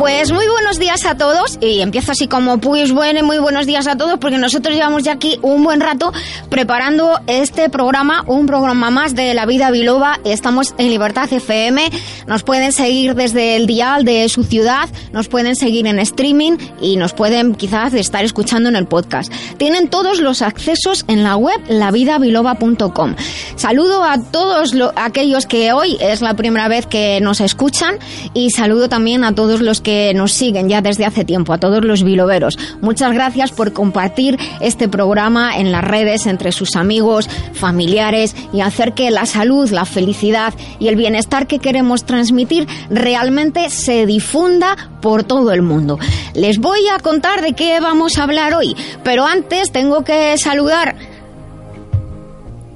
Pues 0.00 0.32
muy 0.32 0.48
buenos 0.48 0.78
días 0.78 1.04
a 1.04 1.18
todos 1.18 1.58
y 1.60 1.82
empiezo 1.82 2.12
así 2.12 2.26
como 2.26 2.56
pues 2.56 2.90
bueno, 2.90 3.22
muy 3.22 3.36
buenos 3.36 3.66
días 3.66 3.86
a 3.86 3.98
todos 3.98 4.18
porque 4.18 4.38
nosotros 4.38 4.74
llevamos 4.74 5.02
ya 5.02 5.12
aquí 5.12 5.38
un 5.42 5.62
buen 5.62 5.78
rato 5.78 6.10
preparando 6.48 7.20
este 7.26 7.68
programa, 7.68 8.24
un 8.26 8.46
programa 8.46 8.90
más 8.90 9.14
de 9.14 9.34
La 9.34 9.44
Vida 9.44 9.70
Biloba. 9.70 10.18
Estamos 10.24 10.74
en 10.78 10.88
Libertad 10.88 11.30
FM, 11.30 11.90
nos 12.26 12.44
pueden 12.44 12.72
seguir 12.72 13.14
desde 13.14 13.56
el 13.56 13.66
dial 13.66 14.06
de 14.06 14.26
su 14.30 14.42
ciudad, 14.42 14.88
nos 15.12 15.28
pueden 15.28 15.54
seguir 15.54 15.86
en 15.86 15.98
streaming 15.98 16.56
y 16.80 16.96
nos 16.96 17.12
pueden 17.12 17.54
quizás 17.54 17.92
estar 17.92 18.24
escuchando 18.24 18.70
en 18.70 18.76
el 18.76 18.86
podcast. 18.86 19.30
Tienen 19.58 19.88
todos 19.88 20.18
los 20.20 20.40
accesos 20.40 21.04
en 21.08 21.24
la 21.24 21.36
web 21.36 21.60
lavidabiloba.com. 21.68 23.16
Saludo 23.54 24.02
a 24.02 24.18
todos 24.18 24.74
aquellos 24.96 25.44
que 25.44 25.74
hoy 25.74 25.98
es 26.00 26.22
la 26.22 26.32
primera 26.32 26.68
vez 26.68 26.86
que 26.86 27.20
nos 27.20 27.42
escuchan 27.42 27.98
y 28.32 28.48
saludo 28.48 28.88
también 28.88 29.24
a 29.24 29.34
todos 29.34 29.60
los 29.60 29.82
que 29.82 29.89
nos 30.14 30.32
siguen 30.32 30.68
ya 30.68 30.80
desde 30.80 31.04
hace 31.04 31.24
tiempo, 31.24 31.52
a 31.52 31.58
todos 31.58 31.84
los 31.84 32.02
biloveros. 32.02 32.58
Muchas 32.80 33.12
gracias 33.12 33.52
por 33.52 33.72
compartir 33.72 34.38
este 34.60 34.88
programa 34.88 35.56
en 35.58 35.72
las 35.72 35.84
redes 35.84 36.26
entre 36.26 36.52
sus 36.52 36.76
amigos, 36.76 37.28
familiares 37.52 38.34
y 38.52 38.60
hacer 38.60 38.92
que 38.94 39.10
la 39.10 39.26
salud, 39.26 39.70
la 39.70 39.84
felicidad 39.84 40.54
y 40.78 40.88
el 40.88 40.96
bienestar 40.96 41.46
que 41.46 41.58
queremos 41.58 42.04
transmitir 42.04 42.66
realmente 42.90 43.70
se 43.70 44.06
difunda 44.06 44.76
por 45.00 45.24
todo 45.24 45.52
el 45.52 45.62
mundo. 45.62 45.98
Les 46.34 46.58
voy 46.58 46.80
a 46.94 46.98
contar 46.98 47.40
de 47.42 47.54
qué 47.54 47.80
vamos 47.80 48.18
a 48.18 48.24
hablar 48.24 48.54
hoy, 48.54 48.76
pero 49.02 49.26
antes 49.26 49.72
tengo 49.72 50.04
que 50.04 50.36
saludar 50.38 50.96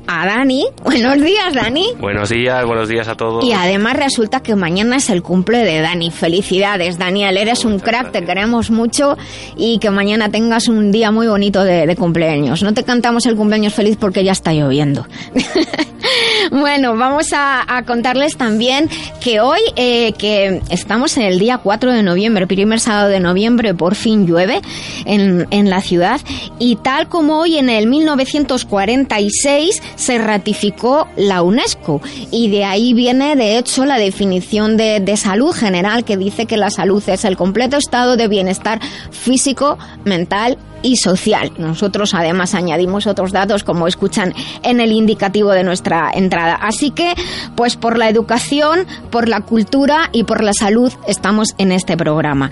a 0.07 0.27
Dani. 0.27 0.67
Buenos 0.85 1.21
días, 1.21 1.55
Dani. 1.55 1.87
Buenos 1.99 2.29
días, 2.29 2.65
buenos 2.65 2.89
días 2.89 3.09
a 3.09 3.17
todos. 3.17 3.45
Y 3.45 3.53
además 3.53 3.97
resulta 3.97 4.41
que 4.41 4.55
mañana 4.55 4.97
es 4.97 5.11
el 5.11 5.23
cumple 5.23 5.59
de 5.59 5.81
Dani. 5.81 6.11
Felicidades, 6.11 6.99
Daniel. 6.99 7.37
Eres 7.37 7.65
un 7.65 7.79
crack, 7.79 8.13
te 8.13 8.25
queremos 8.25 8.71
mucho 8.71 9.17
y 9.57 9.79
que 9.79 9.91
mañana 9.91 10.31
tengas 10.31 10.69
un 10.69 10.93
día 10.93 11.11
muy 11.11 11.27
bonito 11.27 11.65
de, 11.65 11.95
cumpleaños. 11.97 12.63
No 12.63 12.75
te 12.75 12.83
cantamos 12.83 13.27
el 13.27 13.37
cumpleaños 13.37 13.73
feliz 13.73 13.97
porque 13.99 14.25
ya 14.25 14.33
está 14.33 14.53
lloviendo. 14.53 15.07
bueno, 16.51 16.97
vamos 16.97 17.29
a, 17.33 17.83
contarles 17.87 18.37
también 18.37 18.89
que 19.21 19.41
hoy, 19.41 19.61
eh, 19.77 20.13
que 20.19 20.61
estamos 20.71 21.17
en 21.17 21.25
el 21.25 21.39
día 21.39 21.59
4 21.59 21.93
de 21.93 22.03
noviembre, 22.03 22.47
primer 22.47 22.81
sábado 22.81 23.09
de 23.09 23.21
noviembre, 23.21 23.75
por 23.75 23.95
fin 23.95 24.27
llueve 24.27 24.61
en, 25.05 25.47
en 25.51 25.71
la 25.71 25.81
ciudad. 25.81 26.21
Y 26.59 26.77
tal 26.77 27.09
como 27.09 27.39
hoy 27.39 27.59
en 27.59 27.69
el 27.69 27.87
1946 27.87 29.83
se 29.97 30.19
ratificó 30.19 31.09
la 31.17 31.43
UNESCO. 31.43 32.01
Y 32.31 32.51
de 32.51 32.65
ahí 32.65 32.95
viene 32.95 33.37
de 33.37 33.59
hecho 33.59 33.85
la 33.85 33.99
definición 33.99 34.77
de, 34.77 35.01
de, 35.01 35.17
salud 35.17 35.53
general 35.53 36.05
que 36.05 36.17
dice 36.17 36.47
que 36.47 36.57
la 36.57 36.71
salud 36.71 37.03
es 37.09 37.25
el 37.25 37.37
completo 37.37 37.77
estado 37.77 38.17
de 38.17 38.29
bienestar 38.29 38.81
físico, 39.11 39.79
mental 40.05 40.59
y 40.85 40.97
social. 40.97 41.51
Nosotros 41.59 42.15
además 42.15 42.55
añadimos 42.55 43.09
otros 43.09 43.33
datos 43.33 43.65
como 43.65 43.89
escuchan 43.89 44.35
en 44.63 44.81
el 44.81 44.93
indicativo 44.93 45.51
de 45.51 45.65
nuestra 45.65 46.11
entrada. 46.15 46.55
Así 46.55 46.91
que, 46.91 47.15
pues 47.57 47.77
por 47.77 47.99
la 47.99 48.09
educación, 48.09 48.87
por 49.11 49.29
la 49.29 49.41
cultura 49.41 50.11
y 50.13 50.25
por 50.25 50.45
la 50.45 50.53
salud 50.53 50.93
estamos 51.09 51.55
en 51.59 51.73
este 51.73 51.97
programa. 51.97 52.51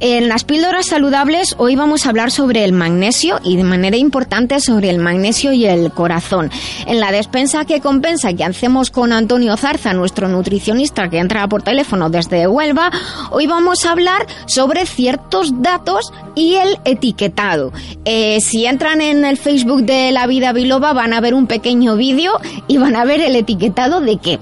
En 0.00 0.28
las 0.28 0.44
píldoras 0.44 0.86
saludables 0.86 1.54
hoy 1.58 1.76
vamos 1.76 2.06
a 2.06 2.10
hablar 2.10 2.30
sobre 2.30 2.64
el 2.64 2.72
magnesio 2.72 3.40
y 3.42 3.56
de 3.56 3.64
manera 3.64 3.96
importante 3.96 4.60
sobre 4.60 4.90
el 4.90 4.98
magnesio 4.98 5.52
y 5.52 5.66
el 5.66 5.90
corazón. 5.90 6.50
En 6.86 7.00
la 7.00 7.10
despensa 7.10 7.64
que 7.64 7.80
compensa 7.80 8.34
que 8.34 8.44
hacemos 8.44 8.90
con 8.90 9.12
Antonio 9.12 9.56
Zarza, 9.56 9.92
nuestro 9.94 10.28
nutricionista 10.28 11.08
que 11.08 11.18
entra 11.18 11.48
por 11.48 11.62
teléfono 11.62 12.08
desde 12.08 12.46
Huelva, 12.46 12.92
hoy 13.30 13.48
vamos 13.48 13.84
a 13.84 13.90
hablar 13.90 14.26
sobre 14.46 14.86
ciertos 14.86 15.60
datos 15.60 16.12
y 16.36 16.54
el 16.54 16.78
etiquetado. 16.84 17.63
Eh, 18.04 18.40
si 18.40 18.66
entran 18.66 19.00
en 19.00 19.24
el 19.24 19.36
Facebook 19.36 19.82
de 19.84 20.12
La 20.12 20.26
Vida 20.26 20.52
Biloba 20.52 20.92
van 20.92 21.12
a 21.12 21.20
ver 21.20 21.34
un 21.34 21.46
pequeño 21.46 21.96
vídeo 21.96 22.32
y 22.68 22.78
van 22.78 22.96
a 22.96 23.04
ver 23.04 23.20
el 23.20 23.36
etiquetado 23.36 24.00
de 24.00 24.16
qué. 24.18 24.38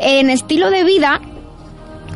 En 0.00 0.30
estilo 0.30 0.70
de 0.70 0.84
vida 0.84 1.20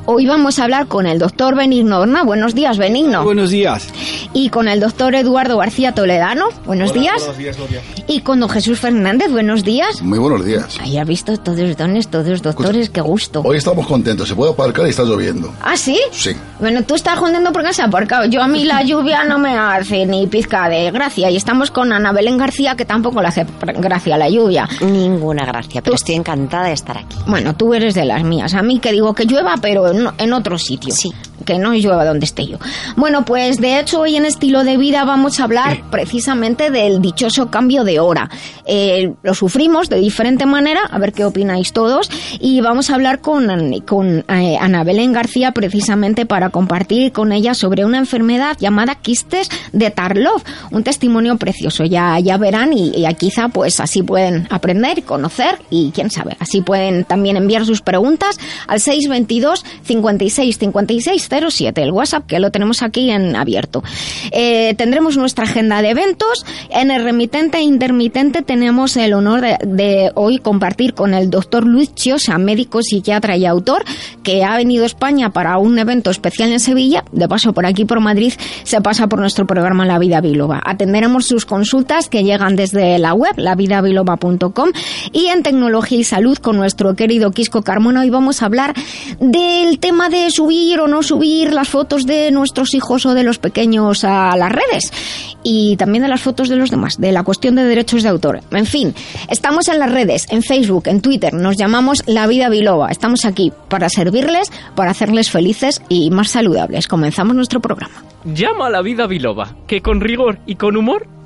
Hoy 0.04 0.26
vamos 0.26 0.58
a 0.58 0.64
hablar 0.64 0.88
con 0.88 1.06
el 1.06 1.20
doctor 1.20 1.54
Benigno 1.54 2.00
Horna. 2.00 2.24
Buenos 2.24 2.56
días, 2.56 2.76
Benigno. 2.76 3.22
Buenos 3.22 3.50
días. 3.50 3.86
Y 4.32 4.48
con 4.48 4.66
el 4.66 4.80
doctor 4.80 5.14
Eduardo 5.14 5.58
García 5.58 5.92
Toledano. 5.92 6.46
Buenos 6.66 6.92
días. 6.92 7.18
Buenos 7.18 7.38
días, 7.38 7.56
Gloria. 7.56 7.80
Y 8.08 8.20
con 8.22 8.40
don 8.40 8.48
Jesús 8.48 8.80
Fernández. 8.80 9.30
Buenos 9.30 9.62
días. 9.62 10.02
Muy 10.02 10.18
buenos 10.18 10.44
días. 10.44 10.76
Ahí 10.80 10.98
ha 10.98 11.04
visto 11.04 11.36
todos 11.36 11.76
dones, 11.76 12.08
todos 12.08 12.42
doctores, 12.42 12.90
qué 12.90 13.00
gusto. 13.00 13.42
Hoy 13.44 13.58
estamos 13.58 13.86
contentos. 13.86 14.26
Se 14.26 14.34
puede 14.34 14.50
aparcar 14.50 14.88
y 14.88 14.90
está 14.90 15.04
lloviendo. 15.04 15.54
¿Ah, 15.62 15.76
sí? 15.76 16.00
Sí. 16.10 16.32
Bueno, 16.58 16.82
tú 16.82 16.96
estás 16.96 17.20
contento 17.20 17.52
porque 17.52 17.72
se 17.72 17.82
ha 17.82 17.84
aparcado. 17.84 18.24
Yo 18.24 18.42
a 18.42 18.48
mí 18.48 18.64
la 18.64 18.82
lluvia 18.82 19.22
no 19.22 19.38
me 19.38 19.56
hace 19.56 20.04
ni 20.04 20.26
pizca 20.26 20.68
de 20.68 20.90
gracia. 20.90 21.30
Y 21.30 21.36
estamos 21.36 21.70
con 21.70 21.92
Ana 21.92 22.10
Belén 22.10 22.38
García, 22.38 22.74
que 22.74 22.84
tampoco 22.84 23.22
le 23.22 23.28
hace 23.28 23.46
gracia 23.78 24.18
la 24.18 24.28
lluvia. 24.28 24.68
Ninguna 24.80 25.46
gracia, 25.46 25.80
pero 25.80 25.94
estoy 25.94 26.16
encantada 26.16 26.64
de 26.66 26.72
estar 26.72 26.98
aquí. 26.98 27.16
Bueno, 27.28 27.54
tú 27.54 27.72
eres 27.72 27.94
de 27.94 28.04
las 28.04 28.24
mías. 28.24 28.54
A 28.54 28.62
mí 28.62 28.80
que 28.80 28.90
digo 28.90 29.14
que 29.14 29.26
llueva, 29.26 29.54
pero 29.62 29.91
en, 29.92 30.32
otro 30.32 30.58
sitio. 30.58 30.92
Sí. 30.92 31.12
Que 31.44 31.58
no 31.58 31.74
llueva 31.74 32.04
donde 32.04 32.24
esté 32.24 32.46
yo. 32.46 32.58
Bueno, 32.96 33.24
pues 33.24 33.58
de 33.58 33.78
hecho 33.78 34.00
hoy 34.00 34.16
en 34.16 34.24
estilo 34.24 34.64
de 34.64 34.76
vida 34.76 35.04
vamos 35.04 35.40
a 35.40 35.44
hablar 35.44 35.82
precisamente 35.90 36.70
del 36.70 37.00
dichoso 37.00 37.50
cambio 37.50 37.84
de 37.84 38.00
hora. 38.00 38.30
Eh, 38.66 39.12
lo 39.22 39.34
sufrimos 39.34 39.88
de 39.88 39.98
diferente 39.98 40.46
manera, 40.46 40.80
a 40.90 40.98
ver 40.98 41.12
qué 41.12 41.24
opináis 41.24 41.72
todos, 41.72 42.10
y 42.40 42.60
vamos 42.60 42.90
a 42.90 42.94
hablar 42.94 43.20
con, 43.20 43.80
con 43.80 44.24
eh, 44.28 44.56
Ana 44.60 44.84
Belén 44.84 45.12
García 45.12 45.52
precisamente 45.52 46.26
para 46.26 46.50
compartir 46.50 47.12
con 47.12 47.32
ella 47.32 47.54
sobre 47.54 47.84
una 47.84 47.98
enfermedad 47.98 48.56
llamada 48.58 48.94
quistes 48.94 49.48
de 49.72 49.90
Tarlov. 49.90 50.42
Un 50.70 50.84
testimonio 50.84 51.36
precioso, 51.36 51.84
ya, 51.84 52.18
ya 52.20 52.36
verán, 52.36 52.72
y, 52.72 52.92
y 52.94 53.14
quizá 53.14 53.48
pues 53.48 53.80
así 53.80 54.02
pueden 54.02 54.46
aprender, 54.50 55.02
conocer 55.04 55.58
y 55.70 55.90
quién 55.92 56.10
sabe, 56.10 56.36
así 56.38 56.60
pueden 56.60 57.04
también 57.04 57.36
enviar 57.36 57.66
sus 57.66 57.82
preguntas 57.82 58.38
al 58.66 58.80
622 58.80 59.64
56 59.84 60.58
56 60.58 61.28
07, 61.40 61.82
el 61.82 61.92
WhatsApp 61.92 62.26
que 62.26 62.38
lo 62.38 62.50
tenemos 62.50 62.82
aquí 62.82 63.10
en 63.10 63.36
abierto. 63.36 63.82
Eh, 64.30 64.74
tendremos 64.76 65.16
nuestra 65.16 65.44
agenda 65.44 65.82
de 65.82 65.90
eventos. 65.90 66.44
En 66.70 66.90
el 66.90 67.02
remitente 67.02 67.58
e 67.58 67.62
intermitente 67.62 68.42
tenemos 68.42 68.96
el 68.96 69.14
honor 69.14 69.42
de, 69.64 70.10
hoy 70.14 70.38
compartir 70.38 70.94
con 70.94 71.14
el 71.14 71.30
doctor 71.30 71.66
Luis 71.66 71.94
Chiosa, 71.94 72.38
médico, 72.38 72.82
psiquiatra 72.82 73.36
y 73.36 73.46
autor, 73.46 73.84
que 74.22 74.44
ha 74.44 74.56
venido 74.56 74.84
a 74.84 74.86
España 74.86 75.30
para 75.30 75.58
un 75.58 75.78
evento 75.78 76.10
especial 76.10 76.52
en 76.52 76.60
Sevilla. 76.60 77.04
De 77.12 77.28
paso 77.28 77.52
por 77.52 77.66
aquí 77.66 77.84
por 77.84 78.00
Madrid 78.00 78.32
se 78.64 78.80
pasa 78.80 79.06
por 79.06 79.18
nuestro 79.18 79.46
programa 79.46 79.86
La 79.86 79.98
Vida 79.98 80.20
Biloba. 80.20 80.60
Atenderemos 80.64 81.26
sus 81.26 81.46
consultas 81.46 82.08
que 82.08 82.24
llegan 82.24 82.56
desde 82.56 82.98
la 82.98 83.14
web 83.14 83.32
lavidabiloba.com 83.36 84.70
y 85.12 85.26
en 85.26 85.42
tecnología 85.42 85.98
y 85.98 86.04
salud 86.04 86.38
con 86.38 86.56
nuestro 86.56 86.94
querido 86.94 87.30
Quisco 87.30 87.62
Carmona. 87.62 88.02
Hoy 88.02 88.10
vamos 88.10 88.42
a 88.42 88.46
hablar 88.46 88.74
del 89.18 89.78
tema 89.78 90.08
de 90.08 90.30
subir 90.30 90.80
o 90.80 90.88
no 90.88 91.02
subir 91.02 91.21
las 91.22 91.68
fotos 91.68 92.04
de 92.04 92.30
nuestros 92.30 92.74
hijos 92.74 93.06
o 93.06 93.14
de 93.14 93.22
los 93.22 93.38
pequeños 93.38 94.04
a 94.04 94.36
las 94.36 94.50
redes 94.50 94.92
y 95.42 95.76
también 95.76 96.02
de 96.02 96.08
las 96.08 96.20
fotos 96.20 96.48
de 96.48 96.56
los 96.56 96.70
demás, 96.70 97.00
de 97.00 97.12
la 97.12 97.22
cuestión 97.22 97.54
de 97.54 97.64
derechos 97.64 98.02
de 98.02 98.08
autor. 98.08 98.40
En 98.50 98.66
fin, 98.66 98.94
estamos 99.28 99.68
en 99.68 99.78
las 99.78 99.90
redes, 99.90 100.26
en 100.30 100.42
Facebook, 100.42 100.84
en 100.86 101.00
Twitter, 101.00 101.32
nos 101.32 101.56
llamamos 101.56 102.02
La 102.06 102.26
Vida 102.26 102.48
Biloba. 102.48 102.90
Estamos 102.90 103.24
aquí 103.24 103.52
para 103.68 103.88
servirles, 103.88 104.50
para 104.74 104.90
hacerles 104.90 105.30
felices 105.30 105.82
y 105.88 106.10
más 106.10 106.30
saludables. 106.30 106.88
Comenzamos 106.88 107.36
nuestro 107.36 107.60
programa. 107.60 108.04
Llama 108.24 108.66
a 108.66 108.70
La 108.70 108.82
Vida 108.82 109.06
Biloba, 109.06 109.56
que 109.66 109.80
con 109.80 110.00
rigor 110.00 110.38
y 110.46 110.56
con 110.56 110.76
humor 110.76 111.06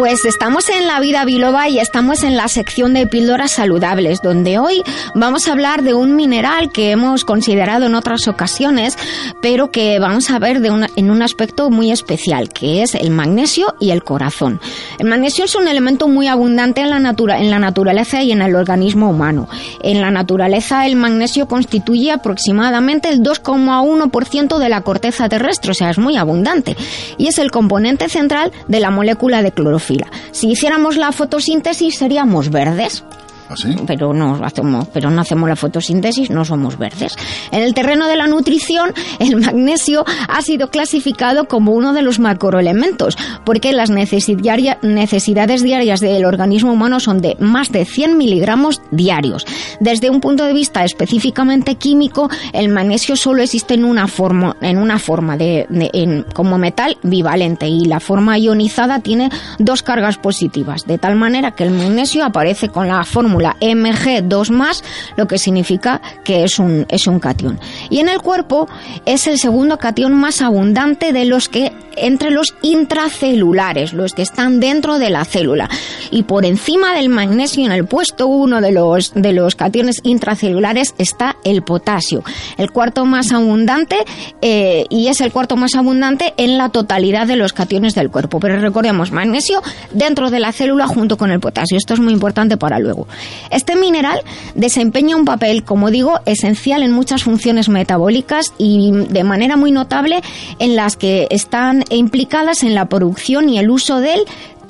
Pues 0.00 0.24
estamos 0.24 0.70
en 0.70 0.86
la 0.86 0.98
vida 0.98 1.26
biloba 1.26 1.68
y 1.68 1.78
estamos 1.78 2.22
en 2.22 2.34
la 2.34 2.48
sección 2.48 2.94
de 2.94 3.06
píldoras 3.06 3.50
saludables, 3.50 4.22
donde 4.22 4.58
hoy 4.58 4.82
vamos 5.14 5.46
a 5.46 5.52
hablar 5.52 5.82
de 5.82 5.92
un 5.92 6.16
mineral 6.16 6.72
que 6.72 6.90
hemos 6.90 7.26
considerado 7.26 7.84
en 7.84 7.94
otras 7.94 8.26
ocasiones, 8.26 8.96
pero 9.42 9.70
que 9.70 9.98
vamos 9.98 10.30
a 10.30 10.38
ver 10.38 10.62
en 10.96 11.10
un 11.10 11.20
aspecto 11.20 11.68
muy 11.68 11.92
especial, 11.92 12.48
que 12.48 12.80
es 12.80 12.94
el 12.94 13.10
magnesio 13.10 13.74
y 13.78 13.90
el 13.90 14.02
corazón. 14.02 14.58
El 14.98 15.06
magnesio 15.06 15.44
es 15.44 15.54
un 15.54 15.68
elemento 15.68 16.08
muy 16.08 16.28
abundante 16.28 16.80
en 16.80 16.88
la, 16.88 16.96
en 16.96 17.50
la 17.50 17.58
naturaleza 17.58 18.22
y 18.22 18.32
en 18.32 18.40
el 18.40 18.56
organismo 18.56 19.10
humano. 19.10 19.50
En 19.82 20.00
la 20.00 20.10
naturaleza 20.10 20.86
el 20.86 20.96
magnesio 20.96 21.46
constituye 21.46 22.10
aproximadamente 22.10 23.10
el 23.10 23.20
2,1% 23.22 24.56
de 24.56 24.68
la 24.70 24.80
corteza 24.80 25.28
terrestre, 25.28 25.72
o 25.72 25.74
sea, 25.74 25.90
es 25.90 25.98
muy 25.98 26.16
abundante, 26.16 26.74
y 27.18 27.26
es 27.26 27.38
el 27.38 27.50
componente 27.50 28.08
central 28.08 28.50
de 28.66 28.80
la 28.80 28.90
molécula 28.90 29.42
de 29.42 29.52
clorofila 29.52 29.89
si 30.32 30.50
hiciéramos 30.50 30.96
la 30.96 31.12
fotosíntesis 31.12 31.96
seríamos 31.96 32.50
verdes. 32.50 33.04
¿Ah, 33.50 33.56
pero 33.84 34.12
no 34.12 34.38
hacemos, 34.44 34.86
pero 34.92 35.10
no 35.10 35.20
hacemos 35.20 35.48
la 35.48 35.56
fotosíntesis, 35.56 36.30
no 36.30 36.44
somos 36.44 36.78
verdes. 36.78 37.16
En 37.50 37.62
el 37.62 37.74
terreno 37.74 38.06
de 38.06 38.14
la 38.14 38.28
nutrición, 38.28 38.94
el 39.18 39.34
magnesio 39.40 40.04
ha 40.28 40.40
sido 40.40 40.70
clasificado 40.70 41.48
como 41.48 41.72
uno 41.72 41.92
de 41.92 42.02
los 42.02 42.20
macroelementos, 42.20 43.18
porque 43.44 43.72
las 43.72 43.90
necesidades 43.90 45.62
diarias 45.62 45.98
del 46.00 46.24
organismo 46.24 46.72
humano 46.72 47.00
son 47.00 47.20
de 47.20 47.36
más 47.40 47.72
de 47.72 47.84
100 47.84 48.16
miligramos 48.16 48.82
diarios. 48.92 49.44
Desde 49.80 50.10
un 50.10 50.20
punto 50.20 50.44
de 50.44 50.52
vista 50.52 50.84
específicamente 50.84 51.74
químico, 51.74 52.30
el 52.52 52.68
magnesio 52.68 53.16
solo 53.16 53.42
existe 53.42 53.74
en 53.74 53.84
una 53.84 54.06
forma, 54.06 54.56
en 54.60 54.78
una 54.78 55.00
forma 55.00 55.36
de, 55.36 56.24
como 56.34 56.56
metal 56.56 56.98
bivalente 57.02 57.66
y 57.66 57.86
la 57.86 57.98
forma 57.98 58.38
ionizada 58.38 59.00
tiene 59.00 59.28
dos 59.58 59.82
cargas 59.82 60.18
positivas, 60.18 60.86
de 60.86 60.98
tal 60.98 61.16
manera 61.16 61.50
que 61.50 61.64
el 61.64 61.72
magnesio 61.72 62.24
aparece 62.24 62.68
con 62.68 62.86
la 62.86 63.02
fórmula 63.02 63.39
la 63.40 63.56
Mg2+, 63.60 64.82
lo 65.16 65.26
que 65.28 65.38
significa 65.38 66.00
que 66.24 66.44
es 66.44 66.58
un, 66.58 66.86
es 66.88 67.06
un 67.06 67.20
cation. 67.20 67.58
Y 67.88 68.00
en 68.00 68.08
el 68.08 68.20
cuerpo 68.20 68.68
es 69.06 69.26
el 69.26 69.38
segundo 69.38 69.78
cation 69.78 70.14
más 70.14 70.42
abundante 70.42 71.12
de 71.12 71.24
los 71.24 71.48
que 71.48 71.72
entre 71.96 72.30
los 72.30 72.54
intracelulares, 72.62 73.92
los 73.92 74.14
que 74.14 74.22
están 74.22 74.60
dentro 74.60 74.98
de 74.98 75.10
la 75.10 75.24
célula. 75.24 75.68
Y 76.10 76.22
por 76.24 76.44
encima 76.44 76.94
del 76.94 77.08
magnesio 77.08 77.64
en 77.64 77.72
el 77.72 77.86
puesto 77.86 78.26
uno 78.26 78.60
de 78.60 78.72
los, 78.72 79.12
de 79.14 79.32
los 79.32 79.54
cationes 79.54 80.00
intracelulares 80.02 80.94
está 80.98 81.36
el 81.44 81.62
potasio, 81.62 82.24
el 82.56 82.70
cuarto 82.70 83.04
más 83.04 83.32
abundante 83.32 83.96
eh, 84.40 84.86
y 84.88 85.08
es 85.08 85.20
el 85.20 85.32
cuarto 85.32 85.56
más 85.56 85.74
abundante 85.74 86.34
en 86.36 86.58
la 86.58 86.70
totalidad 86.70 87.26
de 87.26 87.36
los 87.36 87.52
cationes 87.52 87.94
del 87.94 88.10
cuerpo. 88.10 88.40
Pero 88.40 88.60
recordemos, 88.60 89.12
magnesio 89.12 89.62
dentro 89.92 90.30
de 90.30 90.40
la 90.40 90.52
célula 90.52 90.86
junto 90.86 91.16
con 91.16 91.30
el 91.30 91.40
potasio. 91.40 91.76
Esto 91.76 91.94
es 91.94 92.00
muy 92.00 92.12
importante 92.12 92.56
para 92.56 92.78
luego. 92.78 93.06
Este 93.50 93.76
mineral 93.76 94.20
desempeña 94.54 95.16
un 95.16 95.24
papel, 95.24 95.64
como 95.64 95.90
digo, 95.90 96.20
esencial 96.26 96.82
en 96.82 96.92
muchas 96.92 97.24
funciones 97.24 97.68
metabólicas 97.68 98.52
y 98.58 98.90
de 98.92 99.24
manera 99.24 99.56
muy 99.56 99.72
notable 99.72 100.22
en 100.58 100.76
las 100.76 100.96
que 100.96 101.26
están 101.30 101.84
implicadas 101.90 102.62
en 102.62 102.74
la 102.74 102.86
producción 102.86 103.48
y 103.48 103.58
el 103.58 103.70
uso 103.70 104.00
del 104.00 104.20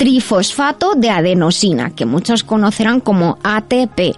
trifosfato 0.01 0.95
de 0.97 1.11
adenosina, 1.11 1.91
que 1.91 2.07
muchos 2.07 2.43
conocerán 2.43 3.01
como 3.01 3.37
ATP, 3.43 4.17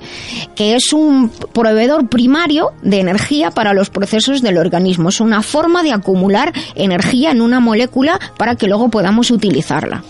que 0.55 0.77
es 0.77 0.93
un 0.93 1.29
proveedor 1.29 2.09
primario 2.09 2.71
de 2.83 3.01
energía 3.01 3.51
para 3.51 3.75
los 3.75 3.91
procesos 3.91 4.43
del 4.43 4.59
organismo. 4.59 5.09
Es 5.09 5.21
una 5.21 5.43
forma 5.43 5.83
de 5.83 5.91
acumular 5.91 6.53
energía 6.77 7.33
en 7.33 7.41
una 7.41 7.59
molécula 7.59 8.21
para 8.39 8.55
que 8.55 8.69
luego 8.69 8.91
podamos 8.91 9.33
utilizarla. 9.33 10.05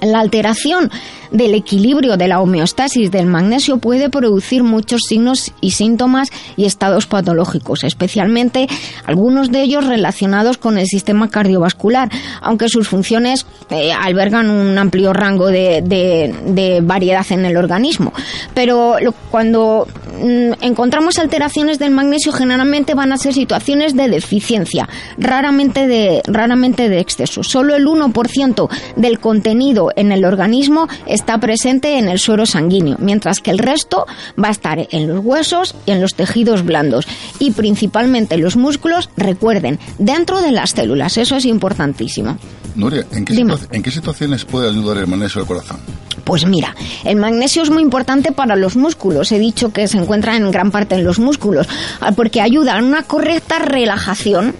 La 0.00 0.20
alteración 0.20 0.90
del 1.30 1.54
equilibrio 1.54 2.16
de 2.16 2.28
la 2.28 2.40
homeostasis 2.40 3.10
del 3.10 3.26
magnesio 3.26 3.78
puede 3.78 4.10
producir 4.10 4.62
muchos 4.62 5.02
signos 5.08 5.52
y 5.60 5.72
síntomas 5.72 6.30
y 6.56 6.64
estados 6.64 7.06
patológicos, 7.06 7.84
especialmente 7.84 8.68
algunos 9.04 9.50
de 9.50 9.62
ellos 9.62 9.86
relacionados 9.86 10.58
con 10.58 10.78
el 10.78 10.86
sistema 10.86 11.28
cardiovascular, 11.28 12.10
aunque 12.40 12.68
sus 12.68 12.88
funciones 12.88 13.46
eh, 13.70 13.92
albergan 13.92 14.50
un 14.50 14.76
amplio 14.78 15.12
rango 15.12 15.46
de, 15.48 16.80
variedad 16.82 17.26
en 17.30 17.44
el 17.44 17.56
organismo. 17.56 18.12
Pero 18.54 18.96
cuando 19.30 19.86
mm, 20.22 20.62
encontramos 20.62 21.18
alteraciones 21.18 21.78
del 21.78 21.90
magnesio 21.90 22.32
generalmente 22.32 22.94
van 22.94 23.12
a 23.12 23.16
ser 23.16 23.34
situaciones 23.34 23.96
de 23.96 24.08
deficiencia, 24.08 24.88
raramente 25.18 25.86
de, 25.86 26.22
raramente 26.26 26.88
de 26.88 27.00
exceso. 27.00 27.42
Solo 27.42 27.74
el 27.74 27.86
1% 27.86 28.68
del 28.96 29.18
contenido 29.18 29.85
en 29.96 30.12
el 30.12 30.24
organismo 30.24 30.88
está 31.06 31.38
presente 31.38 31.98
en 31.98 32.08
el 32.08 32.18
suero 32.18 32.46
sanguíneo, 32.46 32.96
mientras 32.98 33.40
que 33.40 33.50
el 33.50 33.58
resto 33.58 34.06
va 34.42 34.48
a 34.48 34.52
estar 34.52 34.86
en 34.90 35.06
los 35.06 35.24
huesos 35.24 35.74
y 35.86 35.92
en 35.92 36.00
los 36.00 36.14
tejidos 36.14 36.64
blandos 36.64 37.06
y 37.38 37.52
principalmente 37.52 38.34
en 38.34 38.42
los 38.42 38.56
músculos, 38.56 39.10
recuerden, 39.16 39.78
dentro 39.98 40.40
de 40.40 40.52
las 40.52 40.70
células. 40.70 41.16
Eso 41.16 41.36
es 41.36 41.44
importantísimo. 41.44 42.38
Nuria, 42.74 43.06
¿en 43.12 43.24
qué, 43.24 43.90
situaciones 43.90 44.44
puede 44.44 44.68
ayudar 44.68 44.98
el 44.98 45.06
magnesio 45.06 45.40
al 45.40 45.46
corazón? 45.46 45.78
Pues 46.24 46.44
mira, 46.46 46.74
el 47.04 47.16
magnesio 47.16 47.62
es 47.62 47.70
muy 47.70 47.82
importante 47.82 48.32
para 48.32 48.56
los 48.56 48.76
músculos. 48.76 49.32
He 49.32 49.38
dicho 49.38 49.72
que 49.72 49.88
se 49.88 49.96
encuentra 49.96 50.36
en 50.36 50.50
gran 50.50 50.70
parte 50.70 50.96
en 50.96 51.04
los 51.04 51.18
músculos, 51.18 51.68
ah, 52.00 52.12
porque 52.12 52.40
ayuda 52.40 52.76
a 52.76 52.82
una 52.82 53.02
correcta 53.02 53.58
relajación 53.58 54.54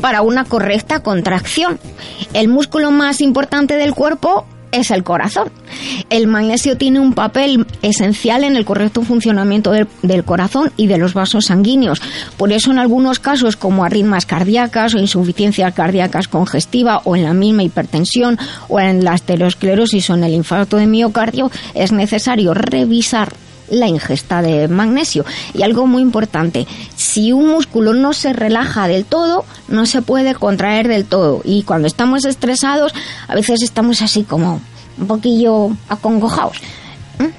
para 0.00 0.20
una 0.20 0.44
correcta 0.44 1.00
contracción. 1.00 1.78
El 2.34 2.48
músculo 2.48 2.90
más 2.90 3.20
importante 3.20 3.76
del 3.76 3.94
cuerpo 3.94 4.46
es 4.74 4.90
el 4.90 5.04
corazón. 5.04 5.50
El 6.10 6.26
magnesio 6.26 6.76
tiene 6.76 7.00
un 7.00 7.12
papel 7.12 7.66
esencial 7.82 8.44
en 8.44 8.56
el 8.56 8.64
correcto 8.64 9.02
funcionamiento 9.02 9.70
del, 9.70 10.24
corazón 10.24 10.72
y 10.76 10.86
de 10.86 10.98
los 10.98 11.14
vasos 11.14 11.46
sanguíneos. 11.46 12.00
Por 12.36 12.52
eso 12.52 12.70
en 12.70 12.78
algunos 12.78 13.18
casos 13.18 13.56
como 13.56 13.84
arritmas 13.84 14.26
cardíacas 14.26 14.94
o 14.94 14.98
insuficiencias 14.98 15.74
cardíacas 15.74 16.28
congestiva 16.28 17.02
o 17.04 17.16
en 17.16 17.24
la 17.24 17.34
misma 17.34 17.62
hipertensión 17.62 18.38
o 18.68 18.80
en 18.80 19.04
la 19.04 19.12
aterosclerosis 19.12 20.10
o 20.10 20.14
en 20.14 20.24
el 20.24 20.34
infarto 20.34 20.76
de 20.76 20.86
miocardio 20.86 21.50
es 21.74 21.92
necesario 21.92 22.54
revisar 22.54 23.32
la 23.74 23.88
ingesta 23.88 24.42
de 24.42 24.68
magnesio. 24.68 25.24
Y 25.54 25.62
algo 25.62 25.86
muy 25.86 26.02
importante, 26.02 26.66
si 26.96 27.32
un 27.32 27.48
músculo 27.48 27.94
no 27.94 28.12
se 28.12 28.32
relaja 28.32 28.88
del 28.88 29.04
todo, 29.04 29.44
no 29.68 29.86
se 29.86 30.02
puede 30.02 30.34
contraer 30.34 30.88
del 30.88 31.04
todo. 31.04 31.40
Y 31.44 31.62
cuando 31.62 31.86
estamos 31.86 32.24
estresados, 32.24 32.92
a 33.28 33.34
veces 33.34 33.62
estamos 33.62 34.02
así 34.02 34.24
como 34.24 34.60
un 34.98 35.06
poquillo 35.06 35.70
acongojados. 35.88 36.58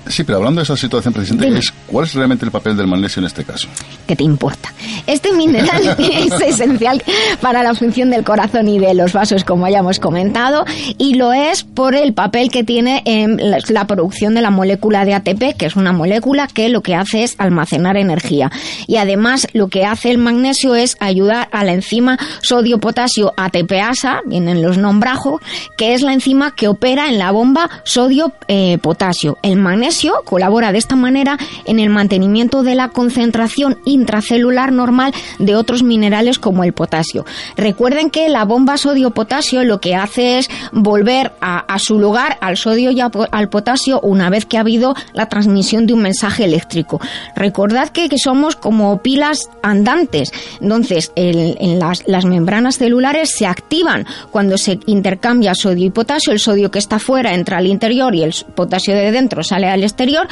Sí, 0.07 0.23
pero 0.23 0.37
hablando 0.37 0.59
de 0.59 0.63
esa 0.63 0.77
situación 0.77 1.13
precisamente, 1.13 1.61
¿cuál 1.87 2.05
es 2.05 2.13
realmente 2.13 2.45
el 2.45 2.51
papel 2.51 2.77
del 2.77 2.87
magnesio 2.87 3.19
en 3.19 3.25
este 3.25 3.43
caso? 3.43 3.67
¿Qué 4.07 4.15
te 4.15 4.23
importa? 4.23 4.71
Este 5.07 5.33
mineral 5.33 5.95
es 5.99 6.41
esencial 6.41 7.03
para 7.41 7.63
la 7.63 7.73
función 7.73 8.11
del 8.11 8.23
corazón 8.23 8.67
y 8.67 8.77
de 8.79 8.93
los 8.93 9.13
vasos, 9.13 9.43
como 9.43 9.65
hayamos 9.65 9.99
comentado, 9.99 10.63
y 10.97 11.15
lo 11.15 11.33
es 11.33 11.63
por 11.63 11.95
el 11.95 12.13
papel 12.13 12.51
que 12.51 12.63
tiene 12.63 13.01
en 13.05 13.39
la 13.69 13.87
producción 13.87 14.35
de 14.35 14.41
la 14.41 14.51
molécula 14.51 15.05
de 15.05 15.15
ATP, 15.15 15.57
que 15.57 15.65
es 15.65 15.75
una 15.75 15.91
molécula 15.91 16.47
que 16.47 16.69
lo 16.69 16.81
que 16.81 16.95
hace 16.95 17.23
es 17.23 17.35
almacenar 17.39 17.97
energía. 17.97 18.51
Y 18.87 18.97
además, 18.97 19.47
lo 19.53 19.69
que 19.69 19.85
hace 19.85 20.11
el 20.11 20.19
magnesio 20.19 20.75
es 20.75 20.97
ayudar 20.99 21.49
a 21.51 21.63
la 21.63 21.73
enzima 21.73 22.19
sodio-potasio 22.41 23.33
ATPasa, 23.37 24.21
vienen 24.25 24.61
los 24.61 24.77
nombrajos, 24.77 25.41
que 25.77 25.93
es 25.93 26.03
la 26.03 26.13
enzima 26.13 26.55
que 26.55 26.67
opera 26.67 27.09
en 27.09 27.17
la 27.17 27.31
bomba 27.31 27.69
sodio-potasio. 27.83 29.37
Eh, 29.41 29.49
el 29.49 29.64
magnesio 29.65 30.21
colabora 30.25 30.71
de 30.71 30.77
esta 30.77 30.95
manera 30.95 31.37
en 31.65 31.79
el 31.79 31.89
mantenimiento 31.89 32.61
de 32.61 32.75
la 32.75 32.89
concentración 32.89 33.79
intracelular 33.83 34.71
normal 34.71 35.11
de 35.39 35.55
otros 35.55 35.81
minerales 35.81 36.37
como 36.37 36.63
el 36.63 36.73
potasio. 36.73 37.25
Recuerden 37.57 38.11
que 38.11 38.29
la 38.29 38.45
bomba 38.45 38.77
sodio-potasio 38.77 39.63
lo 39.63 39.81
que 39.81 39.95
hace 39.95 40.37
es 40.37 40.49
volver 40.71 41.33
a, 41.41 41.65
su 41.79 41.99
lugar 41.99 42.37
al 42.41 42.57
sodio 42.57 42.91
y 42.91 42.99
al 43.01 43.49
potasio 43.49 43.99
una 44.01 44.29
vez 44.29 44.45
que 44.45 44.57
ha 44.57 44.61
habido 44.61 44.95
la 45.13 45.27
transmisión 45.29 45.87
de 45.87 45.93
un 45.93 46.01
mensaje 46.01 46.45
eléctrico. 46.45 47.01
Recordad 47.35 47.89
que, 47.89 48.05
somos 48.23 48.55
como 48.55 49.01
pilas 49.01 49.49
andantes. 49.61 50.31
Entonces, 50.61 51.11
en 51.15 51.79
las, 51.79 52.07
las 52.07 52.23
membranas 52.23 52.77
celulares 52.77 53.31
se 53.35 53.45
activan 53.45 54.05
cuando 54.31 54.57
se 54.57 54.79
intercambia 54.85 55.53
sodio 55.55 55.87
y 55.87 55.89
potasio. 55.89 56.31
El 56.31 56.39
sodio 56.39 56.71
que 56.71 56.79
está 56.79 56.99
fuera 56.99 57.33
entra 57.33 57.57
al 57.57 57.67
interior 57.67 58.13
y 58.15 58.23
el 58.23 58.33
potasio 58.55 58.95
de 58.95 59.11
dentro 59.11 59.43
sale 59.43 59.54
al 59.63 59.83
exterior 59.83 60.27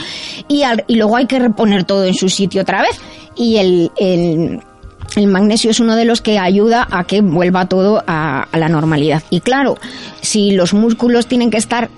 y, 0.47 0.63
y 0.87 0.95
luego 0.95 1.15
hay 1.15 1.25
que 1.25 1.39
reponer 1.39 1.85
todo 1.85 2.03
en 2.05 2.13
su 2.13 2.29
sitio 2.29 2.61
otra 2.61 2.81
vez. 2.81 2.99
Y 3.35 3.57
el, 3.57 3.91
el 5.15 5.27
magnesio 5.27 5.71
es 5.71 5.79
uno 5.79 5.95
de 5.95 6.05
los 6.05 6.21
que 6.21 6.39
ayuda 6.39 6.87
a 6.89 7.03
que 7.03 7.21
vuelva 7.21 7.67
todo 7.67 8.03
a, 8.07 8.47
la 8.53 8.69
normalidad. 8.69 9.23
Y 9.29 9.41
claro, 9.41 9.77
si 10.21 10.51
los 10.51 10.73
músculos 10.73 11.27
tienen 11.27 11.51
que 11.51 11.57
estar 11.57 11.89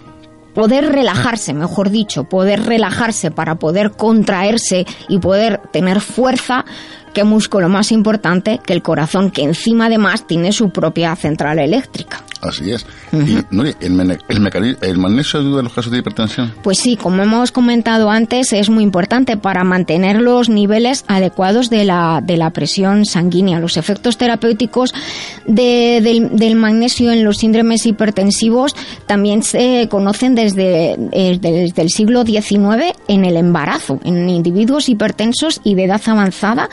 poder 0.53 0.91
relajarse, 0.91 1.53
mejor 1.53 1.89
dicho, 1.89 2.25
poder 2.25 2.63
relajarse 2.63 3.31
para 3.31 3.55
poder 3.55 3.91
contraerse 3.91 4.85
y 5.09 5.19
poder 5.19 5.61
tener 5.71 6.01
fuerza, 6.01 6.65
qué 7.13 7.23
músculo 7.23 7.69
más 7.69 7.91
importante 7.91 8.59
que 8.65 8.73
el 8.73 8.81
corazón, 8.81 9.31
que 9.31 9.43
encima 9.43 9.87
además 9.87 10.27
tiene 10.27 10.51
su 10.51 10.69
propia 10.69 11.15
central 11.15 11.59
eléctrica. 11.59 12.23
Así 12.47 12.71
es. 12.71 12.85
Y, 13.11 13.35
¿el, 13.37 13.91
mene- 13.93 14.17
el, 14.29 14.41
mecani- 14.41 14.77
¿el 14.81 14.97
magnesio 14.97 15.39
ayuda 15.39 15.59
en 15.59 15.65
los 15.65 15.73
casos 15.73 15.91
de 15.91 15.99
hipertensión? 15.99 16.53
Pues 16.63 16.77
sí, 16.79 16.95
como 16.95 17.23
hemos 17.23 17.51
comentado 17.51 18.09
antes, 18.09 18.53
es 18.53 18.69
muy 18.69 18.83
importante 18.83 19.37
para 19.37 19.63
mantener 19.63 20.21
los 20.21 20.49
niveles 20.49 21.03
adecuados 21.07 21.69
de 21.69 21.85
la, 21.85 22.21
de 22.23 22.37
la 22.37 22.49
presión 22.51 23.05
sanguínea. 23.05 23.59
Los 23.59 23.77
efectos 23.77 24.17
terapéuticos 24.17 24.93
de- 25.45 25.99
del, 26.03 26.35
del 26.35 26.55
magnesio 26.55 27.11
en 27.11 27.23
los 27.23 27.37
síndromes 27.37 27.85
hipertensivos 27.85 28.75
también 29.07 29.43
se 29.43 29.87
conocen 29.89 30.35
desde, 30.35 30.97
eh, 31.11 31.37
desde 31.39 31.81
el 31.81 31.89
siglo 31.89 32.23
XIX 32.25 32.93
en 33.07 33.25
el 33.25 33.37
embarazo. 33.37 33.99
En 34.03 34.29
individuos 34.29 34.89
hipertensos 34.89 35.61
y 35.63 35.75
de 35.75 35.85
edad 35.85 36.01
avanzada, 36.05 36.69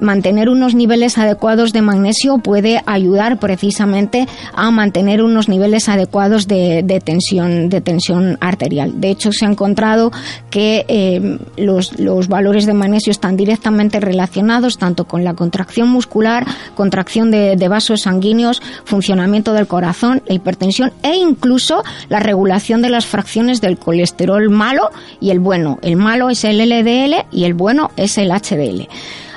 mantener 0.00 0.48
unos 0.48 0.74
niveles 0.74 1.18
adecuados 1.18 1.72
de 1.72 1.82
magnesio 1.82 2.38
puede 2.38 2.82
ayudar 2.86 3.38
precisamente 3.38 4.26
a 4.54 4.70
mantener 4.70 5.15
unos 5.22 5.48
niveles 5.48 5.88
adecuados 5.88 6.46
de, 6.48 7.02
tensión 7.04 7.68
de 7.68 7.80
tensión 7.80 8.38
arterial. 8.40 9.00
De 9.00 9.10
hecho, 9.10 9.32
se 9.32 9.46
ha 9.46 9.50
encontrado 9.50 10.10
que 10.50 10.84
eh, 10.88 11.38
los, 11.56 11.98
los 11.98 12.28
valores 12.28 12.66
de 12.66 12.74
magnesio 12.74 13.10
están 13.10 13.36
directamente 13.36 14.00
relacionados 14.00 14.78
tanto 14.78 15.06
con 15.06 15.24
la 15.24 15.34
contracción 15.34 15.88
muscular, 15.88 16.46
contracción 16.74 17.30
de, 17.30 17.56
de 17.56 17.68
vasos 17.68 18.02
sanguíneos, 18.02 18.62
funcionamiento 18.84 19.52
del 19.52 19.66
corazón, 19.66 20.22
la 20.26 20.34
hipertensión 20.34 20.92
e 21.02 21.16
incluso 21.16 21.82
la 22.08 22.20
regulación 22.20 22.82
de 22.82 22.90
las 22.90 23.06
fracciones 23.06 23.60
del 23.60 23.78
colesterol 23.78 24.48
malo 24.50 24.90
y 25.20 25.30
el 25.30 25.40
bueno. 25.40 25.78
El 25.82 25.96
malo 25.96 26.30
es 26.30 26.44
el 26.44 26.58
LDL 26.58 27.26
y 27.30 27.44
el 27.44 27.54
bueno 27.54 27.90
es 27.96 28.18
el 28.18 28.30
HDL. 28.30 28.88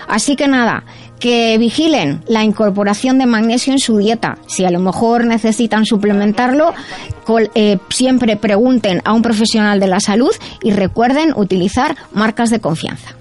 Así 0.07 0.35
que 0.35 0.47
nada, 0.47 0.83
que 1.19 1.57
vigilen 1.57 2.23
la 2.27 2.43
incorporación 2.43 3.17
de 3.17 3.25
magnesio 3.25 3.73
en 3.73 3.79
su 3.79 3.97
dieta. 3.97 4.37
Si 4.47 4.65
a 4.65 4.71
lo 4.71 4.79
mejor 4.79 5.25
necesitan 5.25 5.85
suplementarlo, 5.85 6.73
eh, 7.55 7.77
siempre 7.89 8.37
pregunten 8.37 9.01
a 9.05 9.13
un 9.13 9.21
profesional 9.21 9.79
de 9.79 9.87
la 9.87 9.99
salud 9.99 10.31
y 10.63 10.71
recuerden 10.71 11.33
utilizar 11.35 11.95
marcas 12.13 12.49
de 12.49 12.59
confianza. 12.59 13.15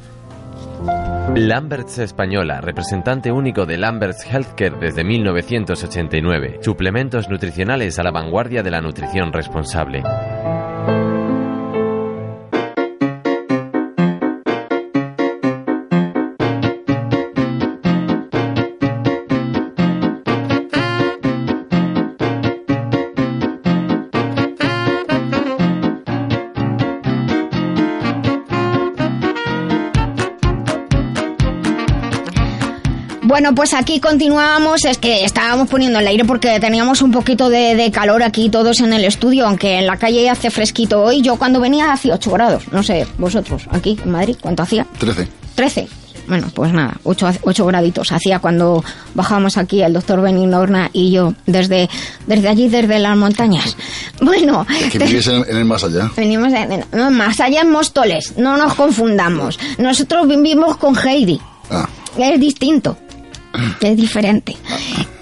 Lamberts 1.34 1.98
Española, 1.98 2.60
representante 2.60 3.30
único 3.30 3.66
de 3.66 3.76
Lamberts 3.76 4.24
Healthcare 4.24 4.78
desde 4.80 5.04
1989. 5.04 6.60
Suplementos 6.62 7.28
nutricionales 7.28 7.98
a 7.98 8.02
la 8.02 8.10
vanguardia 8.10 8.62
de 8.62 8.70
la 8.70 8.80
nutrición 8.80 9.32
responsable. 9.32 10.02
Bueno, 33.38 33.54
pues 33.54 33.72
aquí 33.72 34.00
continuamos. 34.00 34.84
Es 34.84 34.98
que 34.98 35.24
estábamos 35.24 35.68
poniendo 35.68 36.00
el 36.00 36.06
aire 36.08 36.24
porque 36.24 36.58
teníamos 36.58 37.02
un 37.02 37.12
poquito 37.12 37.48
de, 37.48 37.76
de 37.76 37.92
calor 37.92 38.24
aquí 38.24 38.50
todos 38.50 38.80
en 38.80 38.92
el 38.92 39.04
estudio, 39.04 39.46
aunque 39.46 39.78
en 39.78 39.86
la 39.86 39.96
calle 39.96 40.28
hace 40.28 40.50
fresquito 40.50 41.00
hoy. 41.04 41.22
Yo 41.22 41.36
cuando 41.36 41.60
venía 41.60 41.92
hacía 41.92 42.14
8 42.14 42.32
grados. 42.32 42.64
No 42.72 42.82
sé, 42.82 43.06
vosotros, 43.16 43.68
aquí 43.70 43.96
en 44.02 44.10
Madrid, 44.10 44.36
¿cuánto 44.40 44.64
hacía? 44.64 44.88
13. 44.98 45.28
13. 45.54 45.88
Bueno, 46.26 46.48
pues 46.52 46.72
nada, 46.72 46.96
8, 47.04 47.28
ocho 47.42 47.64
graditos 47.66 48.10
hacía 48.10 48.40
cuando 48.40 48.82
bajábamos 49.14 49.56
aquí 49.56 49.82
el 49.82 49.92
doctor 49.92 50.20
Benigno 50.20 50.58
Horna 50.58 50.90
y 50.92 51.12
yo 51.12 51.32
desde, 51.46 51.88
desde 52.26 52.48
allí, 52.48 52.68
desde 52.68 52.98
las 52.98 53.16
montañas. 53.16 53.76
Bueno, 54.20 54.66
Que 54.90 54.98
vivís 54.98 55.28
en, 55.28 55.44
en 55.48 55.58
el 55.58 55.64
más 55.64 55.84
allá. 55.84 56.10
venimos 56.16 56.50
de, 56.50 56.84
no, 56.90 57.12
más 57.12 57.38
allá 57.38 57.60
en 57.60 57.70
Móstoles, 57.70 58.36
no 58.36 58.56
nos 58.56 58.74
confundamos. 58.74 59.60
Nosotros 59.78 60.26
vivimos 60.26 60.76
con 60.76 60.96
Heidi, 60.98 61.40
Ah, 61.70 61.88
es 62.18 62.40
distinto, 62.40 62.96
es 63.80 63.96
diferente. 63.96 64.56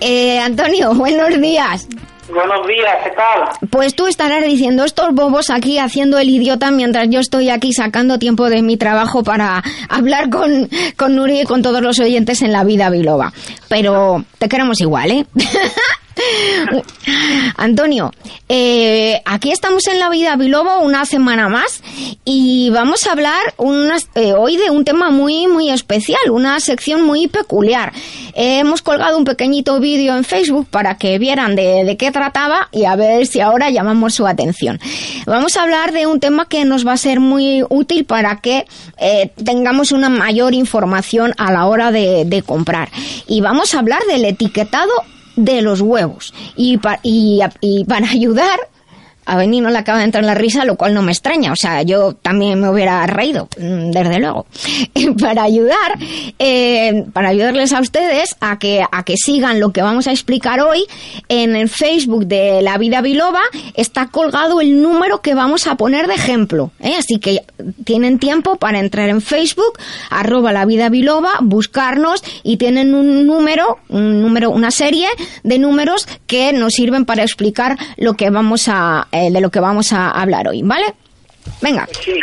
Eh, 0.00 0.38
Antonio, 0.38 0.94
buenos 0.94 1.40
días. 1.40 1.88
Buenos 2.28 2.66
días, 2.66 2.96
¿qué 3.04 3.10
tal? 3.10 3.68
Pues 3.70 3.94
tú 3.94 4.08
estarás 4.08 4.44
diciendo 4.44 4.84
estos 4.84 5.14
bobos 5.14 5.48
aquí 5.48 5.78
haciendo 5.78 6.18
el 6.18 6.28
idiota 6.28 6.72
mientras 6.72 7.08
yo 7.08 7.20
estoy 7.20 7.50
aquí 7.50 7.72
sacando 7.72 8.18
tiempo 8.18 8.50
de 8.50 8.62
mi 8.62 8.76
trabajo 8.76 9.22
para 9.22 9.62
hablar 9.88 10.28
con, 10.28 10.68
con 10.96 11.14
Nuri 11.14 11.42
y 11.42 11.44
con 11.44 11.62
todos 11.62 11.80
los 11.80 12.00
oyentes 12.00 12.42
en 12.42 12.50
la 12.50 12.64
vida 12.64 12.90
biloba. 12.90 13.32
Pero 13.68 14.24
te 14.38 14.48
queremos 14.48 14.80
igual, 14.80 15.12
¿eh? 15.12 15.26
Antonio, 17.56 18.12
eh, 18.48 19.20
aquí 19.24 19.50
estamos 19.50 19.86
en 19.86 19.98
la 19.98 20.08
vida 20.08 20.36
biloba 20.36 20.78
una 20.78 21.04
semana 21.04 21.48
más 21.48 21.82
y 22.24 22.70
vamos 22.70 23.06
a 23.06 23.12
hablar 23.12 23.54
eh, 24.14 24.32
hoy 24.32 24.56
de 24.56 24.70
un 24.70 24.84
tema 24.84 25.10
muy 25.10 25.46
muy 25.46 25.70
especial, 25.70 26.30
una 26.30 26.58
sección 26.60 27.02
muy 27.02 27.28
peculiar. 27.28 27.92
Eh, 28.34 28.58
hemos 28.58 28.82
colgado 28.82 29.18
un 29.18 29.24
pequeñito 29.24 29.78
vídeo 29.78 30.16
en 30.16 30.24
Facebook 30.24 30.66
para 30.70 30.96
que 30.96 31.18
vieran 31.18 31.54
de, 31.54 31.84
de 31.84 31.96
qué 31.96 32.10
trataba 32.10 32.68
y 32.72 32.84
a 32.84 32.96
ver 32.96 33.26
si 33.26 33.40
ahora 33.40 33.70
llamamos 33.70 34.14
su 34.14 34.26
atención. 34.26 34.80
Vamos 35.26 35.56
a 35.56 35.62
hablar 35.62 35.92
de 35.92 36.06
un 36.06 36.20
tema 36.20 36.48
que 36.48 36.64
nos 36.64 36.86
va 36.86 36.92
a 36.92 36.98
ser 36.98 37.20
muy 37.20 37.62
útil 37.68 38.04
para 38.04 38.40
que 38.40 38.64
tengamos 39.44 39.92
una 39.92 40.08
mayor 40.08 40.54
información 40.54 41.34
a 41.36 41.52
la 41.52 41.66
hora 41.66 41.92
de 41.92 42.42
comprar. 42.46 42.88
Y 43.26 43.40
vamos 43.40 43.74
a 43.74 43.80
hablar 43.80 44.02
del 44.04 44.24
etiquetado 44.24 44.92
de 45.36 45.62
los 45.62 45.80
huevos. 45.80 46.34
Y, 46.56 46.78
pa- 46.78 47.00
y, 47.02 47.40
y 47.60 47.84
para 47.84 48.10
ayudar, 48.10 48.58
a 49.26 49.36
Beni 49.36 49.60
no 49.60 49.70
le 49.70 49.78
acaba 49.78 49.98
de 49.98 50.04
entrar 50.04 50.24
la 50.24 50.34
risa, 50.34 50.64
lo 50.64 50.76
cual 50.76 50.94
no 50.94 51.02
me 51.02 51.12
extraña. 51.12 51.52
O 51.52 51.56
sea, 51.56 51.82
yo 51.82 52.14
también 52.14 52.60
me 52.60 52.70
hubiera 52.70 53.06
reído, 53.06 53.48
mm, 53.58 53.90
desde 53.90 54.20
luego. 54.20 54.46
para 55.20 55.42
ayudar, 55.42 55.98
eh, 56.38 57.04
para 57.12 57.30
ayudarles 57.30 57.72
a 57.72 57.80
ustedes 57.80 58.36
a 58.40 58.58
que, 58.58 58.84
a 58.90 59.04
que 59.04 59.16
sigan 59.16 59.60
lo 59.60 59.72
que 59.72 59.82
vamos 59.82 60.06
a 60.06 60.12
explicar 60.12 60.60
hoy, 60.60 60.84
en 61.28 61.56
el 61.56 61.68
Facebook 61.68 62.26
de 62.26 62.62
La 62.62 62.78
Vida 62.78 63.00
Biloba 63.00 63.42
está 63.74 64.08
colgado 64.08 64.60
el 64.60 64.80
número 64.80 65.20
que 65.20 65.34
vamos 65.34 65.66
a 65.66 65.74
poner 65.74 66.06
de 66.06 66.14
ejemplo. 66.14 66.70
¿eh? 66.80 66.94
Así 66.96 67.18
que 67.18 67.42
tienen 67.84 68.18
tiempo 68.18 68.56
para 68.56 68.78
entrar 68.78 69.08
en 69.08 69.20
Facebook, 69.20 69.78
arroba 70.10 70.52
La 70.52 70.64
Vida 70.64 70.88
Biloba, 70.88 71.32
buscarnos 71.40 72.22
y 72.44 72.58
tienen 72.58 72.94
un 72.94 73.26
número, 73.26 73.78
un 73.88 74.22
número, 74.22 74.50
una 74.50 74.70
serie 74.70 75.08
de 75.42 75.58
números 75.58 76.06
que 76.26 76.52
nos 76.52 76.74
sirven 76.74 77.04
para 77.04 77.22
explicar 77.22 77.76
lo 77.96 78.14
que 78.14 78.30
vamos 78.30 78.68
a, 78.68 79.08
eh, 79.16 79.30
de 79.30 79.40
lo 79.40 79.50
que 79.50 79.60
vamos 79.60 79.92
a 79.92 80.10
hablar 80.10 80.48
hoy, 80.48 80.62
¿vale? 80.62 80.86
Venga. 81.62 81.86
Sí. 82.00 82.18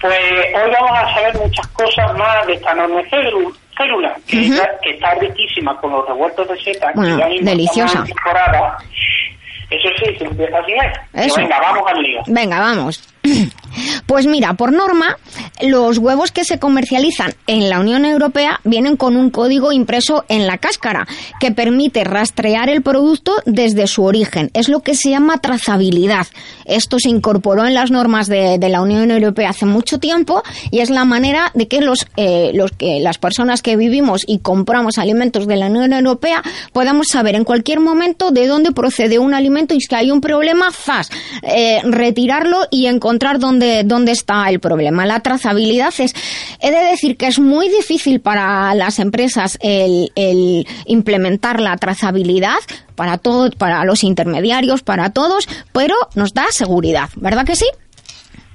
Pues 0.00 0.14
hoy 0.54 0.70
vamos 0.72 0.92
a 0.98 1.14
saber 1.14 1.36
muchas 1.38 1.66
cosas 1.68 2.16
más 2.16 2.46
de 2.46 2.54
esta 2.54 2.72
enorme 2.72 3.02
célu- 3.10 3.54
célula, 3.76 4.16
que, 4.26 4.46
está, 4.46 4.70
que 4.82 4.90
está 4.90 5.14
riquísima 5.14 5.76
con 5.80 5.92
los 5.92 6.06
revueltos 6.06 6.48
de 6.48 6.60
setas. 6.62 6.94
Bueno, 6.94 7.16
deliciosa. 7.42 8.04
temporada. 8.04 8.78
Eso 9.70 9.88
sí, 9.98 10.16
se 10.16 10.24
empieza 10.24 10.58
así. 10.58 10.72
Eso. 11.12 11.36
Venga, 11.40 11.60
vamos 11.60 11.82
al 11.86 12.02
lío. 12.02 12.20
Venga, 12.26 12.58
vamos. 12.60 13.02
Pues 14.06 14.26
mira, 14.26 14.54
por 14.54 14.72
norma, 14.72 15.16
los 15.60 15.98
huevos 15.98 16.32
que 16.32 16.44
se 16.44 16.58
comercializan 16.58 17.34
en 17.46 17.68
la 17.68 17.80
Unión 17.80 18.04
Europea 18.04 18.60
vienen 18.64 18.96
con 18.96 19.16
un 19.16 19.30
código 19.30 19.72
impreso 19.72 20.24
en 20.28 20.46
la 20.46 20.58
cáscara 20.58 21.06
que 21.40 21.50
permite 21.50 22.04
rastrear 22.04 22.68
el 22.68 22.82
producto 22.82 23.32
desde 23.44 23.86
su 23.86 24.04
origen. 24.04 24.50
Es 24.54 24.68
lo 24.68 24.80
que 24.80 24.94
se 24.94 25.10
llama 25.10 25.38
trazabilidad. 25.38 26.26
Esto 26.64 26.98
se 26.98 27.08
incorporó 27.08 27.66
en 27.66 27.74
las 27.74 27.90
normas 27.90 28.28
de, 28.28 28.58
la 28.68 28.82
Unión 28.82 29.10
Europea 29.10 29.50
hace 29.50 29.64
mucho 29.64 29.98
tiempo 29.98 30.42
y 30.70 30.80
es 30.80 30.90
la 30.90 31.06
manera 31.06 31.50
de 31.54 31.68
que 31.68 31.80
los, 31.80 32.06
eh, 32.16 32.50
los 32.54 32.72
que 32.72 33.00
las 33.00 33.16
personas 33.16 33.62
que 33.62 33.76
vivimos 33.76 34.22
y 34.26 34.40
compramos 34.40 34.98
alimentos 34.98 35.46
de 35.46 35.56
la 35.56 35.66
Unión 35.66 35.92
Europea 35.92 36.42
podamos 36.72 37.08
saber 37.08 37.34
en 37.34 37.44
cualquier 37.44 37.80
momento 37.80 38.30
de 38.30 38.46
dónde 38.46 38.72
procede 38.72 39.18
un 39.18 39.32
alimento 39.32 39.74
y 39.74 39.80
si 39.80 39.94
hay 39.94 40.10
un 40.10 40.20
problema, 40.20 40.70
¡zas! 40.70 41.10
Eh, 41.42 41.80
retirarlo 41.84 42.66
y 42.70 42.86
encontrar 42.86 43.38
dónde, 43.38 43.82
dónde 43.84 44.12
está 44.12 44.50
el 44.50 44.60
problema. 44.60 45.06
La 45.06 45.20
trazabilidad 45.20 45.47
es, 45.98 46.14
he 46.60 46.70
de 46.70 46.90
decir 46.90 47.16
que 47.16 47.26
es 47.26 47.38
muy 47.38 47.68
difícil 47.68 48.20
para 48.20 48.74
las 48.74 48.98
empresas 48.98 49.58
el, 49.60 50.10
el 50.14 50.66
implementar 50.86 51.60
la 51.60 51.76
trazabilidad 51.76 52.58
para 52.94 53.18
todo, 53.18 53.50
para 53.50 53.84
los 53.84 54.04
intermediarios, 54.04 54.82
para 54.82 55.10
todos, 55.10 55.48
pero 55.72 55.94
nos 56.14 56.34
da 56.34 56.46
seguridad, 56.50 57.08
¿verdad 57.16 57.44
que 57.44 57.56
sí? 57.56 57.66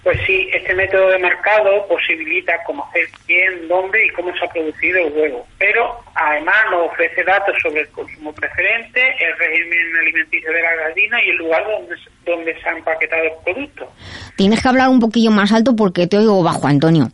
Pues 0.04 0.20
sí, 0.28 0.50
este 0.52 0.74
método 0.76 1.10
de 1.10 1.20
marcado 1.20 1.88
posibilita 1.88 2.62
conocer 2.66 3.08
quién, 3.26 3.70
dónde 3.70 4.06
y 4.06 4.10
cómo 4.10 4.36
se 4.36 4.44
ha 4.44 4.50
producido 4.50 5.00
el 5.00 5.14
huevo, 5.14 5.48
pero 5.58 5.98
además 6.14 6.56
nos 6.72 6.92
ofrece 6.92 7.24
datos 7.24 7.56
sobre 7.62 7.82
el 7.82 7.88
consumo 7.90 8.34
preferente, 8.34 9.02
el 9.24 9.38
régimen 9.38 9.96
alimenticio 10.02 10.52
de 10.52 10.62
la 10.62 10.76
gallina 10.76 11.24
y 11.24 11.30
el 11.30 11.38
lugar 11.38 11.64
donde, 11.66 11.96
donde 12.26 12.62
se 12.62 12.70
ha 12.70 12.74
empaquetado 12.74 13.24
el 13.24 13.32
producto. 13.46 13.94
Tienes 14.36 14.62
que 14.62 14.68
hablar 14.68 14.90
un 14.90 15.00
poquillo 15.00 15.32
más 15.32 15.54
alto 15.54 15.74
porque 15.74 16.06
te 16.06 16.18
oigo 16.18 16.44
bajo, 16.44 16.68
Antonio. 16.68 17.08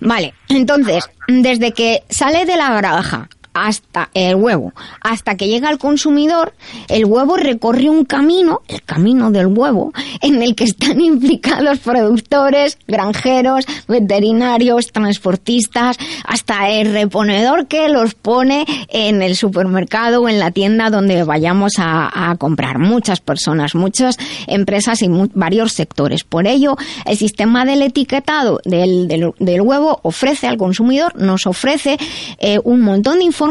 Vale, 0.00 0.32
entonces, 0.48 1.10
desde 1.26 1.72
que 1.72 2.02
sale 2.10 2.44
de 2.44 2.56
la 2.56 2.76
granja 2.76 3.28
hasta 3.66 4.10
el 4.14 4.36
huevo, 4.36 4.72
hasta 5.02 5.36
que 5.36 5.48
llega 5.48 5.68
al 5.68 5.78
consumidor, 5.78 6.54
el 6.88 7.04
huevo 7.04 7.36
recorre 7.36 7.88
un 7.90 8.04
camino, 8.04 8.62
el 8.68 8.82
camino 8.82 9.30
del 9.30 9.46
huevo, 9.48 9.92
en 10.20 10.42
el 10.42 10.54
que 10.54 10.64
están 10.64 11.00
implicados 11.00 11.78
productores, 11.80 12.78
granjeros, 12.86 13.64
veterinarios, 13.88 14.92
transportistas, 14.92 15.96
hasta 16.24 16.70
el 16.70 16.92
reponedor 16.92 17.66
que 17.66 17.88
los 17.88 18.14
pone 18.14 18.64
en 18.88 19.22
el 19.22 19.36
supermercado 19.36 20.22
o 20.22 20.28
en 20.28 20.38
la 20.38 20.50
tienda 20.50 20.90
donde 20.90 21.22
vayamos 21.24 21.74
a, 21.78 22.34
comprar. 22.38 22.78
Muchas 22.78 23.20
personas, 23.20 23.74
muchas 23.74 24.16
empresas 24.46 25.02
y 25.02 25.08
varios 25.34 25.72
sectores. 25.72 26.24
Por 26.24 26.46
ello, 26.46 26.76
el 27.04 27.16
sistema 27.16 27.64
del 27.64 27.82
etiquetado 27.82 28.60
del, 28.64 29.08
del- 29.08 29.32
del 29.38 29.60
huevo 29.60 30.00
ofrece 30.02 30.46
al 30.46 30.56
consumidor, 30.56 31.16
nos 31.20 31.46
ofrece 31.46 31.98
eh, 32.38 32.58
un 32.64 32.80
montón 32.80 33.18
de 33.18 33.24
información 33.24 33.49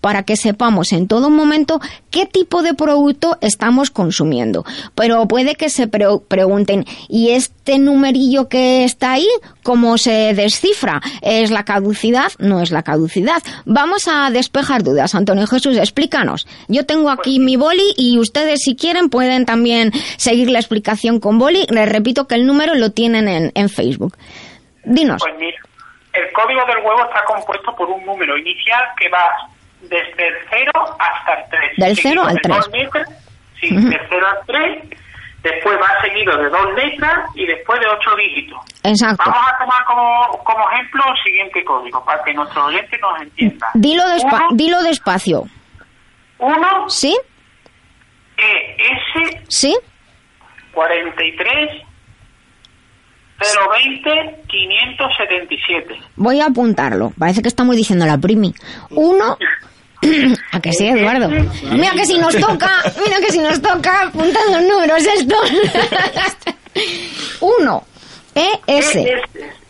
para 0.00 0.22
que 0.22 0.36
sepamos 0.36 0.92
en 0.92 1.06
todo 1.08 1.30
momento 1.30 1.80
qué 2.10 2.26
tipo 2.26 2.62
de 2.62 2.74
producto 2.74 3.38
estamos 3.40 3.90
consumiendo. 3.90 4.64
Pero 4.94 5.26
puede 5.28 5.54
que 5.54 5.68
se 5.70 5.86
pre- 5.86 6.06
pregunten, 6.28 6.84
¿y 7.08 7.30
este 7.30 7.78
numerillo 7.78 8.48
que 8.48 8.84
está 8.84 9.12
ahí, 9.12 9.26
cómo 9.62 9.98
se 9.98 10.34
descifra? 10.34 11.00
¿Es 11.22 11.50
la 11.50 11.64
caducidad? 11.64 12.32
No 12.38 12.60
es 12.60 12.70
la 12.70 12.82
caducidad. 12.82 13.42
Vamos 13.64 14.08
a 14.08 14.30
despejar 14.30 14.82
dudas. 14.82 15.14
Antonio 15.14 15.46
Jesús, 15.46 15.76
explícanos. 15.76 16.46
Yo 16.68 16.86
tengo 16.86 17.10
aquí 17.10 17.38
mi 17.38 17.56
boli 17.56 17.94
y 17.96 18.18
ustedes 18.18 18.60
si 18.62 18.76
quieren 18.76 19.10
pueden 19.10 19.44
también 19.44 19.92
seguir 20.16 20.50
la 20.50 20.58
explicación 20.58 21.20
con 21.20 21.38
boli. 21.38 21.66
Les 21.70 21.88
repito 21.88 22.26
que 22.26 22.34
el 22.36 22.46
número 22.46 22.74
lo 22.74 22.90
tienen 22.90 23.28
en, 23.28 23.52
en 23.54 23.68
Facebook. 23.68 24.16
Dinos. 24.84 25.20
Pues 25.20 25.34
el 26.16 26.32
código 26.32 26.64
del 26.66 26.78
huevo 26.84 27.04
está 27.04 27.24
compuesto 27.24 27.74
por 27.76 27.88
un 27.88 28.04
número 28.04 28.36
inicial 28.36 28.84
que 28.98 29.08
va 29.08 29.28
desde 29.82 30.28
el 30.28 30.34
0 30.50 30.72
hasta 30.98 31.34
el 31.34 31.44
3. 31.50 31.72
Del 31.76 31.96
cero 31.96 32.22
al 32.26 32.40
tres. 32.40 32.68
Sí, 33.60 33.68
del 33.74 34.00
0 34.08 34.26
al 34.26 34.46
3. 34.46 34.84
Después 35.42 35.78
va 35.80 36.00
seguido 36.02 36.36
de 36.36 36.48
dos 36.48 36.74
letras 36.74 37.30
y 37.34 37.46
después 37.46 37.78
de 37.78 37.86
ocho 37.86 38.16
dígitos. 38.16 38.58
Exacto. 38.82 39.22
Vamos 39.24 39.48
a 39.48 39.58
tomar 39.58 39.84
como, 39.84 40.42
como 40.44 40.70
ejemplo 40.72 41.04
el 41.08 41.22
siguiente 41.22 41.64
código 41.64 42.04
para 42.04 42.22
que 42.24 42.34
nuestro 42.34 42.64
oyente 42.66 42.98
nos 42.98 43.20
entienda. 43.22 43.68
Dilo, 43.74 44.02
despa- 44.04 44.46
Uno, 44.48 44.48
dilo 44.52 44.82
despacio. 44.82 45.44
uno 46.38 46.88
¿Sí? 46.90 47.16
ES 48.36 49.40
¿Sí? 49.48 49.76
43 50.72 51.82
020 53.38 54.42
577. 54.48 55.94
Voy 56.16 56.40
a 56.40 56.46
apuntarlo. 56.46 57.12
Parece 57.18 57.42
que 57.42 57.48
estamos 57.48 57.76
diciendo 57.76 58.06
la 58.06 58.16
primi. 58.18 58.54
Uno. 58.90 59.36
¿A 60.52 60.60
que 60.60 60.72
sí, 60.72 60.86
Eduardo? 60.86 61.28
Mira 61.72 61.92
que 61.92 62.06
si 62.06 62.18
nos 62.18 62.34
toca, 62.36 62.70
mira 63.04 63.18
que 63.20 63.32
si 63.32 63.38
nos 63.38 63.60
toca 63.60 64.02
apuntar 64.02 64.42
los 64.50 64.62
números 64.62 65.02
estos. 65.04 65.52
Uno. 67.40 67.84
ES 68.34 68.98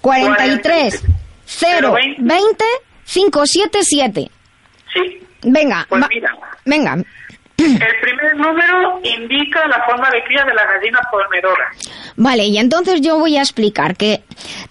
43 0.01 1.03
020 2.19 2.65
577. 3.05 4.31
Sí. 4.93 5.01
Venga, 5.43 5.87
Pues 5.89 6.05
mira. 6.09 6.31
venga. 6.65 6.97
El 7.59 8.01
primer 8.03 8.37
número 8.37 9.01
indica 9.03 9.67
la 9.69 9.83
forma 9.87 10.11
de 10.11 10.23
cría 10.25 10.45
de 10.45 10.53
las 10.55 10.67
gallinas 10.67 11.01
ponedoras. 11.11 11.69
Vale, 12.17 12.45
y 12.45 12.59
entonces 12.59 13.01
yo 13.01 13.19
voy 13.19 13.37
a 13.37 13.41
explicar 13.41 13.97
que 13.97 14.23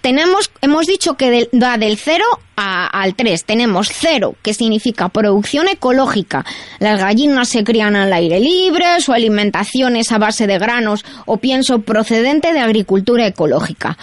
tenemos, 0.02 0.52
hemos 0.62 0.86
dicho 0.86 1.16
que 1.16 1.30
del- 1.32 1.50
va 1.62 1.78
del 1.78 1.98
0 1.98 2.24
a- 2.56 2.88
al 2.88 3.16
3. 3.16 3.44
Tenemos 3.44 3.90
0, 3.92 4.36
que 4.44 4.54
significa 4.54 5.10
producción 5.10 5.68
ecológica. 5.68 6.46
Las 6.80 7.00
gallinas 7.00 7.50
se 7.50 7.64
crían 7.64 7.96
al 7.96 8.14
aire 8.14 8.40
libre, 8.40 9.00
su 9.02 9.14
alimentación 9.14 9.96
es 9.96 10.12
a 10.12 10.18
base 10.20 10.46
de 10.48 10.58
granos 10.60 11.04
o 11.26 11.38
pienso 11.38 11.80
procedente 11.82 12.54
de 12.54 12.60
agricultura 12.60 13.26
ecológica. 13.26 13.98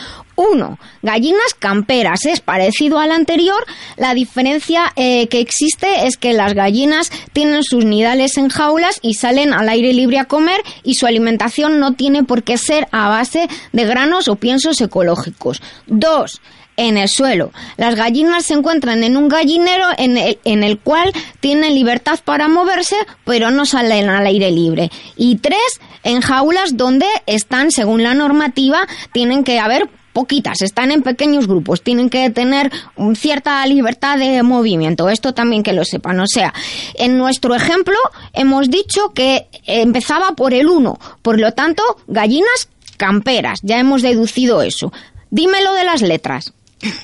1. 0.51 0.79
Gallinas 1.03 1.55
camperas. 1.59 2.27
Es 2.27 2.41
parecido 2.41 2.99
al 2.99 3.13
anterior. 3.13 3.65
La 3.97 4.15
diferencia 4.15 4.93
eh, 4.97 5.29
que 5.29 5.41
existe 5.41 6.07
es 6.07 6.17
que 6.17 6.33
las 6.33 6.55
gallinas 6.55 7.11
tienen 7.33 7.63
sus 7.63 7.85
nidales 7.85 8.37
en 8.37 8.49
jaulas 8.49 8.99
y 9.03 9.15
salen 9.15 9.53
al 9.53 9.69
aire 9.69 9.93
libre 9.93 10.19
a 10.19 10.25
comer 10.25 10.61
y 10.83 10.95
su 10.95 11.07
alimentación 11.07 11.79
no 11.79 11.95
tiene 11.95 12.25
por 12.25 12.43
qué 12.43 12.59
ser 12.59 12.89
a 12.93 13.09
base 13.09 13.49
de 13.73 13.85
granos 13.85 14.29
o 14.29 14.37
piensos 14.37 14.81
ecológicos. 14.81 15.63
2 15.87 16.41
en 16.77 16.97
el 16.97 17.09
suelo. 17.09 17.53
Las 17.77 17.95
gallinas 17.95 18.47
se 18.47 18.55
encuentran 18.55 19.05
en 19.05 19.17
un 19.17 19.29
gallinero 19.29 19.87
en 19.99 20.17
el, 20.17 20.39
en 20.45 20.65
el 20.65 20.79
cual 20.79 21.13
tienen 21.41 21.75
libertad 21.75 22.19
para 22.25 22.49
moverse, 22.49 22.97
pero 23.25 23.51
no 23.51 23.67
salen 23.67 24.09
al 24.09 24.27
aire 24.27 24.51
libre. 24.51 24.91
Y 25.17 25.37
tres, 25.37 25.81
en 26.03 26.21
jaulas 26.21 26.77
donde 26.77 27.07
están, 27.27 27.71
según 27.71 28.03
la 28.03 28.15
normativa, 28.15 28.87
tienen 29.13 29.45
que 29.45 29.59
haber 29.59 29.89
poquitas, 30.13 30.63
están 30.63 30.91
en 30.91 31.03
pequeños 31.03 31.47
grupos, 31.47 31.83
tienen 31.83 32.11
que 32.11 32.29
tener 32.31 32.71
cierta 33.15 33.65
libertad 33.67 34.19
de 34.19 34.43
movimiento. 34.43 35.09
Esto 35.09 35.35
también 35.35 35.63
que 35.63 35.73
lo 35.73 35.85
sepan. 35.85 36.21
O 36.21 36.27
sea, 36.27 36.53
en 36.95 37.19
nuestro 37.19 37.55
ejemplo 37.55 37.97
hemos 38.33 38.69
dicho 38.71 39.13
que 39.15 39.49
empezaba 39.67 40.33
por 40.33 40.55
el 40.55 40.69
1, 40.69 40.99
por 41.23 41.41
lo 41.41 41.53
tanto, 41.53 41.83
gallinas 42.07 42.69
camperas. 42.97 43.61
Ya 43.63 43.79
hemos 43.79 44.03
deducido 44.03 44.63
eso. 44.63 44.93
Dímelo 45.31 45.73
de 45.75 45.85
las 45.85 46.03
letras. 46.03 46.53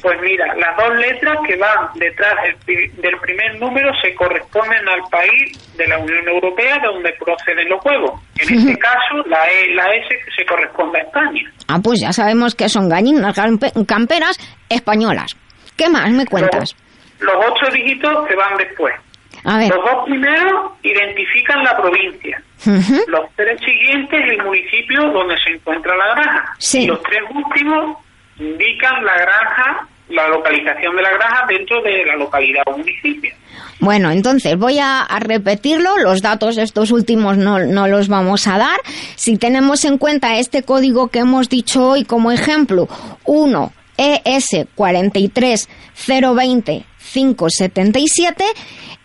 Pues 0.02 0.20
mira, 0.22 0.54
las 0.56 0.76
dos 0.76 0.96
letras 0.96 1.38
que 1.46 1.56
van 1.56 1.88
detrás 1.94 2.34
del, 2.66 2.96
del 2.96 3.16
primer 3.20 3.60
número 3.60 3.90
se 4.02 4.12
corresponden 4.14 4.88
al 4.88 5.02
país 5.08 5.76
de 5.76 5.86
la 5.86 5.98
Unión 5.98 6.26
Europea 6.28 6.78
de 6.78 6.88
donde 6.88 7.12
proceden 7.12 7.68
los 7.68 7.84
huevos. 7.84 8.20
En 8.40 8.58
este 8.58 8.76
caso, 8.78 9.22
la 9.26 9.48
E 9.48 9.74
la 9.74 9.84
S 9.84 10.08
que 10.08 10.30
se 10.36 10.44
corresponde 10.44 10.98
a 10.98 11.02
España. 11.02 11.42
Ah, 11.68 11.78
pues 11.82 12.00
ya 12.00 12.12
sabemos 12.12 12.56
que 12.56 12.68
son 12.68 12.88
gallinas 12.88 13.38
camperas 13.86 14.38
españolas. 14.68 15.36
¿Qué 15.76 15.88
más 15.88 16.10
me 16.10 16.26
cuentas? 16.26 16.74
Los, 17.20 17.34
los 17.34 17.44
ocho 17.46 17.70
dígitos 17.72 18.26
que 18.26 18.34
van 18.34 18.56
después. 18.56 18.94
A 19.44 19.58
ver. 19.58 19.68
Los 19.68 19.84
dos 19.84 20.04
primeros 20.06 20.72
identifican 20.82 21.62
la 21.62 21.76
provincia. 21.76 22.42
Los 23.06 23.30
tres 23.36 23.60
siguientes 23.60 24.20
el 24.28 24.44
municipio 24.44 25.02
donde 25.12 25.38
se 25.38 25.50
encuentra 25.50 25.96
la 25.96 26.14
granja. 26.14 26.54
Sí. 26.58 26.82
Y 26.82 26.86
los 26.88 27.00
tres 27.02 27.22
últimos 27.32 27.96
indican 28.38 29.04
la 29.04 29.16
granja, 29.16 29.88
la 30.08 30.28
localización 30.28 30.96
de 30.96 31.02
la 31.02 31.10
granja 31.10 31.46
dentro 31.48 31.82
de 31.82 32.04
la 32.04 32.16
localidad 32.16 32.62
o 32.66 32.78
municipio. 32.78 33.32
Bueno, 33.80 34.10
entonces 34.10 34.56
voy 34.56 34.78
a, 34.80 35.06
repetirlo. 35.20 35.98
Los 35.98 36.20
datos 36.22 36.58
estos 36.58 36.90
últimos 36.90 37.36
no, 37.36 37.60
no 37.60 37.86
los 37.86 38.08
vamos 38.08 38.46
a 38.46 38.58
dar. 38.58 38.78
Si 39.14 39.36
tenemos 39.36 39.84
en 39.84 39.98
cuenta 39.98 40.38
este 40.38 40.62
código 40.62 41.08
que 41.08 41.20
hemos 41.20 41.48
dicho 41.48 41.88
hoy 41.88 42.04
como 42.04 42.32
ejemplo, 42.32 42.88
E 43.26 43.30
1 43.32 43.72
ES 43.96 44.66
43 44.74 45.68
020 46.06 46.84
577, 47.12 48.44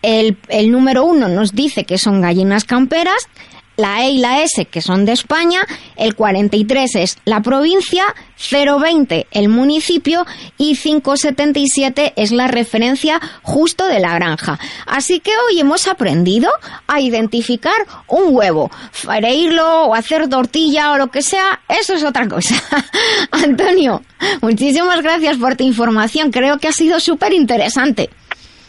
el, 0.02 0.38
el 0.50 0.72
número 0.72 1.06
1 1.06 1.30
nos 1.30 1.54
dice 1.54 1.86
que 1.86 1.98
son 1.98 2.22
gallinas 2.22 2.66
camperas, 2.66 3.30
la 3.78 4.06
E 4.06 4.12
y 4.12 4.18
la 4.20 4.44
S 4.44 4.66
que 4.66 4.82
son 4.82 5.06
de 5.06 5.14
España, 5.14 5.62
el 5.96 6.16
43 6.16 6.96
es 6.96 7.18
la 7.26 7.42
provincia, 7.42 8.04
020 8.52 9.28
el 9.32 9.50
municipio 9.50 10.26
y 10.58 10.76
577 10.76 12.14
es 12.16 12.32
la 12.32 12.48
referencia 12.48 13.20
justo 13.42 13.88
de 13.88 14.00
la 14.00 14.16
granja. 14.16 14.60
Así 14.86 15.20
que 15.20 15.32
hoy 15.48 15.60
hemos 15.60 15.88
aprendido 15.88 16.50
a 16.88 17.00
identificar 17.00 17.74
un 18.08 18.36
huevo. 18.36 18.70
Freírlo 18.92 19.86
o 19.86 19.96
hacer 19.96 20.28
tortilla 20.30 20.92
o 20.92 20.98
lo 20.98 21.08
que 21.08 21.22
sea, 21.22 21.62
eso 21.68 21.94
es 21.94 22.04
otra 22.04 22.28
cosa. 22.28 22.56
Antonio, 23.32 24.02
muchísimas 24.42 25.02
gracias 25.02 25.38
por 25.38 25.56
tu 25.56 25.64
información. 25.64 26.32
Creo 26.32 26.58
que 26.58 26.68
ha 26.68 26.74
sido 26.74 27.00
súper 27.00 27.34
interesante. 27.34 28.10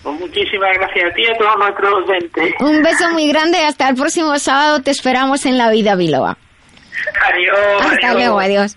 Pues 0.04 0.20
muchísimas 0.20 0.70
gracias 0.78 1.10
a 1.10 1.14
ti 1.14 1.22
y 1.22 1.26
a 1.32 1.36
todos 1.38 1.56
nuestros 1.56 1.94
oyentes. 1.94 2.54
Un 2.60 2.82
beso 2.82 3.10
muy 3.10 3.26
grande. 3.26 3.58
Hasta 3.64 3.88
el 3.88 3.94
próximo 3.96 4.38
sábado. 4.38 4.82
Te 4.82 4.90
esperamos 4.90 5.46
en 5.46 5.56
la 5.56 5.70
vida 5.70 5.96
Biloba. 5.96 6.36
Adiós. 7.32 7.56
Hasta 7.80 8.08
adiós. 8.08 8.14
luego. 8.14 8.38
Adiós. 8.38 8.76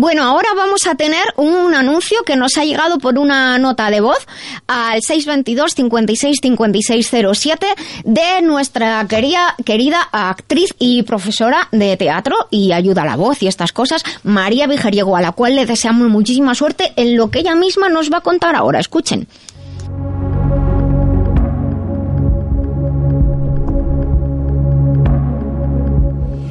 Bueno, 0.00 0.22
ahora 0.22 0.50
vamos 0.54 0.86
a 0.86 0.94
tener 0.94 1.24
un 1.34 1.74
anuncio 1.74 2.22
que 2.22 2.36
nos 2.36 2.56
ha 2.56 2.64
llegado 2.64 2.98
por 2.98 3.18
una 3.18 3.58
nota 3.58 3.90
de 3.90 4.00
voz 4.00 4.28
al 4.68 5.02
622 5.02 5.74
56 5.74 6.38
5607 6.40 7.66
de 8.04 8.42
nuestra 8.42 9.04
querida, 9.08 9.56
querida 9.64 10.08
actriz 10.12 10.72
y 10.78 11.02
profesora 11.02 11.66
de 11.72 11.96
teatro 11.96 12.36
y 12.48 12.70
ayuda 12.70 13.02
a 13.02 13.06
la 13.06 13.16
voz 13.16 13.42
y 13.42 13.48
estas 13.48 13.72
cosas, 13.72 14.04
María 14.22 14.68
Vijeriego, 14.68 15.16
a 15.16 15.20
la 15.20 15.32
cual 15.32 15.56
le 15.56 15.66
deseamos 15.66 16.08
muchísima 16.08 16.54
suerte 16.54 16.92
en 16.94 17.16
lo 17.16 17.32
que 17.32 17.40
ella 17.40 17.56
misma 17.56 17.88
nos 17.88 18.08
va 18.12 18.18
a 18.18 18.20
contar 18.20 18.54
ahora. 18.54 18.78
Escuchen. 18.78 19.26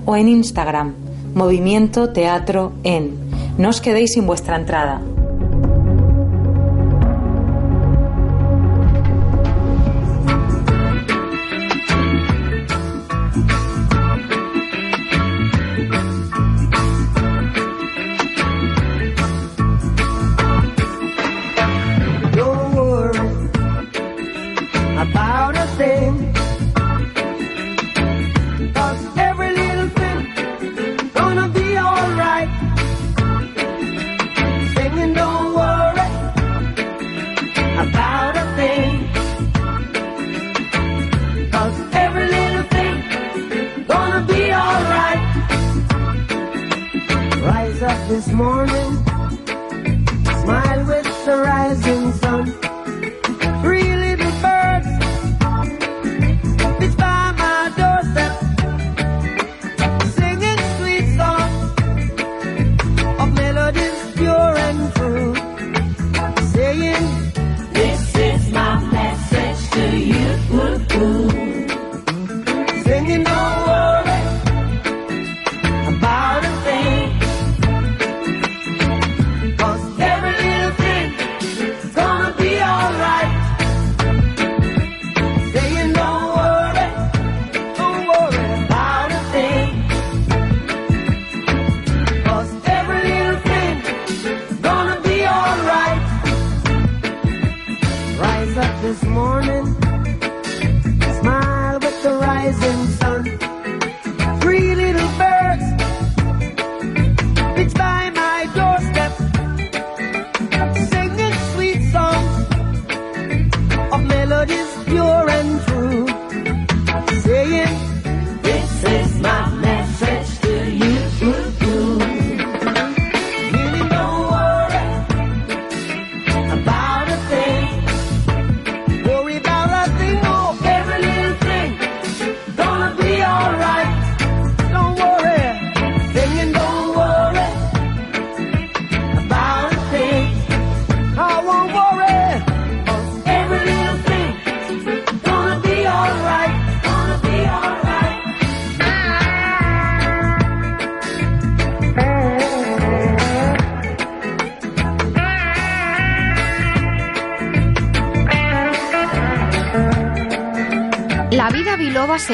o 0.06 0.14
en 0.16 0.28
Instagram, 0.28 0.94
Movimiento 1.34 2.10
Teatro 2.10 2.72
en. 2.84 3.18
No 3.58 3.70
os 3.70 3.80
quedéis 3.80 4.12
sin 4.12 4.26
vuestra 4.26 4.56
entrada. 4.56 5.00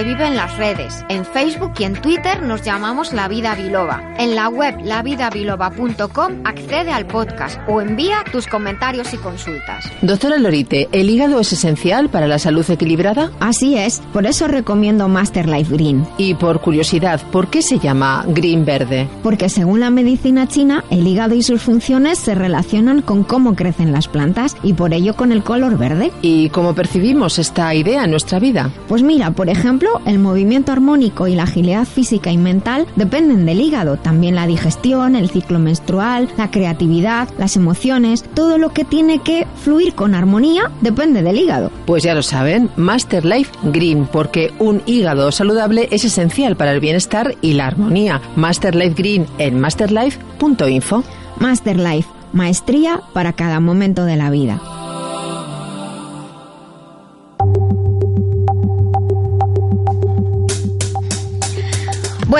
Se 0.01 0.07
vive 0.07 0.27
en 0.27 0.37
las 0.37 0.57
redes. 0.57 1.05
En 1.11 1.27
Facebook 1.27 1.75
y 1.79 1.85
en 1.85 1.93
Twitter 1.93 2.43
nos 2.43 2.63
llamamos 2.63 3.13
La 3.13 3.29
Vida 3.29 3.55
Biloba. 3.55 4.15
En 4.17 4.35
la 4.35 4.49
web 4.49 4.75
lavidabiloba.com 4.83 6.43
accede 6.71 6.93
al 6.93 7.07
podcast 7.07 7.59
o 7.67 7.81
envía 7.81 8.19
tus 8.31 8.47
comentarios 8.47 9.13
y 9.13 9.17
consultas. 9.17 9.91
Doctora 10.03 10.39
Lorite, 10.39 10.89
¿el 10.93 11.11
hígado 11.11 11.41
es 11.41 11.53
esencial 11.53 12.09
para 12.11 12.29
la 12.29 12.39
salud 12.39 12.65
equilibrada? 12.71 13.33
Así 13.41 13.77
es, 13.77 14.01
por 14.13 14.25
eso 14.25 14.47
recomiendo 14.47 15.09
Master 15.09 15.49
Life 15.49 15.75
Green. 15.75 16.07
Y 16.17 16.35
por 16.35 16.61
curiosidad, 16.61 17.21
¿por 17.33 17.49
qué 17.49 17.63
se 17.63 17.81
llama 17.81 18.25
Green 18.29 18.65
Verde? 18.65 19.09
Porque 19.25 19.49
según 19.49 19.81
la 19.81 19.91
medicina 19.91 20.47
china, 20.47 20.85
el 20.91 21.05
hígado 21.05 21.35
y 21.35 21.43
sus 21.43 21.61
funciones 21.61 22.19
se 22.19 22.37
relacionan 22.37 23.03
con 23.03 23.25
cómo 23.25 23.57
crecen 23.57 23.91
las 23.91 24.07
plantas 24.07 24.57
y 24.63 24.75
por 24.75 24.95
ello 24.95 25.17
con 25.17 25.33
el 25.33 25.43
color 25.43 25.77
verde. 25.77 26.13
¿Y 26.23 26.51
cómo 26.51 26.77
percibimos 26.77 27.41
esta 27.41 27.75
idea 27.75 28.05
en 28.05 28.13
nuestra 28.13 28.39
vida? 28.39 28.71
Pues 28.87 29.03
mira, 29.03 29.33
por 29.33 29.49
ejemplo, 29.49 30.01
el 30.07 30.21
movimiento 30.21 30.71
armónico 30.71 31.27
y 31.27 31.35
la 31.35 31.43
agilidad 31.43 31.85
física 31.85 32.31
y 32.31 32.39
mental 32.39 32.87
dependen 32.95 33.45
del 33.45 33.61
hígado. 33.61 33.97
También 33.97 34.37
la 34.37 34.47
digestión, 34.47 35.17
el 35.17 35.31
ciclo 35.31 35.59
menstrual, 35.59 36.29
la 36.39 36.49
creatividad, 36.61 37.27
las 37.39 37.57
emociones, 37.57 38.23
todo 38.35 38.59
lo 38.59 38.69
que 38.69 38.85
tiene 38.85 39.21
que 39.21 39.47
fluir 39.65 39.95
con 39.95 40.15
armonía 40.15 40.71
depende 40.83 41.23
del 41.23 41.39
hígado. 41.39 41.71
Pues 41.87 42.03
ya 42.03 42.15
lo 42.15 42.23
saben, 42.23 42.69
Master 42.77 43.25
Life 43.25 43.51
Green, 43.63 44.05
porque 44.05 44.53
un 44.59 44.83
hígado 44.85 45.33
saludable 45.33 45.89
es 45.91 46.05
esencial 46.05 46.57
para 46.57 46.73
el 46.73 46.81
bienestar 46.81 47.35
y 47.41 47.55
la 47.55 47.67
armonía. 47.67 48.21
Master 48.37 48.75
Life 48.75 48.95
Green 48.95 49.27
en 49.39 49.59
masterlife.info. 49.59 51.03
Master 51.39 51.79
Life, 51.79 52.11
maestría 52.35 53.01
para 53.15 53.33
cada 53.33 53.59
momento 53.59 54.05
de 54.05 54.17
la 54.17 54.29
vida. 54.29 54.61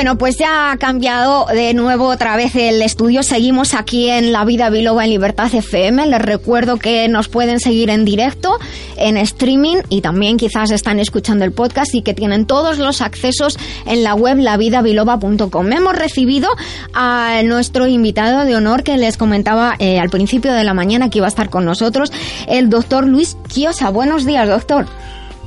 Bueno, 0.01 0.17
pues 0.17 0.39
ya 0.39 0.73
ha 0.73 0.79
cambiado 0.79 1.45
de 1.53 1.75
nuevo 1.75 2.07
otra 2.07 2.35
vez 2.35 2.55
el 2.55 2.81
estudio. 2.81 3.23
Seguimos 3.23 3.75
aquí 3.75 4.09
en 4.09 4.33
La 4.33 4.47
Vida 4.47 4.71
Biloba 4.71 5.05
en 5.05 5.11
Libertad 5.11 5.55
FM. 5.55 6.07
Les 6.07 6.23
recuerdo 6.23 6.79
que 6.79 7.07
nos 7.09 7.29
pueden 7.29 7.61
seguir 7.61 7.91
en 7.91 8.07
directo, 8.07 8.59
en 8.97 9.19
streaming 9.19 9.77
y 9.91 10.01
también 10.01 10.39
quizás 10.39 10.71
están 10.71 11.01
escuchando 11.01 11.45
el 11.45 11.53
podcast 11.53 11.95
y 11.95 12.01
que 12.01 12.15
tienen 12.15 12.47
todos 12.47 12.79
los 12.79 13.03
accesos 13.03 13.59
en 13.85 14.03
la 14.03 14.15
web 14.15 14.39
lavidabiloba.com. 14.39 15.71
Hemos 15.71 15.95
recibido 15.95 16.49
a 16.95 17.43
nuestro 17.45 17.87
invitado 17.87 18.47
de 18.47 18.57
honor 18.57 18.85
que 18.85 18.97
les 18.97 19.19
comentaba 19.19 19.75
eh, 19.81 20.01
al 20.01 20.09
principio 20.09 20.55
de 20.55 20.65
la 20.65 20.73
mañana 20.73 21.11
que 21.11 21.19
iba 21.19 21.27
a 21.27 21.29
estar 21.29 21.51
con 21.51 21.67
nosotros, 21.67 22.11
el 22.49 22.71
doctor 22.71 23.07
Luis 23.07 23.37
Quiosa. 23.53 23.91
Buenos 23.91 24.25
días, 24.25 24.49
doctor. 24.49 24.87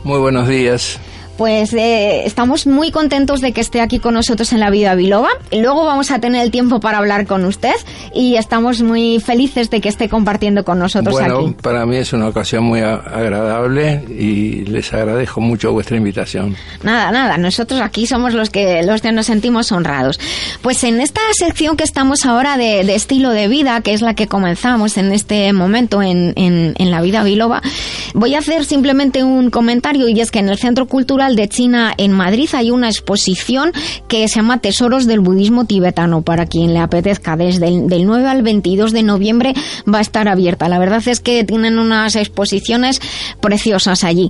Muy 0.04 0.20
buenos 0.20 0.48
días 0.48 1.00
pues 1.38 1.74
eh, 1.74 2.26
estamos 2.26 2.67
muy 2.67 2.91
contentos 2.91 3.41
de 3.41 3.54
que 3.54 3.62
esté 3.62 3.82
aquí 3.82 4.00
con 4.00 4.13
nosotros 4.13 4.54
en 4.54 4.60
la 4.60 4.69
vida 4.69 4.93
biloba. 4.96 5.30
Luego 5.52 5.86
vamos 5.86 6.12
a 6.12 6.19
tener 6.19 6.43
el 6.43 6.52
tiempo 6.52 6.80
para 6.80 7.00
hablar 7.00 7.26
con 7.26 7.46
usted 7.46 7.74
y 8.13 8.36
estamos 8.36 8.82
muy 8.82 9.19
felices 9.19 9.69
de 9.69 9.82
que 9.82 9.89
esté 9.89 10.10
compartiendo 10.10 10.63
con 10.63 10.80
nosotros 10.80 11.13
bueno, 11.13 11.39
aquí. 11.39 11.56
Para 11.62 11.86
mí 11.86 11.98
es 11.98 12.13
una 12.13 12.28
ocasión 12.28 12.63
muy 12.63 12.82
agradable 12.82 14.04
y 14.10 14.65
les 14.65 14.93
agradezco 14.93 15.41
mucho 15.41 15.72
vuestra 15.72 15.98
invitación. 15.98 16.56
Nada, 16.84 17.12
nada, 17.12 17.38
nosotros 17.38 17.82
aquí 17.82 18.06
somos 18.06 18.34
los 18.34 18.50
que 18.50 18.84
los 18.84 19.02
que 19.02 19.12
nos 19.12 19.26
sentimos 19.26 19.72
honrados. 19.72 20.19
Pues 20.62 20.84
en 20.84 21.02
esta 21.02 21.22
sección 21.34 21.78
que 21.78 21.84
estamos 21.84 22.26
ahora 22.26 22.58
de, 22.58 22.84
de 22.84 22.96
estilo 22.96 23.32
de 23.32 23.48
vida, 23.48 23.82
que 23.82 23.93
es 23.93 24.02
la 24.02 24.13
que 24.13 24.28
comenzamos 24.28 24.98
en 24.98 25.12
este 25.12 25.52
momento 25.54 26.02
en, 26.02 26.34
en, 26.36 26.76
en 26.78 26.91
la 26.91 27.02
vida 27.02 27.24
biloba, 27.24 27.62
voy 28.13 28.36
a 28.36 28.39
hacer 28.39 28.65
simplemente 28.65 29.24
un 29.24 29.50
comentario 29.50 30.08
y 30.08 30.22
es 30.22 30.30
que 30.30 30.39
en 30.39 30.50
el 30.50 30.58
Centro 30.58 30.88
Cultural 30.88 31.23
de 31.32 31.48
China 31.48 31.94
en 31.98 32.12
Madrid 32.12 32.50
hay 32.54 32.70
una 32.70 32.90
exposición 32.90 33.72
que 34.10 34.28
se 34.28 34.36
llama 34.36 34.60
Tesoros 34.60 35.08
del 35.08 35.22
Budismo 35.22 35.66
Tibetano 35.66 36.22
para 36.22 36.46
quien 36.46 36.74
le 36.74 36.80
apetezca. 36.80 37.38
Desde 37.38 37.70
el 37.70 37.88
del 37.88 38.06
9 38.06 38.28
al 38.28 38.44
22 38.44 38.92
de 38.92 39.04
noviembre 39.04 39.54
va 39.92 40.00
a 40.00 40.02
estar 40.02 40.28
abierta. 40.28 40.68
La 40.68 40.80
verdad 40.80 41.02
es 41.06 41.22
que 41.22 41.46
tienen 41.46 41.80
unas 41.80 42.16
exposiciones 42.18 43.02
preciosas 43.40 44.04
allí. 44.04 44.30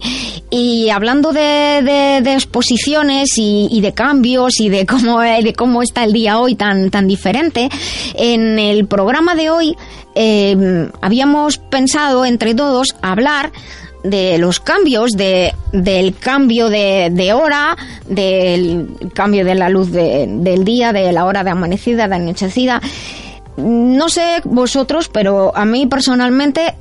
Y 0.52 0.90
hablando 0.90 1.34
de, 1.34 2.18
exposiciones 2.18 3.38
y, 3.38 3.68
y, 3.72 3.82
de 3.82 3.94
cambios 3.94 4.60
y 4.60 4.70
de 4.70 4.86
cómo, 4.86 5.20
de 5.20 5.54
cómo 5.54 5.82
está 5.82 6.04
el 6.04 6.14
día 6.14 6.40
hoy 6.40 6.56
tan, 6.56 6.92
tan 6.92 7.08
diferente, 7.08 7.70
en 8.14 8.60
el 8.60 8.86
programa 8.86 9.34
de 9.36 9.50
hoy 9.50 9.76
eh, 10.16 10.90
habíamos 11.02 11.58
pensado 11.58 12.26
entre 12.26 12.54
todos 12.54 12.96
hablar 13.02 13.52
de 14.04 14.38
los 14.38 14.60
cambios, 14.60 15.12
de, 15.12 15.54
del 15.72 16.16
cambio 16.16 16.70
de, 16.70 17.10
de 17.12 17.34
hora, 17.34 17.76
del 18.08 18.98
cambio 19.14 19.46
de 19.46 19.56
la 19.56 19.70
luz 19.70 19.92
de, 19.92 20.28
del 20.28 20.66
día, 20.66 20.94
de 20.94 21.12
la 21.12 21.26
hora 21.26 21.44
de 21.44 21.52
amanecida, 21.52 22.08
de 22.08 22.16
anochecida. 22.16 22.82
No 23.58 24.10
sé 24.10 24.42
vosotros, 24.44 25.10
pero 25.10 25.56
a 25.56 25.66
mí 25.66 25.86
personalmente, 25.86 26.76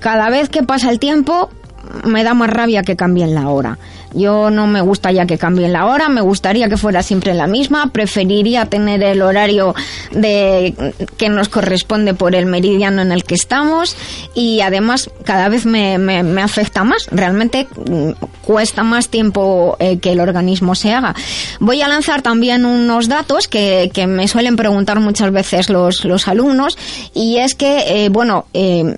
cada 0.00 0.30
vez 0.30 0.48
que 0.48 0.62
pasa 0.62 0.90
el 0.90 0.98
tiempo, 0.98 1.48
me 2.04 2.24
da 2.24 2.34
más 2.34 2.50
rabia 2.50 2.82
que 2.82 2.96
cambien 2.96 3.34
la 3.34 3.48
hora. 3.48 3.78
Yo 4.14 4.50
no 4.50 4.66
me 4.66 4.80
gusta 4.80 5.12
ya 5.12 5.26
que 5.26 5.38
cambien 5.38 5.72
la 5.72 5.86
hora, 5.86 6.08
me 6.08 6.20
gustaría 6.20 6.68
que 6.68 6.76
fuera 6.76 7.02
siempre 7.02 7.34
la 7.34 7.46
misma, 7.46 7.92
preferiría 7.92 8.66
tener 8.66 9.02
el 9.02 9.22
horario 9.22 9.74
de 10.10 10.94
que 11.16 11.28
nos 11.28 11.48
corresponde 11.48 12.14
por 12.14 12.34
el 12.34 12.46
meridiano 12.46 13.02
en 13.02 13.12
el 13.12 13.24
que 13.24 13.34
estamos 13.34 13.96
y 14.34 14.60
además 14.60 15.10
cada 15.24 15.48
vez 15.48 15.66
me, 15.66 15.98
me, 15.98 16.42
afecta 16.42 16.84
más, 16.84 17.06
realmente 17.10 17.66
cuesta 18.42 18.82
más 18.82 19.08
tiempo 19.08 19.76
eh, 19.78 19.98
que 19.98 20.12
el 20.12 20.20
organismo 20.20 20.74
se 20.74 20.92
haga. 20.92 21.14
Voy 21.60 21.82
a 21.82 21.88
lanzar 21.88 22.22
también 22.22 22.64
unos 22.64 23.08
datos 23.08 23.48
que, 23.48 23.90
que 23.94 24.06
me 24.06 24.28
suelen 24.28 24.56
preguntar 24.56 25.00
muchas 25.00 25.32
veces 25.32 25.70
los, 25.70 26.04
los 26.04 26.28
alumnos 26.28 26.76
y 27.14 27.38
es 27.38 27.54
que, 27.54 28.04
eh, 28.04 28.08
bueno, 28.08 28.46
eh, 28.52 28.96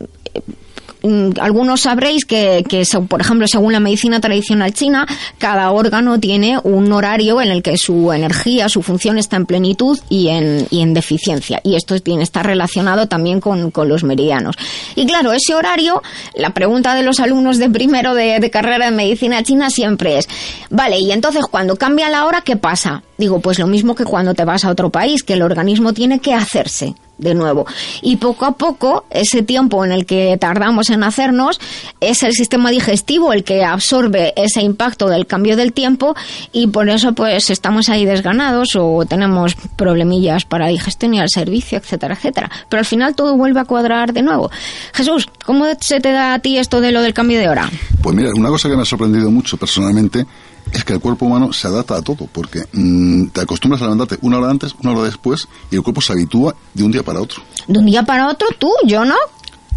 algunos 1.40 1.82
sabréis 1.82 2.24
que, 2.24 2.64
que, 2.68 2.84
por 3.08 3.20
ejemplo, 3.20 3.46
según 3.46 3.72
la 3.72 3.80
medicina 3.80 4.20
tradicional 4.20 4.72
china, 4.72 5.06
cada 5.38 5.70
órgano 5.70 6.18
tiene 6.18 6.58
un 6.62 6.90
horario 6.92 7.42
en 7.42 7.50
el 7.50 7.62
que 7.62 7.76
su 7.76 8.12
energía, 8.12 8.68
su 8.68 8.82
función 8.82 9.18
está 9.18 9.36
en 9.36 9.46
plenitud 9.46 9.98
y 10.08 10.28
en, 10.28 10.66
y 10.70 10.80
en 10.80 10.94
deficiencia. 10.94 11.60
Y 11.62 11.76
esto 11.76 11.98
tiene, 12.00 12.22
está 12.22 12.42
relacionado 12.42 13.06
también 13.06 13.40
con, 13.40 13.70
con, 13.70 13.88
los 13.88 14.02
meridianos. 14.02 14.56
Y 14.96 15.04
claro, 15.06 15.32
ese 15.32 15.54
horario, 15.54 16.02
la 16.34 16.50
pregunta 16.50 16.94
de 16.94 17.02
los 17.02 17.20
alumnos 17.20 17.58
de 17.58 17.68
primero 17.68 18.14
de, 18.14 18.40
de 18.40 18.50
carrera 18.50 18.86
de 18.86 18.90
medicina 18.90 19.42
china 19.42 19.68
siempre 19.68 20.18
es, 20.18 20.28
vale, 20.70 20.98
y 20.98 21.12
entonces 21.12 21.44
cuando 21.50 21.76
cambia 21.76 22.08
la 22.08 22.24
hora, 22.24 22.40
¿qué 22.40 22.56
pasa? 22.56 23.02
Digo, 23.18 23.40
pues 23.40 23.58
lo 23.58 23.66
mismo 23.66 23.94
que 23.94 24.04
cuando 24.04 24.34
te 24.34 24.44
vas 24.44 24.64
a 24.64 24.70
otro 24.70 24.90
país, 24.90 25.22
que 25.22 25.34
el 25.34 25.42
organismo 25.42 25.92
tiene 25.92 26.18
que 26.18 26.32
hacerse 26.32 26.94
de 27.18 27.34
nuevo. 27.34 27.66
Y 28.02 28.16
poco 28.16 28.44
a 28.46 28.52
poco, 28.52 29.04
ese 29.10 29.42
tiempo 29.42 29.84
en 29.84 29.92
el 29.92 30.06
que 30.06 30.36
tardamos 30.38 30.90
en 30.90 31.02
hacernos, 31.02 31.60
es 32.00 32.22
el 32.22 32.32
sistema 32.32 32.70
digestivo 32.70 33.32
el 33.32 33.44
que 33.44 33.64
absorbe 33.64 34.32
ese 34.36 34.62
impacto 34.62 35.08
del 35.08 35.26
cambio 35.26 35.56
del 35.56 35.72
tiempo 35.72 36.14
y 36.52 36.66
por 36.66 36.88
eso 36.88 37.12
pues 37.12 37.50
estamos 37.50 37.88
ahí 37.88 38.04
desganados 38.04 38.76
o 38.76 39.04
tenemos 39.06 39.54
problemillas 39.76 40.44
para 40.44 40.68
digestión 40.68 41.14
y 41.14 41.20
al 41.20 41.28
servicio, 41.28 41.78
etcétera, 41.78 42.14
etcétera. 42.14 42.50
Pero 42.68 42.80
al 42.80 42.86
final 42.86 43.14
todo 43.14 43.36
vuelve 43.36 43.60
a 43.60 43.64
cuadrar 43.64 44.12
de 44.12 44.22
nuevo. 44.22 44.50
Jesús, 44.92 45.28
¿cómo 45.44 45.66
se 45.80 46.00
te 46.00 46.12
da 46.12 46.34
a 46.34 46.38
ti 46.38 46.58
esto 46.58 46.80
de 46.80 46.92
lo 46.92 47.02
del 47.02 47.14
cambio 47.14 47.38
de 47.38 47.48
hora? 47.48 47.70
Pues 48.02 48.14
mira, 48.14 48.30
una 48.34 48.48
cosa 48.48 48.68
que 48.68 48.76
me 48.76 48.82
ha 48.82 48.86
sorprendido 48.86 49.30
mucho 49.30 49.56
personalmente 49.56 50.26
es 50.74 50.84
que 50.84 50.92
el 50.92 51.00
cuerpo 51.00 51.26
humano 51.26 51.52
se 51.52 51.68
adapta 51.68 51.96
a 51.96 52.02
todo, 52.02 52.28
porque 52.30 52.64
mmm, 52.72 53.28
te 53.28 53.40
acostumbras 53.40 53.80
a 53.80 53.84
levantarte 53.84 54.18
una 54.22 54.38
hora 54.38 54.50
antes, 54.50 54.74
una 54.82 54.92
hora 54.92 55.04
después, 55.04 55.48
y 55.70 55.76
el 55.76 55.82
cuerpo 55.82 56.00
se 56.00 56.12
habitúa 56.12 56.54
de 56.74 56.82
un 56.82 56.90
día 56.90 57.02
para 57.02 57.20
otro. 57.20 57.42
¿De 57.68 57.78
un 57.78 57.86
día 57.86 58.02
para 58.02 58.28
otro 58.28 58.48
tú? 58.58 58.70
¿Yo 58.84 59.04
no? 59.04 59.14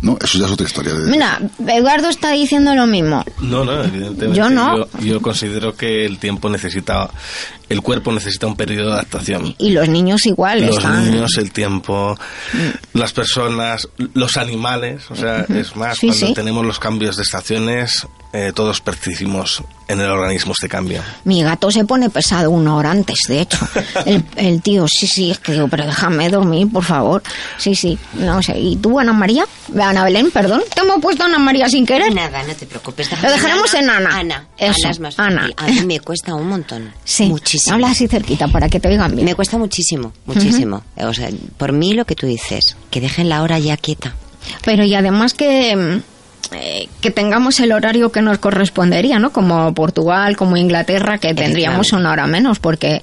No, 0.02 0.18
eso 0.22 0.38
ya 0.38 0.46
es 0.46 0.52
otra 0.52 0.66
historia. 0.66 0.94
De... 0.94 1.10
Mira, 1.10 1.40
Eduardo 1.68 2.10
está 2.10 2.32
diciendo 2.32 2.74
lo 2.76 2.86
mismo. 2.86 3.24
No, 3.42 3.64
no, 3.64 3.84
evidentemente. 3.84 4.38
Yo 4.38 4.50
no. 4.50 4.78
Yo, 4.78 5.00
yo, 5.00 5.22
considero 5.22 5.76
que 5.76 6.06
el 6.06 6.20
tiempo 6.20 6.50
necesita, 6.50 7.10
el 7.70 7.82
cuerpo 7.82 8.12
necesita 8.12 8.48
un 8.48 8.56
periodo 8.56 8.88
de 8.88 8.94
adaptación. 8.94 9.56
Y 9.58 9.72
los 9.72 9.88
niños 9.90 10.26
igual. 10.26 10.66
Los 10.66 10.78
están... 10.78 11.10
niños, 11.10 11.38
el 11.38 11.52
tiempo, 11.52 12.18
mm. 12.54 12.98
las 12.98 13.14
personas, 13.14 13.88
los 14.14 14.38
animales. 14.38 15.10
O 15.10 15.16
sea, 15.16 15.46
es 15.50 15.76
más, 15.76 15.98
sí, 15.98 16.08
cuando 16.08 16.28
sí. 16.28 16.34
tenemos 16.34 16.66
los 16.66 16.80
cambios 16.80 17.18
de 17.18 17.24
estaciones, 17.24 18.08
eh, 18.34 18.52
todos 18.54 18.82
percibimos 18.82 19.64
en 19.88 20.02
el 20.02 20.10
organismo 20.10 20.52
este 20.52 20.68
cambio. 20.68 21.02
Mi 21.24 21.42
gato 21.44 21.72
se 21.72 21.86
pone 21.86 22.10
pesado 22.10 22.52
una 22.52 22.76
hora 22.76 22.92
antes, 22.92 23.20
de 23.28 23.42
hecho. 23.42 23.58
El, 24.06 24.24
el 24.36 24.62
tío, 24.62 24.86
sí, 24.88 25.08
sí, 25.08 25.32
es 25.32 25.40
que 25.40 25.54
digo, 25.54 25.68
pero 25.68 25.86
déjame 25.86 26.30
dormir, 26.30 26.72
por 26.72 26.84
favor. 26.84 27.24
Sí, 27.58 27.74
sí, 27.74 27.98
no 28.14 28.42
sé. 28.42 28.58
¿Y 28.60 28.76
tú, 28.76 29.00
Ana 29.00 29.14
María? 29.14 29.46
Ana 29.80 30.04
Belén, 30.04 30.30
perdón. 30.32 30.62
¿Te 30.74 30.82
hemos 30.82 31.02
puesto 31.02 31.24
Ana 31.24 31.40
María 31.40 31.68
sin 31.68 31.86
querer? 31.86 32.14
Nada, 32.14 32.44
no 32.44 32.54
te 32.54 32.66
preocupes. 32.66 33.10
Lo 33.22 33.32
dejaremos 33.32 33.74
en 33.74 33.90
Ana. 33.90 34.20
Ana. 34.20 34.48
Eso, 34.58 34.76
Ana 34.84 34.92
es 34.92 35.00
más 35.00 35.20
Ana. 35.20 35.50
A 35.58 35.68
mí 35.68 35.82
me 35.86 36.00
cuesta 36.00 36.36
un 36.36 36.48
montón. 36.48 36.92
Sí. 37.04 37.26
Muchísimo. 37.26 37.57
Habla 37.68 37.92
así 37.92 38.08
cerquita 38.08 38.48
para 38.48 38.70
que 38.70 38.80
te 38.80 38.88
oigan 38.88 39.14
bien. 39.16 39.26
Me 39.26 39.36
cuesta 39.36 39.58
muchísimo, 39.58 40.14
muchísimo. 40.26 40.84
Uh 40.96 41.02
-huh. 41.02 41.10
O 41.10 41.14
sea, 41.14 41.30
por 41.58 41.72
mí 41.72 41.94
lo 41.94 42.06
que 42.06 42.16
tú 42.16 42.28
dices, 42.28 42.76
que 42.92 43.02
dejen 43.02 43.30
la 43.30 43.42
hora 43.42 43.60
ya 43.60 43.78
quieta. 43.78 44.14
Pero 44.64 44.84
y 44.84 44.94
además 44.96 45.34
que 45.34 46.02
eh, 46.54 46.88
que 47.02 47.12
tengamos 47.12 47.60
el 47.60 47.74
horario 47.74 48.12
que 48.12 48.22
nos 48.22 48.38
correspondería, 48.38 49.20
¿no? 49.20 49.32
Como 49.32 49.74
Portugal, 49.74 50.38
como 50.38 50.56
Inglaterra, 50.56 51.18
que 51.18 51.34
tendríamos 51.34 51.92
una 51.92 52.12
hora 52.12 52.26
menos, 52.26 52.60
porque 52.60 53.02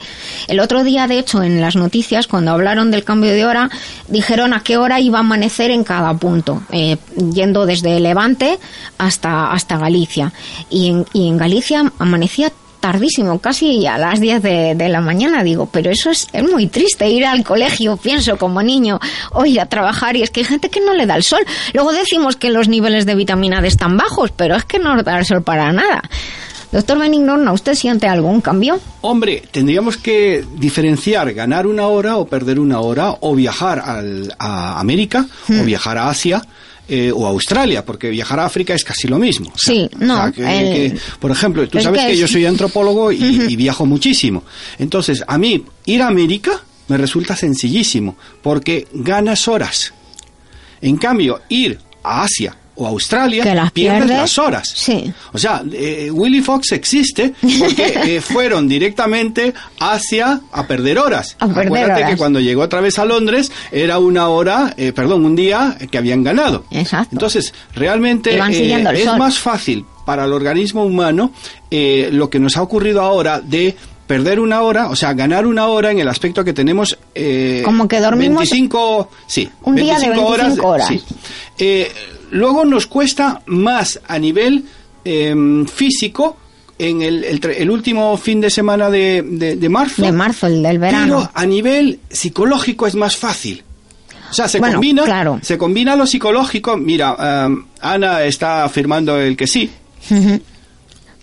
el 0.48 0.60
otro 0.60 0.82
día, 0.82 1.06
de 1.06 1.18
hecho, 1.18 1.42
en 1.42 1.60
las 1.60 1.76
noticias, 1.76 2.26
cuando 2.26 2.52
hablaron 2.52 2.90
del 2.90 3.04
cambio 3.04 3.32
de 3.32 3.44
hora, 3.44 3.70
dijeron 4.08 4.54
a 4.54 4.62
qué 4.62 4.78
hora 4.78 4.98
iba 4.98 5.18
a 5.18 5.20
amanecer 5.20 5.70
en 5.70 5.84
cada 5.84 6.14
punto, 6.14 6.62
eh, 6.70 6.96
yendo 7.34 7.66
desde 7.66 8.00
Levante 8.00 8.58
hasta, 8.96 9.52
hasta 9.52 9.76
Galicia. 9.76 10.32
Y 10.70 10.88
en, 10.88 11.04
y 11.12 11.28
en 11.28 11.36
Galicia 11.36 11.92
amanecía 11.98 12.50
tardísimo, 12.84 13.38
casi 13.38 13.86
a 13.86 13.96
las 13.96 14.20
10 14.20 14.42
de, 14.42 14.74
de, 14.74 14.88
la 14.90 15.00
mañana, 15.00 15.42
digo, 15.42 15.64
pero 15.72 15.90
eso 15.90 16.10
es, 16.10 16.28
es, 16.34 16.42
muy 16.42 16.66
triste, 16.66 17.08
ir 17.08 17.24
al 17.24 17.42
colegio, 17.42 17.96
pienso 17.96 18.36
como 18.36 18.62
niño, 18.62 19.00
o 19.32 19.46
ir 19.46 19.58
a 19.58 19.64
trabajar, 19.64 20.16
y 20.16 20.22
es 20.22 20.28
que 20.28 20.40
hay 20.40 20.44
gente 20.46 20.68
que 20.68 20.80
no 20.82 20.92
le 20.92 21.06
da 21.06 21.16
el 21.16 21.22
sol. 21.22 21.40
Luego 21.72 21.94
decimos 21.94 22.36
que 22.36 22.50
los 22.50 22.68
niveles 22.68 23.06
de 23.06 23.14
vitamina 23.14 23.62
D 23.62 23.68
están 23.68 23.96
bajos, 23.96 24.32
pero 24.32 24.54
es 24.54 24.66
que 24.66 24.78
no 24.78 25.02
da 25.02 25.18
el 25.18 25.24
sol 25.24 25.42
para 25.42 25.72
nada. 25.72 26.02
Doctor 26.72 26.98
Benigno, 26.98 27.38
¿no 27.38 27.54
¿usted 27.54 27.74
siente 27.74 28.06
algún 28.06 28.42
cambio? 28.42 28.78
Hombre, 29.00 29.44
tendríamos 29.50 29.96
que 29.96 30.44
diferenciar 30.56 31.32
ganar 31.32 31.66
una 31.66 31.86
hora 31.86 32.16
o 32.18 32.26
perder 32.26 32.58
una 32.58 32.80
hora, 32.80 33.14
o 33.20 33.34
viajar 33.34 33.78
al- 33.78 34.34
a 34.38 34.78
América, 34.78 35.24
Hmm. 35.48 35.60
o 35.60 35.64
viajar 35.64 35.96
a 35.96 36.10
Asia. 36.10 36.42
Eh, 36.88 37.10
o 37.14 37.26
Australia, 37.26 37.84
porque 37.84 38.10
viajar 38.10 38.40
a 38.40 38.44
África 38.46 38.74
es 38.74 38.84
casi 38.84 39.08
lo 39.08 39.18
mismo. 39.18 39.48
O 39.54 39.58
sea, 39.58 39.74
Sí, 39.74 39.90
no, 39.98 40.14
o 40.14 40.16
sea, 40.22 40.32
que- 40.32 40.42
el- 40.42 40.92
que, 40.92 40.98
por 41.18 41.30
ejemplo, 41.30 41.66
tú 41.68 41.78
es 41.78 41.84
sabes 41.84 42.00
que 42.06 42.12
es- 42.12 42.18
yo 42.18 42.28
soy 42.28 42.44
antropólogo 42.46 43.10
y, 43.12 43.22
y 43.48 43.56
viajo 43.56 43.86
muchísimo. 43.86 44.44
Entonces, 44.78 45.24
a 45.26 45.38
mí 45.38 45.64
ir 45.86 46.02
a 46.02 46.08
América 46.08 46.62
me 46.88 46.96
resulta 46.98 47.34
sencillísimo, 47.36 48.16
porque 48.42 48.86
ganas 48.92 49.48
horas. 49.48 49.94
En 50.82 50.96
cambio, 50.98 51.40
ir 51.48 51.78
a 52.02 52.22
Asia 52.24 52.54
o 52.76 52.86
Australia, 52.86 53.42
Que 53.44 53.54
las 53.54 53.70
pierdes 53.72 54.00
pierdes. 54.02 54.16
las 54.18 54.38
horas. 54.38 54.68
Sí. 54.68 55.12
O 55.32 55.38
sea, 55.38 55.62
eh, 55.72 56.10
Willy 56.10 56.40
Fox 56.42 56.72
existe 56.72 57.32
porque 57.58 57.94
eh, 58.16 58.20
fueron 58.20 58.66
directamente 58.68 59.54
hacia 59.78 60.40
a 60.52 60.66
perder 60.66 60.98
horas. 60.98 61.36
A 61.38 61.46
perder 61.46 61.66
Acuérdate 61.66 62.00
horas. 62.00 62.10
que 62.10 62.16
cuando 62.16 62.40
llegó 62.40 62.62
otra 62.62 62.80
vez 62.80 62.98
a 62.98 63.04
Londres 63.04 63.52
era 63.70 63.98
una 63.98 64.28
hora, 64.28 64.74
eh, 64.76 64.92
perdón, 64.92 65.24
un 65.24 65.36
día 65.36 65.76
que 65.90 65.98
habían 65.98 66.22
ganado. 66.24 66.64
Exacto. 66.70 67.10
Entonces, 67.12 67.54
realmente 67.74 68.36
eh, 68.36 68.84
es 68.94 69.04
sol. 69.04 69.18
más 69.18 69.38
fácil 69.38 69.84
para 70.04 70.24
el 70.24 70.32
organismo 70.32 70.84
humano 70.84 71.32
eh, 71.70 72.08
lo 72.12 72.28
que 72.28 72.38
nos 72.38 72.56
ha 72.56 72.62
ocurrido 72.62 73.00
ahora 73.02 73.40
de 73.40 73.74
perder 74.06 74.38
una 74.38 74.60
hora, 74.60 74.88
o 74.90 74.96
sea, 74.96 75.14
ganar 75.14 75.46
una 75.46 75.66
hora 75.68 75.90
en 75.90 75.98
el 75.98 76.08
aspecto 76.08 76.44
que 76.44 76.52
tenemos... 76.52 76.98
eh, 77.14 77.62
Como 77.64 77.88
que 77.88 78.00
dormimos 78.00 78.50
25, 78.50 79.08
sí, 79.26 79.48
un 79.62 79.76
día 79.76 79.98
de 79.98 80.08
25 80.10 80.66
horas. 80.68 80.88
sí. 80.88 81.02
Luego 82.34 82.64
nos 82.64 82.86
cuesta 82.86 83.42
más 83.46 84.00
a 84.08 84.18
nivel 84.18 84.64
eh, 85.04 85.34
físico 85.72 86.36
en 86.78 87.02
el, 87.02 87.22
el 87.24 87.40
el 87.56 87.70
último 87.70 88.16
fin 88.16 88.40
de 88.40 88.50
semana 88.50 88.90
de, 88.90 89.22
de- 89.22 89.54
de 89.56 89.68
marzo. 89.68 90.02
De 90.02 90.10
marzo, 90.12 90.48
el 90.48 90.62
del 90.62 90.78
verano. 90.80 91.18
Pero 91.20 91.30
a 91.32 91.46
nivel 91.46 92.00
psicológico 92.10 92.86
es 92.88 92.94
más 92.96 93.16
fácil. 93.16 93.62
O 94.30 94.34
sea, 94.34 94.48
se 94.48 94.58
Bueno, 94.58 94.74
combina, 94.74 95.04
claro. 95.04 95.38
se 95.42 95.56
combina 95.56 95.94
lo 95.94 96.06
psicológico. 96.08 96.76
Mira, 96.76 97.46
um, 97.46 97.64
Ana 97.80 98.24
está 98.24 98.64
afirmando 98.64 99.20
el 99.20 99.36
que 99.36 99.46
sí. 99.46 99.70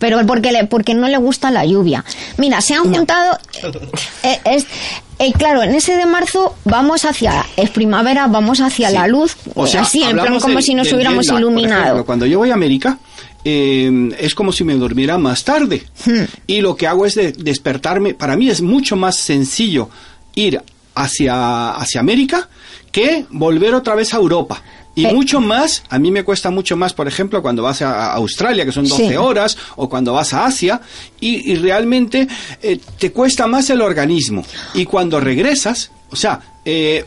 Pero 0.01 0.25
porque, 0.25 0.51
le, 0.51 0.65
porque 0.65 0.93
no 0.95 1.07
le 1.07 1.15
gusta 1.17 1.49
la 1.51 1.63
lluvia. 1.65 2.03
Mira, 2.37 2.59
se 2.59 2.73
han 2.73 2.93
juntado... 2.93 3.37
eh, 4.23 4.39
es, 4.45 4.65
eh, 5.19 5.31
claro, 5.33 5.61
en 5.63 5.73
ese 5.75 5.95
de 5.95 6.05
marzo 6.07 6.55
vamos 6.65 7.05
hacia... 7.05 7.45
Es 7.55 7.69
primavera, 7.69 8.27
vamos 8.27 8.59
hacia 8.59 8.89
Sí. 8.89 8.95
la 8.95 9.07
luz. 9.07 9.37
O 9.55 9.67
sea, 9.67 9.83
así, 9.83 10.01
en 10.03 10.17
plan 10.17 10.39
como 10.39 10.59
si 10.61 10.73
nos 10.73 10.91
hubiéramos 10.91 11.27
iluminado. 11.27 11.81
ejemplo. 11.83 12.05
cuando 12.05 12.25
yo 12.25 12.39
voy 12.39 12.49
a 12.49 12.55
América, 12.55 12.97
eh, 13.45 14.09
es 14.19 14.33
como 14.35 14.51
si 14.51 14.63
me 14.63 14.73
durmiera 14.73 15.17
más 15.17 15.43
tarde. 15.43 15.83
Hmm. 16.05 16.23
Y 16.47 16.61
lo 16.61 16.75
que 16.75 16.87
hago 16.87 17.05
es 17.05 17.15
de- 17.15 17.31
despertarme. 17.31 18.13
Para 18.15 18.35
mí 18.35 18.49
es 18.49 18.61
mucho 18.61 18.95
más 18.95 19.17
sencillo 19.17 19.89
ir 20.35 20.61
hacia, 20.95 21.71
hacia 21.71 21.99
América 21.99 22.49
que 22.91 23.25
volver 23.29 23.73
otra 23.75 23.95
vez 23.95 24.13
a 24.13 24.17
Europa. 24.17 24.61
Y 24.93 25.05
Eh. 25.05 25.13
mucho 25.13 25.39
más, 25.39 25.83
a 25.89 25.97
mí 25.99 26.11
me 26.11 26.23
cuesta 26.23 26.49
mucho 26.49 26.75
más, 26.75 26.93
por 26.93 27.07
ejemplo, 27.07 27.41
cuando 27.41 27.63
vas 27.63 27.81
a 27.81 28.11
Australia, 28.13 28.65
que 28.65 28.71
son 28.73 28.85
12 28.87 29.07
Sí. 29.09 29.15
horas, 29.15 29.57
o 29.77 29.87
cuando 29.87 30.13
vas 30.13 30.33
a 30.33 30.45
Asia, 30.45 30.81
y, 31.19 31.51
y 31.51 31.55
realmente 31.55 32.27
eh, 32.61 32.77
te 32.99 33.11
cuesta 33.13 33.47
más 33.47 33.69
el 33.69 33.81
organismo. 33.81 34.43
Y 34.73 34.85
cuando 34.85 35.19
regresas, 35.21 35.91
o 36.09 36.15
sea, 36.17 36.41
eh, 36.65 37.05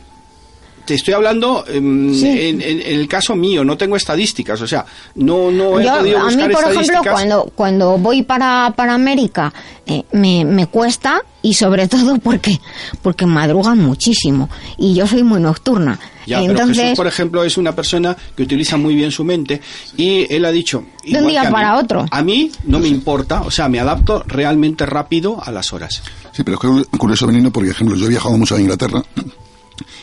te 0.85 0.93
estoy 0.93 1.13
hablando 1.13 1.63
em, 1.67 2.13
Sí. 2.13 2.27
en, 2.27 2.61
en- 2.61 2.81
en 2.81 2.99
el 2.99 3.07
caso 3.07 3.35
mío, 3.35 3.63
no 3.65 3.77
tengo 3.77 3.95
estadísticas, 3.95 4.61
o 4.61 4.67
sea, 4.67 4.85
no, 5.15 5.51
no 5.51 5.79
he 5.79 5.85
Yo, 5.85 5.97
podido 5.97 6.17
a 6.19 6.21
mí, 6.29 6.35
buscar 6.35 6.51
por 6.51 6.71
ejemplo, 6.71 7.01
cuando, 7.11 7.51
cuando 7.55 7.97
voy 7.97 8.23
para, 8.23 8.73
para 8.75 8.93
América, 8.93 9.53
eh, 9.85 10.03
me, 10.13 10.45
me 10.45 10.67
cuesta 10.67 11.21
y 11.41 11.53
sobre 11.53 11.87
todo 11.89 12.17
porque, 12.19 12.59
porque 13.01 13.25
madrugan 13.25 13.79
muchísimo 13.79 14.49
y 14.77 14.93
yo 14.93 15.07
soy 15.07 15.23
muy 15.23 15.39
nocturna. 15.41 15.99
Ya, 16.27 16.39
pero 16.39 16.51
Entonces, 16.53 16.77
Jesús, 16.83 16.97
por 16.97 17.05
ejemplo, 17.05 17.43
es 17.43 17.55
una 17.57 17.75
persona 17.75 18.17
que 18.35 18.41
utiliza 18.43 18.77
muy 18.77 18.95
bien 18.95 19.11
su 19.11 19.23
mente 19.23 19.61
y 19.95 20.25
él 20.33 20.43
ha 20.45 20.51
dicho... 20.51 20.83
De 21.03 21.19
un 21.21 21.27
día 21.27 21.41
que 21.41 21.47
a 21.47 21.49
mí, 21.51 21.53
para 21.53 21.77
otro. 21.77 22.05
A 22.09 22.23
mí 22.23 22.49
no 22.63 22.79
me 22.79 22.87
importa, 22.87 23.41
o 23.43 23.51
sea, 23.51 23.69
me 23.69 23.79
adapto 23.79 24.23
realmente 24.25 24.87
rápido 24.87 25.39
a 25.43 25.51
las 25.51 25.71
horas. 25.71 26.01
Sí, 26.31 26.43
pero 26.43 26.57
es 26.57 26.87
que- 26.89 26.97
curioso 26.97 27.27
venirlo 27.27 27.51
porque, 27.51 27.67
por 27.67 27.75
ejemplo, 27.75 27.95
yo 27.95 28.07
he 28.07 28.09
viajado 28.09 28.35
mucho 28.39 28.55
a 28.55 28.59
Inglaterra 28.59 29.03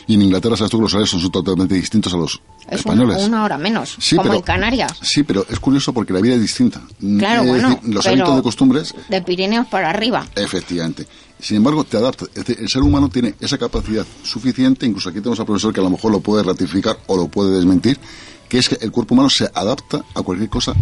y 0.07 0.15
en 0.15 0.21
Inglaterra 0.23 0.55
sabes 0.57 0.71
tú 0.71 0.77
que 0.77 0.83
los 0.83 0.93
horarios 0.93 1.09
son 1.11 1.31
totalmente 1.31 1.75
distintos 1.75 2.13
a 2.13 2.17
los 2.17 2.41
es 2.69 2.79
españoles. 2.79 3.17
una, 3.17 3.25
una 3.27 3.43
hora 3.43 3.57
menos, 3.57 3.95
Sí, 3.99 4.15
como 4.15 4.23
pero- 4.29 4.35
en 4.39 4.41
Canarias. 4.43 4.91
Sí, 5.01 5.23
pero 5.23 5.45
es 5.49 5.59
curioso 5.59 5.93
porque 5.93 6.13
la 6.13 6.19
vida 6.21 6.35
es 6.35 6.41
distinta. 6.41 6.81
Claro, 7.19 7.43
Es 7.43 7.47
bueno, 7.49 7.79
los 7.83 8.05
hábitos 8.07 8.35
de 8.35 8.41
costumbres, 8.43 8.93
De 9.09 9.21
Pirineos 9.21 9.67
para 9.67 9.89
arriba. 9.89 10.25
efectivamente. 10.35 11.07
Sin 11.39 11.57
embargo, 11.57 11.83
te 11.83 11.97
adaptas. 11.97 12.29
Es 12.29 12.45
decir, 12.45 12.57
el 12.61 12.69
ser 12.69 12.81
humano 12.83 13.09
tiene 13.09 13.35
esa 13.41 13.57
capacidad 13.57 14.05
suficiente, 14.23 14.85
incluso 14.85 15.09
aquí 15.09 15.19
tenemos 15.19 15.39
al 15.39 15.45
profesor 15.45 15.73
que 15.73 15.79
a 15.81 15.83
lo 15.83 15.89
mejor 15.89 16.11
lo 16.11 16.21
puede 16.21 16.41
ratificar 16.43 16.97
o 17.07 17.17
lo 17.17 17.27
puede 17.27 17.53
desmentir, 17.55 17.99
que 18.47 18.59
es 18.59 18.69
que 18.69 18.77
el 18.81 18.91
cuerpo 18.91 19.13
humano 19.13 19.29
se 19.29 19.49
adapta 19.53 20.03
a 20.15 20.21
cualquier 20.21 20.49
cosa 20.49 20.73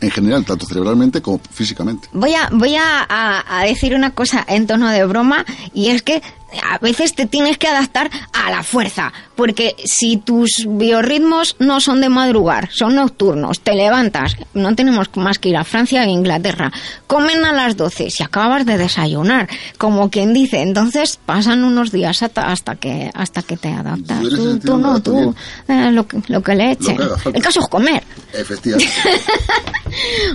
en 0.00 0.10
general, 0.10 0.44
tanto 0.44 0.64
cerebralmente 0.66 1.20
como 1.22 1.40
físicamente. 1.50 2.08
Voy 2.12 2.32
a, 2.34 2.48
voy 2.52 2.74
a, 2.76 3.02
a- 3.08 3.60
a 3.60 3.64
decir 3.64 3.94
una 3.94 4.12
cosa 4.12 4.44
en 4.48 4.66
tono 4.66 4.88
de 4.90 5.04
broma 5.04 5.44
y 5.74 5.88
es 5.88 6.02
que 6.02 6.22
a 6.62 6.78
veces 6.78 7.14
te 7.14 7.26
tienes 7.26 7.58
que 7.58 7.68
adaptar 7.68 8.10
a 8.32 8.50
la 8.50 8.62
fuerza, 8.62 9.12
porque 9.36 9.76
si 9.84 10.16
tus 10.16 10.66
biorritmos 10.66 11.56
no 11.58 11.80
son 11.80 12.00
de 12.00 12.08
madrugar, 12.08 12.70
son 12.72 12.94
nocturnos, 12.94 13.60
te 13.60 13.74
levantas, 13.74 14.36
no 14.54 14.74
tenemos 14.74 15.08
más 15.16 15.38
que 15.38 15.50
ir 15.50 15.56
a 15.56 15.64
Francia 15.64 16.04
e 16.04 16.08
Inglaterra, 16.08 16.72
comen 17.06 17.44
a 17.44 17.52
las 17.52 17.76
12 17.76 18.10
si 18.10 18.22
acabas 18.22 18.64
de 18.64 18.78
desayunar, 18.78 19.48
como 19.76 20.10
quien 20.10 20.32
dice, 20.32 20.62
entonces 20.62 21.18
pasan 21.24 21.64
unos 21.64 21.92
días 21.92 22.22
hasta, 22.22 22.50
hasta 22.50 22.76
que 22.76 23.10
hasta 23.14 23.42
que 23.42 23.56
te 23.56 23.68
adaptas. 23.68 24.20
Tú, 24.20 24.58
tú 24.58 24.78
no, 24.78 25.02
tú, 25.02 25.34
eh, 25.68 25.90
lo, 25.92 26.06
que, 26.06 26.20
lo 26.28 26.42
que 26.42 26.54
le 26.54 26.72
eche. 26.72 26.96
que 26.96 27.02
haga 27.02 27.18
falta. 27.18 27.38
El 27.38 27.44
caso 27.44 27.60
es 27.60 27.68
comer. 27.68 28.02
Efectivamente. 28.32 28.92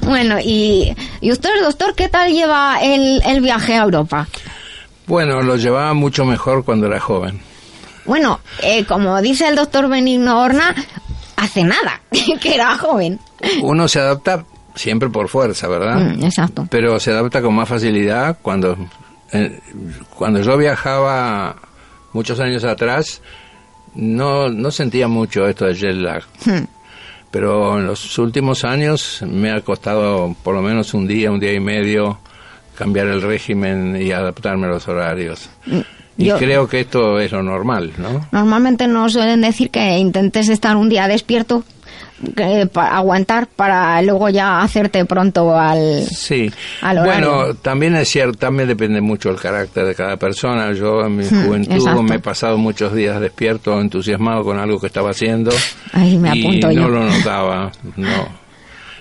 Bueno, 0.02 0.40
y, 0.44 0.96
y 1.22 1.32
usted, 1.32 1.50
doctor, 1.62 1.94
¿qué 1.96 2.10
tal 2.10 2.32
lleva 2.32 2.80
el, 2.82 3.22
el 3.26 3.40
viaje 3.40 3.76
a 3.76 3.84
Europa? 3.84 4.28
Bueno, 5.08 5.42
lo 5.42 5.56
llevaba 5.56 5.94
mucho 5.94 6.26
mejor 6.26 6.64
cuando 6.64 6.88
era 6.88 7.00
joven. 7.00 7.40
Bueno, 8.06 8.40
eh, 8.62 8.86
como 8.86 9.22
dice 9.22 9.48
el 9.48 9.56
doctor 9.56 9.88
Benigno 9.88 10.42
Horna, 10.42 10.76
hace 11.38 11.64
nada, 11.64 12.02
que 12.42 12.56
era 12.56 12.78
joven. 12.78 13.20
Uno 13.62 13.88
se 13.88 14.00
adapta 14.00 14.46
siempre 14.76 15.10
por 15.10 15.30
fuerza, 15.30 15.68
¿verdad? 15.68 16.00
Mm, 16.00 16.24
exacto. 16.24 16.68
Pero 16.70 17.00
se 17.00 17.12
adapta 17.12 17.42
con 17.42 17.54
más 17.54 17.70
facilidad 17.70 18.38
cuando 18.42 18.78
eh, 19.32 19.60
cuando 20.16 20.42
yo 20.42 20.58
viajaba 20.58 21.56
muchos 22.14 22.40
años 22.40 22.64
atrás 22.64 23.22
no 23.96 24.50
no 24.50 24.72
sentía 24.72 25.08
mucho 25.08 25.48
esto 25.48 25.66
de 25.66 25.76
jet 25.76 25.96
lag. 25.96 26.24
Hmm. 26.46 26.66
Pero 27.32 27.80
en 27.80 27.88
los 27.88 28.18
últimos 28.20 28.64
años 28.64 29.24
me 29.28 29.52
ha 29.52 29.62
costado 29.62 30.36
por 30.44 30.54
lo 30.54 30.62
menos 30.62 30.94
un 30.94 31.08
día, 31.08 31.32
un 31.32 31.40
día 31.40 31.54
y 31.54 31.60
medio 31.60 32.20
cambiar 32.78 33.08
el 33.08 33.22
régimen 33.22 33.98
y 34.02 34.12
adaptarme 34.12 34.68
a 34.68 34.70
los 34.72 34.88
horarios. 34.88 35.50
Y 36.18 36.26
Yo- 36.26 36.38
creo 36.38 36.68
que 36.68 36.82
esto 36.82 37.20
es 37.20 37.32
lo 37.32 37.42
normal, 37.44 37.92
¿no? 37.98 38.28
Normalmente 38.32 38.88
nos 38.88 39.14
suelen 39.14 39.42
decir 39.42 39.70
que 39.72 39.98
intentes 39.98 40.48
estar 40.50 40.76
un 40.76 40.88
día 40.90 41.08
despierto, 41.08 41.64
que, 42.36 42.68
para 42.72 42.96
aguantar 42.98 43.48
para 43.48 44.00
luego 44.04 44.30
ya 44.30 44.62
hacerte 44.62 45.04
pronto 45.06 45.58
al... 45.60 46.04
Sí. 46.06 46.50
Al 46.82 47.00
horario. 47.00 47.30
Bueno, 47.38 47.54
también 47.56 47.96
es 47.96 48.08
cierto, 48.10 48.38
también 48.38 48.68
depende 48.70 49.02
mucho 49.02 49.30
del 49.30 49.40
carácter 49.40 49.86
de 49.86 49.96
cada 49.96 50.16
persona. 50.18 50.72
Yo 50.74 51.02
en 51.02 51.18
mi 51.18 51.24
Hmm, 51.26 51.46
juventud 51.48 51.74
exacto. 51.74 52.04
me 52.04 52.16
he 52.16 52.20
pasado 52.20 52.58
muchos 52.58 52.94
días 52.94 53.20
despierto, 53.20 53.80
entusiasmado 53.82 54.44
con 54.44 54.58
algo 54.60 54.80
que 54.80 54.88
estaba 54.88 55.10
haciendo. 55.10 55.52
Ahí 55.94 56.18
me 56.18 56.38
y 56.38 56.42
apunto 56.46 56.68
no 56.68 56.74
yo. 56.74 56.88
lo 56.90 57.04
notaba, 57.06 57.72
no. 57.98 58.43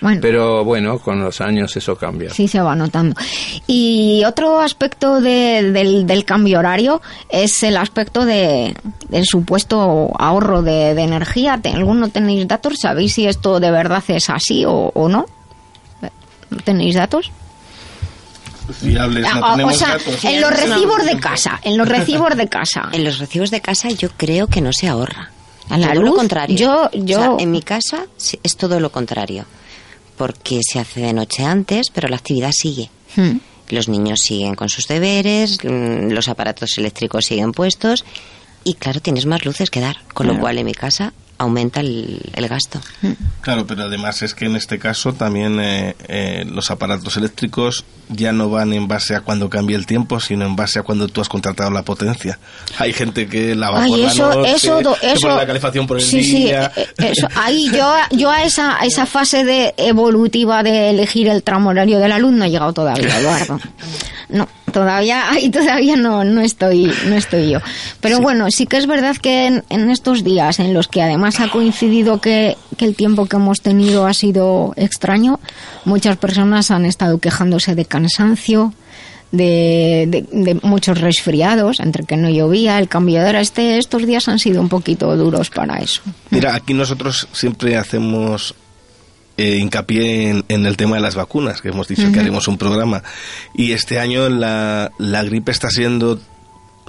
Bueno. 0.03 0.19
Pero 0.21 0.63
bueno, 0.65 0.99
con 0.99 1.19
los 1.23 1.39
años 1.41 1.75
eso 1.77 1.95
cambia. 1.95 2.29
Sí, 2.29 2.47
se 2.47 2.59
va 2.61 2.75
notando. 2.75 3.15
Y 3.67 4.21
otro 4.25 4.59
aspecto 4.59 5.21
de- 5.21 5.71
del, 5.71 6.05
del 6.05 6.25
cambio 6.25 6.59
horario 6.59 7.01
es 7.29 7.63
el 7.63 7.77
aspecto 7.77 8.25
de, 8.25 8.75
del 9.09 9.25
supuesto 9.25 10.11
ahorro 10.19 10.61
de, 10.61 10.93
de 10.93 11.01
energía. 11.03 11.57
¿Te- 11.61 11.69
¿Alguno 11.69 12.09
tenéis 12.09 12.47
datos? 12.47 12.73
¿Sabéis 12.81 13.13
si 13.13 13.25
esto 13.27 13.59
de 13.61 13.71
verdad 13.71 14.03
es 14.09 14.29
así 14.29 14.65
o, 14.65 14.91
o 14.93 15.07
no? 15.07 15.25
¿Tenéis 16.65 16.95
datos? 16.95 17.31
Fiables, 18.79 19.23
no 19.23 19.45
Ah, 19.45 19.57
o 19.65 19.71
sea, 19.71 19.87
datos. 19.97 20.23
en 20.23 20.41
los 20.41 20.49
recibos 20.51 21.05
de 21.05 21.19
casa, 21.19 21.59
en 21.63 21.77
los 21.77 21.87
recibos 21.87 22.35
de 22.37 22.47
casa. 22.47 22.89
En 22.93 23.03
los 23.03 23.19
recibos 23.19 23.51
de 23.51 23.61
casa 23.61 23.89
yo 23.89 24.09
creo 24.15 24.47
que 24.47 24.61
no 24.61 24.71
se 24.73 24.87
ahorra. 24.87 25.31
¿A 25.69 25.77
la 25.77 25.87
todo 25.93 26.01
lo 26.01 26.07
luz? 26.09 26.15
contrario. 26.17 26.57
Yo- 26.57 26.85
O 26.85 27.05
yo- 27.05 27.17
sea, 27.19 27.31
en 27.39 27.51
mi 27.51 27.61
casa 27.61 28.05
es 28.43 28.55
todo 28.57 28.79
lo 28.79 28.91
contrario. 28.91 29.45
Porque 30.23 30.61
se 30.63 30.79
hace 30.79 31.01
de 31.01 31.11
noche 31.11 31.43
antes, 31.43 31.87
pero 31.93 32.07
la 32.07 32.15
actividad 32.15 32.51
sigue. 32.53 32.89
Hmm. 33.17 33.39
Los 33.67 33.89
niños 33.89 34.21
siguen 34.21 34.55
con 34.55 34.69
sus 34.69 34.87
deberes, 34.87 35.57
mm, 35.61 36.11
los 36.11 36.29
aparatos 36.29 36.77
eléctricos 36.77 37.25
siguen 37.25 37.51
puestos 37.51 38.05
y 38.63 38.75
claro, 38.75 39.01
tienes 39.01 39.25
más 39.25 39.43
luces 39.43 39.69
que 39.69 39.81
dar. 39.81 39.97
Con 40.13 40.27
lo 40.27 40.39
cual 40.39 40.59
en 40.59 40.65
mi 40.65 40.73
casa 40.73 41.11
aumenta 41.43 41.79
el, 41.79 42.19
el 42.33 42.47
gasto. 42.47 42.79
Claro, 43.41 43.65
pero 43.67 43.83
además 43.83 44.21
es 44.21 44.33
que 44.33 44.45
en 44.45 44.55
este 44.55 44.79
caso 44.79 45.13
también 45.13 45.59
eh, 45.59 45.95
eh, 46.07 46.45
los 46.47 46.71
aparatos 46.71 47.15
eléctricos 47.17 47.85
ya 48.09 48.31
no 48.31 48.49
van 48.49 48.73
en 48.73 48.87
base 48.87 49.15
a 49.15 49.21
cuando 49.21 49.49
cambie 49.49 49.75
el 49.75 49.85
tiempo, 49.85 50.19
sino 50.19 50.45
en 50.45 50.55
base 50.55 50.79
a 50.79 50.83
cuando 50.83 51.07
tú 51.07 51.21
has 51.21 51.29
contratado 51.29 51.69
la 51.71 51.83
potencia. 51.83 52.39
Hay 52.77 52.93
gente 52.93 53.27
que 53.27 53.55
lava 53.55 53.83
Ay, 53.83 53.91
por 53.91 53.99
eso- 53.99 54.29
la 54.29 54.35
noche, 54.35 54.51
eso 54.55 54.79
que 54.99 55.11
eso- 55.13 55.21
pone 55.27 55.35
la 55.35 55.47
calefacción 55.47 55.87
por 55.87 55.97
el 55.97 56.03
sí, 56.03 56.23
sí, 56.23 56.35
día. 56.45 56.71
eh, 56.75 56.87
eh, 56.99 57.11
eso, 57.15 57.27
ahí 57.35 57.69
yo, 57.73 57.93
yo 58.11 58.29
a 58.29 58.43
esa, 58.43 58.79
a 58.81 58.85
esa 58.85 59.05
fase 59.05 59.43
de 59.43 59.73
evolutiva 59.77 60.63
de 60.63 60.89
elegir 60.89 61.27
el 61.27 61.43
tramo 61.43 61.69
horario 61.69 61.99
de 61.99 62.07
la 62.07 62.17
luz 62.19 62.31
no 62.33 62.45
he 62.45 62.49
llegado 62.49 62.73
todavía, 62.73 63.19
Eduardo. 63.19 63.59
No, 64.29 64.47
todavía, 64.73 65.29
ahí 65.31 65.49
todavía 65.49 65.95
no, 65.95 66.25
no 66.25 66.41
estoy, 66.41 66.91
no 67.07 67.15
estoy 67.15 67.51
yo. 67.51 67.59
Pero 68.01 68.19
bueno, 68.19 68.47
sí 68.51 68.65
que 68.65 68.75
es 68.75 68.85
verdad 68.87 69.15
que 69.15 69.45
en, 69.45 69.63
en 69.69 69.89
estos 69.89 70.25
días 70.25 70.59
en 70.59 70.73
los 70.73 70.89
que 70.89 71.01
además 71.01 71.39
ha 71.39 71.49
coincidido 71.49 72.19
que, 72.19 72.57
que 72.75 72.83
el 72.83 72.95
tiempo 72.97 73.27
que 73.27 73.37
hemos 73.37 73.61
tenido 73.61 74.05
ha 74.05 74.13
sido 74.13 74.73
extraño, 74.75 75.39
muchas 75.85 76.17
personas 76.17 76.71
han 76.71 76.85
estado 76.85 77.19
quejándose 77.19 77.75
de 77.75 77.85
cansancio, 77.85 78.73
de, 79.31 80.05
de- 80.09 80.27
de 80.31 80.59
muchos 80.61 80.99
resfriados, 81.01 81.79
entre 81.79 82.03
que 82.05 82.17
no 82.17 82.29
llovía, 82.29 82.77
el 82.77 82.87
cambio 82.87 83.21
de 83.23 83.29
hora. 83.29 83.41
Este, 83.41 83.77
estos 83.79 84.05
días 84.05 84.27
han 84.27 84.37
sido 84.39 84.61
un 84.61 84.69
poquito 84.69 85.15
duros 85.17 85.49
para 85.49 85.77
eso. 85.79 86.01
Mira, 86.29 86.53
aquí 86.53 86.73
nosotros 86.73 87.27
siempre 87.31 87.75
hacemos 87.77 88.53
eh, 89.37 89.57
hincapié 89.57 90.29
en, 90.29 90.45
en 90.47 90.65
el 90.65 90.77
tema 90.77 90.95
de 90.95 91.01
las 91.01 91.15
vacunas, 91.15 91.61
que 91.61 91.69
hemos 91.69 91.87
dicho 91.87 92.11
que 92.11 92.19
haremos 92.19 92.47
un 92.47 92.57
programa. 92.57 93.03
Y 93.55 93.71
este 93.71 93.99
año 93.99 94.29
la, 94.29 94.91
la 94.97 95.23
gripe 95.23 95.51
está 95.51 95.69
siendo 95.69 96.19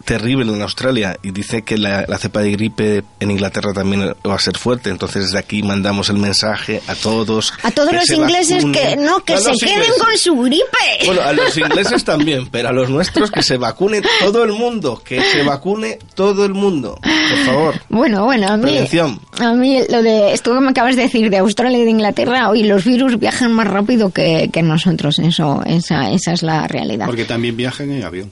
terrible 0.04 0.50
en 0.52 0.60
Australia 0.62 1.16
y 1.22 1.30
dice 1.30 1.62
que 1.62 1.78
la, 1.78 2.04
la 2.08 2.18
cepa 2.18 2.40
de 2.40 2.50
gripe 2.52 3.04
en 3.20 3.30
Inglaterra 3.30 3.72
también 3.72 4.14
va 4.28 4.34
a 4.34 4.38
ser 4.38 4.56
fuerte. 4.58 4.90
Entonces 4.90 5.24
desde 5.26 5.38
aquí 5.38 5.62
mandamos 5.62 6.08
el 6.10 6.16
mensaje 6.18 6.82
a 6.86 6.94
todos. 6.94 7.52
A 7.62 7.70
todos 7.70 7.92
los 7.92 8.04
se 8.04 8.16
ingleses 8.16 8.64
vacunen. 8.64 8.72
que 8.72 8.96
no, 8.96 9.20
que 9.24 9.34
A 9.34 9.38
se 9.38 9.52
queden 9.52 9.74
ingleses. 9.78 10.02
con 10.02 10.18
su 10.18 10.36
gripe. 10.42 11.06
Bueno, 11.06 11.22
a 11.22 11.32
los 11.32 11.56
ingleses 11.56 12.04
también, 12.04 12.48
pero 12.50 12.68
a 12.68 12.72
los 12.72 12.90
nuestros 12.90 13.30
que 13.30 13.42
se 13.42 13.56
vacune 13.56 14.02
todo 14.20 14.44
el 14.44 14.52
mundo, 14.52 15.00
que 15.04 15.22
se 15.22 15.42
vacune 15.42 15.98
todo 16.14 16.44
el 16.44 16.54
mundo, 16.54 16.98
por 17.02 17.38
favor. 17.46 17.74
Bueno, 17.88 18.24
bueno, 18.24 18.48
a 18.48 18.56
mí, 18.56 18.62
Prevención. 18.64 19.20
a 19.38 19.52
mí 19.54 19.80
lo 19.88 20.02
de 20.02 20.32
esto 20.34 20.52
que 20.54 20.60
me 20.60 20.70
acabas 20.70 20.96
de 20.96 21.02
decir 21.02 21.30
de 21.30 21.38
Australia 21.38 21.78
y 21.78 21.84
de 21.84 21.90
Inglaterra, 21.90 22.48
hoy 22.50 22.62
los 22.64 22.84
virus 22.84 23.18
viajan 23.18 23.52
más 23.52 23.66
rápido 23.66 24.10
que, 24.10 24.50
que 24.52 24.62
nosotros, 24.62 25.18
eso, 25.18 25.62
esa, 25.66 26.10
esa 26.12 26.32
es 26.32 26.42
la 26.42 26.66
realidad. 26.68 27.06
Porque 27.06 27.24
también 27.24 27.56
viajan 27.56 27.90
en 27.90 28.04
avión. 28.04 28.30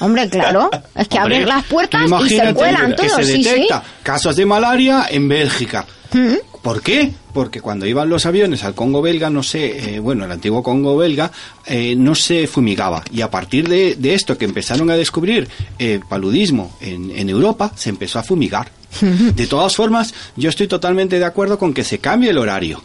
Hombre, 0.00 0.28
claro, 0.28 0.70
es 0.94 1.08
que 1.08 1.18
Hombre, 1.18 1.36
abren 1.36 1.48
las 1.48 1.64
puertas 1.64 2.02
y 2.24 2.28
se 2.28 2.54
cuelan 2.54 2.90
que 2.94 3.08
todos, 3.08 3.16
se 3.16 3.24
sí, 3.24 3.44
sí. 3.44 3.50
detecta 3.50 3.82
casos 4.02 4.36
de 4.36 4.46
malaria 4.46 5.06
en 5.10 5.28
Bélgica. 5.28 5.86
Mm. 6.12 6.34
¿Por 6.62 6.80
qué? 6.80 7.12
Porque 7.34 7.60
cuando 7.60 7.86
iban 7.86 8.08
los 8.08 8.24
aviones 8.24 8.62
al 8.62 8.74
Congo 8.74 9.02
belga, 9.02 9.30
no 9.30 9.42
sé, 9.42 9.96
eh, 9.96 9.98
bueno, 9.98 10.24
el 10.24 10.30
antiguo 10.30 10.62
Congo 10.62 10.96
belga, 10.96 11.32
eh, 11.66 11.96
no 11.96 12.14
se 12.14 12.46
fumigaba. 12.46 13.02
Y 13.10 13.20
a 13.20 13.30
partir 13.30 13.68
de, 13.68 13.96
de 13.96 14.14
esto 14.14 14.38
que 14.38 14.44
empezaron 14.44 14.88
a 14.90 14.96
descubrir 14.96 15.48
eh, 15.78 15.98
paludismo 16.08 16.76
en, 16.80 17.10
en 17.10 17.28
Europa, 17.28 17.72
se 17.74 17.88
empezó 17.88 18.20
a 18.20 18.22
fumigar. 18.22 18.70
De 19.34 19.46
todas 19.46 19.74
formas, 19.74 20.14
yo 20.36 20.48
estoy 20.48 20.68
totalmente 20.68 21.18
de 21.18 21.24
acuerdo 21.24 21.58
con 21.58 21.74
que 21.74 21.84
se 21.84 21.98
cambie 21.98 22.30
el 22.30 22.38
horario. 22.38 22.82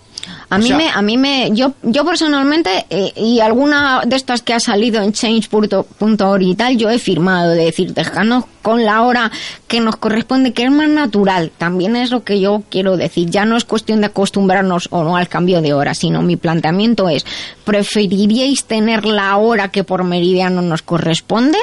A 0.50 0.58
O 0.58 0.60
mí 0.60 0.68
sea, 0.68 0.78
me, 0.78 0.90
a 0.90 1.02
mí 1.02 1.18
me, 1.18 1.52
yo, 1.54 1.74
yo 1.84 2.06
personalmente 2.06 2.86
eh, 2.90 3.14
y 3.16 3.40
alguna 3.40 4.02
de 4.06 4.16
estas 4.16 4.42
que 4.42 4.54
ha 4.54 4.60
salido 4.60 5.02
en 5.02 5.14
change.org 5.14 6.42
y 6.42 6.56
tal, 6.56 6.78
yo 6.78 6.90
he 6.90 7.00
firmado 7.00 7.52
de 7.52 7.66
decir, 7.66 7.94
dejarnos 7.94 8.46
con 8.62 8.84
la 8.84 9.02
hora 9.04 9.32
que 9.68 9.80
nos 9.80 9.96
corresponde, 9.96 10.52
que 10.54 10.64
es 10.64 10.72
más 10.72 10.90
natural. 10.90 11.52
También 11.58 11.96
es 11.96 12.12
lo 12.12 12.24
que 12.26 12.42
yo 12.42 12.64
quiero 12.70 12.98
decir. 12.98 13.30
Ya 13.30 13.46
no 13.46 13.56
es 13.56 13.64
cuestión 13.64 14.02
de 14.02 14.08
acostumbrarnos 14.08 14.88
o 14.92 15.04
no 15.04 15.16
al 15.16 15.30
cambio 15.30 15.62
de 15.62 15.74
hora, 15.74 15.94
sino 15.94 16.22
mi 16.22 16.36
planteamiento 16.36 17.08
es, 17.08 17.26
¿preferiríais 17.64 18.66
tener 18.66 19.06
la 19.06 19.38
hora 19.38 19.70
que 19.70 19.86
por 19.86 20.04
meridiano 20.04 20.62
nos 20.62 20.82
corresponde 20.82 21.58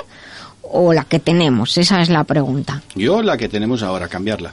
o 0.71 0.93
la 0.93 1.05
que 1.05 1.19
tenemos? 1.19 1.77
Esa 1.79 2.01
es 2.03 2.09
la 2.09 2.25
pregunta. 2.25 2.83
Yo 2.95 3.23
la 3.23 3.37
que 3.37 3.49
tenemos 3.49 3.83
ahora, 3.83 4.09
cambiarla. 4.09 4.53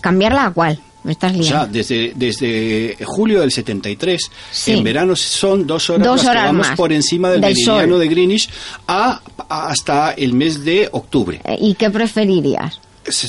¿Cambiarla 0.00 0.46
a 0.46 0.50
cuál? 0.52 0.80
Me 1.04 1.12
estás 1.12 1.30
O 1.36 1.42
sea, 1.42 1.58
liando. 1.60 1.72
desde, 1.72 2.12
desde 2.16 2.98
julio 3.04 3.40
del 3.40 3.52
73, 3.52 4.20
Sí. 4.50 4.72
en 4.72 4.84
verano 4.84 5.14
son 5.16 5.66
dos 5.66 5.88
horas 5.90 6.06
Dos 6.06 6.16
las 6.16 6.24
que 6.24 6.30
horas 6.30 6.44
vamos 6.46 6.68
más 6.68 6.76
por 6.76 6.92
encima 6.92 7.30
del, 7.30 7.40
del 7.40 7.50
meridiano 7.54 7.92
sol. 7.94 8.00
de 8.00 8.08
Greenwich 8.08 8.50
a, 8.86 9.20
a- 9.48 9.68
hasta 9.68 10.12
el 10.12 10.34
mes 10.34 10.64
de 10.64 10.88
octubre. 10.92 11.40
Eh, 11.44 11.56
¿Y 11.60 11.74
qué 11.74 11.90
preferirías? 11.90 12.80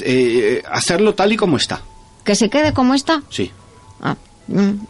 Eh, 0.04 0.62
hacerlo 0.70 1.14
tal 1.16 1.32
y 1.32 1.38
como 1.38 1.58
está, 1.58 1.82
¿Que 2.24 2.36
se 2.36 2.50
quede 2.50 2.74
como 2.74 2.94
está? 2.96 3.22
sí. 3.30 3.52
Ah, 4.02 4.16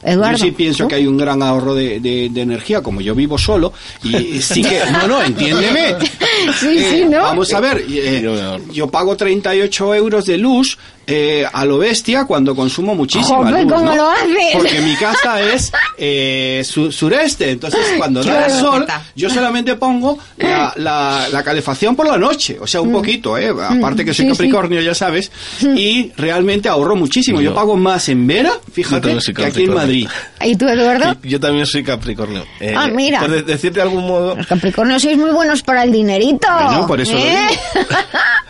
Eduardo. 0.03 0.38
Yo 0.38 0.45
sí 0.45 0.51
pienso 0.51 0.88
que 0.88 0.95
hay 0.95 1.07
un 1.07 1.18
gran 1.18 1.41
ahorro 1.43 1.76
de, 1.76 1.99
de- 1.99 2.30
de 2.32 2.41
energía, 2.41 2.82
como 2.82 3.01
yo 3.01 3.14
vivo 3.16 3.38
solo, 3.38 3.74
y 4.03 4.41
sí 4.41 4.62
que... 4.64 4.80
No, 4.91 5.07
no, 5.07 5.24
entiéndeme. 5.24 5.95
Sí, 6.60 6.80
sí, 6.80 7.01
Eh, 7.01 7.07
¿no? 7.10 7.22
Vamos 7.22 7.53
a 7.53 7.60
ver, 7.60 7.84
eh, 7.89 8.57
yo 8.72 8.88
pago 8.88 9.16
38 9.18 9.93
euros 9.95 10.26
de 10.26 10.38
luz 10.38 10.78
eh, 11.10 11.45
a 11.51 11.66
lo 11.66 11.78
bestia 11.80 12.26
cuando 12.26 12.55
consumo 12.55 12.95
muchísima 12.95 13.38
Joder, 13.38 13.64
luz, 13.66 13.74
¿cómo 13.74 13.86
¿no? 13.86 13.95
lo 13.95 14.10
haces? 14.12 14.53
Porque 14.53 14.80
mi 14.82 14.95
casa 14.95 15.41
es 15.41 15.72
eh, 15.97 16.62
su- 16.66 16.91
sureste, 16.91 17.51
entonces 17.51 17.80
cuando 17.97 18.24
da 18.24 18.45
el 18.45 18.51
sol, 18.51 18.86
yo 19.16 19.30
solamente 19.30 19.76
pongo 19.76 20.18
la, 20.38 20.74
la- 20.78 21.28
la 21.32 21.43
calefacción 21.43 21.95
por 21.95 22.07
la 22.07 22.18
noche, 22.18 22.57
o 22.62 22.68
sea, 22.68 22.82
un 22.82 22.91
poquito, 22.91 23.38
¿eh? 23.38 23.49
aparte 23.49 24.05
que 24.05 24.14
soy 24.14 24.26
Mm. 24.26 24.30
Sí. 24.30 24.34
Capricornio, 24.38 24.82
ya 24.82 24.93
sabes, 24.93 25.32
y 25.62 26.12
realmente 26.16 26.70
ahorro 26.70 26.95
muchísimo. 26.95 27.41
Yo 27.41 27.53
pago 27.53 27.76
más 27.76 28.07
en 28.10 28.28
Vera, 28.28 28.51
fíjate, 28.72 29.10
que 29.10 29.18
aquí 29.18 29.28
en 29.30 29.34
Capricornio. 29.34 29.76
Madrid. 29.76 30.07
¿Y 30.45 30.55
tú, 30.55 30.68
Eduardo? 30.68 31.16
Y 31.24 31.30
Yo 31.30 31.39
también 31.39 31.66
soy 31.66 31.84
Capricornio. 31.84 32.45
Eh, 32.60 32.74
Ah, 32.78 32.88
mira. 32.88 33.20
Por 33.22 33.32
de- 33.32 33.41
decirte 33.43 33.80
de 33.80 33.84
algún 33.84 34.05
modo, 34.07 34.36
Los 34.36 34.45
Capricornios 34.47 35.01
sois 35.01 35.18
muy 35.18 35.32
buenos 35.32 35.64
para 35.64 35.84
el 35.84 35.91
dinerito. 35.91 36.47
Bueno, 36.51 36.86
por 36.88 37.01
eso 37.01 37.14
lo 37.14 37.20
¿eh? 37.20 37.47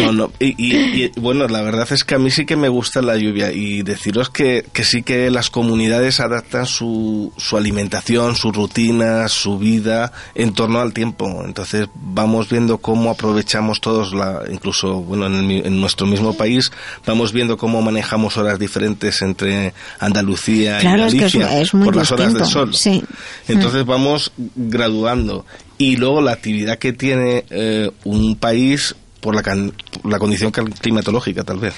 No, 0.00 0.12
no. 0.12 0.32
Y, 0.40 0.54
y- 0.58 1.04
y, 1.04 1.12
bueno, 1.20 1.46
la 1.46 1.62
verdad 1.62 1.86
es 1.92 2.02
que 2.04 2.14
a 2.14 2.18
mí 2.18 2.30
sí 2.30 2.44
que 2.46 2.56
me 2.56 2.68
gusta 2.68 3.02
la 3.02 3.16
lluvia 3.16 3.52
y 3.52 3.82
deciros 3.82 4.28
que, 4.30 4.64
que 4.72 4.84
sí 4.84 5.02
que 5.02 5.30
las 5.30 5.50
comunidades 5.50 6.20
adaptan 6.20 6.66
su, 6.66 7.32
su 7.36 7.56
alimentación, 7.56 8.34
su 8.36 8.50
rutina, 8.52 9.28
su 9.28 9.58
vida 9.58 10.12
en 10.34 10.52
torno 10.54 10.80
al 10.80 10.92
tiempo. 10.92 11.42
Entonces 11.44 11.88
vamos 11.94 12.48
viendo 12.48 12.78
cómo 12.78 13.10
aprovechamos 13.10 13.80
todos, 13.80 14.12
la, 14.14 14.42
incluso 14.50 14.94
bueno, 15.02 15.26
en, 15.26 15.50
el 15.50 15.66
en 15.66 15.80
nuestro 15.80 16.06
mismo 16.06 16.34
país, 16.36 16.72
vamos 17.06 17.32
viendo 17.32 17.56
cómo 17.56 17.80
manejamos 17.82 18.36
horas 18.36 18.58
diferentes 18.58 19.22
entre 19.22 19.72
Andalucía 20.00 20.78
Claro, 20.78 21.04
y 21.04 21.06
es 21.06 21.14
que 21.14 21.24
es- 21.26 21.34
Galicia 21.34 21.60
es 21.60 21.74
muy 21.74 21.84
por 21.84 21.96
las 21.96 22.10
horas 22.10 22.34
del 22.34 22.46
sol. 22.46 22.74
sí. 22.74 23.02
Entonces 23.48 23.84
vamos 23.86 24.32
graduando. 24.56 25.46
Y 25.78 25.96
luego 25.96 26.20
la 26.22 26.32
actividad 26.32 26.78
que 26.78 26.92
tiene 26.92 27.44
eh, 27.50 27.90
un 28.04 28.36
país 28.36 28.94
por 29.24 29.34
la, 29.34 29.42
can- 29.42 29.72
por 30.02 30.12
la 30.12 30.18
condición 30.18 30.50
cal- 30.52 30.70
climatológica, 30.74 31.42
tal 31.44 31.58
vez. 31.58 31.74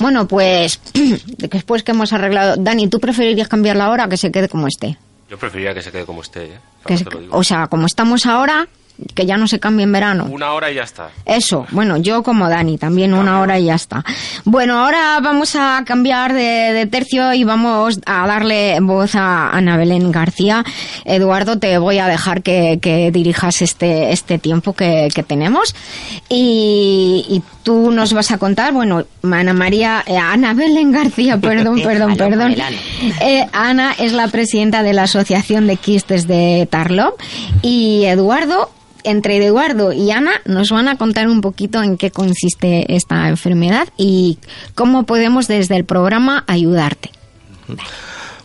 Bueno, 0.00 0.26
pues 0.26 0.80
después 1.38 1.82
que 1.82 1.92
hemos 1.92 2.12
arreglado... 2.14 2.56
Dani, 2.58 2.88
¿tú 2.88 2.98
preferirías 2.98 3.46
cambiar 3.48 3.76
la 3.76 3.90
hora 3.90 4.06
o 4.06 4.08
que 4.08 4.16
se 4.16 4.32
quede 4.32 4.48
como 4.48 4.66
esté? 4.68 4.96
Yo 5.28 5.36
preferiría 5.38 5.74
que 5.74 5.82
se 5.82 5.92
quede 5.92 6.06
como 6.06 6.22
esté, 6.22 6.44
¿eh? 6.46 6.58
Que 6.86 6.96
se- 6.96 7.04
o 7.30 7.42
sea, 7.44 7.66
como 7.66 7.86
estamos 7.86 8.24
ahora, 8.26 8.66
que 9.14 9.26
ya 9.26 9.36
no 9.36 9.46
se 9.46 9.58
cambie 9.58 9.84
en 9.84 9.92
verano. 9.92 10.26
Una 10.30 10.52
hora 10.52 10.70
y 10.70 10.74
ya 10.76 10.82
está. 10.82 11.10
Eso, 11.24 11.66
bueno, 11.70 11.96
yo 11.96 12.22
como 12.22 12.48
Dani, 12.48 12.78
también 12.78 13.14
una 13.14 13.40
hora 13.40 13.58
y 13.58 13.66
ya 13.66 13.74
está. 13.74 14.04
Bueno, 14.44 14.78
ahora 14.78 15.18
vamos 15.20 15.56
a 15.56 15.82
cambiar 15.86 16.32
de, 16.32 16.72
de 16.72 16.86
tercio 16.86 17.32
y 17.32 17.44
vamos 17.44 18.00
a 18.06 18.26
darle 18.26 18.78
voz 18.80 19.14
a 19.14 19.50
Ana 19.50 19.76
Belén 19.76 20.12
García. 20.12 20.64
Eduardo, 21.04 21.58
te 21.58 21.78
voy 21.78 21.98
a 21.98 22.06
dejar 22.06 22.42
que, 22.42 22.78
que 22.80 23.10
dirijas 23.10 23.62
este, 23.62 24.12
este 24.12 24.38
tiempo 24.38 24.72
que, 24.72 25.08
que 25.14 25.22
tenemos 25.22 25.74
y, 26.28 27.24
y 27.28 27.42
tú 27.62 27.90
nos 27.90 28.12
vas 28.12 28.30
a 28.30 28.38
contar, 28.38 28.72
bueno, 28.72 29.04
Ana 29.22 29.52
María, 29.52 30.04
eh, 30.06 30.16
Ana 30.16 30.54
Belén 30.54 30.92
García, 30.92 31.36
perdón, 31.40 31.80
perdón, 31.82 32.16
perdón. 32.16 32.54
Eh, 33.20 33.46
Ana 33.52 33.94
es 33.98 34.12
la 34.12 34.28
presidenta 34.28 34.82
de 34.82 34.92
la 34.92 35.04
Asociación 35.04 35.66
de 35.66 35.76
Quistes 35.76 36.26
de 36.26 36.66
Tarlop 36.70 37.20
y 37.62 38.04
Eduardo, 38.04 38.70
entre 39.06 39.36
Eduardo 39.44 39.92
y 39.92 40.10
Ana, 40.10 40.32
nos 40.44 40.70
van 40.70 40.88
a 40.88 40.96
contar 40.98 41.28
un 41.28 41.40
poquito 41.40 41.82
en 41.82 41.96
qué 41.96 42.10
consiste 42.10 42.94
esta 42.94 43.28
enfermedad 43.28 43.88
y 43.96 44.38
cómo 44.74 45.04
podemos 45.04 45.48
desde 45.48 45.76
el 45.76 45.84
programa 45.84 46.44
ayudarte. 46.46 47.10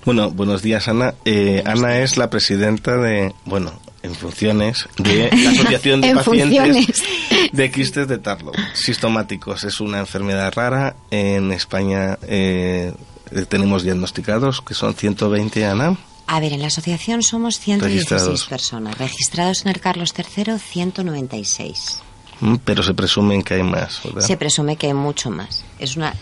Bueno, 0.06 0.32
buenos 0.32 0.62
días, 0.62 0.88
Ana. 0.88 1.14
Eh, 1.26 1.62
Ana 1.66 2.00
es 2.00 2.18
la 2.18 2.30
presidenta 2.30 2.98
de, 2.98 3.34
bueno, 3.46 3.72
en 4.04 4.16
funciones, 4.16 4.88
de 4.98 5.30
la 5.32 5.50
Asociación 5.52 6.02
de 6.02 6.10
En 6.10 6.16
Pacientes 6.16 6.58
funciones. 6.58 7.04
de 7.52 7.72
Quistes 7.72 8.08
de 8.08 8.18
Tarlo, 8.18 8.52
sistomáticos. 8.74 9.64
Es 9.64 9.80
una 9.80 10.00
enfermedad 10.00 10.54
rara. 10.56 10.96
En 11.12 11.52
España 11.52 12.18
eh, 12.28 12.94
eh, 13.32 13.46
tenemos 13.48 13.84
diagnosticados, 13.84 14.62
que 14.62 14.74
son 14.74 14.96
120, 14.96 15.66
Ana. 15.66 15.98
A 16.34 16.40
ver, 16.40 16.54
en 16.54 16.62
la 16.62 16.68
asociación 16.68 17.24
somos 17.24 17.60
116 17.60 18.10
Registrados. 18.10 18.46
personas. 18.46 18.98
Registrados 18.98 19.62
en 19.64 19.68
el 19.70 19.82
Carlos 19.82 20.14
III, 20.18 20.58
196. 20.60 22.00
Mm, 22.40 22.56
Pero 22.64 22.84
se 22.84 22.94
presumen 22.94 23.42
que 23.44 23.56
hay 23.56 23.64
más, 23.64 24.02
¿verdad? 24.04 24.22
Se 24.22 24.38
presume 24.38 24.76
que 24.78 24.88
hay 24.88 24.94
mucho 24.94 25.30
más. 25.30 25.64
Es 25.78 25.98
una 25.98 26.14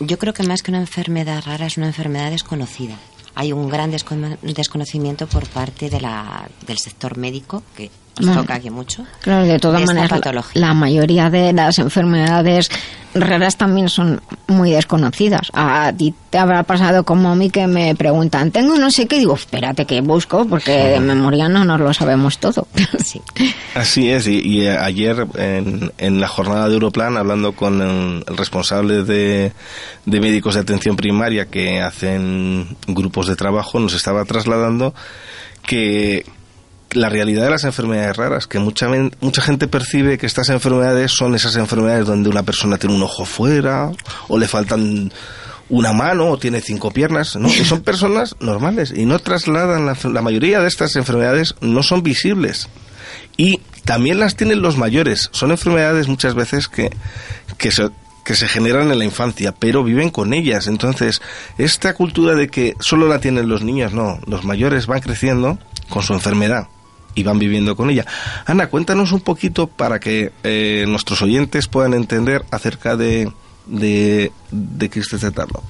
Yo 0.00 0.18
creo 0.18 0.32
que 0.32 0.42
más 0.44 0.62
que 0.62 0.70
una 0.70 0.80
enfermedad 0.80 1.42
rara 1.44 1.66
es 1.66 1.76
una 1.76 1.86
enfermedad 1.88 2.30
desconocida. 2.30 2.96
Hay 3.34 3.52
un 3.52 3.68
gran 3.68 3.92
descono- 3.92 4.38
desconocimiento 4.40 5.26
por 5.26 5.46
parte 5.46 5.90
de 5.90 6.00
la, 6.00 6.48
del 6.66 6.78
sector 6.78 7.18
médico, 7.18 7.62
que 7.76 7.90
nos 8.18 8.26
Bueno, 8.26 8.42
toca 8.42 8.54
aquí 8.54 8.70
mucho. 8.70 9.04
Claro, 9.22 9.44
de 9.46 9.58
todas 9.58 9.84
maneras, 9.86 10.20
la, 10.54 10.74
mayoría 10.74 11.30
de 11.30 11.52
las 11.52 11.78
enfermedades 11.78 12.70
raras 13.14 13.56
también 13.56 13.88
son 13.88 14.20
muy 14.46 14.70
desconocidas. 14.70 15.48
A 15.52 15.92
ti 15.96 16.14
te 16.30 16.38
habrá 16.38 16.62
pasado 16.62 17.04
como 17.04 17.30
a 17.30 17.34
mí 17.34 17.50
que 17.50 17.66
me 17.66 17.94
preguntan, 17.94 18.50
tengo 18.50 18.76
no 18.76 18.90
sé 18.90 19.06
qué, 19.06 19.18
digo, 19.18 19.34
espérate 19.34 19.84
que 19.84 20.00
busco, 20.00 20.46
porque 20.46 20.72
de 20.72 21.00
memoria 21.00 21.48
no 21.48 21.64
nos 21.64 21.80
lo 21.80 21.94
sabemos 21.94 22.38
todo. 22.38 22.66
Sí. 23.04 23.20
Así 23.74 24.10
es, 24.10 24.28
y, 24.28 24.40
y, 24.40 24.66
eh, 24.66 24.76
ayer 24.76 25.26
en, 25.36 25.90
en 25.98 26.20
la 26.20 26.28
jornada 26.28 26.68
de 26.68 26.74
Europlan, 26.74 27.16
hablando 27.16 27.52
con 27.52 27.80
el, 27.80 28.24
el 28.28 28.36
responsable 28.36 29.02
de, 29.02 29.52
de 30.06 30.20
médicos 30.20 30.54
de 30.54 30.60
atención 30.60 30.96
primaria 30.96 31.46
que 31.46 31.80
hacen 31.80 32.76
grupos 32.86 33.26
de 33.26 33.36
trabajo, 33.36 33.80
nos 33.80 33.94
estaba 33.94 34.24
trasladando 34.26 34.94
que 35.66 36.24
la 36.92 37.08
realidad 37.08 37.44
de 37.44 37.50
las 37.50 37.64
enfermedades 37.64 38.16
raras, 38.16 38.46
que 38.46 38.58
mucha, 38.58 38.88
mucha 39.20 39.42
gente 39.42 39.68
percibe 39.68 40.18
que 40.18 40.26
estas 40.26 40.48
enfermedades 40.48 41.12
son 41.12 41.34
esas 41.34 41.56
enfermedades 41.56 42.06
donde 42.06 42.28
una 42.28 42.42
persona 42.42 42.78
tiene 42.78 42.94
un 42.94 43.02
ojo 43.02 43.24
fuera, 43.24 43.90
o 44.28 44.38
le 44.38 44.48
faltan 44.48 45.12
una 45.68 45.92
mano, 45.92 46.30
o 46.30 46.38
tiene 46.38 46.60
cinco 46.60 46.90
piernas, 46.90 47.36
¿no? 47.36 47.48
Que 47.48 47.64
son 47.64 47.80
personas 47.84 48.36
normales 48.40 48.92
y 48.94 49.06
no 49.06 49.18
trasladan, 49.18 49.86
la, 49.86 49.96
la 50.02 50.22
mayoría 50.22 50.60
de 50.60 50.68
estas 50.68 50.96
enfermedades 50.96 51.54
no 51.60 51.82
son 51.82 52.02
visibles 52.02 52.68
y 53.36 53.60
también 53.84 54.18
las 54.20 54.36
tienen 54.36 54.62
los 54.62 54.76
mayores. 54.76 55.30
Son 55.32 55.50
enfermedades 55.50 56.08
muchas 56.08 56.34
veces 56.34 56.68
que, 56.68 56.90
que, 57.56 57.70
se, 57.70 57.88
que 58.24 58.34
se 58.34 58.48
generan 58.48 58.90
en 58.90 58.98
la 58.98 59.04
infancia, 59.04 59.52
pero 59.52 59.82
viven 59.82 60.10
con 60.10 60.34
ellas. 60.34 60.66
Entonces, 60.66 61.22
esta 61.56 61.94
cultura 61.94 62.34
de 62.34 62.48
que 62.48 62.74
solo 62.80 63.08
la 63.08 63.20
tienen 63.20 63.48
los 63.48 63.62
niños, 63.62 63.92
no, 63.92 64.20
los 64.26 64.44
mayores 64.44 64.86
van 64.86 65.00
creciendo 65.00 65.58
con 65.88 66.02
su 66.02 66.12
enfermedad 66.12 66.68
y 67.14 67.22
van 67.22 67.38
viviendo 67.38 67.76
con 67.76 67.90
ella. 67.90 68.04
Ana, 68.46 68.68
cuéntanos 68.68 69.12
un 69.12 69.20
poquito 69.20 69.66
para 69.66 69.98
que 70.00 70.32
eh, 70.44 70.84
nuestros 70.88 71.22
oyentes 71.22 71.66
puedan 71.68 71.94
entender 71.94 72.44
acerca 72.50 72.96
de, 72.96 73.32
de, 73.66 74.32
de 74.50 74.88
quistes 74.90 75.20
de 75.20 75.30
Tarlov. 75.30 75.62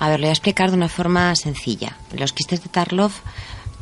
A 0.00 0.08
ver, 0.08 0.20
lo 0.20 0.24
voy 0.26 0.30
a 0.30 0.32
explicar 0.32 0.70
de 0.70 0.76
una 0.76 0.88
forma 0.88 1.34
sencilla. 1.34 1.96
Los 2.12 2.32
quistes 2.32 2.62
de 2.62 2.68
Tarlov, 2.68 3.10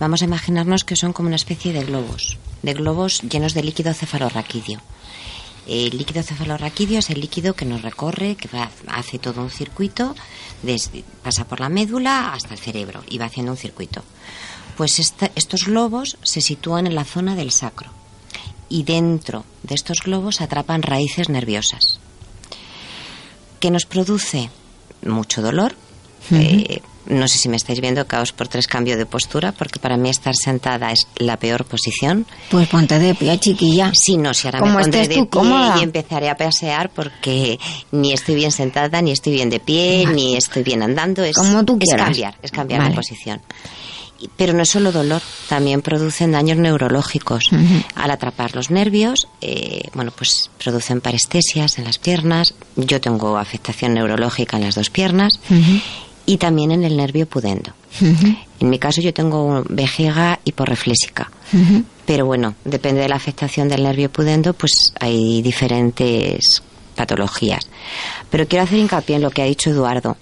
vamos 0.00 0.22
a 0.22 0.24
imaginarnos 0.24 0.84
que 0.84 0.96
son 0.96 1.12
como 1.12 1.26
una 1.28 1.36
especie 1.36 1.72
de 1.72 1.84
globos, 1.84 2.38
de 2.62 2.72
globos 2.72 3.20
llenos 3.22 3.52
de 3.54 3.62
líquido 3.62 3.92
cefalorraquídeo. 3.92 4.80
El 5.66 5.98
líquido 5.98 6.22
cefalorraquídeo 6.22 7.00
es 7.00 7.10
el 7.10 7.20
líquido 7.20 7.54
que 7.54 7.64
nos 7.64 7.82
recorre, 7.82 8.36
que 8.36 8.48
va- 8.48 8.70
hace 8.86 9.18
todo 9.18 9.42
un 9.42 9.50
circuito, 9.50 10.14
pasa 11.24 11.44
por 11.44 11.58
la 11.60 11.68
médula 11.68 12.32
hasta 12.32 12.54
el 12.54 12.60
cerebro 12.60 13.02
y 13.08 13.18
va 13.18 13.26
haciendo 13.26 13.52
un 13.52 13.58
circuito. 13.58 14.02
Pues 14.76 14.98
esta- 14.98 15.30
estos 15.34 15.64
globos 15.66 16.18
se 16.22 16.40
sitúan 16.40 16.86
en 16.86 16.94
la 16.94 17.04
zona 17.04 17.34
del 17.34 17.50
sacro 17.50 17.90
y 18.68 18.82
dentro 18.82 19.44
de 19.62 19.74
estos 19.74 20.02
globos 20.02 20.40
atrapan 20.40 20.82
raíces 20.82 21.28
nerviosas 21.28 21.98
que 23.60 23.70
nos 23.70 23.86
produce 23.86 24.50
mucho 25.04 25.40
dolor. 25.40 25.74
Eh, 26.32 26.80
no 27.06 27.28
sé 27.28 27.38
si 27.38 27.48
me 27.48 27.56
estáis 27.56 27.80
viendo, 27.80 28.04
caos 28.08 28.32
por 28.32 28.48
tres 28.48 28.66
cambio 28.66 28.96
de 28.98 29.06
postura, 29.06 29.52
porque 29.52 29.78
para 29.78 29.96
mí 29.96 30.10
estar 30.10 30.34
sentada 30.34 30.90
es 30.90 31.06
la 31.16 31.36
peor 31.38 31.64
posición. 31.64 32.26
Pues 32.50 32.68
ponte 32.68 32.98
de 32.98 33.14
pie, 33.14 33.38
chiquilla. 33.38 33.92
Sí, 33.94 34.16
no, 34.16 34.34
si 34.34 34.48
ahora 34.48 34.60
me 34.60 34.72
pondré 34.82 35.06
de 35.06 35.14
pie 35.14 35.28
cómoda. 35.28 35.76
y 35.78 35.84
empezaré 35.84 36.28
a 36.28 36.36
pasear 36.36 36.90
porque 36.90 37.60
ni 37.92 38.12
estoy 38.12 38.34
bien 38.34 38.50
sentada, 38.50 39.00
ni 39.02 39.12
estoy 39.12 39.34
bien 39.34 39.48
de 39.50 39.60
pie, 39.60 40.04
ni 40.12 40.34
estoy 40.36 40.64
bien 40.64 40.82
andando. 40.82 41.22
Es, 41.22 41.36
Como 41.36 41.64
tú 41.64 41.74
es 41.80 41.86
quieras. 41.88 42.06
cambiar, 42.06 42.34
es 42.42 42.50
cambiar 42.50 42.80
Vale. 42.80 42.90
de 42.90 42.96
posición. 42.96 43.40
Pero 44.36 44.52
no 44.52 44.62
es 44.62 44.70
solo 44.70 44.92
dolor, 44.92 45.20
también 45.48 45.82
producen 45.82 46.32
daños 46.32 46.56
neurológicos. 46.56 47.50
Al 47.94 48.10
atrapar 48.10 48.54
los 48.54 48.70
nervios, 48.70 49.28
eh, 49.40 49.82
bueno, 49.94 50.10
pues 50.10 50.50
producen 50.62 51.00
parestesias 51.00 51.78
en 51.78 51.84
las 51.84 51.98
piernas. 51.98 52.54
Yo 52.76 53.00
tengo 53.00 53.36
afectación 53.36 53.94
neurológica 53.94 54.56
en 54.56 54.64
las 54.64 54.74
dos 54.74 54.90
piernas 54.90 55.40
y 56.24 56.38
también 56.38 56.72
en 56.72 56.84
el 56.84 56.96
nervio 56.96 57.26
pudendo. 57.26 57.72
En 58.00 58.70
mi 58.70 58.78
caso 58.78 59.00
yo 59.00 59.12
tengo 59.14 59.64
vejiga 59.68 60.40
hiporreflésica. 60.44 61.30
Pero 62.06 62.26
bueno, 62.26 62.54
depende 62.64 63.00
de 63.02 63.08
la 63.08 63.16
afectación 63.16 63.68
del 63.68 63.82
nervio 63.82 64.10
pudendo, 64.10 64.52
pues 64.54 64.92
hay 65.00 65.42
diferentes 65.42 66.62
patologías. 66.94 67.68
Pero 68.30 68.46
quiero 68.48 68.64
hacer 68.64 68.78
hincapié 68.78 69.16
en 69.16 69.22
lo 69.22 69.30
que 69.30 69.42
ha 69.42 69.46
dicho 69.46 69.70
Eduardo. 69.70 70.16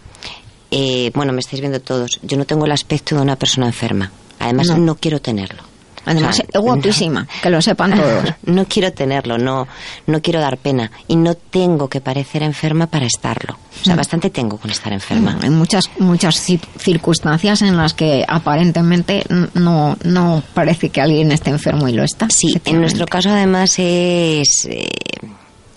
Eh, 0.76 1.12
bueno, 1.14 1.32
me 1.32 1.38
estáis 1.40 1.60
viendo 1.60 1.80
todos. 1.80 2.18
Yo 2.22 2.36
no 2.36 2.44
tengo 2.46 2.64
el 2.66 2.72
aspecto 2.72 3.14
de 3.14 3.22
una 3.22 3.36
persona 3.36 3.66
enferma. 3.66 4.10
Además, 4.40 4.66
No. 4.70 4.78
no, 4.78 4.94
quiero 4.96 5.20
tenerlo. 5.20 5.62
Además, 6.06 6.34
O 6.34 6.36
sea, 6.36 6.46
es 6.52 6.60
guapísima, 6.60 7.26
que 7.42 7.48
lo 7.48 7.62
sepan 7.62 7.92
todos. 7.96 8.34
No 8.44 8.66
quiero 8.66 8.92
tenerlo, 8.92 9.38
no, 9.38 9.66
no 10.06 10.20
quiero 10.20 10.40
dar 10.40 10.58
pena. 10.58 10.90
Y 11.08 11.16
no 11.16 11.34
tengo 11.36 11.88
que 11.88 12.00
parecer 12.02 12.42
enferma 12.42 12.88
para 12.88 13.06
estarlo. 13.06 13.56
O 13.80 13.84
sea, 13.84 13.94
Mm. 13.94 13.98
bastante 13.98 14.30
tengo 14.30 14.58
con 14.58 14.70
estar 14.70 14.92
enferma. 14.92 15.38
Hay 15.42 15.48
muchas 15.50 15.84
muchas 15.98 16.36
ci- 16.46 16.60
circunstancias 16.78 17.62
en 17.62 17.76
las 17.76 17.94
que 17.94 18.24
aparentemente 18.28 19.24
no 19.54 19.96
no 20.04 20.42
parece 20.54 20.90
que 20.90 21.00
alguien 21.00 21.30
esté 21.32 21.50
enfermo 21.50 21.88
y 21.88 21.92
lo 21.92 22.02
está. 22.02 22.28
Sí, 22.30 22.48
en 22.64 22.80
nuestro 22.80 23.06
caso 23.06 23.30
además 23.30 23.76
es, 23.78 24.66
eh, 24.68 24.88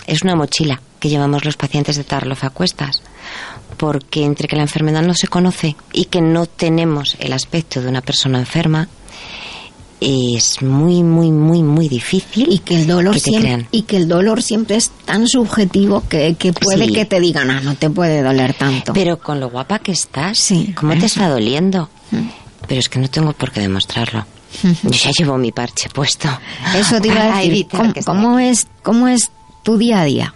es 0.07 0.23
una 0.23 0.35
mochila 0.35 0.81
que 0.99 1.07
llevamos 1.09 1.45
los 1.45 1.55
pacientes 1.55 1.95
de 1.95 2.03
Tarlof 2.03 2.43
a 2.43 2.49
cuestas. 2.49 3.01
Porque 3.77 4.23
entre 4.25 4.47
que 4.47 4.55
la 4.55 4.63
enfermedad 4.63 5.03
no 5.03 5.13
se 5.13 5.27
conoce 5.27 5.75
y 5.93 6.05
que 6.05 6.21
no 6.21 6.45
tenemos 6.47 7.15
el 7.19 7.31
aspecto 7.33 7.81
de 7.81 7.89
una 7.89 8.01
persona 8.01 8.39
enferma, 8.39 8.87
es 9.99 10.61
muy, 10.61 11.01
muy, 11.03 11.31
muy, 11.31 11.63
muy 11.63 11.89
difícil 11.89 12.47
y 12.51 12.59
que 12.59 12.75
el 12.75 12.87
dolor 12.87 13.15
que 13.15 13.19
siempre 13.19 13.41
crean. 13.43 13.67
y 13.71 13.81
que 13.83 13.97
el 13.97 14.07
dolor 14.07 14.43
siempre 14.43 14.75
es 14.75 14.91
tan 15.05 15.27
subjetivo 15.27 16.03
que, 16.07 16.35
que 16.35 16.53
puede 16.53 16.85
Sí. 16.85 16.93
que 16.93 17.05
te 17.05 17.19
digan 17.19 17.49
ah 17.49 17.61
no 17.61 17.73
te 17.75 17.89
puede 17.89 18.21
doler 18.21 18.53
tanto 18.53 18.93
Pero 18.93 19.17
con 19.19 19.39
lo 19.39 19.49
guapa 19.49 19.79
que 19.79 19.91
estás, 19.93 20.37
Sí, 20.37 20.73
¿cómo 20.77 20.95
te 20.97 21.07
está 21.07 21.27
doliendo? 21.29 21.89
Pero 22.67 22.79
es 22.79 22.89
que 22.89 22.99
no 22.99 23.09
tengo 23.09 23.33
por 23.33 23.51
qué 23.51 23.61
demostrarlo. 23.61 24.25
Yo 24.83 24.89
ya 24.91 25.11
llevo 25.17 25.37
mi 25.37 25.51
parche 25.51 25.89
puesto. 25.89 26.29
eso 26.75 27.01
te 27.01 27.07
iba 27.07 27.21
a 27.21 27.27
decir 27.37 27.51
evitar 27.51 27.79
¿cómo, 27.81 27.93
que 27.93 28.01
se 28.01 28.05
cómo 28.05 28.39
es 28.39 28.67
cómo 28.83 29.07
es 29.07 29.31
tu 29.63 29.77
día 29.77 30.01
a 30.01 30.05
día 30.05 30.33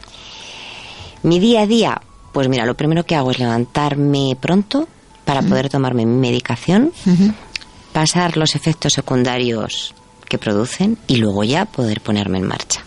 Mi 1.23 1.39
día 1.39 1.61
a 1.61 1.67
día, 1.67 2.01
pues 2.31 2.47
mira, 2.49 2.65
lo 2.65 2.75
primero 2.75 3.05
que 3.05 3.15
hago 3.15 3.31
es 3.31 3.39
levantarme 3.39 4.37
pronto 4.39 4.87
para 5.25 5.41
poder 5.41 5.69
tomarme 5.69 6.05
mi 6.05 6.17
medicación, 6.17 6.91
pasar 7.93 8.37
los 8.37 8.55
efectos 8.55 8.93
secundarios 8.93 9.93
que 10.27 10.37
producen 10.37 10.97
y 11.07 11.17
luego 11.17 11.43
ya 11.43 11.65
poder 11.65 12.01
ponerme 12.01 12.37
en 12.39 12.47
marcha. 12.47 12.81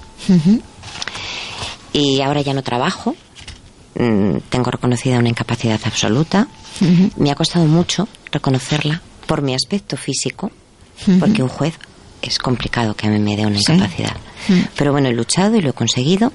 Y 1.93 2.21
ahora 2.23 2.41
ya 2.41 2.55
no 2.55 2.63
trabajo, 2.63 3.15
mm, 3.99 4.39
tengo 4.49 4.71
reconocida 4.71 5.19
una 5.19 5.29
incapacidad 5.29 5.81
absoluta. 5.85 6.49
Me 7.17 7.31
ha 7.31 7.35
costado 7.37 7.67
mucho 7.67 8.09
reconocerla 8.33 9.01
por 9.27 9.43
mi 9.43 9.55
aspecto 9.55 9.97
físico, 9.97 10.51
porque 11.21 11.43
un 11.43 11.49
juez 11.49 11.75
es 12.21 12.39
complicado 12.39 12.95
que 12.95 13.07
a 13.07 13.11
mí 13.11 13.19
me 13.21 13.37
dé 13.37 13.47
una 13.47 13.59
Sí. 13.61 13.73
incapacidad. 13.73 14.17
Pero 14.77 14.93
bueno, 14.93 15.09
he 15.09 15.13
luchado 15.13 15.57
y 15.57 15.61
lo 15.63 15.71
he 15.71 15.73
conseguido. 15.73 16.33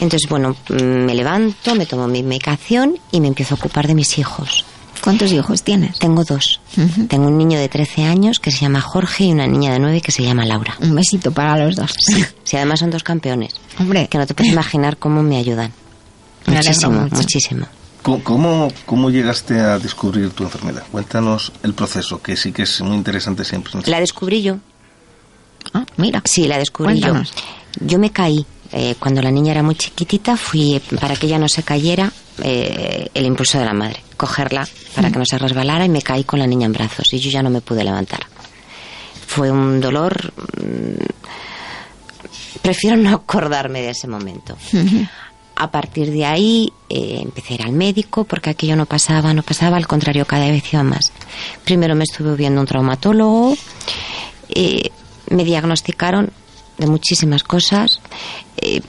Entonces, 0.00 0.28
bueno, 0.28 0.56
mm, 0.68 0.82
me 1.04 1.14
levanto, 1.14 1.74
me 1.74 1.86
tomo 1.86 2.08
mi 2.08 2.22
medicación 2.22 2.98
y 3.12 3.20
me 3.20 3.28
empiezo 3.28 3.54
a 3.54 3.58
ocupar 3.58 3.86
de 3.86 3.94
mis 3.94 4.18
hijos. 4.18 4.64
¿Cuántos 5.02 5.32
hijos 5.32 5.62
tienes? 5.62 5.98
Tengo 5.98 6.24
dos. 6.24 6.60
Tengo 7.08 7.28
un 7.28 7.38
niño 7.38 7.58
de 7.58 7.68
13 7.70 8.04
años 8.04 8.38
que 8.38 8.50
se 8.50 8.58
llama 8.58 8.80
Jorge 8.82 9.24
y 9.24 9.32
una 9.32 9.46
niña 9.46 9.72
de 9.72 9.78
9 9.78 10.00
que 10.02 10.12
se 10.12 10.22
llama 10.22 10.44
Laura. 10.44 10.74
Un 10.80 10.94
besito 10.94 11.30
para 11.32 11.56
los 11.56 11.76
dos. 11.76 11.94
Sí, 11.98 12.22
sí, 12.44 12.56
además 12.56 12.80
son 12.80 12.90
dos 12.90 13.02
campeones. 13.02 13.54
Hombre. 13.78 14.08
Que 14.08 14.18
no 14.18 14.26
te 14.26 14.34
puedes 14.34 14.52
imaginar 14.52 14.98
cómo 14.98 15.22
me 15.22 15.36
ayudan. 15.38 15.72
Me 16.46 16.56
Muchísimo, 16.56 17.00
mucho. 17.00 17.16
muchísimo. 17.16 17.66
¿Cómo- 18.02 18.22
¿Cómo, 18.24 18.68
¿Cómo 18.86 19.10
llegaste 19.10 19.58
a 19.60 19.78
descubrir 19.78 20.30
tu 20.30 20.42
enfermedad? 20.44 20.82
Cuéntanos 20.90 21.52
el 21.62 21.72
proceso, 21.74 22.20
que 22.20 22.36
sí 22.36 22.52
que 22.52 22.62
es 22.62 22.80
muy 22.82 22.96
interesante 22.96 23.44
siempre. 23.44 23.72
La 23.86 24.00
descubrí 24.00 24.42
yo. 24.42 24.56
Ah, 25.72 25.84
mira. 25.96 26.22
Sí, 26.24 26.46
la 26.46 26.58
descubrí 26.58 27.00
Cuéntanos. 27.00 27.32
yo. 27.80 27.86
Yo 27.86 27.98
me 27.98 28.10
caí. 28.10 28.44
Eh, 28.72 28.94
cuando 28.98 29.20
la 29.20 29.30
niña 29.30 29.52
era 29.52 29.62
muy 29.62 29.74
chiquitita, 29.74 30.36
fui, 30.36 30.76
eh, 30.76 30.82
para 31.00 31.16
que 31.16 31.26
ella 31.26 31.38
no 31.38 31.48
se 31.48 31.62
cayera, 31.62 32.12
eh, 32.42 33.08
el 33.12 33.26
impulso 33.26 33.58
de 33.58 33.64
la 33.64 33.72
madre. 33.72 34.00
Cogerla 34.16 34.68
para 34.94 35.10
que 35.10 35.18
no 35.18 35.24
se 35.24 35.38
resbalara 35.38 35.84
y 35.84 35.88
me 35.88 36.02
caí 36.02 36.24
con 36.24 36.38
la 36.38 36.46
niña 36.46 36.66
en 36.66 36.72
brazos 36.72 37.12
y 37.12 37.18
yo 37.18 37.30
ya 37.30 37.42
no 37.42 37.50
me 37.50 37.60
pude 37.60 37.84
levantar. 37.84 38.20
Fue 39.26 39.50
un 39.50 39.80
dolor... 39.80 40.32
mm, 40.60 41.02
prefiero 42.62 42.96
no 42.96 43.14
acordarme 43.14 43.82
de 43.82 43.90
ese 43.90 44.06
momento. 44.06 44.56
A 45.56 45.70
partir 45.70 46.10
de 46.10 46.24
ahí 46.24 46.72
eh, 46.88 47.18
empecé 47.20 47.52
a 47.52 47.56
ir 47.56 47.62
al 47.64 47.72
médico 47.72 48.24
porque 48.24 48.48
aquello 48.48 48.76
no 48.76 48.86
pasaba, 48.86 49.34
no 49.34 49.42
pasaba, 49.42 49.76
al 49.76 49.86
contrario, 49.86 50.24
cada 50.24 50.48
vez 50.48 50.72
iba 50.72 50.82
más. 50.82 51.12
Primero 51.64 51.94
me 51.94 52.04
estuve 52.04 52.34
viendo 52.34 52.62
un 52.62 52.66
traumatólogo, 52.66 53.54
me 55.28 55.44
diagnosticaron 55.44 56.32
de 56.80 56.86
muchísimas 56.86 57.44
cosas. 57.44 58.00
Eh, 58.60 58.80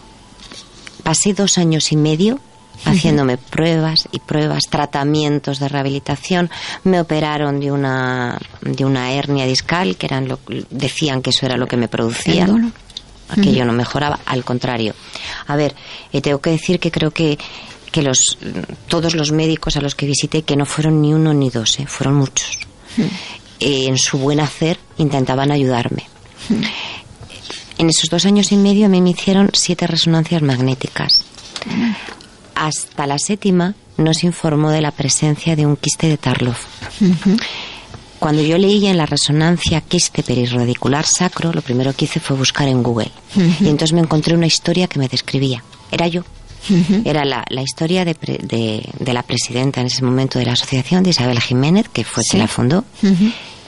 pasé 1.03 1.33
dos 1.33 1.57
años 1.57 1.91
y 1.91 1.97
medio 1.97 2.39
haciéndome 2.85 3.37
pruebas 3.37 4.07
y 4.11 4.19
pruebas, 4.19 4.63
tratamientos 4.69 5.59
de 5.59 5.67
rehabilitación. 5.67 6.49
Me 6.83 6.99
operaron 6.99 7.59
de 7.59 7.71
una, 7.71 8.39
de 8.61 8.85
una 8.85 9.11
hernia 9.11 9.45
discal, 9.45 9.97
que 9.97 10.07
eran 10.07 10.27
lo, 10.27 10.39
decían 10.69 11.21
que 11.21 11.29
eso 11.31 11.45
era 11.45 11.57
lo 11.57 11.67
que 11.67 11.77
me 11.77 11.87
producía. 11.87 12.47
Aquello 13.29 13.63
no 13.63 13.71
mejoraba, 13.71 14.19
al 14.25 14.43
contrario. 14.43 14.93
A 15.47 15.55
ver, 15.55 15.73
eh, 16.11 16.21
tengo 16.21 16.41
que 16.41 16.49
decir 16.49 16.79
que 16.79 16.91
creo 16.91 17.11
que, 17.11 17.37
que 17.91 18.01
los, 18.01 18.37
todos 18.87 19.15
los 19.15 19.31
médicos 19.31 19.77
a 19.77 19.81
los 19.81 19.95
que 19.95 20.05
visité, 20.05 20.41
que 20.41 20.57
no 20.57 20.65
fueron 20.65 21.01
ni 21.01 21.13
uno 21.13 21.33
ni 21.33 21.49
dos, 21.49 21.79
eh, 21.79 21.85
fueron 21.87 22.15
muchos, 22.15 22.59
eh, 23.59 23.85
en 23.87 23.97
su 23.97 24.17
buen 24.17 24.41
hacer 24.41 24.79
intentaban 24.97 25.51
ayudarme. 25.51 26.09
En 27.81 27.89
esos 27.89 28.09
dos 28.11 28.25
años 28.25 28.51
y 28.51 28.57
medio 28.57 28.87
me 28.89 28.97
hicieron 29.09 29.49
siete 29.53 29.87
resonancias 29.87 30.43
magnéticas. 30.43 31.23
Hasta 32.53 33.07
la 33.07 33.17
séptima 33.17 33.73
nos 33.97 34.23
informó 34.23 34.69
de 34.69 34.81
la 34.81 34.91
presencia 34.91 35.55
de 35.55 35.65
un 35.65 35.75
quiste 35.75 36.07
de 36.07 36.17
Tarlov. 36.17 36.55
Cuando 38.19 38.43
yo 38.43 38.59
leía 38.59 38.91
en 38.91 38.97
la 38.97 39.07
resonancia 39.07 39.81
quiste 39.81 40.21
perirradicular 40.21 41.07
sacro, 41.07 41.51
lo 41.51 41.63
primero 41.63 41.91
que 41.93 42.05
hice 42.05 42.19
fue 42.19 42.37
buscar 42.37 42.67
en 42.67 42.83
Google. 42.83 43.09
Y 43.35 43.67
entonces 43.67 43.93
me 43.93 44.01
encontré 44.01 44.35
una 44.35 44.45
historia 44.45 44.85
que 44.85 44.99
me 44.99 45.07
describía. 45.07 45.63
Era 45.91 46.07
yo. 46.07 46.21
Era 47.03 47.25
la, 47.25 47.43
la 47.49 47.63
historia 47.63 48.05
de, 48.05 48.13
pre- 48.13 48.37
de- 48.43 48.87
de 48.99 49.13
la 49.13 49.23
presidenta 49.23 49.81
en 49.81 49.87
ese 49.87 50.03
momento 50.03 50.37
de 50.37 50.45
la 50.45 50.53
asociación, 50.53 51.01
de 51.01 51.09
Isabel 51.09 51.39
Jiménez, 51.41 51.87
que 51.91 52.03
fue 52.03 52.21
Sí. 52.21 52.29
quien 52.31 52.41
la 52.43 52.47
fundó. 52.47 52.85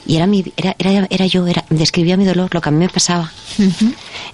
Y 0.05 0.17
era, 0.17 0.27
mi, 0.27 0.43
era, 0.57 0.75
era, 0.77 1.07
era 1.09 1.25
yo, 1.25 1.47
era, 1.47 1.63
describía 1.69 2.17
mi 2.17 2.25
dolor, 2.25 2.53
lo 2.53 2.61
que 2.61 2.69
a 2.69 2.71
mí 2.71 2.79
me 2.79 2.89
pasaba. 2.89 3.31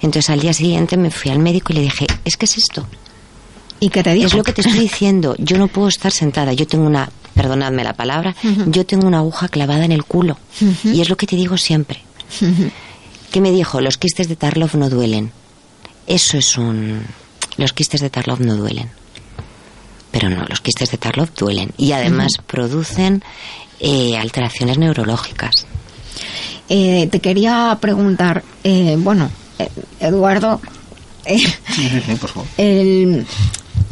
Entonces 0.02 0.30
al 0.30 0.40
día 0.40 0.52
siguiente 0.52 0.96
me 0.96 1.10
fui 1.10 1.30
al 1.30 1.38
médico 1.38 1.72
y 1.72 1.76
le 1.76 1.82
dije, 1.82 2.06
es 2.24 2.36
que 2.36 2.46
es 2.46 2.58
esto. 2.58 2.86
¿Y 3.78 3.88
qué 3.88 4.02
te 4.02 4.12
dijo? 4.12 4.26
Es 4.26 4.34
lo 4.34 4.42
que 4.42 4.52
te 4.52 4.60
estoy 4.60 4.78
diciendo. 4.80 5.34
Yo 5.38 5.58
no 5.58 5.68
puedo 5.68 5.88
estar 5.88 6.12
sentada. 6.12 6.52
Yo 6.52 6.66
tengo 6.66 6.86
una, 6.86 7.10
perdonadme 7.34 7.84
la 7.84 7.94
palabra, 7.94 8.34
yo 8.66 8.84
tengo 8.84 9.06
una 9.06 9.18
aguja 9.18 9.48
clavada 9.48 9.84
en 9.84 9.92
el 9.92 10.04
culo. 10.04 10.38
Y 10.84 11.00
es 11.00 11.08
lo 11.08 11.16
que 11.16 11.26
te 11.26 11.36
digo 11.36 11.56
siempre. 11.56 12.02
¿Qué 13.30 13.40
me 13.40 13.52
dijo? 13.52 13.80
Los 13.80 13.96
quistes 13.96 14.28
de 14.28 14.36
Tarlov 14.36 14.76
no 14.76 14.90
duelen. 14.90 15.32
Eso 16.06 16.36
es 16.36 16.58
un... 16.58 17.02
Los 17.56 17.72
quistes 17.72 18.00
de 18.00 18.10
Tarlov 18.10 18.40
no 18.40 18.56
duelen. 18.56 18.90
Pero 20.10 20.28
no, 20.28 20.44
los 20.46 20.60
quistes 20.60 20.90
de 20.90 20.98
Tarlov 20.98 21.32
duelen. 21.34 21.70
Y 21.76 21.92
además 21.92 22.32
producen 22.46 23.22
eh, 23.80 24.16
alteraciones 24.18 24.78
neurológicas. 24.78 25.66
Eh, 26.68 27.08
te 27.10 27.20
quería 27.20 27.76
preguntar, 27.80 28.42
eh, 28.62 28.96
bueno, 28.98 29.30
eh, 29.58 29.68
Eduardo, 30.00 30.60
eh, 31.24 31.42
el- 32.56 33.26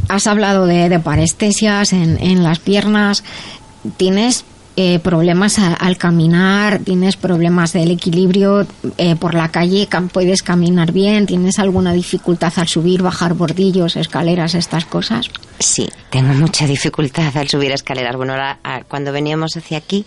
has 0.09 0.27
hablado 0.27 0.65
de, 0.67 0.89
de 0.89 0.99
parestesias 1.01 1.93
en, 1.93 2.19
en 2.23 2.43
las 2.43 2.59
piernas, 2.61 3.25
tienes 3.97 4.45
eh, 4.81 5.01
problemas 5.01 5.59
al 5.59 5.97
caminar, 5.97 6.79
tienes 6.79 7.17
problemas 7.17 7.73
del 7.73 7.91
equilibrio 7.91 8.65
eh, 8.97 9.17
por 9.17 9.35
la 9.35 9.49
calle, 9.49 9.89
puedes 10.13 10.45
caminar 10.45 10.93
bien, 10.93 11.27
tienes 11.27 11.59
alguna 11.59 11.93
dificultad 11.93 12.53
al 12.55 12.69
subir, 12.69 13.03
bajar 13.03 13.35
bordillos, 13.35 13.97
escaleras, 13.97 14.55
estas 14.55 14.85
cosas. 14.85 15.31
Sí, 15.59 15.89
tengo 16.11 16.33
mucha 16.33 16.65
dificultad 16.69 17.37
al 17.37 17.49
subir 17.49 17.73
escaleras. 17.73 18.15
Bueno, 18.15 18.35
ahora, 18.35 18.61
ah, 18.63 18.83
cuando 18.87 19.11
veníamos 19.11 19.57
hacia 19.57 19.79
aquí, 19.79 20.07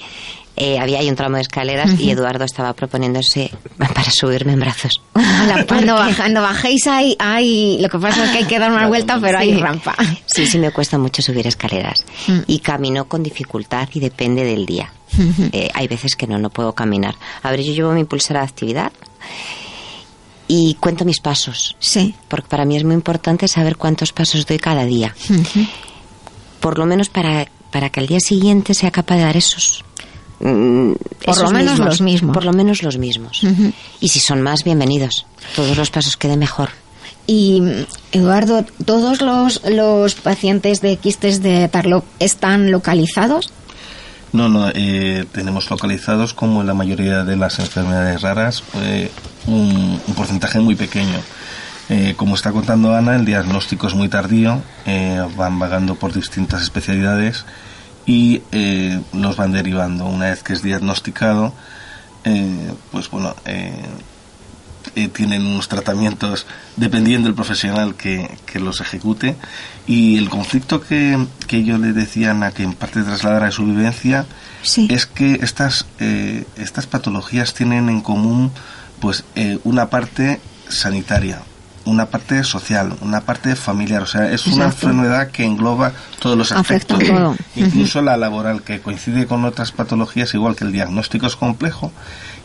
eh, 0.63 0.77
había 0.79 0.99
ahí 0.99 1.09
un 1.09 1.15
tramo 1.15 1.37
de 1.37 1.41
escaleras 1.41 1.99
y. 1.99 2.11
Eduardo 2.11 2.45
estaba 2.45 2.73
proponiéndose 2.73 3.49
para 3.77 4.03
subirme 4.11 4.53
en 4.53 4.59
brazos. 4.59 5.01
Ala, 5.15 5.65
Cuando, 5.67 5.95
baj- 5.97 6.15
cuando 6.15 6.41
bajéis 6.41 6.85
hay, 6.87 7.15
hay, 7.19 7.79
lo 7.81 7.89
que 7.89 7.97
pasa 7.97 8.25
es 8.25 8.29
que 8.31 8.37
hay 8.39 8.45
que 8.45 8.59
dar 8.59 8.71
una 8.71 8.87
vuelta, 8.93 9.17
pero 9.19 9.39
hay 9.39 9.55
rampa. 9.57 9.95
Sí, 10.27 10.45
sí, 10.45 10.59
me 10.59 10.71
cuesta 10.71 10.97
mucho 10.97 11.21
subir 11.21 11.47
escaleras. 11.47 12.03
Mm. 12.27 12.39
Y 12.47 12.59
camino 12.59 13.05
con 13.05 13.23
dificultad 13.23 13.89
y 13.93 13.99
depende 13.99 14.43
del 14.43 14.65
día. 14.65 14.93
Eh, 15.51 15.69
hay 15.73 15.87
veces 15.87 16.15
que 16.15 16.25
no, 16.27 16.37
no 16.37 16.49
puedo 16.49 16.73
caminar. 16.73 17.15
A 17.43 17.51
ver, 17.51 17.61
yo 17.63 17.73
llevo 17.73 17.91
mi 17.91 18.03
pulsera 18.05 18.39
de 18.41 18.45
actividad 18.45 18.91
y 20.47 20.75
cuento 20.75 21.05
mis 21.05 21.19
pasos. 21.19 21.75
Sí. 21.79 22.13
Porque 22.27 22.47
para 22.47 22.65
mí 22.65 22.77
es 22.77 22.83
muy 22.83 22.93
importante 22.93 23.47
saber 23.47 23.77
cuántos 23.77 24.13
pasos 24.13 24.45
doy 24.45 24.57
cada 24.59 24.85
día. 24.85 25.15
Por 26.59 26.77
lo 26.77 26.85
menos 26.85 27.09
para, 27.09 27.47
para 27.71 27.89
que 27.89 27.99
al 27.99 28.07
día 28.07 28.19
siguiente 28.19 28.73
sea 28.73 28.91
capaz 28.91 29.15
de 29.15 29.21
dar 29.23 29.37
esos. 29.37 29.83
Mm, 30.41 30.93
Por 31.25 31.37
lo 31.41 31.51
menos 31.51 31.79
los 31.79 32.01
mismos. 32.01 32.33
Por 32.33 32.45
lo 32.45 32.53
menos 32.53 32.83
los 32.83 32.97
mismos. 32.97 33.41
Y 33.99 34.09
si 34.09 34.19
son 34.19 34.41
más, 34.41 34.63
bienvenidos. 34.63 35.25
Todos 35.55 35.77
los 35.77 35.89
pasos 35.91 36.17
que 36.17 36.27
dé 36.27 36.37
mejor. 36.37 36.69
Y 37.27 37.61
Eduardo, 38.11 38.65
¿todos 38.85 39.21
los, 39.21 39.61
los 39.69 40.15
pacientes 40.15 40.81
de 40.81 40.97
quistes 40.97 41.41
de 41.41 41.67
Tarlov 41.67 42.03
están 42.19 42.71
localizados? 42.71 43.51
No, 44.33 44.49
no, 44.49 44.69
eh, 44.73 45.25
tenemos 45.31 45.69
localizados, 45.69 46.33
como 46.33 46.61
en 46.61 46.67
la 46.67 46.73
mayoría 46.73 47.23
de 47.23 47.35
las 47.35 47.59
enfermedades 47.59 48.21
raras, 48.21 48.63
eh, 48.81 49.11
un, 49.45 50.01
un 50.07 50.13
porcentaje 50.15 50.59
muy 50.59 50.75
pequeño. 50.75 51.19
Eh, 51.93 52.13
como 52.15 52.35
está 52.35 52.53
contando 52.53 52.95
Ana, 52.95 53.17
el 53.17 53.25
diagnóstico 53.25 53.85
es 53.87 53.93
muy 53.93 54.07
tardío, 54.07 54.61
eh, 54.85 55.21
van 55.35 55.59
vagando 55.59 55.95
por 55.95 56.13
distintas 56.13 56.61
especialidades 56.61 57.45
y 58.05 58.41
eh, 58.51 59.01
los 59.13 59.35
van 59.35 59.51
derivando. 59.51 60.05
Una 60.05 60.29
vez 60.29 60.43
que 60.43 60.53
es 60.53 60.61
diagnosticado, 60.61 61.53
eh, 62.23 62.71
pues 62.91 63.09
bueno, 63.09 63.35
eh, 63.45 63.73
eh, 64.95 65.07
tienen 65.07 65.45
unos 65.45 65.67
tratamientos 65.67 66.45
dependiendo 66.75 67.27
del 67.27 67.35
profesional 67.35 67.95
que, 67.95 68.37
que 68.45 68.59
los 68.59 68.81
ejecute. 68.81 69.35
Y 69.87 70.17
el 70.17 70.29
conflicto 70.29 70.81
que, 70.81 71.25
que 71.47 71.57
ellos 71.57 71.79
le 71.79 71.93
decían 71.93 72.43
a 72.43 72.51
que 72.51 72.63
en 72.63 72.73
parte 72.73 73.03
trasladara 73.03 73.47
de 73.47 73.51
su 73.51 73.65
vivencia 73.65 74.25
es 74.89 75.05
que 75.05 75.33
estas 75.41 75.85
estas 75.97 76.45
estas 76.57 76.87
patologías 76.87 77.53
tienen 77.53 77.89
en 77.89 78.01
común 78.01 78.51
pues 78.99 79.23
eh, 79.35 79.57
una 79.63 79.89
parte 79.89 80.39
sanitaria 80.69 81.41
una 81.85 82.07
parte 82.07 82.43
social, 82.43 82.93
una 83.01 83.21
parte 83.21 83.55
familiar, 83.55 84.03
o 84.03 84.05
sea, 84.05 84.31
es 84.31 84.47
una 84.47 84.65
enfermedad 84.65 85.29
que 85.29 85.45
engloba 85.45 85.91
todos 86.19 86.37
los 86.37 86.51
aspectos, 86.51 86.99
todo. 86.99 87.35
incluso 87.55 88.01
la 88.01 88.17
laboral, 88.17 88.61
que 88.61 88.81
coincide 88.81 89.25
con 89.25 89.45
otras 89.45 89.71
patologías, 89.71 90.33
igual 90.33 90.55
que 90.55 90.63
el 90.63 90.71
diagnóstico 90.71 91.27
es 91.27 91.35
complejo 91.35 91.91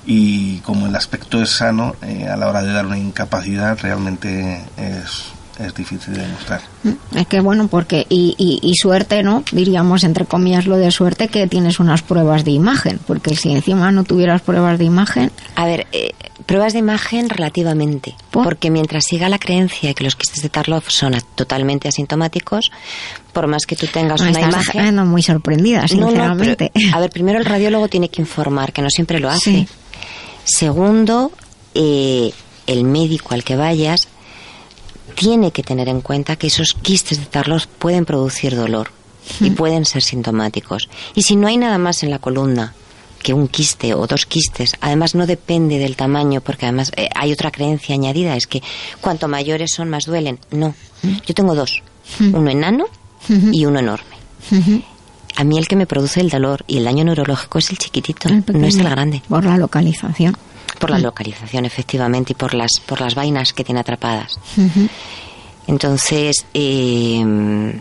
y 0.07 0.59
como 0.59 0.87
el 0.87 0.95
aspecto 0.95 1.43
es 1.43 1.51
sano, 1.51 1.97
eh, 2.03 2.29
a 2.29 2.37
la 2.37 2.49
hora 2.49 2.63
de 2.63 2.73
dar 2.73 2.87
una 2.87 2.99
incapacidad 2.99 3.79
realmente 3.81 4.65
es, 4.77 5.25
es 5.59 5.75
difícil 5.75 6.15
de 6.15 6.23
demostrar. 6.23 6.61
Es 7.15 7.27
que 7.27 7.41
bueno, 7.41 7.67
porque, 7.69 8.07
y, 8.09 8.35
y, 8.39 8.61
y 8.63 8.75
suerte, 8.77 9.23
¿no? 9.23 9.43
Diríamos, 9.51 10.05
entre 10.05 10.25
comillas, 10.25 10.67
lo 10.67 10.77
de 10.77 10.91
suerte 10.91 11.29
que 11.29 11.47
tienes 11.49 11.81
unas 11.81 12.03
pruebas 12.03 12.45
de 12.45 12.53
imagen, 12.53 13.01
porque 13.07 13.35
si 13.35 13.53
encima 13.53 13.91
no 13.91 14.05
tuvieras 14.05 14.43
pruebas 14.43 14.79
de 14.79 14.85
imagen... 14.85 15.33
A 15.57 15.67
ver, 15.67 15.87
eh, 15.93 16.13
pruebas 16.47 16.73
de 16.73 16.79
imagen 16.79 17.29
relativamente. 17.29 18.15
Porque 18.31 18.71
mientras 18.71 19.05
siga 19.05 19.29
la 19.29 19.39
creencia 19.39 19.89
de 19.89 19.95
que 19.95 20.05
los 20.05 20.17
quistes 20.17 20.43
de 20.43 20.49
Tarlov 20.49 20.85
son 20.89 21.15
totalmente 21.35 21.89
asintomáticos, 21.89 22.71
por 23.33 23.47
más 23.49 23.67
que 23.67 23.77
tú 23.77 23.87
tengas 23.89 24.21
una 24.21 24.31
estás 24.31 24.53
imagen... 24.75 25.07
muy 25.07 25.23
sorprendida, 25.23 25.85
No, 25.93 25.97
no, 26.01 26.09
sinceramente. 26.09 26.71
pero, 26.73 26.89
a 26.97 27.01
ver, 27.01 27.11
primero 27.11 27.39
el 27.39 27.45
radiólogo 27.45 27.89
tiene 27.89 28.09
que 28.09 28.23
informar, 28.23 28.73
que 28.73 28.83
no 28.83 28.91
siempre 28.91 29.19
lo 29.21 29.29
hace. 29.29 29.51
Sí. 29.51 29.69
Segundo, 30.45 31.33
eh, 31.75 32.33
el 32.67 32.85
médico 32.85 33.35
al 33.35 33.43
que 33.45 33.57
vayas 33.57 34.09
tiene 35.17 35.51
que 35.51 35.63
tener 35.63 35.89
en 35.89 36.01
cuenta 36.01 36.37
que 36.37 36.47
esos 36.47 36.77
quistes 36.81 37.19
de 37.19 37.27
Tarlov 37.27 37.67
pueden 37.79 38.05
producir 38.05 38.55
dolor 38.55 38.91
y 39.41 39.51
pueden 39.51 39.85
ser 39.85 40.03
sintomáticos. 40.03 40.89
Y 41.15 41.23
si 41.23 41.35
no 41.37 41.49
hay 41.49 41.57
nada 41.57 41.79
más 41.79 42.03
en 42.05 42.11
la 42.11 42.19
columna 42.21 42.75
que 43.27 43.35
un 43.35 43.49
quiste 43.49 43.93
o 43.93 44.07
dos 44.07 44.25
quistes, 44.25 44.77
además 44.81 45.17
no 45.17 45.27
depende 45.27 45.81
del 45.81 45.97
tamaño, 45.97 46.41
porque 46.43 46.67
además 46.67 46.93
eh, 46.95 47.09
hay 47.13 47.33
otra 47.33 47.51
creencia 47.51 47.93
añadida, 47.93 48.37
es 48.37 48.47
que 48.47 48.63
cuanto 49.01 49.27
mayores 49.27 49.73
son 49.75 49.91
más 49.91 50.05
duelen. 50.05 50.39
No, 50.53 50.77
yo 51.03 51.35
tengo 51.35 51.57
dos, 51.57 51.83
uno 52.21 52.49
enano 52.49 52.85
y 53.29 53.65
uno 53.65 53.81
enorme. 53.81 54.15
A 55.35 55.43
mí 55.43 55.59
el 55.59 55.67
que 55.67 55.75
me 55.75 55.89
produce 55.89 56.21
el 56.21 56.31
dolor 56.31 56.63
y 56.69 56.77
el 56.77 56.85
daño 56.85 57.03
neurológico 57.03 57.59
es 57.59 57.69
el 57.71 57.79
chiquitito, 57.79 58.29
no 58.29 58.65
es 58.65 58.77
el 58.77 58.89
grande. 58.89 59.21
Por 59.29 59.45
la 59.45 59.57
localización. 59.57 60.37
Por 60.79 60.91
la 60.91 61.01
localización, 61.01 61.65
efectivamente, 61.65 62.31
y 62.31 62.37
por 62.37 62.55
las, 62.55 62.79
por 62.87 63.01
las 63.01 63.17
vainas 63.17 63.53
que 63.53 63.65
tiene 63.65 63.81
atrapadas. 63.81 64.39
Entonces, 65.67 66.47
eh, 66.55 67.81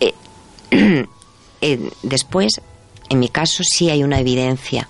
eh, 0.00 0.12
eh, 1.62 1.90
después, 2.02 2.60
en 3.10 3.18
mi 3.18 3.28
caso, 3.28 3.62
sí 3.62 3.90
hay 3.90 4.02
una 4.02 4.20
evidencia, 4.20 4.88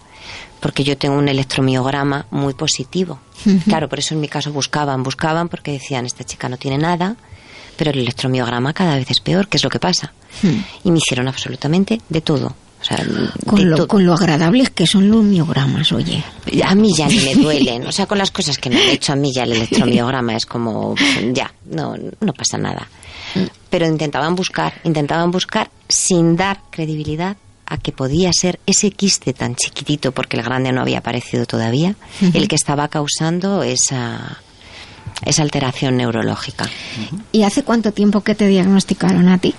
porque 0.60 0.84
yo 0.84 0.96
tengo 0.96 1.16
un 1.16 1.28
electromiograma 1.28 2.26
muy 2.30 2.54
positivo. 2.54 3.18
Claro, 3.64 3.88
por 3.88 3.98
eso 3.98 4.14
en 4.14 4.20
mi 4.20 4.28
caso 4.28 4.52
buscaban, 4.52 5.02
buscaban, 5.02 5.48
porque 5.48 5.72
decían, 5.72 6.04
esta 6.06 6.22
chica 6.22 6.48
no 6.48 6.58
tiene 6.58 6.76
nada, 6.78 7.16
pero 7.76 7.90
el 7.90 7.98
electromiograma 7.98 8.74
cada 8.74 8.96
vez 8.96 9.10
es 9.10 9.20
peor, 9.20 9.48
¿qué 9.48 9.56
es 9.56 9.64
lo 9.64 9.70
que 9.70 9.80
pasa? 9.80 10.12
Y 10.84 10.90
me 10.90 10.98
hicieron 10.98 11.26
absolutamente 11.26 12.00
de 12.08 12.20
todo. 12.20 12.54
O 12.80 12.84
sea, 12.84 12.98
Con 13.46 13.68
lo, 13.68 13.86
con 13.86 14.06
lo 14.06 14.14
agradables 14.14 14.70
que 14.70 14.86
son 14.86 15.10
los 15.10 15.22
miogramas, 15.22 15.92
oye. 15.92 16.22
A 16.64 16.74
mí 16.74 16.94
ya 16.94 17.08
ni 17.08 17.18
me 17.20 17.34
duelen. 17.34 17.86
O 17.86 17.92
sea, 17.92 18.06
con 18.06 18.16
las 18.16 18.30
cosas 18.30 18.56
que 18.56 18.70
me 18.70 18.82
han 18.82 18.88
hecho 18.88 19.12
a 19.12 19.16
mí 19.16 19.32
ya 19.34 19.42
el 19.44 19.52
electromiograma 19.52 20.34
es 20.36 20.46
como, 20.46 20.94
ya, 21.32 21.52
no, 21.66 21.94
no 22.20 22.32
pasa 22.32 22.56
nada. 22.58 22.86
Pero 23.68 23.86
intentaban 23.86 24.34
buscar, 24.34 24.74
intentaban 24.84 25.30
buscar 25.30 25.70
sin 25.88 26.36
dar 26.36 26.60
credibilidad 26.70 27.36
a 27.70 27.78
que 27.78 27.92
podía 27.92 28.32
ser 28.32 28.58
ese 28.66 28.90
quiste 28.90 29.32
tan 29.32 29.54
chiquitito, 29.54 30.12
porque 30.12 30.36
el 30.36 30.42
grande 30.42 30.72
no 30.72 30.82
había 30.82 30.98
aparecido 30.98 31.46
todavía, 31.46 31.94
el 32.34 32.48
que 32.48 32.56
estaba 32.56 32.88
causando 32.88 33.62
esa, 33.62 34.38
esa 35.24 35.42
alteración 35.42 35.96
neurológica. 35.96 36.68
¿Y 37.32 37.44
hace 37.44 37.62
cuánto 37.62 37.92
tiempo 37.92 38.22
que 38.22 38.34
te 38.34 38.48
diagnosticaron 38.48 39.28
a 39.28 39.38
ti? 39.38 39.54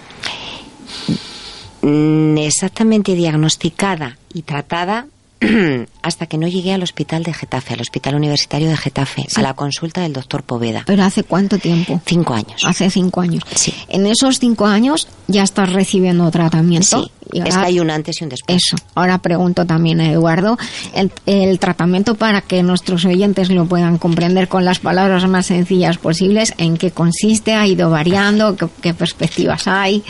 Mm, 1.82 2.38
exactamente 2.38 3.16
diagnosticada 3.16 4.18
y 4.34 4.44
tratada 4.44 5.08
hasta 6.02 6.28
que 6.28 6.38
no 6.38 6.48
llegué 6.48 6.74
al 6.74 6.84
hospital 6.84 7.24
de 7.24 7.34
Getafe, 7.34 7.74
al 7.74 7.82
hospital 7.82 8.16
universitario 8.16 8.70
de 8.70 8.78
Getafe, 8.78 9.26
a 9.36 9.42
la 9.42 9.54
consulta 9.56 10.02
del 10.02 10.14
doctor 10.14 10.44
Poveda. 10.44 10.84
¿Pero 10.86 11.04
hace 11.04 11.24
cuánto 11.24 11.58
tiempo? 11.58 12.00
Cinco 12.06 12.34
años. 12.34 12.64
Hace 12.66 12.90
cinco 12.90 13.22
años. 13.22 13.44
Sí. 13.56 13.74
En 13.90 14.06
esos 14.06 14.40
cinco 14.40 14.66
años 14.68 15.08
ya 15.28 15.44
estás 15.44 15.72
recibiendo 15.74 16.30
tratamiento. 16.32 17.04
Sí, 17.04 17.12
Y 17.34 17.40
es 17.40 17.56
ahora- 17.56 17.62
que 17.62 17.68
hay 17.68 17.80
un 17.80 17.90
antes 17.90 18.22
y 18.22 18.24
un 18.24 18.30
después. 18.30 18.58
Eso. 18.64 18.78
Ahora 18.96 19.18
pregunto 19.18 19.66
también 19.66 20.00
a 20.02 20.12
Eduardo 20.12 20.58
el, 20.94 21.12
el 21.26 21.58
tratamiento 21.60 22.16
para 22.16 22.42
que 22.42 22.62
nuestros 22.64 23.06
oyentes 23.06 23.50
lo 23.50 23.66
puedan 23.66 23.98
comprender 23.98 24.48
con 24.48 24.64
las 24.66 24.80
palabras 24.80 25.28
más 25.28 25.48
sencillas 25.48 25.98
posibles. 25.98 26.54
¿En 26.58 26.78
qué 26.78 26.92
consiste? 26.92 27.54
¿Ha 27.56 27.66
ido 27.68 27.90
variando? 27.90 28.56
¿Qué, 28.56 28.68
qué 28.82 28.94
perspectivas 28.94 29.68
hay? 29.68 30.04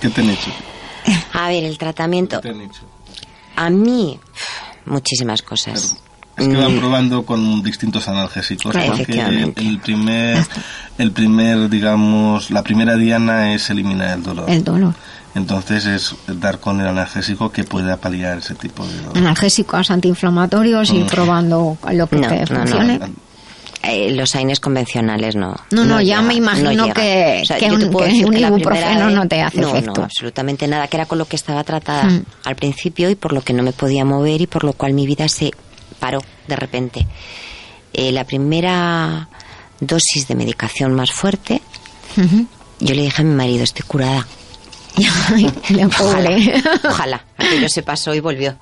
¿Qué 0.00 0.10
te 0.10 0.20
han 0.20 0.30
hecho? 0.30 0.50
A 1.32 1.48
ver, 1.48 1.64
el 1.64 1.78
tratamiento. 1.78 2.40
¿Qué 2.40 2.48
te 2.50 2.54
han 2.54 2.60
hecho? 2.62 2.80
A 3.56 3.70
mí, 3.70 4.18
muchísimas 4.86 5.42
cosas. 5.42 5.96
Es 6.36 6.48
que 6.48 6.56
van 6.56 6.74
Mm, 6.76 6.80
probando 6.80 7.24
con 7.24 7.62
distintos 7.62 8.08
analgésicos. 8.08 8.74
Porque 8.74 9.52
el 9.56 9.78
primer, 9.78 10.44
el 10.98 11.12
primer, 11.12 11.68
digamos, 11.70 12.50
la 12.50 12.62
primera 12.64 12.96
diana 12.96 13.54
es 13.54 13.70
eliminar 13.70 14.16
el 14.18 14.22
dolor. 14.24 14.50
El 14.50 14.64
dolor. 14.64 14.94
Entonces 15.36 15.86
es 15.86 16.14
dar 16.26 16.58
con 16.60 16.80
el 16.80 16.88
analgésico 16.88 17.50
que 17.52 17.62
pueda 17.64 17.96
paliar 17.96 18.38
ese 18.38 18.54
tipo 18.56 18.84
de 18.86 18.96
dolor. 18.98 19.18
Analgésicos, 19.18 19.90
antiinflamatorios 19.90 20.90
y 20.90 21.00
Mm. 21.00 21.06
probando 21.06 21.78
lo 21.92 22.06
que 22.08 22.16
No, 22.16 22.28
te 22.28 22.44
no, 22.52 22.64
no. 22.64 23.08
Eh, 23.90 24.10
los 24.12 24.34
AINES 24.34 24.60
convencionales 24.60 25.36
no. 25.36 25.54
No, 25.70 25.84
no, 25.84 26.00
ya 26.00 26.16
llega, 26.16 26.22
me 26.22 26.34
imagino 26.34 26.92
que- 26.92 27.40
O 27.42 27.46
sea, 27.46 27.58
que 27.58 27.70
un- 27.70 27.80
que 27.90 28.24
un 28.24 28.36
ibuprofeno 28.36 29.10
no 29.10 29.26
te 29.28 29.40
hace 29.42 29.60
no, 29.60 29.68
efecto. 29.70 29.92
No, 30.00 30.04
absolutamente 30.04 30.66
nada, 30.66 30.86
que 30.88 30.96
era 30.96 31.06
con 31.06 31.18
lo 31.18 31.26
que 31.26 31.36
estaba 31.36 31.62
tratada 31.64 32.04
Mm. 32.04 32.24
al 32.44 32.56
principio 32.56 33.10
y 33.10 33.14
por 33.14 33.32
lo 33.32 33.40
que 33.42 33.52
no 33.52 33.62
me 33.62 33.72
podía 33.72 34.04
mover 34.04 34.40
y 34.40 34.46
por 34.46 34.64
lo 34.64 34.72
cual 34.72 34.92
mi 34.92 35.06
vida 35.06 35.28
se 35.28 35.50
paró 35.98 36.22
de 36.48 36.56
repente. 36.56 37.06
Eh, 37.92 38.10
la 38.12 38.24
primera 38.24 39.28
dosis 39.80 40.26
de 40.28 40.34
medicación 40.34 40.92
más 40.94 41.10
fuerte, 41.12 41.62
yo 42.80 42.94
le 42.94 43.02
dije 43.02 43.22
a 43.22 43.24
mi 43.24 43.34
marido, 43.34 43.64
estoy 43.64 43.84
curada. 43.86 44.26
Ojalá, 46.00 46.30
ojalá. 46.84 47.24
Aquello 47.38 47.68
se 47.68 47.82
pasó 47.82 48.14
y 48.14 48.20
volvió. 48.20 48.56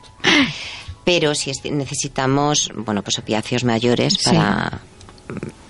Pero 1.04 1.34
si 1.34 1.50
es- 1.50 1.64
necesitamos, 1.64 2.70
bueno, 2.76 3.02
pues 3.02 3.18
opiáceos 3.18 3.64
mayores 3.64 4.14
Sí. 4.18 4.30
para, 4.30 4.80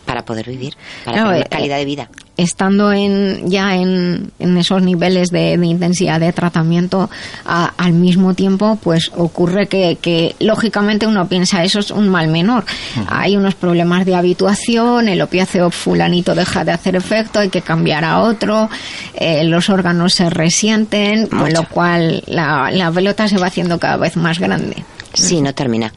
para 0.04 0.24
poder 0.24 0.46
vivir, 0.48 0.74
para 1.04 1.16
Claro, 1.16 1.30
tener 1.30 1.46
eh, 1.46 1.48
calidad 1.48 1.76
de 1.78 1.84
vida. 1.86 2.08
estando 2.36 2.92
en, 2.92 3.48
ya 3.48 3.76
en, 3.76 4.30
en 4.40 4.58
esos 4.58 4.82
niveles 4.82 5.30
de, 5.30 5.56
de 5.56 5.66
intensidad 5.66 6.20
de 6.20 6.32
tratamiento, 6.34 7.08
a- 7.46 7.72
al 7.78 7.92
mismo 7.94 8.34
tiempo, 8.34 8.78
pues 8.82 9.10
ocurre 9.16 9.68
que, 9.68 9.96
que, 10.02 10.34
lógicamente 10.40 11.06
uno 11.06 11.28
piensa 11.28 11.62
eso 11.64 11.78
es 11.78 11.90
un 11.92 12.08
mal 12.08 12.28
menor. 12.28 12.64
Hay 13.08 13.36
unos 13.36 13.54
problemas 13.54 14.04
de 14.04 14.14
habituación, 14.16 15.08
el 15.08 15.22
opiáceo 15.22 15.70
fulanito 15.70 16.34
deja 16.34 16.64
de 16.64 16.72
hacer 16.72 16.94
efecto, 16.96 17.38
hay 17.38 17.48
que 17.48 17.62
cambiar 17.62 18.04
a 18.04 18.18
otro, 18.20 18.68
eh, 19.14 19.44
los 19.44 19.70
órganos 19.70 20.12
se 20.14 20.28
resienten, 20.28 21.26
con 21.28 21.50
lo 21.54 21.66
cual 21.68 22.22
la, 22.26 22.70
la 22.70 22.90
pelota 22.90 23.28
se 23.28 23.38
va 23.38 23.46
haciendo 23.46 23.78
cada 23.78 23.96
vez 23.96 24.16
más 24.16 24.38
grande. 24.40 24.84
Sí, 25.14 25.40
no 25.40 25.54
termina. 25.54 25.92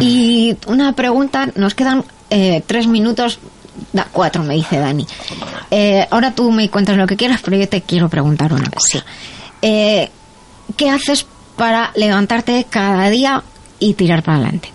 Y 0.00 0.56
una 0.66 0.92
pregunta, 0.92 1.48
nos 1.56 1.74
quedan 1.74 2.04
eh, 2.34 2.62
tres 2.66 2.86
minutos, 2.86 3.38
da, 3.92 4.08
cuatro 4.12 4.42
me 4.42 4.54
dice 4.54 4.78
Dani. 4.78 5.06
Eh, 5.70 6.06
ahora 6.10 6.34
tú 6.34 6.50
me 6.50 6.68
cuentas 6.68 6.96
lo 6.96 7.06
que 7.06 7.16
quieras, 7.16 7.40
pero 7.44 7.56
yo 7.56 7.68
te 7.68 7.82
quiero 7.82 8.08
preguntar 8.08 8.52
una 8.52 8.68
cosa. 8.70 9.04
Eh, 9.62 10.10
¿Qué 10.76 10.90
haces 10.90 11.26
para 11.56 11.92
levantarte 11.94 12.66
cada 12.68 13.08
día 13.10 13.42
y 13.78 13.94
tirar 13.94 14.22
para 14.22 14.38
adelante? 14.38 14.70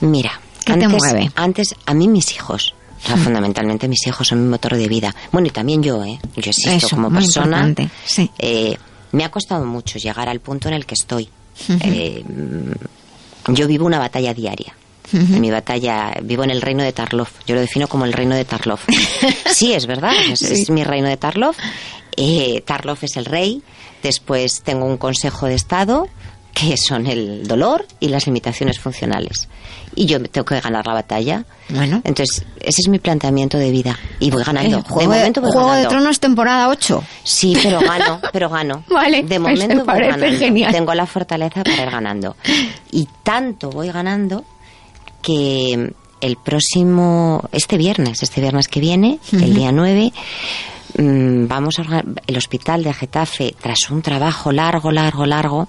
Mira, 0.00 0.40
¿Qué 0.64 0.74
te 0.74 0.84
antes, 0.84 0.98
mueve? 1.02 1.30
antes 1.36 1.74
a 1.86 1.94
mí 1.94 2.08
mis 2.08 2.32
hijos. 2.34 2.74
O 3.02 3.06
sea, 3.06 3.16
fundamentalmente 3.18 3.86
mis 3.86 4.06
hijos 4.06 4.28
son 4.28 4.42
mi 4.44 4.48
motor 4.48 4.76
de 4.76 4.88
vida. 4.88 5.14
Bueno, 5.30 5.48
y 5.48 5.50
también 5.50 5.82
yo, 5.82 6.02
¿eh? 6.04 6.18
Yo 6.36 6.50
existo 6.50 6.70
Eso, 6.70 6.88
como 6.96 7.10
muy 7.10 7.20
persona. 7.22 7.44
importante, 7.66 7.90
sí. 8.06 8.30
Eh, 8.38 8.76
me 9.12 9.24
ha 9.24 9.30
costado 9.30 9.64
mucho 9.66 9.98
llegar 9.98 10.28
al 10.28 10.40
punto 10.40 10.68
en 10.68 10.74
el 10.74 10.86
que 10.86 10.94
estoy. 10.94 11.28
Eh, 11.68 12.24
yo 13.48 13.66
vivo 13.68 13.84
una 13.86 13.98
batalla 13.98 14.32
diaria. 14.32 14.74
Mi 15.14 15.50
batalla, 15.50 16.12
vivo 16.22 16.44
en 16.44 16.50
el 16.50 16.60
reino 16.62 16.82
de 16.82 16.92
Tarlov. 16.92 17.28
Yo 17.46 17.54
lo 17.54 17.60
defino 17.60 17.86
como 17.88 18.04
el 18.04 18.12
reino 18.12 18.34
de 18.34 18.44
Tarlov. 18.44 18.80
sí, 19.52 19.72
es 19.72 19.86
verdad, 19.86 20.12
es, 20.30 20.40
Sí. 20.40 20.62
es 20.62 20.70
mi 20.70 20.84
reino 20.84 21.08
de 21.08 21.16
Tarlov. 21.16 21.54
Eh, 22.16 22.62
Tarlov 22.66 22.98
es 23.02 23.16
el 23.16 23.24
rey. 23.24 23.62
Después 24.02 24.62
tengo 24.62 24.84
un 24.86 24.96
consejo 24.98 25.46
de 25.46 25.54
Estado, 25.54 26.08
que 26.52 26.76
son 26.76 27.06
el 27.06 27.46
dolor 27.48 27.86
y 28.00 28.08
las 28.08 28.26
limitaciones 28.26 28.78
funcionales. 28.78 29.48
Y 29.96 30.06
yo 30.06 30.20
tengo 30.22 30.44
que 30.44 30.60
ganar 30.60 30.86
la 30.86 30.92
batalla. 30.94 31.44
Bueno. 31.68 32.00
Entonces, 32.04 32.44
ese 32.60 32.82
es 32.82 32.88
mi 32.88 32.98
planteamiento 32.98 33.58
de 33.58 33.70
vida. 33.70 33.98
Y 34.20 34.30
voy 34.30 34.42
ganando. 34.44 34.78
Eh, 34.78 34.82
de 34.82 34.88
Juego, 34.88 35.12
de, 35.12 35.18
momento 35.18 35.40
voy 35.40 35.50
Juego 35.52 35.68
de 35.68 35.74
ganando. 35.74 35.88
Tronos 35.90 36.20
temporada 36.20 36.68
8. 36.68 37.04
Sí, 37.24 37.56
pero 37.62 37.80
gano, 37.80 38.20
pero 38.32 38.48
gano. 38.50 38.84
Vale, 38.90 39.22
De 39.22 39.38
me 39.38 39.50
momento 39.50 39.84
voy 39.84 40.00
ganando. 40.00 40.38
genial. 40.38 40.72
Tengo 40.72 40.94
la 40.94 41.06
fortaleza 41.06 41.64
para 41.64 41.82
ir 41.82 41.90
ganando. 41.90 42.36
Y 42.92 43.08
tanto 43.22 43.70
voy 43.70 43.90
ganando 43.90 44.44
que 45.24 45.94
el 46.20 46.36
próximo, 46.36 47.48
este 47.50 47.78
viernes, 47.78 48.22
este 48.22 48.40
viernes 48.40 48.68
que 48.68 48.80
viene, 48.80 49.18
el 49.32 49.54
día 49.54 49.72
9, 49.72 50.12
mm, 50.98 51.46
vamos 51.48 51.78
a 51.78 52.04
el 52.26 52.36
hospital 52.36 52.84
de 52.84 52.92
Getafe, 52.92 53.54
tras 53.60 53.90
un 53.90 54.02
trabajo 54.02 54.52
largo, 54.52 54.92
largo, 54.92 55.26
largo, 55.26 55.68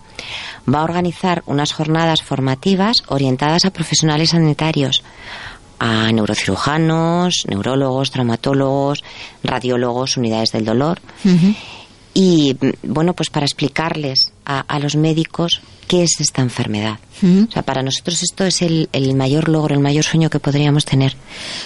va 0.72 0.82
a 0.82 0.84
organizar 0.84 1.42
unas 1.46 1.72
jornadas 1.74 2.22
formativas 2.22 2.98
orientadas 3.08 3.66
a 3.66 3.72
profesionales 3.72 4.32
sanitarios, 4.32 5.04
a 5.80 6.12
neurocirujanos, 6.12 7.46
neurólogos, 7.48 8.12
traumatólogos, 8.12 9.04
radiólogos, 9.44 10.18
unidades 10.18 10.52
del 10.52 10.66
dolor. 10.66 11.00
Y 12.14 12.56
mm, 12.60 12.94
bueno, 12.94 13.14
pues 13.14 13.30
para 13.30 13.46
explicarles 13.46 14.32
a, 14.46 14.60
a 14.62 14.80
los 14.80 14.96
médicos 14.96 15.62
qué 15.88 16.04
es 16.04 16.20
esta 16.20 16.42
enfermedad. 16.42 17.00
O 17.24 17.52
sea, 17.52 17.62
para 17.64 17.82
nosotros 17.82 18.22
esto 18.24 18.44
es 18.44 18.62
el, 18.62 18.90
el 18.92 19.16
mayor 19.16 19.48
logro, 19.50 19.74
el 19.74 19.80
mayor 19.82 20.04
sueño 20.04 20.30
que 20.30 20.40
podríamos 20.40 20.86
tener. 20.86 21.16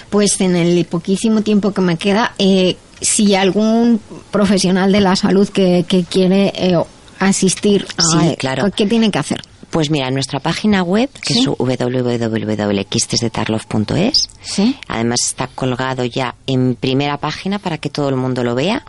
Pues 0.10 0.40
en 0.42 0.56
el 0.56 0.86
poquísimo 0.86 1.42
tiempo 1.42 1.72
que 1.74 1.82
me 1.82 1.98
queda, 1.98 2.34
eh, 2.38 2.78
si 3.02 3.34
algún 3.36 4.00
profesional 4.32 4.92
de 4.92 5.02
la 5.02 5.16
salud 5.16 5.48
que, 5.50 5.86
que 5.88 6.04
quiere 6.04 6.52
eh, 6.56 6.78
asistir, 7.20 7.86
a, 7.98 8.04
Sí, 8.22 8.36
claro. 8.38 8.70
¿qué 8.76 8.86
tiene 8.86 9.10
que 9.12 9.20
hacer? 9.20 9.42
Pues 9.70 9.90
mira, 9.92 10.08
en 10.08 10.14
nuestra 10.16 10.40
página 10.40 10.82
web, 10.84 11.10
que 11.22 11.34
Sí. 11.36 11.40
es 11.42 11.46
www.quistesdetarlov.es, 11.48 14.30
Sí. 14.42 14.76
además 14.88 15.20
está 15.26 15.48
colgado 15.48 16.06
ya 16.06 16.36
en 16.48 16.76
primera 16.76 17.18
página 17.18 17.60
para 17.60 17.78
que 17.78 17.90
todo 17.90 18.10
el 18.10 18.16
mundo 18.16 18.44
lo 18.44 18.56
vea, 18.56 18.84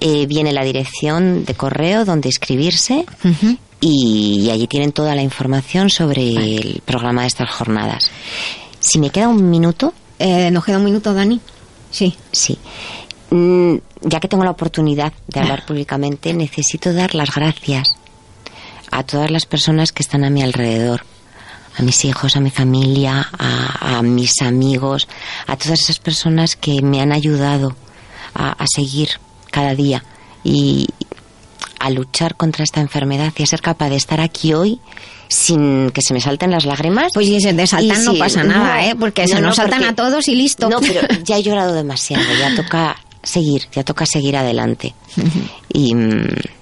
eh, 0.00 0.26
viene 0.26 0.52
la 0.52 0.64
dirección 0.64 1.44
de 1.44 1.54
correo 1.54 2.04
donde 2.04 2.28
inscribirse 2.28 3.04
y 3.80 4.50
allí 4.50 4.66
tienen 4.66 4.92
toda 4.92 5.14
la 5.14 5.22
información 5.22 5.90
sobre 5.90 6.32
el 6.32 6.82
programa 6.84 7.22
de 7.22 7.28
estas 7.28 7.50
jornadas. 7.50 8.10
Si 8.80 8.98
me 8.98 9.10
queda 9.10 9.28
un 9.28 9.50
minuto. 9.50 9.94
Eh, 10.18 10.50
¿Nos 10.50 10.64
queda 10.64 10.78
un 10.78 10.84
minuto, 10.84 11.14
Dani? 11.14 11.40
Sí. 11.90 12.16
Sí. 12.32 12.58
Mm, 13.30 13.76
ya 14.02 14.20
que 14.20 14.28
tengo 14.28 14.44
la 14.44 14.50
oportunidad 14.50 15.12
de 15.28 15.40
hablar 15.40 15.64
públicamente, 15.64 16.32
necesito 16.32 16.92
dar 16.92 17.14
las 17.14 17.34
gracias 17.34 17.94
a 18.90 19.04
todas 19.04 19.30
las 19.30 19.46
personas 19.46 19.92
que 19.92 20.02
están 20.02 20.24
a 20.24 20.30
mi 20.30 20.42
alrededor. 20.42 21.04
A 21.76 21.82
mis 21.82 22.04
hijos, 22.04 22.34
a 22.34 22.40
mi 22.40 22.50
familia, 22.50 23.28
a, 23.38 23.98
a 23.98 24.02
mis 24.02 24.42
amigos, 24.42 25.06
a 25.46 25.56
todas 25.56 25.78
esas 25.78 26.00
personas 26.00 26.56
que 26.56 26.82
me 26.82 27.00
han 27.00 27.12
ayudado 27.12 27.76
a, 28.34 28.50
a 28.50 28.64
seguir 28.66 29.10
cada 29.52 29.76
día 29.76 30.02
y 30.42 30.88
a 31.78 31.90
luchar 31.90 32.36
contra 32.36 32.64
esta 32.64 32.80
enfermedad 32.80 33.32
y 33.36 33.42
a 33.42 33.46
ser 33.46 33.60
capaz 33.60 33.88
de 33.90 33.96
estar 33.96 34.20
aquí 34.20 34.52
hoy 34.54 34.80
sin 35.28 35.90
que 35.90 36.00
se 36.02 36.14
me 36.14 36.20
salten 36.20 36.50
las 36.50 36.64
lágrimas. 36.64 37.12
Pues 37.14 37.26
si 37.26 37.40
se 37.40 37.52
te 37.54 37.66
saltan 37.66 38.00
Y 38.02 38.04
no 38.04 38.12
si- 38.12 38.18
pasa 38.18 38.44
nada, 38.44 38.84
¿eh? 38.86 38.94
Porque 38.98 39.28
se 39.28 39.40
nos 39.40 39.56
saltan 39.56 39.80
porque- 39.80 39.92
a 39.92 39.94
todos 39.94 40.28
y 40.28 40.34
listo. 40.34 40.68
No, 40.70 40.80
pero 40.80 41.00
ya 41.24 41.36
he 41.36 41.42
llorado 41.42 41.74
demasiado, 41.74 42.24
ya 42.38 42.54
toca 42.56 42.96
seguir, 43.22 43.62
ya 43.72 43.84
toca 43.84 44.06
seguir 44.06 44.36
adelante. 44.36 44.94
Y, 45.72 45.92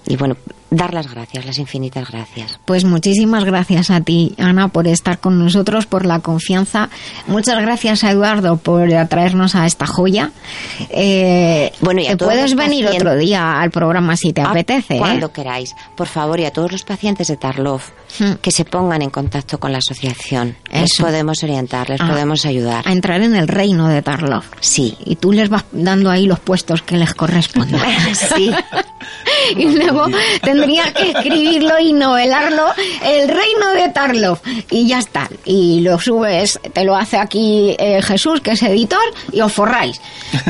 y 0.09 0.17
bueno, 0.17 0.37
dar 0.71 0.93
las 0.95 1.11
gracias, 1.11 1.47
las 1.47 1.59
infinitas 1.59 2.11
gracias. 2.11 2.59
Pues 2.65 2.85
muchísimas 2.85 3.45
gracias 3.45 3.91
a 3.91 4.01
ti, 4.01 4.35
Ana, 4.39 4.69
por 4.69 4.87
estar 4.89 5.19
con 5.19 5.39
nosotros, 5.39 5.87
por 5.87 6.05
la 6.07 6.21
confianza. 6.21 6.89
Muchas 7.27 7.61
gracias 7.61 8.03
a 8.05 8.11
Eduardo 8.11 8.57
por 8.57 8.93
atraernos 8.95 9.55
a 9.55 9.67
esta 9.67 9.87
joya. 9.87 10.31
Eh, 10.91 11.73
Bueno, 11.81 12.01
y 12.01 12.07
a 12.09 12.17
todos 12.17 12.33
puedes 12.33 12.55
venir 12.55 12.85
pacientes- 12.87 13.03
otro 13.09 13.17
día 13.19 13.61
al 13.61 13.71
programa 13.71 14.17
si 14.17 14.33
te 14.33 14.41
Ah, 14.43 14.51
apetece. 14.51 14.97
¿eh? 14.97 14.99
Cuando 14.99 15.33
queráis. 15.33 15.75
Por 15.95 16.07
favor, 16.09 16.41
y 16.41 16.45
a 16.45 16.51
todos 16.53 16.73
los 16.73 16.83
pacientes 16.83 17.29
de 17.29 17.37
Tarlov 17.37 17.81
que 18.41 18.51
se 18.51 18.65
pongan 18.65 19.03
en 19.03 19.11
contacto 19.11 19.59
con 19.59 19.73
la 19.73 19.79
asociación. 19.79 20.57
Les 20.73 20.91
Eso. 20.93 21.03
podemos 21.05 21.43
orientar, 21.43 21.91
les 21.91 22.01
Ah, 22.01 22.09
podemos 22.09 22.47
ayudar. 22.47 22.87
A 22.89 22.93
entrar 22.93 23.21
en 23.23 23.35
el 23.37 23.47
reino 23.47 23.89
de 23.89 24.01
Tarlov. 24.03 24.45
Sí. 24.61 24.97
Y 25.05 25.17
tú 25.17 25.33
les 25.33 25.49
vas 25.49 25.65
dando 25.73 26.11
ahí 26.11 26.27
los 26.27 26.39
puestos 26.41 26.83
que 26.83 26.97
les 26.97 27.13
corresponden. 27.15 27.81
sí. 28.37 28.51
y 29.57 29.65
luego 29.65 30.07
tendría 30.43 30.93
que 30.93 31.11
escribirlo 31.11 31.79
y 31.79 31.93
novelarlo 31.93 32.67
el 33.03 33.29
reino 33.29 33.71
de 33.75 33.89
Tarlov. 33.91 34.39
Y 34.71 34.87
ya 34.87 34.99
está. 34.99 35.29
Y 35.45 35.81
lo 35.81 35.99
subes 35.99 36.61
te 36.73 36.85
lo 36.85 36.97
hace 36.97 37.19
aquí 37.19 37.75
eh, 37.79 38.01
Jesús 38.03 38.41
que 38.41 38.53
es 38.53 38.63
editor 38.63 39.03
y 39.33 39.41
os 39.41 39.53
forráis. 39.53 40.01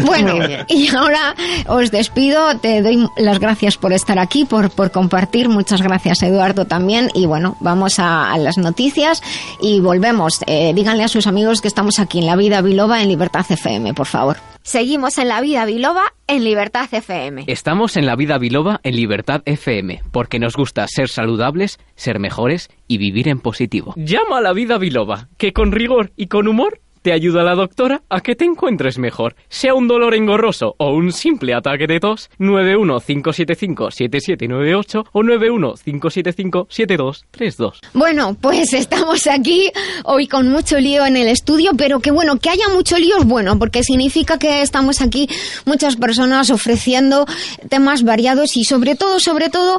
Bueno 0.05 0.39
y 0.69 0.95
ahora 0.95 1.35
os 1.67 1.91
despido. 1.91 2.59
Te 2.59 2.83
doy 2.83 3.07
las 3.17 3.39
gracias 3.39 3.77
por 3.77 3.93
estar 3.93 4.19
aquí 4.19 4.45
por, 4.45 4.71
por 4.71 4.91
compartir. 4.91 5.49
Muchas 5.49 5.83
gracias 5.83 6.23
Eduardo 6.23 6.65
también. 6.65 7.11
Y 7.15 7.27
bueno 7.27 7.57
vamos 7.61 7.99
a, 7.99 8.33
a 8.33 8.39
las 8.39 8.59
noticias 8.59 9.23
y 9.61 9.81
volvemos. 9.81 10.41
Eh, 10.47 10.73
díganle 10.75 11.05
a 11.05 11.09
sus 11.09 11.27
amigos 11.27 11.61
que 11.61 11.69
estamos 11.69 11.99
aquí 11.99 12.19
en 12.19 12.27
La 12.27 12.37
Vida 12.37 12.61
Biloba 12.61 13.03
en 13.03 13.09
Libertad 13.09 13.47
FM 13.49 13.95
por 13.95 14.07
favor 14.07 14.56
Seguimos 14.67 15.17
en 15.19 15.29
La 15.29 15.41
Vida 15.41 15.65
Biloba 15.65 16.13
en 16.27 16.43
Libertad 16.43 16.93
FM. 16.93 17.45
Estamos 17.47 17.97
en 17.97 18.05
la 18.05 18.17
vida 18.17 18.37
biloba 18.37 18.81
en 18.83 18.97
Libertad 18.97 19.43
FM, 19.45 20.03
porque 20.11 20.41
nos 20.41 20.57
gusta 20.57 20.89
ser 20.89 21.09
saludables, 21.09 21.79
ser 21.95 22.19
mejores 22.19 22.69
y 22.89 22.99
vivir 22.99 23.29
en 23.29 23.39
positivo. 23.39 23.95
Llama 23.97 24.39
a 24.39 24.41
la 24.41 24.53
vida 24.53 24.77
biloba, 24.79 25.29
que 25.39 25.53
con 25.53 25.71
rigor 25.71 26.11
y 26.17 26.27
con 26.27 26.49
humor 26.49 26.81
te 27.07 27.13
ayuda 27.13 27.45
la 27.45 27.55
doctora 27.55 28.03
a 28.09 28.21
que 28.21 28.35
te 28.35 28.45
encuentres 28.45 28.99
mejor. 28.99 29.37
Sea 29.49 29.75
un 29.75 29.87
dolor 29.87 30.17
engorroso 30.17 30.75
o 30.77 30.91
un 30.91 31.13
simple 31.13 31.55
ataque 31.55 31.87
de 31.87 32.01
tos, 32.01 32.29
915757798 32.41 35.05
o 35.13 35.21
915757232. 35.21 37.75
Bueno, 37.93 38.37
pues 38.41 38.73
estamos 38.73 39.29
aquí 39.29 39.71
hoy 40.03 40.27
con 40.27 40.49
mucho 40.49 40.81
lío 40.81 41.07
en 41.07 41.17
el 41.17 41.29
estudio, 41.29 41.75
pero 41.79 42.01
que 42.01 42.11
bueno, 42.11 42.41
que 42.41 42.51
haya 42.51 42.69
mucho 42.75 42.99
lío 42.99 43.19
es 43.19 43.25
bueno, 43.25 43.57
porque 43.57 43.85
significa 43.85 44.37
que 44.37 44.63
estamos 44.63 45.01
aquí 45.01 45.29
muchas 45.65 45.95
personas 45.95 46.51
ofreciendo 46.51 47.25
temas 47.69 48.03
variados 48.03 48.57
y 48.57 48.65
sobre 48.65 48.97
todo, 48.97 49.21
sobre 49.21 49.49
todo, 49.49 49.79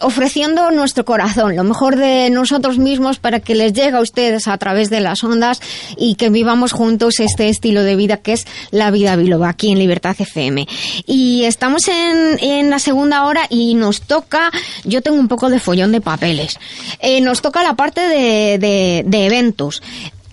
ofreciendo 0.00 0.70
nuestro 0.70 1.04
corazón, 1.04 1.56
lo 1.56 1.64
mejor 1.64 1.96
de 1.96 2.30
nosotros 2.30 2.78
mismos 2.78 3.18
para 3.18 3.40
que 3.40 3.54
les 3.54 3.72
llegue 3.72 3.96
a 3.96 4.00
ustedes 4.00 4.48
a 4.48 4.58
través 4.58 4.90
de 4.90 5.00
las 5.00 5.22
ondas 5.22 5.60
y 5.96 6.16
que 6.16 6.30
juntos 6.72 7.20
este 7.20 7.48
estilo 7.48 7.82
de 7.82 7.96
vida 7.96 8.18
que 8.18 8.32
es 8.34 8.46
la 8.70 8.90
vida 8.90 9.16
biloba 9.16 9.48
aquí 9.48 9.70
en 9.72 9.78
Libertad 9.78 10.16
FM. 10.18 10.66
Y 11.06 11.44
estamos 11.44 11.88
en, 11.88 12.38
en 12.40 12.70
la 12.70 12.78
segunda 12.78 13.24
hora 13.26 13.46
y 13.50 13.74
nos 13.74 14.00
toca, 14.02 14.50
yo 14.84 15.02
tengo 15.02 15.18
un 15.18 15.28
poco 15.28 15.50
de 15.50 15.60
follón 15.60 15.92
de 15.92 16.00
papeles, 16.00 16.58
Eh, 17.00 17.20
nos 17.20 17.42
toca 17.42 17.62
la 17.62 17.74
parte 17.74 18.00
de, 18.00 18.58
de- 18.58 19.02
de 19.06 19.26
eventos. 19.26 19.82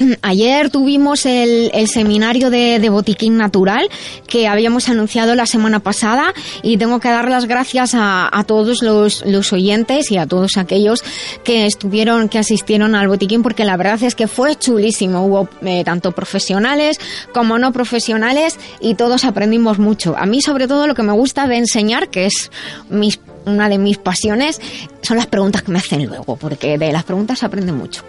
Ayer 0.21 0.69
tuvimos 0.69 1.25
el, 1.25 1.71
seminario 1.87 2.49
de, 2.49 2.89
Botiquín 2.89 3.37
Natural 3.37 3.87
que 4.27 4.47
habíamos 4.47 4.89
anunciado 4.89 5.35
la 5.35 5.45
semana 5.45 5.79
pasada 5.79 6.33
y 6.61 6.77
tengo 6.77 6.99
que 6.99 7.09
dar 7.09 7.29
las 7.29 7.45
gracias 7.45 7.91
a, 7.95 8.43
todos 8.47 8.81
los, 8.81 9.53
oyentes 9.53 10.11
y 10.11 10.17
a 10.17 10.25
todos 10.25 10.57
aquellos 10.57 11.03
que 11.43 11.65
estuvieron, 11.65 12.29
que 12.29 12.39
asistieron 12.39 12.95
al 12.95 13.07
botiquín 13.07 13.43
porque 13.43 13.65
la 13.65 13.77
verdad 13.77 14.01
es 14.03 14.15
que 14.15 14.27
fue 14.27 14.55
chulísimo. 14.55 15.25
Hubo 15.25 15.49
eh, 15.61 15.83
tanto 15.83 16.11
profesionales 16.11 16.99
como 17.33 17.57
no 17.57 17.71
profesionales 17.71 18.59
y 18.79 18.95
todos 18.95 19.25
aprendimos 19.25 19.79
mucho. 19.79 20.15
A 20.17 20.25
mí 20.25 20.41
sobre 20.41 20.67
todo 20.67 20.87
lo 20.87 20.95
que 20.95 21.03
me 21.03 21.13
gusta 21.13 21.47
de 21.47 21.57
enseñar, 21.57 22.09
que 22.09 22.25
es 22.25 22.51
mis, 22.89 23.19
una 23.45 23.69
de 23.69 23.77
mis 23.77 23.97
pasiones, 23.97 24.59
son 25.01 25.17
las 25.17 25.27
preguntas 25.27 25.63
que 25.63 25.71
me 25.71 25.79
hacen 25.79 26.05
luego 26.05 26.35
porque 26.35 26.77
de 26.77 26.91
las 26.91 27.03
preguntas 27.03 27.43
aprende 27.43 27.71
mucho. 27.71 28.03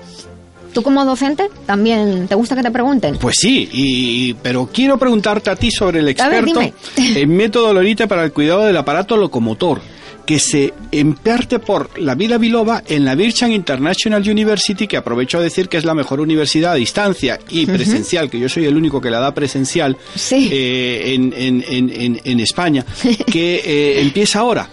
¿Tú 0.72 0.82
como 0.82 1.04
docente 1.04 1.50
también 1.66 2.26
te 2.28 2.34
gusta 2.34 2.56
que 2.56 2.62
te 2.62 2.70
pregunten? 2.70 3.16
Pues 3.18 3.36
sí, 3.38 3.68
y, 3.72 4.34
pero 4.34 4.68
quiero 4.72 4.98
preguntarte 4.98 5.50
a 5.50 5.56
ti 5.56 5.70
sobre 5.70 6.00
el 6.00 6.16
A 6.18 6.28
ver, 6.28 6.44
experto 6.48 6.76
en 6.96 7.36
método 7.36 7.74
Lorita 7.74 8.06
para 8.06 8.24
el 8.24 8.32
cuidado 8.32 8.64
del 8.64 8.76
aparato 8.76 9.16
locomotor, 9.16 9.80
que 10.26 10.38
se 10.38 10.72
imparte 10.92 11.58
por 11.58 11.98
la 12.00 12.14
vida 12.14 12.38
biloba 12.38 12.82
en 12.86 13.04
la 13.04 13.14
Bircham 13.14 13.50
International 13.52 14.22
University, 14.28 14.86
que 14.86 14.96
aprovecho 14.96 15.38
a 15.38 15.40
decir 15.40 15.68
que 15.68 15.76
es 15.76 15.84
la 15.84 15.94
mejor 15.94 16.20
universidad 16.20 16.72
a 16.72 16.76
distancia 16.76 17.38
y 17.48 17.66
presencial, 17.66 18.30
que 18.30 18.38
yo 18.38 18.48
soy 18.48 18.66
el 18.66 18.76
único 18.76 19.00
que 19.00 19.10
la 19.10 19.18
da 19.18 19.34
presencial 19.34 19.96
eh, 20.50 21.14
en, 21.14 21.32
en- 21.36 21.64
en- 21.68 21.90
en- 21.90 22.20
en 22.24 22.40
España, 22.40 22.84
que 23.30 23.56
eh, 23.64 24.00
empieza 24.00 24.40
ahora. 24.40 24.68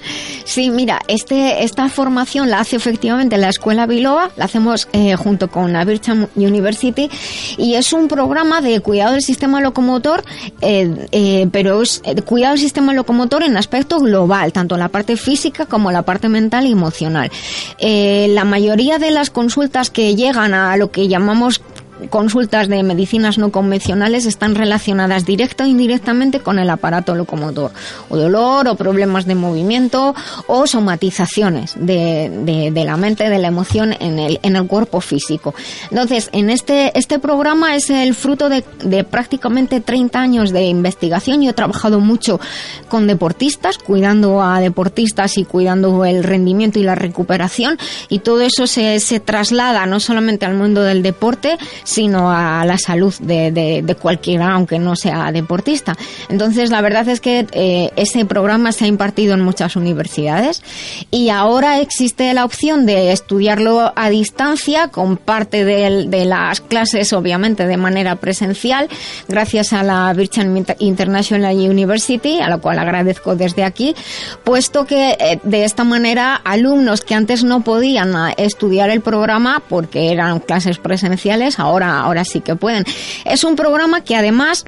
Sí, 0.45 0.69
mira, 0.71 0.99
este, 1.07 1.63
esta 1.63 1.89
formación 1.89 2.49
la 2.49 2.59
hace 2.59 2.75
efectivamente 2.75 3.37
la 3.37 3.49
Escuela 3.49 3.85
Biloba, 3.85 4.31
la 4.35 4.45
hacemos 4.45 4.87
eh, 4.93 5.15
junto 5.15 5.47
con 5.49 5.71
la 5.73 5.85
Bircham 5.85 6.27
University 6.35 7.09
y 7.57 7.75
es 7.75 7.93
un 7.93 8.07
programa 8.07 8.59
de 8.61 8.79
cuidado 8.81 9.11
del 9.13 9.21
sistema 9.21 9.61
locomotor, 9.61 10.23
eh, 10.61 11.07
eh, 11.11 11.47
pero 11.51 11.81
es 11.83 12.01
eh, 12.03 12.15
cuidado 12.23 12.53
del 12.53 12.61
sistema 12.61 12.93
locomotor 12.93 13.43
en 13.43 13.57
aspecto 13.57 13.99
global, 13.99 14.51
tanto 14.51 14.75
la 14.77 14.89
parte 14.89 15.17
física 15.17 15.38
como 15.69 15.91
la 15.91 16.03
parte 16.03 16.29
mental 16.29 16.65
y 16.65 16.71
emocional. 16.71 17.31
Eh, 17.77 18.27
la 18.29 18.43
mayoría 18.43 18.99
de 18.99 19.11
las 19.11 19.29
consultas 19.29 19.89
que 19.89 20.15
llegan 20.15 20.53
a 20.53 20.75
lo 20.77 20.91
que 20.91 21.07
llamamos 21.07 21.61
consultas 22.09 22.67
de 22.67 22.81
medicinas 22.83 23.37
no 23.37 23.51
convencionales 23.51 24.25
están 24.25 24.55
relacionadas 24.55 25.25
directa 25.25 25.63
o 25.65 25.67
indirectamente 25.67 26.39
con 26.39 26.59
el 26.59 26.69
aparato 26.69 27.15
locomotor, 27.15 27.71
o 28.09 28.17
dolor, 28.17 28.67
o 28.67 28.75
problemas 28.75 29.25
de 29.25 29.35
movimiento, 29.35 30.15
o 30.47 30.67
somatizaciones 30.67 31.73
de, 31.75 32.29
de- 32.45 32.71
de 32.71 32.85
la 32.85 32.97
mente, 32.97 33.29
de 33.29 33.39
la 33.39 33.47
emoción 33.47 33.93
en 33.99 34.19
el, 34.19 34.39
en 34.43 34.55
el 34.55 34.67
cuerpo 34.67 35.01
físico. 35.01 35.53
Entonces, 35.91 36.29
en 36.33 36.49
este, 36.49 36.97
este 36.97 37.19
programa 37.19 37.75
es 37.75 37.89
el 37.89 38.13
fruto 38.15 38.49
de, 38.49 38.63
de 38.83 39.03
prácticamente 39.03 39.81
30 39.81 40.19
años 40.19 40.51
de 40.51 40.63
investigación. 40.65 41.41
Yo 41.41 41.51
he 41.51 41.53
trabajado 41.53 41.99
mucho 41.99 42.39
con 42.87 43.07
deportistas, 43.07 43.77
cuidando 43.77 44.41
a 44.41 44.59
deportistas 44.59 45.37
y 45.37 45.45
cuidando 45.45 46.05
el 46.05 46.23
rendimiento 46.23 46.79
y 46.79 46.83
la 46.83 46.95
recuperación, 46.95 47.77
y 48.09 48.19
todo 48.19 48.41
eso 48.41 48.67
se, 48.67 48.99
se 48.99 49.19
traslada 49.19 49.85
no 49.85 49.99
solamente 49.99 50.45
al 50.45 50.53
mundo 50.55 50.81
del 50.83 51.01
deporte, 51.03 51.57
sino 51.89 52.29
a 52.31 52.63
la 52.65 52.77
salud 52.77 53.13
de, 53.19 53.51
de- 53.51 53.81
de 53.81 53.95
cualquiera, 53.95 54.51
aunque 54.53 54.77
no 54.77 54.95
sea 54.95 55.31
deportista. 55.31 55.95
Entonces, 56.29 56.69
la 56.69 56.81
verdad 56.81 57.07
es 57.07 57.19
que 57.19 57.47
eh, 57.51 57.91
ese 57.95 58.25
programa 58.25 58.71
se 58.71 58.85
ha 58.85 58.87
impartido 58.87 59.33
en 59.33 59.41
muchas 59.41 59.75
universidades 59.75 60.61
y 61.09 61.29
ahora 61.29 61.79
existe 61.79 62.31
la 62.33 62.45
opción 62.45 62.85
de 62.85 63.11
estudiarlo 63.11 63.91
a 63.95 64.09
distancia 64.09 64.89
con 64.89 65.17
parte 65.17 65.65
del- 65.65 66.11
de, 66.11 66.25
las 66.25 66.61
clases, 66.61 67.11
obviamente, 67.13 67.65
de 67.65 67.77
manera 67.77 68.15
presencial, 68.17 68.87
gracias 69.27 69.73
a 69.73 69.81
la 69.83 70.13
Inter- 70.15 70.75
International 70.79 71.55
University, 71.55 72.39
a 72.39 72.49
la 72.49 72.57
cual 72.59 72.77
agradezco 72.77 73.35
desde 73.35 73.63
aquí, 73.63 73.95
puesto 74.43 74.85
que 74.85 75.17
eh, 75.19 75.39
de 75.43 75.63
esta 75.63 75.83
manera 75.83 76.35
alumnos 76.35 77.01
que 77.01 77.15
antes 77.15 77.43
no 77.43 77.61
podían 77.61 78.15
ah, 78.15 78.33
estudiar 78.37 78.89
el 78.91 79.01
programa 79.01 79.63
porque 79.67 80.11
eran 80.11 80.39
clases 80.39 80.77
presenciales, 80.77 81.59
ahora, 81.59 81.78
ahora 81.83 82.23
sí 82.25 82.41
que 82.41 82.55
pueden. 82.55 82.85
Es 83.25 83.43
un 83.43 83.55
programa 83.55 84.01
que 84.01 84.15
además 84.15 84.65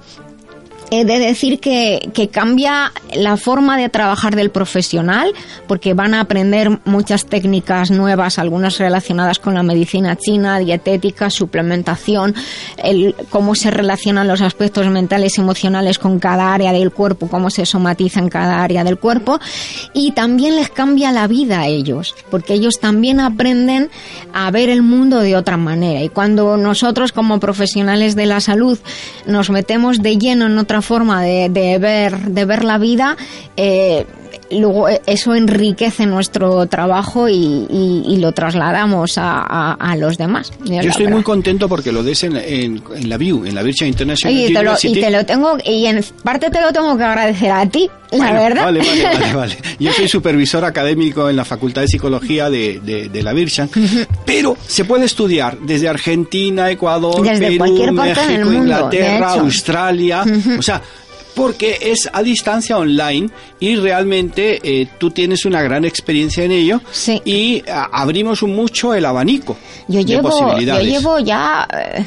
He 0.94 1.06
de 1.06 1.20
decir 1.20 1.62
que, 1.62 2.10
que 2.14 2.28
cambia 2.28 2.92
la 3.16 3.38
forma 3.38 3.78
de 3.78 3.88
trabajar 3.88 4.36
del 4.36 4.52
profesional, 4.52 5.34
porque 5.66 5.94
van 5.94 6.14
a 6.14 6.20
aprender 6.20 6.80
muchas 6.84 7.26
técnicas 7.26 7.92
nuevas, 7.92 8.38
algunas 8.38 8.78
relacionadas 8.78 9.40
con 9.40 9.54
la 9.54 9.64
medicina 9.64 10.18
china, 10.18 10.60
dietética, 10.60 11.30
suplementación, 11.30 12.36
el, 12.78 13.16
cómo 13.30 13.56
se 13.56 13.72
relacionan 13.72 14.28
los 14.28 14.42
aspectos 14.42 14.86
mentales 14.88 15.38
y 15.38 15.42
emocionales 15.42 15.98
con 15.98 16.20
cada 16.20 16.54
área 16.54 16.74
del 16.74 16.92
cuerpo, 16.92 17.30
cómo 17.30 17.50
se 17.50 17.66
somatiza 17.66 18.20
en 18.20 18.28
cada 18.28 18.62
área 18.62 18.84
del 18.84 18.98
cuerpo, 18.98 19.40
y 19.94 20.12
también 20.12 20.58
les 20.58 20.70
cambia 20.70 21.14
la 21.14 21.28
vida 21.28 21.62
a 21.62 21.68
ellos, 21.68 22.16
porque 22.30 22.54
ellos 22.54 22.80
también 22.82 23.22
aprenden 23.22 23.90
a 24.34 24.52
ver 24.52 24.70
el 24.70 24.82
mundo 24.82 25.20
de 25.20 25.38
otra 25.38 25.56
manera. 25.56 26.02
Y 26.02 26.10
cuando 26.10 26.58
nosotros 26.58 27.12
como 27.12 27.40
profesionales 27.40 28.16
de 28.16 28.26
la 28.26 28.42
salud 28.42 28.78
nos 29.26 29.50
metemos 29.50 30.02
de 30.02 30.18
lleno 30.18 30.48
en 30.48 30.58
otra 30.58 30.81
forma 30.82 31.24
de, 31.24 31.50
de 31.50 31.78
ver, 31.78 32.20
de 32.20 32.46
ver 32.46 32.64
la 32.64 32.78
vida, 32.78 33.18
eh, 33.58 34.06
luego 34.52 34.90
eh, 34.90 35.02
eso 35.06 35.34
enriquece 35.36 36.06
nuestro 36.06 36.66
trabajo 36.68 37.28
y, 37.30 37.36
y- 37.70 38.04
y 38.08 38.18
lo 38.18 38.32
trasladamos 38.32 39.18
a, 39.18 39.42
a- 39.42 39.74
a 39.74 39.96
los 39.96 40.18
demás. 40.18 40.52
Yo 40.66 40.80
estoy 40.82 41.04
verdad. 41.06 41.12
muy 41.18 41.24
contento 41.24 41.68
porque 41.70 41.92
lo 41.92 42.04
des 42.04 42.24
en, 42.24 42.36
en, 42.38 42.84
en 42.96 43.10
la 43.10 43.18
VIU, 43.18 43.46
en 43.46 43.56
la 43.56 43.64
Virtual 43.64 43.88
International 43.90 44.38
y 44.38 44.46
te, 44.48 44.52
lo, 44.54 44.60
y 44.60 44.62
University. 44.62 45.02
te 45.02 45.10
lo 45.12 45.26
tengo, 45.26 45.58
y 45.66 45.86
en 45.86 46.04
parte 46.24 46.50
te 46.50 46.62
lo 46.62 46.72
tengo 46.74 46.98
que 46.98 47.04
agradecer 47.04 47.52
a 47.52 47.66
ti, 47.68 47.90
la 48.12 48.34
verdad. 48.34 48.66
Vale, 48.66 48.80
vale, 48.80 49.04
vale, 49.04 49.34
vale. 49.36 49.58
Yo 49.80 49.92
soy 49.94 50.08
supervisor 50.08 50.66
académico 50.66 51.30
en 51.30 51.36
la 51.36 51.46
Facultad 51.46 51.82
de 51.82 51.88
Psicología 51.88 52.50
de, 52.50 52.80
de, 52.84 53.10
de 53.10 53.24
la 53.24 53.34
Virgen, 53.34 53.70
pero 54.26 54.58
se 54.68 54.86
puede 54.86 55.06
estudiar 55.06 55.58
desde 55.60 55.88
Argentina, 55.90 56.70
Ecuador, 56.70 57.22
Desde 57.24 57.46
Perú, 57.48 57.58
cualquier 57.58 57.96
parte 57.96 58.10
México, 58.14 58.32
del 58.32 58.46
mundo, 58.46 58.60
Inglaterra. 58.62 59.32
Australia, 59.34 60.26
o 60.58 60.62
sea, 60.62 60.82
porque 61.36 61.78
es 61.82 62.10
a 62.12 62.22
distancia 62.24 62.78
online 62.78 63.30
y 63.60 63.76
realmente 63.78 64.60
eh, 64.64 64.88
tú 64.98 65.12
tienes 65.12 65.46
una 65.46 65.62
gran 65.62 65.86
experiencia 65.86 66.44
en 66.44 66.52
ello 66.52 66.82
y 67.26 67.64
a- 67.70 67.90
abrimos 67.92 68.44
mucho 68.44 68.94
el 68.94 69.06
abanico 69.06 69.58
Yo 69.88 70.00
de 70.00 70.06
llevo, 70.06 70.30
yo 70.30 70.40
posibilidades. 70.40 70.88
llevo 70.88 71.20
ya 71.20 71.68
eh, 71.74 72.06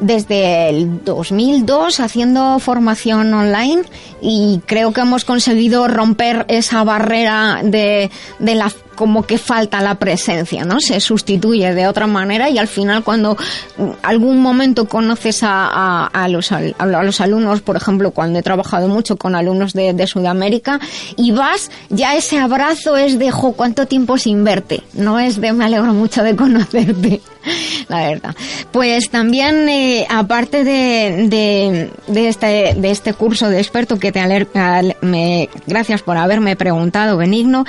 desde 0.00 0.68
el 0.68 1.04
2002 1.04 2.00
haciendo 2.00 2.58
formación 2.58 3.32
online 3.32 3.82
y 4.20 4.60
creo 4.66 4.92
que 4.92 5.00
hemos 5.02 5.24
conseguido 5.24 5.86
romper 5.88 6.44
esa 6.48 6.82
barrera 6.84 7.60
de, 7.62 8.10
de 8.38 8.54
la 8.54 8.72
como 9.02 9.24
que 9.24 9.36
falta 9.36 9.80
la 9.80 9.96
presencia, 9.96 10.64
¿no? 10.64 10.78
Se 10.78 11.00
sustituye 11.00 11.74
de 11.74 11.88
otra 11.88 12.06
manera 12.06 12.48
y 12.48 12.56
al 12.58 12.68
final 12.68 13.02
cuando 13.02 13.36
mm, 13.76 13.82
algún 14.04 14.40
momento 14.40 14.86
conoces 14.86 15.42
a, 15.42 16.06
a- 16.06 16.28
los, 16.28 16.52
a 16.52 16.60
los 16.86 17.20
alumnos, 17.20 17.62
por 17.62 17.74
ejemplo, 17.74 18.12
cuando 18.12 18.38
he 18.38 18.42
trabajado 18.44 18.86
mucho 18.86 19.16
con 19.16 19.34
alumnos 19.34 19.72
de, 19.72 19.92
de 19.92 20.06
Sudamérica 20.06 20.78
y 21.16 21.32
vas, 21.32 21.72
ya 21.88 22.14
ese 22.14 22.38
abrazo 22.38 22.96
es 22.96 23.18
de, 23.18 23.32
jo, 23.32 23.54
¿cuánto 23.54 23.86
tiempo 23.86 24.18
sin 24.18 24.44
verte? 24.44 24.84
No 24.92 25.18
es 25.18 25.40
de, 25.40 25.52
me 25.52 25.64
alegro 25.64 25.92
mucho 25.94 26.22
de 26.22 26.36
conocerte 26.36 27.20
la 27.88 28.06
verdad. 28.06 28.36
Pues 28.70 29.10
también, 29.10 29.68
eh, 29.68 30.06
aparte 30.08 30.62
de, 30.62 31.26
de, 31.28 31.90
de 32.06 32.28
este, 32.28 32.74
de 32.76 32.90
este 32.92 33.14
curso 33.14 33.48
de 33.48 33.58
experto 33.58 33.98
que 33.98 34.12
te 34.12 34.20
aler- 34.20 34.46
al- 34.54 34.96
me, 35.00 35.48
gracias 35.66 36.02
por 36.02 36.16
haberme 36.16 36.54
preguntado, 36.54 37.16
Benigno, 37.16 37.64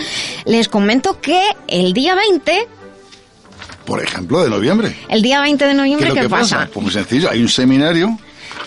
les 0.45 0.69
comento 0.69 1.19
que 1.23 1.41
el 1.67 1.93
día 1.93 2.13
20, 2.13 2.67
Por 3.85 4.03
ejemplo, 4.03 4.43
de 4.43 4.49
noviembre. 4.49 4.95
el 5.09 5.21
día 5.23 5.41
20 5.41 5.63
de 5.65 5.71
¿Qué 5.71 5.77
noviembre, 5.77 6.11
¿qué, 6.13 6.29
pasa? 6.29 6.69
Pues 6.71 6.83
muy 6.83 6.91
sencillo, 6.93 7.29
hay 7.31 7.41
un 7.41 7.49
seminario, 7.49 8.15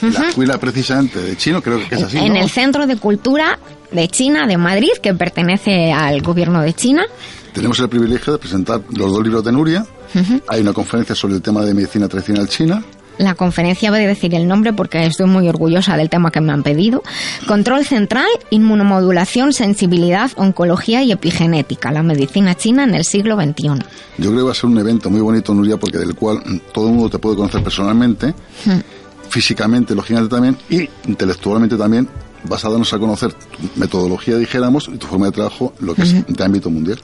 la 0.01 0.29
escuela 0.29 0.59
precisamente 0.59 1.21
de 1.21 1.37
chino, 1.37 1.63
creo 1.63 1.87
que 1.89 1.95
es 1.95 2.03
así, 2.03 2.19
en 2.19 2.33
¿no? 2.35 2.41
el 2.41 2.51
Centro 2.51 2.87
de 2.87 2.97
Cultura 2.97 3.59
de 3.93 4.09
China, 4.09 4.47
de 4.47 4.57
Madrid, 4.57 4.91
que 5.03 5.15
pertenece 5.15 5.93
al 5.93 6.23
gobierno 6.23 6.61
de 6.63 6.73
China. 6.75 7.05
Tenemos 7.53 7.79
el 7.79 7.89
privilegio 7.89 8.33
de 8.33 8.39
presentar 8.39 8.81
los 8.91 9.13
dos 9.13 9.23
libros 9.23 9.45
de 9.45 9.53
Nuria. 9.53 9.87
Hay 10.49 10.61
una 10.61 10.73
conferencia 10.73 11.15
sobre 11.15 11.35
el 11.35 11.43
tema 11.43 11.63
de 11.63 11.75
medicina 11.75 12.09
tradicional 12.09 12.49
china. 12.49 12.83
La 13.19 13.35
conferencia 13.35 13.91
voy 13.91 14.01
a 14.01 14.07
decir 14.07 14.35
el 14.35 14.47
nombre 14.47 14.73
porque 14.73 15.05
estoy 15.07 15.27
muy 15.27 15.49
orgullosa 15.49 15.97
del 15.97 16.11
tema 16.11 16.31
que 16.31 16.41
me 16.41 16.53
han 16.53 16.63
pedido. 16.63 17.03
Control 17.47 17.85
central, 17.85 18.27
inmunomodulación, 18.51 19.53
sensibilidad, 19.53 20.31
oncología 20.37 21.03
y 21.03 21.13
epigenética. 21.13 21.91
La 21.93 22.03
medicina 22.03 22.55
china 22.55 22.85
en 22.85 22.95
el 22.95 23.05
siglo 23.05 23.37
XXI. 23.41 23.69
Yo 24.19 24.31
creo 24.31 24.37
que 24.37 24.43
va 24.43 24.53
a 24.53 24.55
ser 24.55 24.67
un 24.67 24.79
evento 24.79 25.09
muy 25.11 25.21
bonito, 25.21 25.55
Nuria, 25.55 25.77
porque 25.79 25.99
del 25.99 26.15
cual 26.15 26.43
todo 26.73 26.89
el 26.89 26.95
mundo 26.95 27.11
te 27.11 27.19
puede 27.19 27.37
conocer 27.37 27.63
personalmente, 27.63 28.35
Hmm. 28.65 28.81
físicamente, 29.29 29.95
lógicamente 29.95 30.35
también, 30.35 30.57
y 30.69 30.89
intelectualmente 31.09 31.77
también, 31.77 32.09
vas 32.49 32.65
a 32.65 32.69
darnos 32.71 32.93
a 32.93 32.99
conocer 32.99 33.33
tu 33.33 33.69
metodología, 33.77 34.37
dijéramos, 34.37 34.89
y 34.93 34.97
tu 34.99 35.07
forma 35.07 35.27
de 35.27 35.33
trabajo, 35.33 35.73
lo 35.81 35.95
que 35.95 36.03
es 36.03 36.27
de 36.27 36.45
ámbito 36.45 36.71
mundial. 36.71 36.99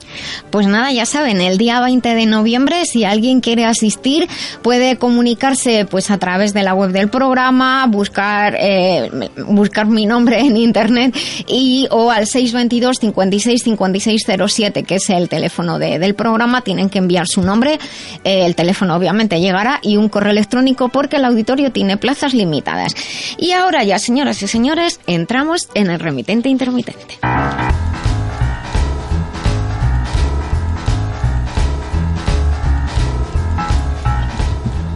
Pues 0.51 0.67
nada, 0.67 0.93
ya 0.93 1.07
saben, 1.07 1.41
el 1.41 1.59
día 1.59 1.81
20 1.81 2.15
de 2.15 2.27
noviembre, 2.27 2.85
si 2.87 3.05
alguien 3.05 3.41
quiere 3.41 3.65
asistir, 3.65 4.29
puede 4.63 4.97
comunicarse 4.97 5.87
pues 5.91 6.11
a 6.11 6.19
través 6.19 6.53
de 6.55 6.63
la 6.63 6.75
web 6.75 6.91
del 6.93 7.09
programa, 7.09 7.87
buscar 7.87 8.57
eh, 8.59 9.11
buscar 9.47 9.87
mi 9.87 10.07
nombre 10.07 10.41
en 10.41 10.57
internet 10.57 11.15
y 11.47 11.87
o 11.91 12.11
al 12.11 12.27
622 12.27 12.99
56 12.99 13.63
56 13.63 14.25
07, 14.49 14.83
que 14.85 14.97
es 14.97 15.11
el 15.11 15.29
teléfono 15.29 15.79
de- 15.79 15.99
del 15.99 16.15
programa, 16.15 16.63
tienen 16.63 16.89
que 16.89 16.99
enviar 16.99 17.27
su 17.27 17.43
nombre, 17.43 17.79
eh, 18.25 18.45
el 18.47 18.55
teléfono 18.55 18.95
obviamente 18.97 19.41
llegará 19.41 19.79
y 19.83 19.97
un 19.97 20.09
correo 20.09 20.33
electrónico 20.33 20.89
porque 20.89 21.17
el 21.17 21.25
auditorio 21.25 21.73
tiene 21.73 21.97
plazas 21.97 22.35
limitadas. 22.35 22.95
Y 23.39 23.53
ahora 23.53 23.85
ya, 23.85 23.99
señoras 23.99 24.43
y 24.43 24.49
señores, 24.49 25.01
en 25.75 25.91
el 25.91 25.99
remitente 25.99 26.49
intermitente. 26.49 27.19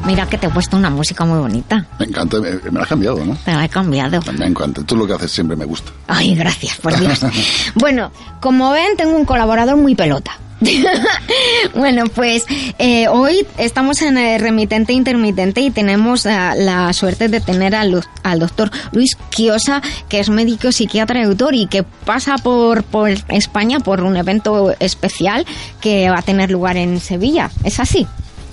Mira 0.04 0.26
que 0.26 0.38
te 0.38 0.46
he 0.46 0.50
puesto 0.50 0.76
una 0.76 0.90
música 0.90 1.24
muy 1.24 1.38
bonita. 1.38 1.86
Me 1.98 2.06
encanta, 2.06 2.38
me, 2.38 2.52
me 2.52 2.72
la 2.72 2.82
has 2.82 2.88
cambiado, 2.88 3.24
¿no? 3.24 3.34
Te 3.44 3.52
la 3.52 3.64
he 3.64 3.68
cambiado. 3.68 4.20
Me 4.38 4.46
encanta. 4.46 4.82
Tú 4.84 4.94
lo 4.94 5.06
que 5.06 5.14
haces 5.14 5.32
siempre 5.32 5.56
me 5.56 5.64
gusta. 5.64 5.90
Ay, 6.06 6.34
gracias, 6.34 6.76
por 6.76 6.96
Dios. 6.98 7.20
bueno, 7.74 8.12
como 8.40 8.70
ven, 8.70 8.96
tengo 8.96 9.16
un 9.16 9.24
colaborador 9.24 9.76
muy 9.76 9.94
pelota. 9.94 10.38
bueno, 11.74 12.04
pues 12.14 12.44
eh, 12.78 13.08
hoy 13.08 13.46
estamos 13.58 14.02
en 14.02 14.18
el 14.18 14.40
remitente 14.40 14.92
intermitente 14.92 15.60
y 15.60 15.70
tenemos 15.70 16.26
ah, 16.26 16.54
la 16.56 16.92
suerte 16.92 17.28
de 17.28 17.40
tener 17.40 17.74
al, 17.74 18.02
al 18.22 18.38
doctor 18.38 18.70
Luis 18.92 19.16
Quiosa, 19.30 19.82
que 20.08 20.20
es 20.20 20.30
médico 20.30 20.72
psiquiatra 20.72 21.20
y 21.20 21.24
autor 21.24 21.54
y 21.54 21.66
que 21.66 21.82
pasa 21.82 22.36
por, 22.36 22.84
por 22.84 23.10
España 23.28 23.80
por 23.80 24.02
un 24.02 24.16
evento 24.16 24.74
especial 24.80 25.44
que 25.80 26.08
va 26.08 26.18
a 26.18 26.22
tener 26.22 26.50
lugar 26.50 26.76
en 26.76 27.00
Sevilla. 27.00 27.50
¿Es 27.64 27.80
así? 27.80 28.06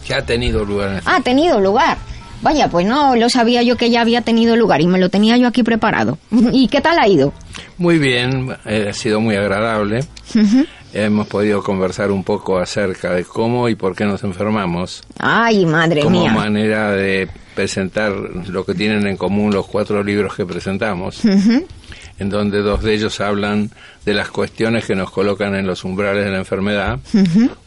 que 0.06 0.14
ha 0.14 0.26
tenido 0.26 0.66
lugar. 0.66 1.02
Ha 1.06 1.22
tenido 1.22 1.60
lugar. 1.60 1.98
Vaya, 2.42 2.68
pues 2.68 2.86
no 2.86 3.16
lo 3.16 3.30
sabía 3.30 3.64
yo 3.64 3.78
que 3.78 3.90
ya 3.90 4.02
había 4.02 4.22
tenido 4.22 4.58
lugar 4.58 4.82
y 4.82 4.88
me 4.88 5.00
lo 5.00 5.10
tenía 5.10 5.38
yo 5.38 5.48
aquí 5.48 5.64
preparado. 5.64 6.18
¿Y 6.52 6.68
qué 6.68 6.82
tal 6.82 7.00
ha 7.00 7.08
ido? 7.08 7.34
Muy 7.78 8.00
bien, 8.00 8.54
eh, 8.66 8.88
ha 8.90 8.94
sido 8.94 9.22
muy 9.22 9.36
agradable. 9.36 10.04
Ujú. 10.36 10.66
Hemos 10.94 11.28
podido 11.28 11.64
conversar 11.64 12.12
un 12.12 12.24
poco 12.24 12.60
acerca 12.60 13.14
de 13.14 13.24
cómo 13.24 13.68
y 13.68 13.76
por 13.76 13.96
qué 13.96 14.06
nos 14.06 14.24
enfermamos. 14.24 15.02
Ay, 15.18 15.66
madre 15.66 16.02
como 16.02 16.22
mía. 16.22 16.32
manera 16.32 16.92
de 16.92 17.28
presentar 17.56 18.12
lo 18.12 18.64
que 18.66 18.74
tienen 18.76 19.08
en 19.08 19.18
común 19.18 19.52
los 19.54 19.66
cuatro 19.66 20.04
libros 20.04 20.36
que 20.36 20.46
presentamos, 20.46 21.24
en 21.26 22.30
donde 22.30 22.62
dos 22.62 22.84
de 22.84 22.94
ellos 22.94 23.20
hablan 23.22 23.72
de 24.06 24.14
las 24.14 24.30
cuestiones 24.30 24.86
que 24.86 24.96
nos 24.96 25.10
colocan 25.10 25.56
en 25.56 25.66
los 25.66 25.84
umbrales 25.84 26.26
de 26.26 26.32
la 26.32 26.38
enfermedad. 26.38 27.00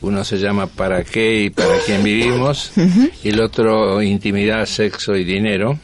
Uno 0.03 0.25
se 0.25 0.39
llama 0.39 0.67
¿Para 0.69 1.03
qué 1.03 1.43
y 1.45 1.51
para 1.51 1.79
quién 1.85 2.03
vivimos? 2.05 2.73
Y 3.25 3.31
el 3.31 3.41
otro 3.41 4.03
Intimidad, 4.03 4.67
Sexo 4.67 5.17
y 5.17 5.25
Dinero, 5.25 5.79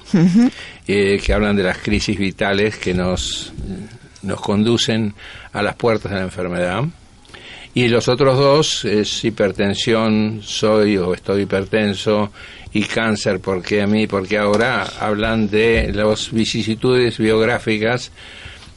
eh, 0.86 1.20
que 1.24 1.32
hablan 1.32 1.56
de 1.56 1.64
las 1.64 1.78
crisis 1.78 2.16
vitales 2.18 2.76
que 2.76 2.94
nos, 2.94 3.52
nos 4.22 4.40
conducen 4.40 5.14
a 5.52 5.62
las 5.62 5.74
puertas 5.74 6.12
de 6.12 6.18
la 6.18 6.24
enfermedad. 6.24 6.84
Y 7.74 7.88
los 7.88 8.08
otros 8.08 8.36
dos 8.36 8.84
es 8.84 9.24
hipertensión, 9.24 10.40
soy 10.42 10.98
o 10.98 11.14
estoy 11.14 11.42
hipertenso, 11.42 12.30
y 12.72 12.84
cáncer, 12.84 13.40
porque 13.40 13.82
a 13.82 13.86
mí, 13.86 14.06
porque 14.06 14.38
ahora 14.38 14.86
hablan 15.00 15.48
de 15.48 15.92
las 15.92 16.30
vicisitudes 16.32 17.18
biográficas 17.18 18.10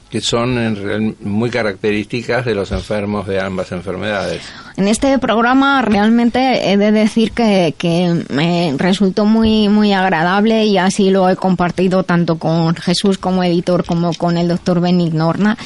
que 0.09 0.21
son 0.21 1.15
muy 1.21 1.49
características 1.49 2.45
de 2.45 2.55
los 2.55 2.71
enfermos 2.71 3.27
de 3.27 3.39
ambas 3.39 3.71
enfermedades. 3.71 4.43
En 4.77 4.87
este 4.87 5.17
programa 5.19 5.81
realmente 5.81 6.71
he 6.71 6.77
de 6.77 6.91
decir 6.91 7.31
que, 7.31 7.73
que 7.77 8.25
me 8.29 8.73
resultó 8.77 9.25
muy 9.25 9.69
muy 9.69 9.93
agradable 9.93 10.65
y 10.65 10.77
así 10.77 11.09
lo 11.09 11.29
he 11.29 11.35
compartido 11.35 12.03
tanto 12.03 12.37
con 12.37 12.75
Jesús 12.75 13.17
como 13.17 13.43
editor 13.43 13.85
como 13.85 14.13
con 14.13 14.37
el 14.37 14.47
doctor 14.49 14.81
Benignorna, 14.81 15.57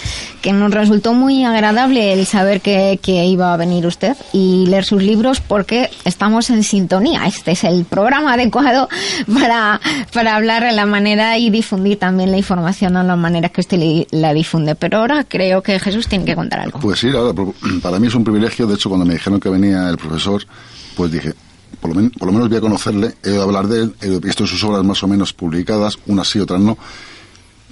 que 0.41 0.53
nos 0.53 0.72
resultó 0.72 1.14
muy 1.14 1.43
agradable 1.43 2.14
el 2.14 2.26
saber 2.26 2.62
que, 2.62 2.99
que 3.01 3.26
iba 3.26 3.53
a 3.53 3.57
venir 3.57 3.88
usted 3.88 4.16
y 4.32 4.68
leer 4.68 4.86
sus 4.86 5.01
libros 5.01 5.41
porque 5.41 5.89
estamos 6.05 6.49
en 6.49 6.64
sintonía. 6.64 7.26
Este 7.26 7.51
es 7.51 7.64
el 7.64 7.86
programa 7.86 8.34
adecuado 8.34 8.89
para, 9.34 9.82
para 10.14 10.36
hablar 10.36 10.64
de 10.64 10.72
la 10.72 10.86
manera 10.86 11.38
y 11.38 11.49
difundir 11.49 11.97
también 11.97 12.32
la 12.32 12.38
información 12.38 12.95
a 12.95 13.03
la 13.03 13.16
manera 13.16 13.49
que 13.49 13.62
usted 13.62 14.05
la 14.12 14.34
difunde. 14.34 14.76
Pero 14.76 14.99
ahora 14.99 15.24
creo 15.24 15.64
que 15.64 15.80
Jesús 15.80 16.07
tiene 16.07 16.26
que 16.26 16.36
contar 16.36 16.60
algo. 16.60 16.80
Pues 16.80 16.99
sí, 16.99 17.10
para 17.82 17.99
mí 17.99 18.07
es 18.07 18.16
un 18.16 18.24
privilegio. 18.24 18.68
De 18.68 18.76
hecho, 18.76 18.89
cuando 19.00 19.06
me 19.14 19.14
dijeron 19.18 19.39
que 19.39 19.50
venía 19.50 19.89
el 19.89 19.97
profesor, 19.97 20.43
pues 20.97 21.12
dije, 21.12 21.34
por 21.80 21.89
lo, 21.91 21.95
men- 21.95 22.10
por 22.12 22.26
lo 22.28 22.34
menos 22.34 22.50
voy 22.50 22.58
a 22.58 22.62
conocerle, 22.62 23.16
he 23.24 23.30
oído 23.30 23.43
hablar 23.43 23.68
de 23.68 23.84
él, 23.84 23.95
he 24.02 24.20
visto 24.20 24.45
sus 24.45 24.62
obras 24.66 24.84
más 24.84 25.02
o 25.04 25.08
menos 25.08 25.32
publicadas, 25.32 25.97
unas 26.08 26.28
sí, 26.28 26.39
otras 26.39 26.60
no. 26.60 26.78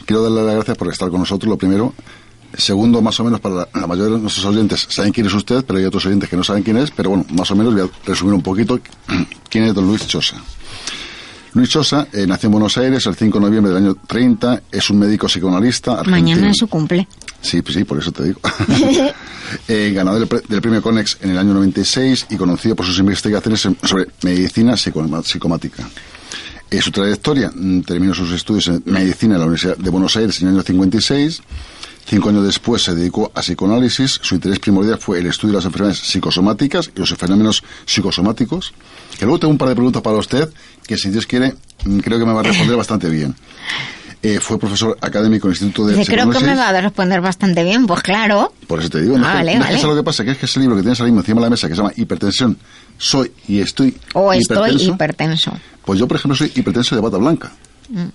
Quiero 0.06 0.24
darle 0.24 0.44
las 0.46 0.56
gracias 0.56 0.78
por 0.78 0.88
estar 0.90 1.10
con 1.10 1.20
nosotros, 1.20 1.50
lo 1.50 1.58
primero. 1.58 1.94
Segundo, 2.58 3.02
más 3.02 3.20
o 3.20 3.26
menos, 3.26 3.42
para 3.42 3.56
la, 3.56 3.70
la 3.74 3.88
mayoría 3.88 4.16
de 4.16 4.22
nuestros 4.22 4.46
oyentes 4.46 4.88
saben 4.90 5.12
quién 5.12 5.28
es 5.28 5.34
usted, 5.34 5.66
pero 5.66 5.80
hay 5.80 5.86
otros 5.86 6.06
oyentes 6.06 6.30
que 6.30 6.38
no 6.38 6.46
saben 6.46 6.64
quién 6.64 6.78
es. 6.78 6.92
Pero 6.92 7.10
bueno, 7.10 7.26
más 7.32 7.52
o 7.52 7.56
menos 7.58 7.74
voy 7.74 7.84
a 7.84 7.90
resumir 8.08 8.34
un 8.34 8.42
poquito 8.42 8.80
quién 9.50 9.66
es 9.66 9.74
don 9.74 9.86
Luis 9.86 10.08
Chosa. 10.08 10.38
Luis 11.54 11.70
Chosa 11.70 12.08
eh, 12.14 12.26
nació 12.28 12.48
en 12.48 12.52
Buenos 12.52 12.78
Aires 12.78 13.06
el 13.06 13.16
5 13.16 13.40
de 13.40 13.46
noviembre 13.46 13.74
del 13.74 13.84
año 13.84 13.96
30, 14.08 14.64
es 14.72 14.90
un 14.90 15.00
médico 15.00 15.28
psicoanalista 15.28 15.92
argentino. 15.92 16.18
Mañana 16.18 16.52
es 16.52 16.58
su 16.58 16.68
cumple. 16.68 17.08
Sí, 17.42 17.62
pues 17.62 17.76
sí, 17.76 17.84
por 17.84 18.00
eso 18.00 18.12
te 18.12 18.24
digo. 18.24 18.40
Eh, 19.70 19.94
ganador 19.96 20.28
del, 20.28 20.42
del 20.46 20.62
premio 20.62 20.82
Conex 20.82 21.20
en 21.22 21.30
el 21.30 21.38
año 21.38 21.54
96 21.54 22.28
y 22.32 22.36
conocido 22.36 22.76
por 22.76 22.86
sus 22.86 23.00
investigaciones 23.00 23.62
sobre 23.62 24.08
medicina 24.22 24.76
psicomática. 24.76 25.88
Eh, 26.70 26.82
su 26.82 26.92
trayectoria 26.92 27.50
mm, 27.56 27.82
terminó 27.82 28.14
sus 28.14 28.32
estudios 28.34 28.68
en 28.68 28.84
medicina 28.86 29.36
en 29.36 29.40
la 29.40 29.46
Universidad 29.46 29.78
de 29.78 29.90
Buenos 29.90 30.18
Aires 30.18 30.42
en 30.42 30.50
el 30.50 30.56
año 30.56 30.64
56. 30.64 31.42
Cinco 32.06 32.30
años 32.30 32.46
después 32.46 32.84
se 32.84 32.94
dedicó 32.94 33.32
a 33.34 33.42
psicoanálisis. 33.42 34.20
Su 34.22 34.36
interés 34.36 34.60
primordial 34.60 34.98
fue 34.98 35.20
el 35.20 35.28
estudio 35.28 35.54
de 35.54 35.58
las 35.60 35.66
enfermedades 35.66 36.00
psicosomáticas 36.00 36.92
y 36.94 37.00
los 37.00 37.14
fenómenos 37.16 37.64
psicosomáticos. 37.86 38.74
Que 39.18 39.26
luego 39.26 39.40
tengo 39.40 39.52
un 39.52 39.58
par 39.58 39.70
de 39.70 39.76
preguntas 39.76 40.02
para 40.02 40.18
usted 40.18 40.50
que, 40.86 40.98
si 40.98 41.10
Dios 41.10 41.26
quiere, 41.26 41.56
mm, 41.86 42.00
creo 42.00 42.20
que 42.20 42.26
me 42.26 42.34
va 42.34 42.42
a 42.42 42.44
responder 42.44 42.76
bastante 42.78 43.10
bien. 43.10 43.36
Eh, 44.24 44.40
fue 44.40 44.58
profesor 44.60 44.98
académico 45.00 45.48
en 45.48 45.52
el 45.54 45.56
Instituto 45.62 45.88
de 45.88 45.96
Dice, 45.96 46.12
creo 46.12 46.30
que 46.32 46.40
me 46.40 46.56
va 46.56 46.70
a 46.70 46.82
responder 46.82 47.22
bastante 47.22 47.64
bien. 47.64 47.86
Pues 47.86 48.02
claro. 48.02 48.52
Por 48.66 48.80
eso 48.80 48.90
te 48.90 49.02
digo, 49.02 49.18
no, 49.18 49.28
Ah, 49.28 49.36
vale, 49.36 49.56
no 49.58 49.66
es 49.66 49.72
vale. 49.82 49.84
lo 49.84 49.96
que 49.96 50.04
pasa, 50.04 50.24
que 50.26 50.32
es 50.32 50.38
que 50.38 50.48
ese 50.48 50.60
libro 50.60 50.76
que 50.76 50.82
tienes 50.82 51.00
ahora 51.00 51.12
mismo 51.12 51.22
encima 51.22 51.40
de 51.42 51.46
la 51.46 51.50
mesa, 51.52 51.68
que 51.68 51.76
se 51.76 51.82
llama 51.82 51.94
Hipertensión, 51.96 52.58
soy 52.98 53.32
y 53.48 53.60
estoy 53.60 53.96
O 54.14 54.34
estoy 54.34 54.72
hipertenso, 54.82 55.52
pues 55.86 56.00
yo, 56.00 56.08
por 56.08 56.18
ejemplo, 56.18 56.36
soy 56.36 56.52
hipertenso 56.56 56.96
de 56.96 57.02
bata 57.02 57.18
blanca, 57.18 57.52
Mm. 57.90 58.08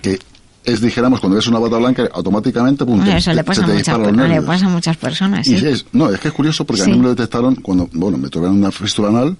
que 0.00 0.18
es, 0.64 0.80
dijéramos, 0.80 1.20
cuando 1.20 1.36
ves 1.36 1.46
una 1.48 1.58
bata 1.58 1.76
blanca, 1.78 2.08
automáticamente, 2.12 2.84
pum, 2.84 3.02
Eso 3.08 3.30
te- 3.30 3.36
le 3.36 3.44
pasa, 3.44 3.66
te 3.66 3.72
muchas, 3.72 3.98
los 3.98 4.28
le 4.28 4.42
pasa 4.42 4.66
a 4.66 4.68
muchas 4.68 4.96
personas. 4.96 5.48
Y 5.48 5.54
es, 5.56 5.84
no, 5.92 6.10
es 6.10 6.20
que 6.20 6.28
es 6.28 6.34
curioso 6.34 6.64
porque 6.64 6.82
Sí. 6.82 6.90
a 6.90 6.92
mí 6.94 6.98
me 6.98 7.04
lo 7.04 7.10
detectaron 7.14 7.56
cuando, 7.56 7.88
bueno, 7.92 8.16
me 8.18 8.28
tuvieron 8.28 8.56
una 8.56 8.70
fístula 8.70 9.08
anal 9.08 9.36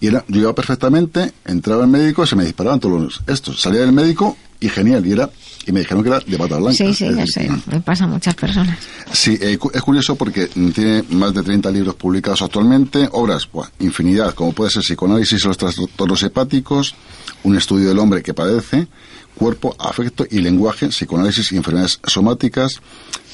y 0.00 0.08
era, 0.08 0.24
yo 0.28 0.40
iba 0.40 0.54
perfectamente, 0.54 1.32
entraba 1.44 1.84
el 1.84 1.90
médico, 1.90 2.26
se 2.26 2.36
me 2.36 2.44
disparaban 2.44 2.80
todos 2.80 3.00
los, 3.00 3.22
estos, 3.26 3.60
salía 3.60 3.80
del 3.80 3.92
médico 3.92 4.36
y 4.60 4.68
genial, 4.68 5.06
y 5.06 5.12
era, 5.12 5.30
y 5.66 5.72
me 5.72 5.80
dijeron 5.80 6.02
que 6.02 6.10
era 6.10 6.20
de 6.20 6.36
bata 6.36 6.56
blanca. 6.56 6.76
Sí, 6.76 6.92
sí, 6.94 7.06
ya 7.14 7.26
sé. 7.26 7.50
Le 7.70 7.80
pasa 7.80 8.04
a 8.04 8.06
muchas 8.06 8.34
personas. 8.34 8.78
Sí, 9.12 9.38
eh, 9.40 9.58
es 9.72 9.82
curioso 9.82 10.16
porque 10.16 10.48
mm, 10.54 10.70
tiene 10.70 11.02
más 11.10 11.34
de 11.34 11.42
30 11.42 11.70
libros 11.70 11.94
publicados 11.94 12.42
actualmente, 12.42 13.08
obras, 13.12 13.48
buah, 13.50 13.68
infinidad, 13.80 14.34
como 14.34 14.52
puede 14.52 14.70
ser 14.70 14.82
Psicoanálisis 14.82 15.42
de 15.42 15.48
los 15.48 15.58
trastornos 15.58 16.22
hepáticos, 16.22 16.94
Un 17.42 17.56
estudio 17.56 17.88
del 17.88 17.98
hombre 17.98 18.22
que 18.22 18.34
padece, 18.34 18.88
Cuerpo, 19.34 19.76
Afecto 19.78 20.26
y 20.30 20.40
Lenguaje, 20.40 20.88
Psicoanálisis 20.88 21.52
y 21.52 21.56
Enfermedades 21.56 22.00
Somáticas, 22.04 22.80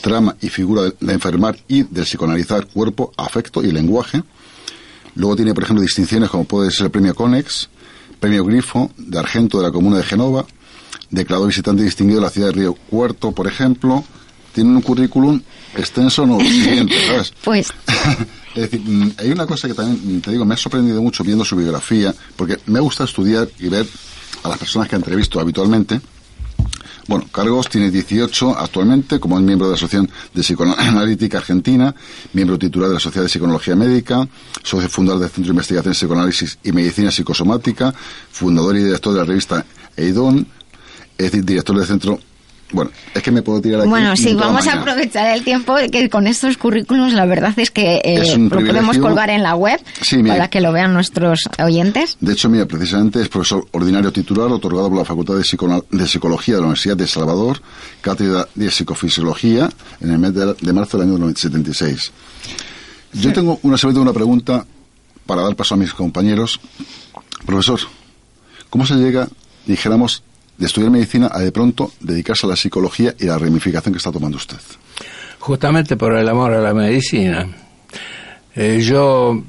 Trama 0.01 0.37
y 0.41 0.49
Figura 0.49 0.83
de, 0.83 0.95
de 1.01 1.13
Enfermar 1.13 1.57
y 1.69 1.85
del 1.85 2.05
Psicoanalizar 2.05 2.67
Cuerpo, 2.67 3.13
Afecto 3.17 3.63
y 3.63 3.71
Lenguaje. 3.71 4.23
Luego 5.15 5.37
tiene, 5.37 5.55
por 5.55 5.65
ejemplo, 5.65 5.83
distinciones 5.83 6.31
como 6.31 6.45
puede 6.45 6.71
ser 6.71 6.87
el 6.87 6.91
Premio 6.91 7.15
Conex, 7.15 7.69
Premio 8.21 8.45
Grifo, 8.45 8.91
de 8.97 9.19
Argento 9.19 9.59
de 9.59 9.65
la 9.65 9.73
Comuna 9.73 9.99
de 9.99 10.05
Genova, 10.05 10.47
declarado 11.11 11.47
visitante 11.47 11.83
distinguido 11.83 12.21
de 12.21 12.27
la 12.27 12.31
ciudad 12.31 12.49
de 12.49 12.55
Río 12.55 12.75
Cuarto, 12.75 13.33
por 13.33 13.47
ejemplo. 13.47 14.05
Tiene 14.53 14.71
un 14.71 14.83
currículum 14.83 15.41
extenso, 15.77 16.27
no 16.27 16.39
siguiente, 16.41 16.95
¿sabes? 17.07 17.33
Pues 17.43 17.73
Es 18.55 18.71
decir, 18.71 18.81
mm, 18.81 19.13
hay 19.19 19.31
una 19.31 19.47
cosa 19.47 19.67
que 19.67 19.75
también, 19.75 20.19
mm, 20.19 20.21
te 20.21 20.31
digo, 20.31 20.45
me 20.45 20.55
ha 20.55 20.59
sorprendido 20.59 21.01
mucho 21.03 21.25
viendo 21.25 21.45
su 21.45 21.57
biografía, 21.57 22.15
porque 22.37 22.59
me 22.67 22.81
gusta 22.81 23.05
estudiar 23.05 23.49
y 23.59 23.69
ver 23.69 23.87
a 24.43 24.49
las 24.49 24.59
personas 24.59 24.89
que 24.89 24.97
entrevisto 24.97 25.41
habitualmente. 25.41 26.01
Bueno, 27.09 27.27
cargos 27.33 27.69
tiene 27.69 27.91
18 27.91 28.57
actualmente, 28.57 29.19
como 29.19 29.37
es 29.37 29.43
miembro 29.43 29.67
de 29.67 29.73
la 29.73 29.77
Asociación 29.77 30.09
de 30.33 30.43
Psicoanalítica 30.43 31.39
Argentina, 31.39 31.95
miembro 32.33 32.59
titular 32.59 32.89
de 32.89 32.95
la 32.95 33.01
Sociedad 33.01 33.25
de 33.25 33.29
Psicología 33.29 33.75
Médica, 33.75 34.29
socio 34.63 34.89
fundador 34.89 35.21
del 35.21 35.31
Centro 35.31 35.53
de 35.53 35.57
Investigación 35.57 35.95
Psicoanálisis 35.95 36.59
y 36.63 36.73
Medicina 36.73 37.11
Psicosomática, 37.11 37.93
fundador 38.31 38.77
y 38.77 38.85
director 38.85 39.13
de 39.13 39.19
la 39.19 39.25
revista 39.25 39.65
Eidon, 39.97 40.47
es 41.19 41.31
decir, 41.31 41.45
director 41.45 41.77
del 41.77 41.87
centro... 41.87 42.21
Bueno, 42.73 42.91
es 43.15 43.23
que 43.23 43.31
me 43.31 43.43
puedo 43.43 43.61
tirar 43.61 43.81
aquí. 43.81 43.89
Bueno, 43.91 44.17
sí, 44.17 44.35
vamos 44.35 44.67
a 44.67 44.81
aprovechar 44.81 45.27
el 45.37 45.45
tiempo 45.45 45.77
que 45.91 46.09
con 46.09 46.27
estos 46.27 46.57
currículums 46.57 47.13
la 47.13 47.27
verdad 47.27 47.53
es 47.59 47.71
que 47.71 47.97
eh, 47.97 48.01
Es 48.23 48.37
lo 48.39 48.49
podemos 48.49 48.99
colgar 48.99 49.31
en 49.31 49.43
la 49.43 49.55
web 49.55 49.81
Sí, 50.01 50.17
mira. 50.23 50.35
para 50.37 50.49
que 50.49 50.61
lo 50.61 50.73
vean 50.73 50.93
nuestros 50.95 51.41
oyentes. 51.63 52.17
De 52.21 52.33
hecho, 52.33 52.49
mira, 52.49 52.67
precisamente 52.67 53.21
es 53.21 53.29
profesor 53.29 53.67
ordinario 53.73 54.13
titular 54.13 54.51
otorgado 54.51 54.89
por 54.89 54.99
la 54.99 55.05
Facultad 55.05 55.35
de, 55.35 55.43
Psico- 55.45 55.85
de 55.91 56.07
Psicología 56.09 56.55
de 56.55 56.61
la 56.61 56.67
Universidad 56.67 56.97
de 56.97 57.07
Salvador, 57.07 57.61
cátedra 58.01 58.49
de 58.55 58.71
Psicofisiología, 58.71 59.71
en 60.01 60.11
el 60.11 60.19
mes 60.19 60.35
de, 60.35 60.55
de 60.61 60.73
marzo 60.73 60.99
del 60.99 61.09
año 61.15 61.33
76. 61.35 62.11
Yo 63.15 63.33
tengo 63.33 63.59
una, 63.63 63.77
una 63.85 64.13
pregunta 64.13 64.65
para 65.27 65.43
dar 65.43 65.55
paso 65.55 65.75
a 65.75 65.77
mis 65.77 65.93
compañeros. 65.93 66.59
Profesor, 67.45 67.79
¿cómo 68.71 68.87
se 68.87 68.95
llega, 68.95 69.29
dijéramos, 69.67 70.23
de 70.63 70.67
estudiar 70.67 70.93
medicina 70.93 71.29
a 71.33 71.41
de 71.41 71.51
pronto 71.51 71.91
dedicarse 71.99 72.47
a 72.47 72.51
la 72.51 72.55
psicología 72.55 73.13
y 73.19 73.25
la 73.25 73.37
ramificación 73.37 73.93
que 73.93 73.99
está 73.99 74.13
tomando 74.13 74.37
usted? 74.37 74.59
Justamente 75.41 75.97
por 75.97 76.17
el 76.17 76.29
amor 76.29 76.53
a 76.53 76.61
la 76.61 76.73
medicina. 76.73 77.49
Eh, 78.55 78.81
yo, 78.81 79.43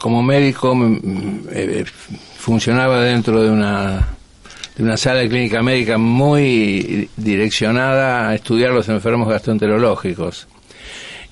como 0.00 0.22
médico, 0.22 0.74
mm, 0.74 1.40
eh, 1.50 1.84
funcionaba 2.38 3.04
dentro 3.04 3.42
de 3.42 3.50
una, 3.50 4.08
de 4.74 4.82
una 4.82 4.96
sala 4.96 5.20
de 5.20 5.28
clínica 5.28 5.62
médica 5.62 5.98
muy 5.98 7.10
direccionada 7.14 8.30
a 8.30 8.34
estudiar 8.34 8.70
los 8.70 8.88
enfermos 8.88 9.28
gastroenterológicos. 9.28 10.48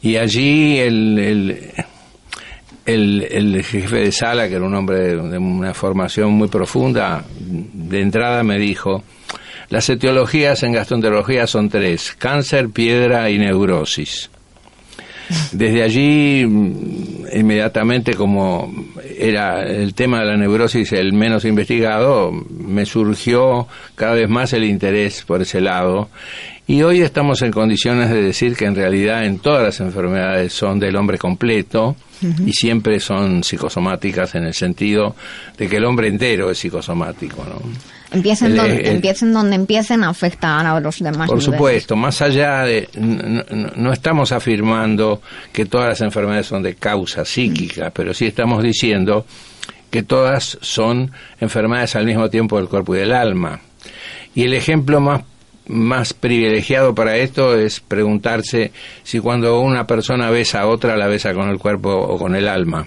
Y 0.02 0.16
allí 0.16 0.76
el, 0.78 1.18
el, 1.18 1.72
el, 2.86 3.26
el 3.30 3.64
jefe 3.64 3.96
de 3.96 4.12
sala, 4.12 4.48
que 4.48 4.54
era 4.54 4.64
un 4.64 4.74
hombre 4.74 4.98
de, 4.98 5.16
de 5.16 5.38
una 5.38 5.74
formación 5.74 6.32
muy 6.32 6.48
profunda, 6.48 7.24
de 7.38 8.00
entrada 8.00 8.42
me 8.42 8.58
dijo, 8.58 9.02
las 9.68 9.88
etiologías 9.88 10.62
en 10.62 10.72
gastroenterología 10.72 11.46
son 11.46 11.68
tres, 11.68 12.14
cáncer, 12.18 12.68
piedra 12.70 13.30
y 13.30 13.38
neurosis. 13.38 14.30
Desde 15.52 15.82
allí, 15.82 16.44
mm, 16.46 17.26
inmediatamente, 17.34 18.14
como 18.14 18.70
era 19.18 19.62
el 19.62 19.94
tema 19.94 20.20
de 20.20 20.26
la 20.26 20.36
neurosis 20.36 20.92
el 20.92 21.12
menos 21.12 21.44
investigado, 21.44 22.32
me 22.32 22.84
surgió 22.86 23.66
cada 23.94 24.14
vez 24.14 24.28
más 24.28 24.52
el 24.52 24.64
interés 24.64 25.22
por 25.22 25.42
ese 25.42 25.60
lado. 25.60 26.08
Y 26.66 26.82
hoy 26.82 27.02
estamos 27.02 27.42
en 27.42 27.50
condiciones 27.50 28.08
de 28.08 28.22
decir 28.22 28.56
que 28.56 28.66
en 28.66 28.74
realidad 28.76 29.24
en 29.24 29.40
todas 29.40 29.62
las 29.64 29.80
enfermedades 29.80 30.52
son 30.52 30.78
del 30.78 30.96
hombre 30.96 31.18
completo 31.18 31.96
y 32.46 32.52
siempre 32.52 33.00
son 33.00 33.42
psicosomáticas 33.42 34.36
en 34.36 34.44
el 34.44 34.54
sentido 34.54 35.16
de 35.58 35.68
que 35.68 35.76
el 35.78 35.84
hombre 35.84 36.06
entero 36.06 36.50
es 36.50 36.58
psicosomático. 36.58 37.44
¿no? 37.44 37.60
Empiecen, 38.12 38.52
El- 38.52 38.56
donde, 38.58 38.76
el- 38.80 38.86
empiecen 38.86 39.32
donde 39.32 39.56
empiecen, 39.56 40.04
afectan 40.04 40.64
a 40.64 40.78
los 40.78 41.00
demás. 41.00 41.28
Por 41.28 41.38
niveles. 41.38 41.44
supuesto, 41.44 41.96
más 41.96 42.22
allá 42.22 42.62
de... 42.62 42.88
No, 42.96 43.44
no- 43.50 43.72
no 43.74 43.92
estamos 43.92 44.30
afirmando 44.30 45.20
que 45.52 45.66
todas 45.66 45.88
las 45.88 46.00
enfermedades 46.00 46.46
son 46.46 46.62
de 46.62 46.76
causa 46.76 47.24
psíquica, 47.24 47.90
pero 47.90 48.14
sí 48.14 48.26
estamos 48.26 48.62
diciendo 48.62 49.26
que 49.90 50.04
todas 50.04 50.58
son 50.62 51.10
enfermedades 51.40 51.96
al 51.96 52.06
mismo 52.06 52.30
tiempo 52.30 52.56
del 52.56 52.68
cuerpo 52.68 52.94
y 52.94 53.00
del 53.00 53.12
alma. 53.12 53.58
Y 54.34 54.44
el 54.44 54.54
ejemplo 54.54 55.00
más 55.00 55.22
más 55.66 56.12
privilegiado 56.12 56.94
para 56.94 57.16
esto 57.16 57.56
es 57.56 57.80
preguntarse 57.80 58.72
si 59.02 59.20
cuando 59.20 59.60
una 59.60 59.86
persona 59.86 60.30
besa 60.30 60.60
a 60.60 60.66
otra 60.66 60.96
la 60.96 61.06
besa 61.06 61.34
con 61.34 61.48
el 61.48 61.58
cuerpo 61.58 61.90
o 61.90 62.18
con 62.18 62.34
el 62.34 62.48
alma. 62.48 62.86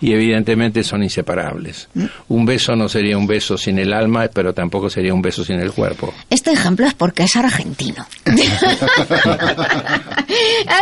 Y 0.00 0.12
evidentemente 0.12 0.84
son 0.84 1.02
inseparables. 1.02 1.88
Un 2.28 2.46
beso 2.46 2.76
no 2.76 2.88
sería 2.88 3.18
un 3.18 3.26
beso 3.26 3.58
sin 3.58 3.78
el 3.78 3.92
alma, 3.92 4.28
pero 4.32 4.54
tampoco 4.54 4.88
sería 4.88 5.12
un 5.12 5.22
beso 5.22 5.44
sin 5.44 5.58
el 5.58 5.72
cuerpo. 5.72 6.14
Este 6.30 6.52
ejemplo 6.52 6.86
es 6.86 6.94
porque 6.94 7.24
es 7.24 7.34
argentino. 7.34 8.06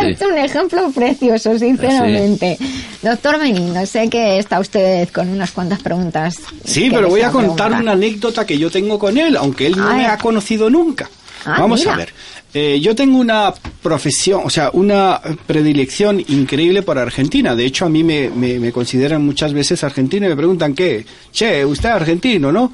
es 0.01 0.21
un 0.21 0.37
ejemplo 0.37 0.91
precioso, 0.91 1.57
sinceramente. 1.57 2.59
Doctor 3.01 3.39
Benigno, 3.39 3.85
sé 3.87 4.07
que 4.09 4.37
está 4.37 4.59
usted 4.59 5.09
con 5.09 5.29
unas 5.29 5.51
cuantas 5.51 5.81
preguntas. 5.81 6.35
Sí, 6.63 6.89
pero 6.91 7.09
voy 7.09 7.21
a 7.21 7.31
contar 7.31 7.69
preguntar. 7.69 7.81
una 7.81 7.91
anécdota 7.93 8.45
que 8.45 8.57
yo 8.57 8.69
tengo 8.69 8.99
con 8.99 9.17
él, 9.17 9.35
aunque 9.35 9.65
él 9.67 9.77
no 9.77 9.95
me 9.95 10.05
ha 10.05 10.17
conocido 10.17 10.69
nunca. 10.69 11.09
Ah, 11.45 11.55
Vamos 11.59 11.79
mira. 11.81 11.93
a 11.93 11.97
ver. 11.97 12.13
Eh, 12.53 12.79
yo 12.81 12.93
tengo 12.95 13.17
una 13.17 13.53
profesión, 13.81 14.41
o 14.43 14.49
sea, 14.49 14.69
una 14.73 15.21
predilección 15.47 16.19
increíble 16.27 16.81
por 16.83 16.97
Argentina. 16.97 17.55
De 17.55 17.65
hecho, 17.65 17.85
a 17.85 17.89
mí 17.89 18.03
me, 18.03 18.29
me- 18.29 18.59
me 18.59 18.71
consideran 18.71 19.23
muchas 19.25 19.53
veces 19.53 19.83
argentino 19.83 20.25
y 20.25 20.29
me 20.29 20.35
preguntan 20.35 20.73
qué. 20.73 21.05
Che, 21.31 21.63
usted 21.65 21.89
es 21.89 21.95
argentino, 21.95 22.51
¿no? 22.51 22.73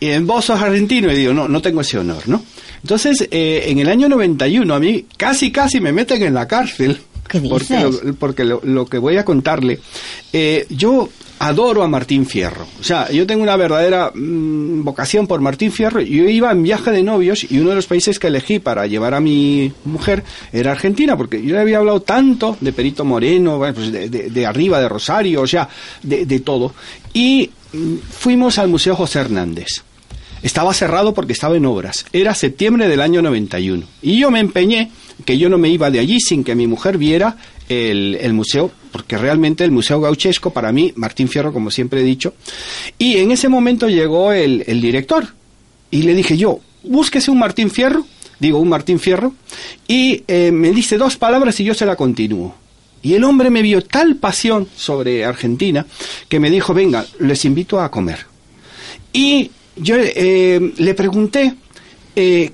Y 0.00 0.08
en 0.10 0.26
vos 0.26 0.44
sos 0.46 0.60
argentino 0.60 1.12
y 1.12 1.16
digo, 1.16 1.32
no, 1.32 1.46
no 1.46 1.62
tengo 1.62 1.80
ese 1.82 1.98
honor, 1.98 2.22
¿no? 2.26 2.42
Entonces, 2.82 3.28
eh, 3.30 3.64
en 3.68 3.78
el 3.78 3.88
año 3.88 4.08
91 4.08 4.74
a 4.74 4.80
mí 4.80 5.04
casi, 5.16 5.52
casi 5.52 5.80
me 5.80 5.92
meten 5.92 6.20
en 6.24 6.34
la 6.34 6.48
cárcel. 6.48 6.98
¿Qué 7.28 7.38
Porque, 7.40 7.76
dices? 7.76 8.02
lo, 8.04 8.14
porque 8.14 8.44
lo, 8.44 8.60
lo 8.64 8.86
que 8.86 8.98
voy 8.98 9.16
a 9.16 9.24
contarle, 9.24 9.78
eh, 10.32 10.66
yo 10.70 11.08
adoro 11.42 11.82
a 11.82 11.88
Martín 11.88 12.24
Fierro. 12.24 12.68
O 12.78 12.84
sea, 12.84 13.10
yo 13.10 13.26
tengo 13.26 13.42
una 13.42 13.56
verdadera 13.56 14.12
mm, 14.14 14.84
vocación 14.84 15.26
por 15.26 15.40
Martín 15.40 15.72
Fierro. 15.72 16.00
Yo 16.00 16.28
iba 16.28 16.52
en 16.52 16.62
viaje 16.62 16.92
de 16.92 17.02
novios 17.02 17.50
y 17.50 17.58
uno 17.58 17.70
de 17.70 17.76
los 17.76 17.86
países 17.86 18.20
que 18.20 18.28
elegí 18.28 18.60
para 18.60 18.86
llevar 18.86 19.12
a 19.14 19.20
mi 19.20 19.72
mujer 19.84 20.22
era 20.52 20.70
Argentina, 20.70 21.16
porque 21.16 21.42
yo 21.42 21.54
le 21.54 21.60
había 21.60 21.78
hablado 21.78 22.00
tanto 22.00 22.56
de 22.60 22.72
Perito 22.72 23.04
Moreno, 23.04 23.58
pues 23.58 23.90
de, 23.90 24.46
arriba, 24.46 24.80
de 24.80 24.88
Rosario, 24.88 25.42
o 25.42 25.46
sea, 25.48 25.68
de, 26.04 26.26
de 26.26 26.40
todo. 26.40 26.74
Y 27.12 27.50
mm, 27.72 27.96
fuimos 28.08 28.58
al 28.58 28.68
Museo 28.68 28.94
José 28.94 29.18
Hernández. 29.18 29.82
Estaba 30.44 30.72
cerrado 30.74 31.12
porque 31.12 31.32
estaba 31.32 31.56
en 31.56 31.66
obras. 31.66 32.06
Era 32.12 32.36
septiembre 32.36 32.86
del 32.86 33.00
año 33.00 33.20
91. 33.20 33.84
Y 34.00 34.18
yo 34.18 34.30
me 34.30 34.38
empeñé, 34.38 34.92
que 35.24 35.38
yo 35.38 35.48
no 35.48 35.58
me 35.58 35.68
iba 35.70 35.90
de 35.90 35.98
allí 35.98 36.20
sin 36.20 36.44
que 36.44 36.54
mi 36.54 36.68
mujer 36.68 36.98
viera 36.98 37.36
el, 37.80 38.32
museo, 38.32 38.70
porque 38.90 39.16
realmente 39.16 39.64
el 39.64 39.70
Museo 39.70 40.00
Gauchesco, 40.00 40.50
para 40.50 40.72
mí, 40.72 40.92
Martín 40.96 41.28
Fierro, 41.28 41.52
como 41.52 41.70
siempre 41.70 42.00
he 42.00 42.04
dicho, 42.04 42.34
y 42.98 43.18
en 43.18 43.30
ese 43.30 43.48
momento 43.48 43.88
llegó 43.88 44.32
el, 44.32 44.64
el 44.66 44.80
director 44.80 45.26
y 45.90 46.02
le 46.02 46.14
dije 46.14 46.36
yo, 46.36 46.60
búsquese 46.82 47.30
un 47.30 47.38
Martín 47.38 47.70
Fierro, 47.70 48.06
digo 48.38 48.58
un 48.58 48.68
Martín 48.68 48.98
Fierro, 48.98 49.34
y 49.86 50.24
eh, 50.26 50.50
me 50.52 50.72
dice 50.72 50.98
dos 50.98 51.16
palabras 51.16 51.58
y 51.60 51.64
yo 51.64 51.74
se 51.74 51.86
la 51.86 51.96
continúo. 51.96 52.54
Y 53.02 53.14
el 53.14 53.24
hombre 53.24 53.50
me 53.50 53.62
vio 53.62 53.82
tal 53.82 54.16
pasión 54.16 54.68
sobre 54.76 55.24
Argentina 55.24 55.84
que 56.28 56.38
me 56.38 56.50
dijo, 56.50 56.72
venga, 56.72 57.04
les 57.18 57.44
invito 57.44 57.80
a 57.80 57.90
comer. 57.90 58.26
Y 59.12 59.50
yo 59.76 59.96
eh, 59.98 60.72
le 60.76 60.94
pregunté 60.94 61.54
eh, 62.14 62.50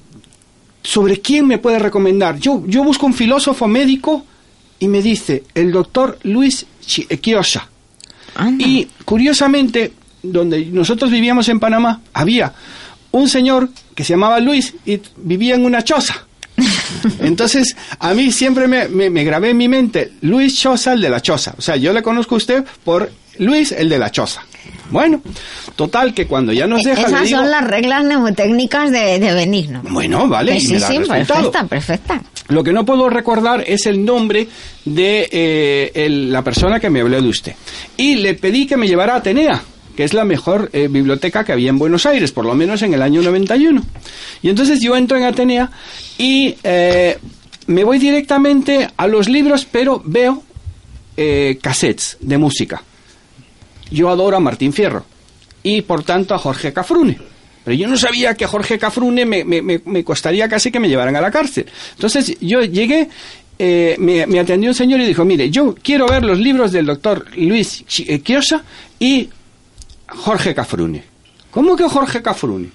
sobre 0.83 1.21
quién 1.21 1.47
me 1.47 1.59
puede 1.59 1.79
recomendar. 1.79 2.39
Yo, 2.39 2.65
yo 2.67 2.83
busco 2.83 3.07
un 3.07 3.15
filósofo 3.15 3.69
médico 3.69 4.25
y 4.81 4.89
me 4.89 5.03
dice 5.03 5.45
el 5.55 5.73
doctor 5.73 6.19
Luis 6.23 6.67
Chi- 6.87 7.07
eh, 7.09 7.19
Quiosa. 7.19 7.69
Y 8.59 8.87
curiosamente, 9.05 9.93
donde 10.23 10.67
nosotros 10.67 11.11
vivíamos 11.11 11.49
en 11.49 11.59
Panamá, 11.59 12.01
había 12.13 12.53
un 13.11 13.29
señor 13.29 13.69
que 13.95 14.05
se 14.05 14.13
llamaba 14.13 14.39
Luis 14.39 14.75
y 14.87 15.01
vivía 15.17 15.55
en 15.57 15.65
una 15.65 15.83
choza. 15.83 16.25
Entonces, 17.21 17.77
a 17.99 18.15
mí 18.15 18.31
siempre 18.33 18.67
me, 18.69 18.89
me- 18.89 19.11
me 19.11 19.25
grabé 19.25 19.51
en 19.51 19.57
mi 19.57 19.69
mente 19.69 20.13
Luis 20.23 20.57
Choza, 20.59 20.93
el 20.93 21.01
de 21.01 21.09
la 21.11 21.21
choza. 21.21 21.55
O 21.59 21.63
sea, 21.63 21.77
yo 21.77 21.93
le 21.93 22.03
conozco 22.03 22.35
a 22.35 22.39
usted 22.39 22.65
por 22.85 23.11
Luis, 23.39 23.73
el 23.73 23.89
de 23.89 23.99
la 23.99 24.11
choza. 24.11 24.43
Bueno, 24.91 25.21
total, 25.77 26.15
que 26.15 26.27
cuando 26.27 26.53
ya 26.53 26.67
nos 26.67 26.83
deja, 26.83 27.03
le 27.03 27.09
Esas 27.09 27.23
digo, 27.25 27.39
son 27.41 27.51
las 27.51 27.65
reglas 27.65 28.05
mnemotécnicas 28.05 28.91
de, 28.91 29.19
de 29.19 29.35
Benigno. 29.35 29.83
Bueno, 29.85 30.27
vale, 30.29 30.57
y 30.57 30.61
sí, 30.61 30.73
me 30.75 30.81
sí, 30.81 30.99
perfecta, 31.07 31.65
perfecta. 31.67 32.23
Lo 32.49 32.65
que 32.65 32.73
no 32.73 32.85
puedo 32.85 33.11
recordar 33.11 33.65
es 33.67 33.87
el 33.87 34.05
nombre 34.05 34.49
de 34.85 35.29
eh, 35.31 36.09
la 36.09 36.43
persona 36.43 36.81
que 36.81 36.91
me 36.91 37.01
habló 37.01 37.21
de 37.21 37.29
usted. 37.29 37.55
Y 37.97 38.17
le 38.17 38.35
pedí 38.35 38.67
que 38.67 38.77
me 38.77 38.87
llevara 38.87 39.15
a 39.15 39.19
Atenea, 39.19 39.63
que 39.99 40.05
es 40.05 40.15
la 40.15 40.25
mejor 40.25 40.71
eh, 40.73 40.89
biblioteca 40.89 41.45
que 41.45 41.53
había 41.53 41.71
en 41.71 41.79
Buenos 41.79 42.07
Aires, 42.07 42.33
por 42.33 42.45
lo 42.45 42.55
menos 42.55 42.83
en 42.83 42.95
el 42.95 43.03
año 43.03 43.21
91. 43.21 43.83
Y 44.43 44.49
entonces 44.49 44.81
yo 44.81 44.97
entro 44.97 45.19
en 45.19 45.25
Atenea 45.25 45.71
y 46.17 46.55
eh, 46.63 47.19
me 47.67 47.85
voy 47.85 47.99
directamente 47.99 48.89
a 48.97 49.07
los 49.07 49.29
libros, 49.29 49.67
pero 49.71 50.01
veo 50.05 50.43
eh, 51.17 51.59
cassettes 51.61 52.17
de 52.21 52.39
música. 52.39 52.81
Yo 53.91 54.09
adoro 54.09 54.37
a 54.37 54.41
Martín 54.41 54.73
Fierro 54.73 55.05
y 55.65 55.83
por 55.83 56.05
tanto 56.05 56.33
a 56.33 56.39
Jorge 56.39 56.73
Cafrune. 56.73 57.19
Pero 57.69 57.81
yo 57.81 57.87
no 57.87 57.99
sabía 57.99 58.33
que 58.35 58.47
Jorge 58.47 58.79
Cafrune 58.79 59.27
me, 59.27 59.45
me- 59.45 59.61
me- 59.61 60.03
costaría 60.03 60.49
casi 60.49 60.71
que 60.71 60.81
me 60.81 60.89
llevaran 60.89 61.15
a 61.17 61.21
la 61.21 61.31
cárcel. 61.31 61.67
Entonces 61.97 62.35
yo 62.41 62.63
llegué, 62.63 63.11
eh, 63.59 63.95
me, 63.99 64.41
atendió 64.41 64.71
un 64.71 64.75
señor 64.75 65.01
y 65.03 65.05
dijo, 65.05 65.23
mire, 65.27 65.51
yo 65.51 65.75
quiero 65.83 66.07
ver 66.07 66.25
los 66.25 66.39
libros 66.39 66.73
del 66.73 66.87
doctor 66.87 67.27
Luis 67.37 67.85
eh, 68.07 68.21
Quiosa 68.21 68.65
y 68.99 69.29
Jorge 70.07 70.55
Cafrune. 70.55 71.05
¿Cómo 71.51 71.77
que 71.77 71.85
Jorge 71.85 72.23
Cafrune? 72.23 72.71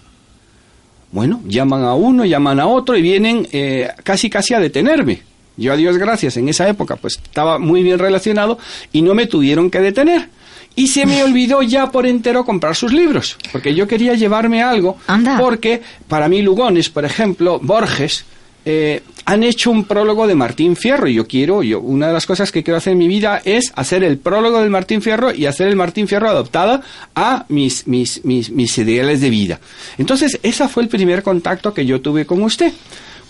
Bueno, 1.11 1.41
llaman 1.47 1.83
a 1.85 1.95
uno, 1.95 2.23
llaman 2.23 2.59
a 2.59 2.67
otro 2.67 2.95
y 2.95 3.01
vienen 3.01 3.47
eh, 3.51 3.87
casi 4.03 4.29
casi 4.29 4.53
a 4.53 4.59
detenerme. 4.59 5.23
Yo 5.57 5.73
a 5.73 5.75
Dios 5.75 5.97
gracias, 5.97 6.37
en 6.37 6.49
esa 6.49 6.69
época 6.69 6.97
pues 6.97 7.15
estaba 7.15 7.57
muy 7.57 7.81
bien 7.81 7.97
relacionado 7.97 8.59
y 8.91 9.01
no 9.01 9.15
me 9.15 9.25
tuvieron 9.25 9.71
que 9.71 9.79
detener. 9.79 10.29
Y 10.75 10.87
se 10.87 11.05
me 11.05 11.23
olvidó 11.23 11.61
ya 11.61 11.91
por 11.91 12.07
entero 12.07 12.45
comprar 12.45 12.75
sus 12.75 12.91
libros, 12.93 13.37
porque 13.51 13.75
yo 13.75 13.87
quería 13.87 14.15
llevarme 14.15 14.63
algo, 14.63 14.97
porque 15.39 15.81
para 16.07 16.27
mí 16.27 16.41
Lugones, 16.41 16.89
por 16.89 17.05
ejemplo, 17.05 17.59
Borges, 17.61 18.25
eh, 18.65 19.03
han 19.25 19.43
hecho 19.43 19.71
un 19.71 19.83
prólogo 19.83 20.25
de 20.25 20.35
Martín 20.35 20.75
Fierro 20.75 21.07
y 21.07 21.15
yo 21.15 21.27
quiero, 21.27 21.63
yo 21.63 21.79
una 21.79 22.07
de 22.07 22.13
las 22.13 22.25
cosas 22.25 22.51
que 22.51 22.63
quiero 22.63 22.77
hacer 22.77 22.93
en 22.93 22.99
mi 22.99 23.07
vida 23.07 23.41
es 23.43 23.71
hacer 23.75 24.03
el 24.03 24.17
prólogo 24.17 24.59
del 24.61 24.69
Martín 24.69 25.01
Fierro 25.01 25.33
y 25.33 25.45
hacer 25.45 25.67
el 25.67 25.75
Martín 25.75 26.07
Fierro 26.07 26.29
adaptada 26.29 26.81
a 27.13 27.45
mis, 27.49 27.87
mis, 27.87 28.23
mis, 28.23 28.49
mis 28.49 28.77
ideales 28.77 29.21
de 29.21 29.29
vida. 29.29 29.59
Entonces, 29.97 30.39
ese 30.43 30.67
fue 30.67 30.83
el 30.83 30.89
primer 30.89 31.23
contacto 31.23 31.73
que 31.73 31.85
yo 31.85 32.01
tuve 32.01 32.25
con 32.25 32.41
usted. 32.41 32.73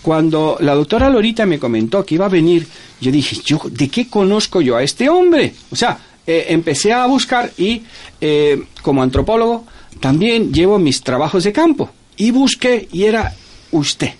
Cuando 0.02 0.56
la 0.60 0.74
doctora 0.74 1.08
Lorita 1.08 1.46
me 1.46 1.58
comentó 1.58 2.04
que 2.04 2.16
iba 2.16 2.26
a 2.26 2.28
venir, 2.28 2.66
yo 3.00 3.10
dije, 3.10 3.36
yo, 3.44 3.60
¿de 3.70 3.88
qué 3.88 4.08
conozco 4.08 4.60
yo 4.60 4.76
a 4.76 4.82
este 4.82 5.08
hombre? 5.08 5.54
O 5.70 5.76
sea, 5.76 5.98
eh, 6.26 6.46
empecé 6.48 6.92
a 6.92 7.06
buscar 7.06 7.50
y 7.58 7.82
eh, 8.20 8.62
como 8.82 9.02
antropólogo 9.02 9.64
también 10.00 10.52
llevo 10.52 10.78
mis 10.78 11.02
trabajos 11.02 11.44
de 11.44 11.52
campo 11.52 11.90
y 12.16 12.30
busqué 12.30 12.88
y 12.92 13.04
era 13.04 13.32
usted. 13.72 14.10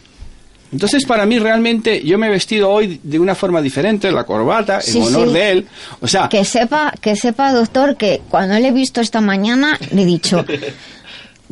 Entonces, 0.73 1.05
para 1.05 1.25
mí 1.25 1.39
realmente, 1.39 2.03
yo 2.05 2.19
me 2.19 2.27
he 2.27 2.31
vestido 2.31 2.69
hoy 2.69 2.99
de 3.03 3.21
una 3.21 3.37
forma 3.37 3.63
diferente, 3.63 4.11
la 4.11 4.25
corbata, 4.25 4.81
Sí, 4.81 4.99
en 4.99 5.05
honor 5.05 5.29
sí. 5.29 5.35
de 5.35 5.51
él. 5.53 5.67
O 6.01 6.09
sea, 6.09 6.29
Que 6.29 6.45
sepa, 6.45 6.93
que 7.01 7.15
sepa, 7.15 7.53
doctor, 7.53 7.97
que 7.97 8.23
cuando 8.29 8.59
le 8.59 8.69
he 8.69 8.73
visto 8.73 9.01
esta 9.01 9.21
mañana, 9.21 9.79
le 9.93 10.03
he 10.03 10.07
dicho 10.07 10.45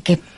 que 0.03 0.19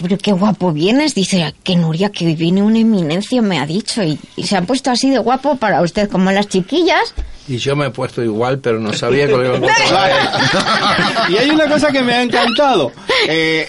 pero 0.00 0.18
qué 0.18 0.32
guapo 0.32 0.72
vienes, 0.72 1.14
dice 1.14 1.54
que 1.62 1.76
Nuria, 1.76 2.10
que 2.10 2.34
viene 2.34 2.62
una 2.62 2.78
eminencia, 2.78 3.42
me 3.42 3.58
ha 3.58 3.66
dicho, 3.66 4.02
y, 4.02 4.18
y 4.36 4.44
se 4.44 4.56
ha 4.56 4.62
puesto 4.62 4.90
así 4.90 5.10
de 5.10 5.18
guapo 5.18 5.56
para 5.56 5.82
usted, 5.82 6.08
como 6.08 6.30
las 6.30 6.48
chiquillas. 6.48 7.14
Y 7.48 7.58
yo 7.58 7.74
me 7.76 7.86
he 7.86 7.90
puesto 7.90 8.22
igual, 8.22 8.58
pero 8.58 8.78
no 8.78 8.92
sabía 8.92 9.26
que 9.26 9.32
lo 9.32 9.44
iba 9.44 9.54
a 9.54 9.56
encontrar. 9.56 11.30
y 11.30 11.36
hay 11.36 11.50
una 11.50 11.68
cosa 11.68 11.90
que 11.90 12.02
me 12.02 12.14
ha 12.14 12.22
encantado. 12.22 12.92
Eh, 13.26 13.68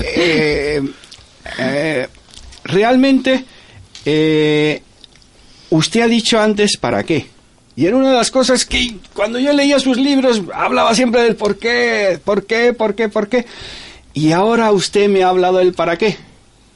eh, 0.00 0.82
eh, 1.58 2.08
realmente, 2.64 3.44
eh, 4.04 4.82
usted 5.70 6.00
ha 6.00 6.08
dicho 6.08 6.40
antes 6.40 6.76
para 6.76 7.02
qué. 7.04 7.26
Y 7.76 7.86
era 7.86 7.96
una 7.96 8.10
de 8.10 8.16
las 8.16 8.30
cosas 8.30 8.64
que 8.66 8.96
cuando 9.14 9.38
yo 9.38 9.52
leía 9.52 9.78
sus 9.78 9.96
libros 9.96 10.42
hablaba 10.52 10.94
siempre 10.94 11.22
del 11.22 11.36
por 11.36 11.58
qué, 11.58 12.18
por 12.22 12.44
qué, 12.44 12.72
por 12.72 12.94
qué, 12.94 13.08
por 13.08 13.28
qué. 13.28 13.46
Y 14.14 14.32
ahora 14.32 14.72
usted 14.72 15.08
me 15.08 15.22
ha 15.22 15.28
hablado 15.28 15.58
del 15.58 15.72
para 15.72 15.96
qué. 15.96 16.16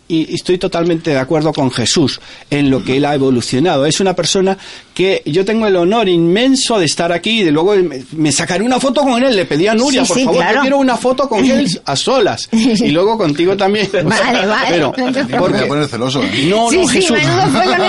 Y 0.06 0.34
estoy 0.34 0.58
totalmente 0.58 1.12
de 1.12 1.18
acuerdo 1.18 1.50
con 1.54 1.70
Jesús 1.70 2.20
en 2.50 2.68
lo 2.68 2.84
que 2.84 2.98
él 2.98 3.06
ha 3.06 3.14
evolucionado. 3.14 3.86
Es 3.86 4.00
una 4.00 4.14
persona 4.14 4.58
que 4.92 5.22
yo 5.24 5.46
tengo 5.46 5.66
el 5.66 5.74
honor 5.76 6.10
inmenso 6.10 6.78
de 6.78 6.84
estar 6.84 7.10
aquí 7.10 7.40
y 7.40 7.44
de 7.44 7.50
luego 7.50 7.74
me, 8.12 8.30
sacaré 8.30 8.62
una 8.62 8.78
foto 8.78 9.00
con 9.00 9.24
él. 9.24 9.34
Le 9.34 9.46
pedí 9.46 9.66
a 9.66 9.74
Nuria, 9.74 10.02
Sí, 10.02 10.08
por 10.08 10.18
sí, 10.18 10.24
favor, 10.26 10.40
claro. 10.40 10.54
yo 10.56 10.60
quiero 10.60 10.78
una 10.78 10.98
foto 10.98 11.26
con 11.26 11.42
él 11.42 11.66
a 11.86 11.96
solas. 11.96 12.50
Y 12.52 12.90
luego 12.90 13.16
contigo 13.16 13.56
también. 13.56 13.88
Vale, 13.92 14.46
vale, 14.46 14.66
Pero, 14.68 14.92
porque- 15.38 15.58
Te 15.58 15.66
pones 15.66 15.90
celoso. 15.90 16.22
¿eh? 16.22 16.46
no, 16.50 16.70
no, 16.70 16.86
sí, 16.86 17.00
Jesús. 17.00 17.16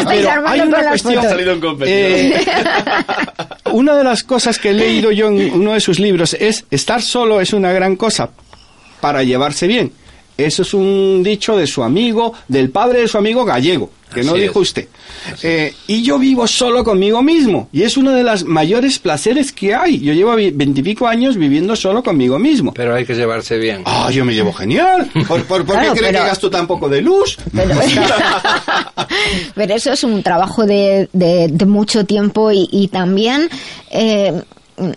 Pero 0.07 0.47
hay 0.47 0.61
una 0.61 0.81
las 0.83 1.01
cuestión. 1.03 1.25
Eh, 1.85 2.45
una 3.73 3.93
de 3.93 4.03
las 4.05 4.23
cosas 4.23 4.57
que 4.57 4.69
he 4.69 4.73
leído 4.73 5.11
yo 5.11 5.27
en 5.27 5.51
uno 5.53 5.73
de 5.73 5.81
sus 5.81 5.99
libros 5.99 6.33
es 6.39 6.63
estar 6.71 7.01
solo 7.01 7.41
es 7.41 7.51
una 7.51 7.73
gran 7.73 7.97
cosa 7.97 8.29
para 9.01 9.23
llevarse 9.23 9.67
bien. 9.67 9.91
Eso 10.37 10.63
es 10.63 10.73
un 10.73 11.21
dicho 11.23 11.55
de 11.55 11.65
su 11.65 11.81
amigo, 11.81 12.33
del 12.49 12.69
padre 12.69 12.99
de 12.99 13.07
su 13.07 13.17
amigo 13.17 13.45
gallego, 13.45 13.89
que 14.13 14.21
no 14.21 14.33
dijo 14.33 14.61
es. 14.61 14.67
usted. 14.67 14.87
Eh, 15.43 15.73
y 15.87 16.01
yo 16.03 16.19
vivo 16.19 16.45
solo 16.45 16.83
conmigo 16.83 17.23
mismo. 17.23 17.69
Y 17.71 17.83
es 17.83 17.95
uno 17.95 18.11
de 18.11 18.21
los 18.23 18.43
mayores 18.43 18.99
placeres 18.99 19.53
que 19.53 19.73
hay. 19.73 19.97
Yo 20.01 20.11
llevo 20.11 20.35
veintipico 20.35 21.07
años 21.07 21.37
viviendo 21.37 21.73
solo 21.77 22.03
conmigo 22.03 22.37
mismo. 22.37 22.73
Pero 22.73 22.95
hay 22.95 23.05
que 23.05 23.15
llevarse 23.15 23.57
bien. 23.57 23.83
Ah, 23.85 24.09
yo 24.11 24.25
me 24.25 24.33
llevo 24.33 24.51
genial. 24.51 25.09
¿Por, 25.25 25.45
por, 25.45 25.65
por 25.65 25.75
Claro, 25.77 25.93
qué 25.93 25.99
cree 25.99 26.11
pero- 26.11 26.23
que 26.23 26.29
gasto 26.29 26.49
tan 26.49 26.67
poco 26.67 26.89
de 26.89 27.01
luz? 27.01 27.37
Pero 29.55 29.75
eso 29.75 29.91
es 29.93 30.03
un 30.03 30.21
trabajo 30.23 30.65
de, 30.65 31.09
de- 31.13 31.47
de 31.49 31.65
mucho 31.65 32.05
tiempo 32.05 32.51
y, 32.51 32.67
y 32.71 32.87
también, 32.89 33.49
eh, 33.91 34.41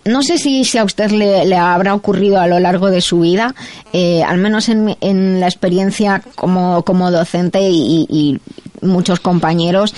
no 0.05 0.23
sé 0.23 0.39
si, 0.39 0.65
si 0.65 0.79
a 0.79 0.85
usted 0.85 1.11
le, 1.11 1.45
le 1.45 1.57
habrá 1.57 1.95
ocurrido 1.95 2.41
a 2.41 2.47
lo 2.47 2.59
largo 2.59 2.91
de 2.91 3.01
su 3.01 3.21
vida, 3.21 3.55
eh, 3.93 4.23
al 4.23 4.39
menos 4.39 4.69
en, 4.69 4.97
en 5.01 5.41
la 5.41 5.47
experiencia 5.47 6.23
como, 6.35 6.83
como 6.83 7.11
docente 7.11 7.61
y, 7.63 8.41
muchos 8.81 9.19
compañeros, 9.19 9.93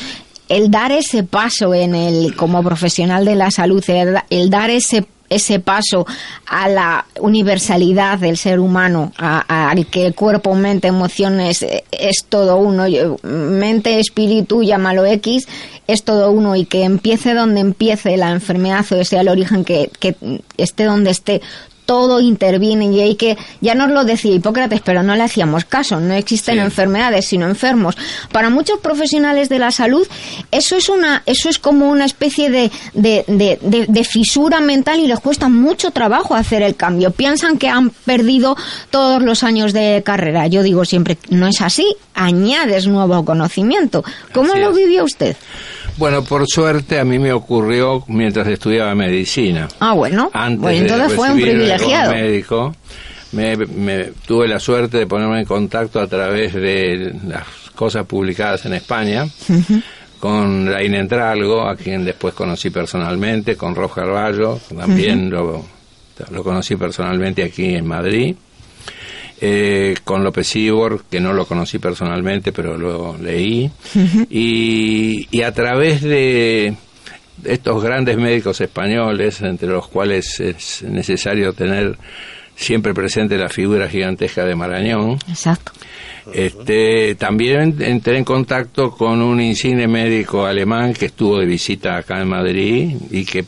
el 0.48 0.70
dar 0.70 0.90
ese 0.90 1.22
paso 1.22 1.74
en 1.74 1.94
el 1.94 2.34
como 2.34 2.62
profesional 2.62 3.26
de 3.26 3.34
la 3.34 3.50
salud, 3.50 3.84
el, 3.88 4.16
el 4.30 4.48
dar 4.48 4.70
ese 4.70 5.06
ese 5.30 5.60
paso 5.60 6.06
a 6.44 6.68
la 6.68 7.06
universalidad 7.20 8.18
del 8.18 8.36
ser 8.36 8.58
humano, 8.58 9.12
al 9.16 9.86
que 9.86 10.12
cuerpo, 10.12 10.54
mente, 10.54 10.88
emociones 10.88 11.62
eh, 11.62 11.84
es 11.92 12.24
todo 12.28 12.56
uno, 12.56 12.84
mente, 13.22 14.00
espíritu, 14.00 14.62
llámalo 14.62 15.06
X, 15.06 15.46
es 15.86 16.02
todo 16.02 16.30
uno 16.32 16.56
y 16.56 16.66
que 16.66 16.82
empiece 16.82 17.32
donde 17.32 17.60
empiece 17.60 18.16
la 18.16 18.30
enfermedad 18.30 18.84
o 18.92 19.04
sea 19.04 19.22
el 19.22 19.28
origen 19.28 19.64
que 19.64 19.90
esté 20.56 20.84
donde 20.84 21.10
esté, 21.10 21.40
todo 21.90 22.20
interviene 22.20 22.84
y 22.86 23.00
hay 23.00 23.16
que, 23.16 23.36
ya 23.60 23.74
nos 23.74 23.90
lo 23.90 24.04
decía 24.04 24.32
Hipócrates, 24.32 24.80
pero 24.80 25.02
no 25.02 25.16
le 25.16 25.24
hacíamos 25.24 25.64
caso, 25.64 25.98
no 25.98 26.14
existen 26.14 26.60
enfermedades 26.60 27.26
sino 27.26 27.46
enfermos. 27.48 27.96
Para 28.30 28.48
muchos 28.48 28.78
profesionales 28.78 29.48
de 29.48 29.58
la 29.58 29.72
salud, 29.72 30.06
eso 30.52 30.76
es 30.76 30.88
una, 30.88 31.24
eso 31.26 31.48
es 31.48 31.58
como 31.58 31.88
una 31.90 32.04
especie 32.04 32.48
de, 32.48 32.70
de, 32.94 33.24
de, 33.26 33.58
de- 33.60 33.86
de 33.88 34.04
fisura 34.04 34.60
mental 34.60 35.00
y 35.00 35.08
les 35.08 35.18
cuesta 35.18 35.48
mucho 35.48 35.90
trabajo 35.90 36.36
hacer 36.36 36.62
el 36.62 36.76
cambio. 36.76 37.10
Piensan 37.10 37.58
que 37.58 37.68
han 37.68 37.90
perdido 37.90 38.56
todos 38.90 39.20
los 39.20 39.42
años 39.42 39.72
de 39.72 40.02
carrera. 40.04 40.46
Yo 40.46 40.62
digo 40.62 40.84
siempre, 40.84 41.18
no 41.30 41.48
es 41.48 41.60
así, 41.60 41.86
añades 42.14 42.86
nuevo 42.86 43.24
conocimiento. 43.24 44.04
¿Cómo 44.32 44.52
Así 44.52 44.60
lo 44.60 44.72
vivió 44.72 45.02
usted? 45.02 45.36
Bueno, 46.00 46.24
por 46.24 46.46
suerte 46.48 46.98
a 46.98 47.04
mí 47.04 47.18
me 47.18 47.32
ocurrió 47.32 48.02
mientras 48.08 48.48
estudiaba 48.48 48.94
medicina. 48.94 49.68
Ah, 49.78 49.92
bueno. 49.92 50.30
Antes 50.32 50.60
Pues 50.62 50.80
de 50.80 50.86
entonces 50.86 51.12
fue 51.14 51.30
un 51.30 51.40
privilegiado. 51.40 52.12
médico, 52.12 52.74
me, 53.32 53.56
me- 53.56 54.04
tuve 54.26 54.48
la 54.48 54.58
suerte 54.58 54.96
de 54.96 55.06
ponerme 55.06 55.40
en 55.40 55.44
contacto 55.44 56.00
a 56.00 56.06
través 56.08 56.54
de 56.54 57.14
las 57.28 57.44
cosas 57.74 58.06
publicadas 58.06 58.64
en 58.66 58.72
España 58.72 59.26
con 60.18 60.66
Rain 60.72 60.94
Entralgo, 60.94 61.68
a 61.68 61.76
quien 61.76 62.04
después 62.04 62.34
conocí 62.34 62.70
personalmente, 62.70 63.56
con 63.56 63.74
Roja 63.74 64.02
Carballo, 64.02 64.58
también 64.76 65.30
lo, 65.30 65.64
lo 66.30 66.42
conocí 66.44 66.76
personalmente 66.76 67.42
aquí 67.42 67.74
en 67.74 67.86
Madrid, 67.86 68.34
eh, 69.40 69.96
con 70.04 70.22
López 70.22 70.54
Ibor, 70.56 71.04
que 71.10 71.20
no 71.20 71.32
lo 71.32 71.46
conocí 71.46 71.78
personalmente, 71.78 72.52
pero 72.52 72.76
lo 72.76 73.16
leí, 73.16 73.70
y, 74.30 75.28
y 75.30 75.42
a 75.42 75.52
través 75.52 76.02
de 76.02 76.74
estos 77.44 77.82
grandes 77.82 78.16
médicos 78.16 78.60
españoles, 78.60 79.40
entre 79.40 79.68
los 79.68 79.88
cuales 79.88 80.40
es 80.40 80.82
necesario 80.82 81.52
tener 81.52 81.96
siempre 82.54 82.92
presente 82.92 83.38
la 83.38 83.48
figura 83.48 83.88
gigantesca 83.88 84.44
de 84.44 84.54
Marañón, 84.54 85.18
Exacto. 85.26 85.72
este, 86.34 87.14
también 87.14 87.76
entré 87.80 88.18
en 88.18 88.24
contacto 88.24 88.90
con 88.90 89.22
un 89.22 89.40
insigne 89.40 89.88
médico 89.88 90.44
alemán 90.44 90.92
que 90.92 91.06
estuvo 91.06 91.38
de 91.38 91.46
visita 91.46 91.96
acá 91.96 92.20
en 92.20 92.28
Madrid 92.28 92.96
y 93.10 93.24
que 93.24 93.46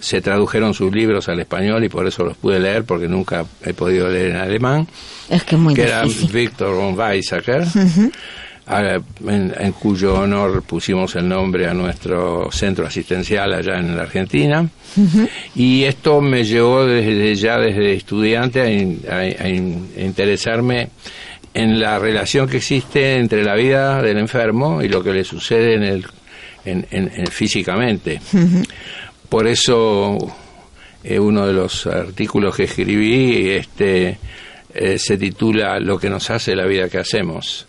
se 0.00 0.20
tradujeron 0.20 0.74
sus 0.74 0.92
libros 0.92 1.28
al 1.28 1.40
español 1.40 1.82
y 1.84 1.88
por 1.88 2.06
eso 2.06 2.24
los 2.24 2.36
pude 2.36 2.60
leer 2.60 2.84
porque 2.84 3.08
nunca 3.08 3.44
he 3.64 3.74
podido 3.74 4.08
leer 4.08 4.30
en 4.32 4.36
alemán, 4.36 4.86
Es 5.28 5.42
que 5.44 5.56
muy 5.56 5.74
que 5.74 5.82
era 5.82 6.02
difícil. 6.02 6.30
Víctor 6.32 6.74
von 6.76 6.98
Weizsäcker, 6.98 7.64
a- 8.66 9.00
en, 9.26 9.54
en 9.58 9.72
cuyo 9.72 10.14
honor 10.20 10.62
pusimos 10.62 11.16
el 11.16 11.28
nombre 11.28 11.66
a 11.68 11.74
nuestro 11.74 12.50
centro 12.52 12.86
asistencial 12.86 13.52
allá 13.54 13.78
en 13.78 13.96
la 13.96 14.02
Argentina. 14.02 14.68
Y 15.54 15.84
esto 15.84 16.20
me 16.20 16.44
llevó 16.44 16.84
desde 16.86 17.34
ya, 17.34 17.58
desde 17.58 17.94
estudiante, 17.94 18.60
a, 18.60 18.70
in- 18.70 19.00
a- 19.10 19.16
a 19.44 19.48
in- 19.48 19.88
a 19.96 20.00
interesarme 20.02 20.90
en 21.54 21.80
la 21.80 21.98
relación 21.98 22.46
que 22.48 22.58
existe 22.58 23.16
entre 23.16 23.42
la 23.42 23.54
vida 23.54 24.00
del 24.02 24.18
enfermo 24.18 24.82
y 24.82 24.88
lo 24.88 25.02
que 25.02 25.12
le 25.12 25.24
sucede 25.24 25.74
en 25.74 25.82
el, 25.82 26.06
en- 26.64 26.86
en- 26.90 27.10
en- 27.14 27.26
físicamente. 27.28 28.20
Por 29.28 29.46
eso 29.46 30.16
eh, 31.04 31.18
uno 31.18 31.46
de 31.46 31.52
los 31.52 31.86
artículos 31.86 32.56
que 32.56 32.64
escribí 32.64 33.50
este, 33.50 34.18
eh, 34.74 34.98
se 34.98 35.16
titula 35.18 35.78
Lo 35.80 35.98
que 35.98 36.08
nos 36.10 36.30
hace 36.30 36.54
la 36.56 36.66
vida 36.66 36.88
que 36.88 36.98
hacemos. 36.98 37.66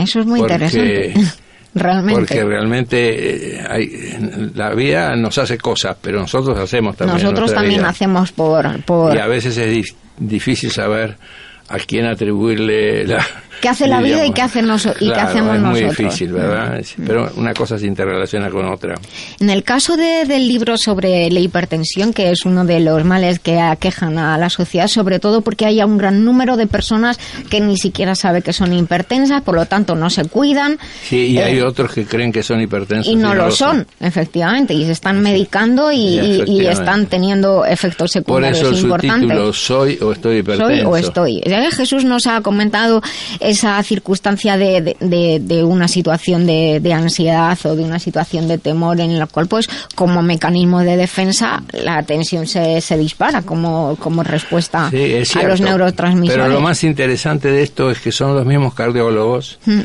Eso 0.00 0.20
es 0.20 0.26
muy 0.26 0.40
Porque- 0.40 0.54
interesante. 0.54 1.14
Realmente. 1.74 2.20
Porque 2.20 2.44
realmente 2.44 3.54
eh, 3.56 3.64
hay- 3.66 4.50
la 4.54 4.74
vida 4.74 5.16
nos 5.16 5.38
hace 5.38 5.56
cosas, 5.56 5.96
pero 6.02 6.20
nosotros 6.20 6.58
hacemos 6.58 6.94
también. 6.98 7.22
Nosotros 7.22 7.54
también 7.54 7.80
vida. 7.80 7.88
hacemos 7.88 8.30
por... 8.30 8.82
por 8.84 9.16
Y 9.16 9.18
a 9.18 9.26
veces 9.26 9.56
es 9.56 9.70
di- 9.70 9.96
difícil 10.18 10.70
saber 10.70 11.16
a 11.70 11.78
quién 11.78 12.04
atribuirle 12.04 13.06
la... 13.06 13.26
¿Qué 13.62 13.68
hace 13.68 13.86
la 13.86 14.00
vida 14.02 14.26
y 14.26 14.32
qué, 14.32 14.42
hace 14.42 14.60
noso- 14.60 14.92
y 14.98 15.06
qué 15.06 15.12
claro, 15.12 15.28
hacemos 15.28 15.54
es 15.54 15.62
muy 15.62 15.80
nosotros? 15.82 15.96
difícil, 15.98 16.32
¿verdad? 16.32 16.84
Pero 17.06 17.30
una 17.36 17.54
cosa 17.54 17.78
se 17.78 17.86
interrelaciona 17.86 18.50
con 18.50 18.66
otra. 18.66 18.96
En 19.38 19.50
el 19.50 19.62
caso 19.62 19.96
de- 19.96 20.24
del 20.26 20.48
libro 20.48 20.76
sobre 20.76 21.30
la 21.30 21.38
hipertensión, 21.38 22.12
que 22.12 22.32
es 22.32 22.44
uno 22.44 22.64
de 22.64 22.80
los 22.80 23.04
males 23.04 23.38
que 23.38 23.60
aquejan 23.60 24.18
a 24.18 24.36
la 24.36 24.50
sociedad, 24.50 24.88
sobre 24.88 25.20
todo 25.20 25.42
porque 25.42 25.64
hay 25.64 25.80
un 25.80 25.96
gran 25.96 26.24
número 26.24 26.56
de 26.56 26.66
personas 26.66 27.20
que 27.48 27.60
ni 27.60 27.76
siquiera 27.76 28.16
sabe 28.16 28.42
que 28.42 28.52
son 28.52 28.72
hipertensas, 28.72 29.42
por 29.42 29.54
lo 29.54 29.64
tanto 29.66 29.94
no 29.94 30.10
se 30.10 30.24
cuidan 30.24 30.78
Sí, 31.08 31.16
y 31.28 31.38
Eh, 31.38 31.44
hay 31.44 31.60
otros 31.60 31.92
que 31.92 32.04
creen 32.04 32.32
que 32.32 32.42
son 32.42 32.60
hipertensos. 32.60 33.12
y 33.12 33.14
no 33.14 33.32
lo 33.32 33.50
son, 33.52 33.86
efectivamente, 34.00 34.74
y 34.74 34.84
se 34.86 34.90
están 34.92 35.20
medicando 35.22 35.92
y, 35.92 35.96
Sí, 36.18 36.42
y- 36.48 36.62
y 36.62 36.66
están 36.66 37.06
teniendo 37.06 37.64
efectos 37.64 38.10
Por 38.12 38.22
secundarios 38.42 38.58
eso 38.58 38.68
el 38.70 38.78
importantes. 38.78 39.20
subtítulo 39.28 39.52
Soy 39.52 39.98
o 40.02 40.10
estoy 40.12 40.38
hipertenso. 40.38 40.68
Soy 40.74 40.80
o 40.84 40.96
estoy. 40.96 41.40
Que 41.42 41.70
Jesús 41.70 42.04
nos 42.04 42.26
ha 42.26 42.40
comentado 42.40 43.00
esa 43.52 43.82
circunstancia 43.82 44.56
de, 44.56 44.96
de- 45.00 45.64
una 45.64 45.88
situación 45.88 46.44
de, 46.46 46.80
de 46.80 46.92
ansiedad 46.92 47.56
o 47.64 47.76
de 47.76 47.84
una 47.84 47.98
situación 47.98 48.48
de 48.48 48.58
temor 48.58 49.00
en 49.00 49.18
la 49.18 49.26
cual, 49.26 49.46
pues, 49.46 49.68
como 49.94 50.22
mecanismo 50.22 50.80
de 50.80 50.96
defensa, 50.96 51.62
la 51.72 52.02
tensión 52.02 52.46
se, 52.46 52.80
se 52.80 52.98
dispara 52.98 53.42
como, 53.42 53.96
como 54.00 54.22
respuesta 54.22 54.90
Sí, 54.90 55.38
a 55.38 55.42
los 55.44 55.60
neurotransmisores. 55.60 56.42
Pero 56.44 56.52
lo 56.52 56.60
más 56.60 56.82
interesante 56.84 57.50
de 57.50 57.62
esto 57.62 57.90
es 57.90 58.00
que 58.00 58.10
son 58.12 58.34
los 58.34 58.44
mismos 58.44 58.74
cardiólogos 58.74 59.58
Mm. 59.64 59.80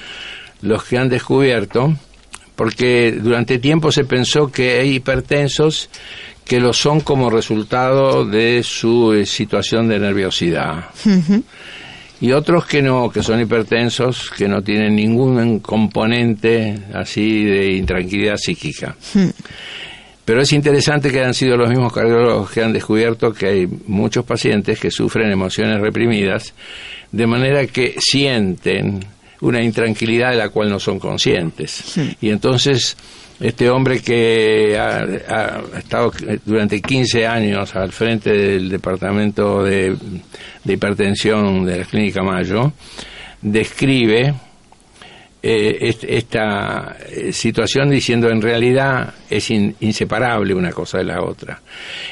los 0.61 0.84
que 0.84 0.98
han 0.98 1.10
descubierto, 1.10 1.94
porque 2.56 3.11
durante 3.22 3.60
tiempo 3.60 3.91
se 3.91 4.03
pensó 4.06 4.52
que 4.52 4.80
hay 4.80 4.95
hipertensos 4.95 5.89
que 6.44 6.60
lo 6.60 6.73
son 6.73 7.02
como 7.02 7.30
resultado 7.30 8.26
de 8.26 8.64
su 8.64 9.14
eh, 9.14 9.26
situación 9.26 9.88
de 9.89 9.99
nerviosidad. 9.99 10.85
Y 12.19 12.31
otros 12.31 12.65
que 12.65 12.81
no, 12.81 13.11
que 13.11 13.22
son 13.22 13.39
hipertensos, 13.39 14.31
que 14.31 14.48
no 14.48 14.61
tienen 14.61 14.95
ningún 14.95 15.60
componente 15.60 16.77
así 16.94 17.44
de 17.44 17.73
intranquilidad 17.73 18.38
psíquica. 18.38 18.95
Mm. 19.14 19.30
Pero 20.26 20.41
es 20.41 20.52
interesante 20.52 21.10
que 21.10 21.23
han 21.23 21.34
sido 21.34 21.56
los 21.56 21.69
mismos 21.69 21.94
cardiólogos 21.94 22.52
que 22.52 22.61
han 22.61 22.73
descubierto 22.73 23.31
que 23.31 23.48
hay 23.48 23.68
muchos 23.88 24.26
pacientes 24.26 24.77
que 24.77 24.91
sufren 24.91 25.31
emociones 25.31 25.80
reprimidas, 25.80 26.53
de 27.11 27.27
manera 27.27 27.65
que 27.68 27.95
sienten 27.98 29.06
una 29.39 29.64
intranquilidad 29.64 30.31
de 30.31 30.38
la 30.38 30.49
cual 30.49 30.69
no 30.69 30.80
son 30.80 30.99
conscientes. 30.99 31.98
Y 32.19 32.30
entonces, 32.30 32.98
este 33.39 33.69
hombre 33.69 33.99
que 33.99 34.77
ha, 34.80 35.61
estado 35.77 36.11
durante 36.45 36.81
15 36.81 37.27
años 37.27 37.76
al 37.76 37.91
frente 37.91 38.31
del 38.31 38.69
departamento 38.69 39.64
de, 39.64 39.95
de 40.64 40.73
hipertensión 40.73 41.65
de 41.65 41.80
la 41.80 41.85
Clínica 41.85 42.23
Mayo, 42.23 42.73
describe 43.41 44.34
eh, 45.49 45.77
est- 45.89 46.03
esta 46.03 46.97
eh, 47.09 47.31
situación 47.31 47.89
diciendo 47.89 48.29
en 48.29 48.41
realidad 48.41 49.13
es 49.29 49.49
in- 49.49 49.75
inseparable 49.79 50.53
una 50.53 50.71
cosa 50.71 50.97
de 50.97 51.05
la 51.05 51.21
otra. 51.23 51.61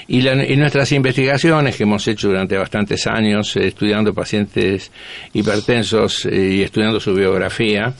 Y, 0.07 0.21
la- 0.21 0.45
y 0.45 0.55
nuestras 0.55 0.91
investigaciones 0.93 1.75
que 1.75 1.83
hemos 1.83 2.07
hecho 2.07 2.29
durante 2.29 2.57
bastantes 2.57 3.05
años 3.07 3.55
eh, 3.57 3.67
estudiando 3.67 4.13
pacientes 4.13 4.89
hipertensos 5.33 6.25
eh, 6.25 6.55
y 6.55 6.61
estudiando 6.61 6.99
su 6.99 7.13
biografía 7.13 7.93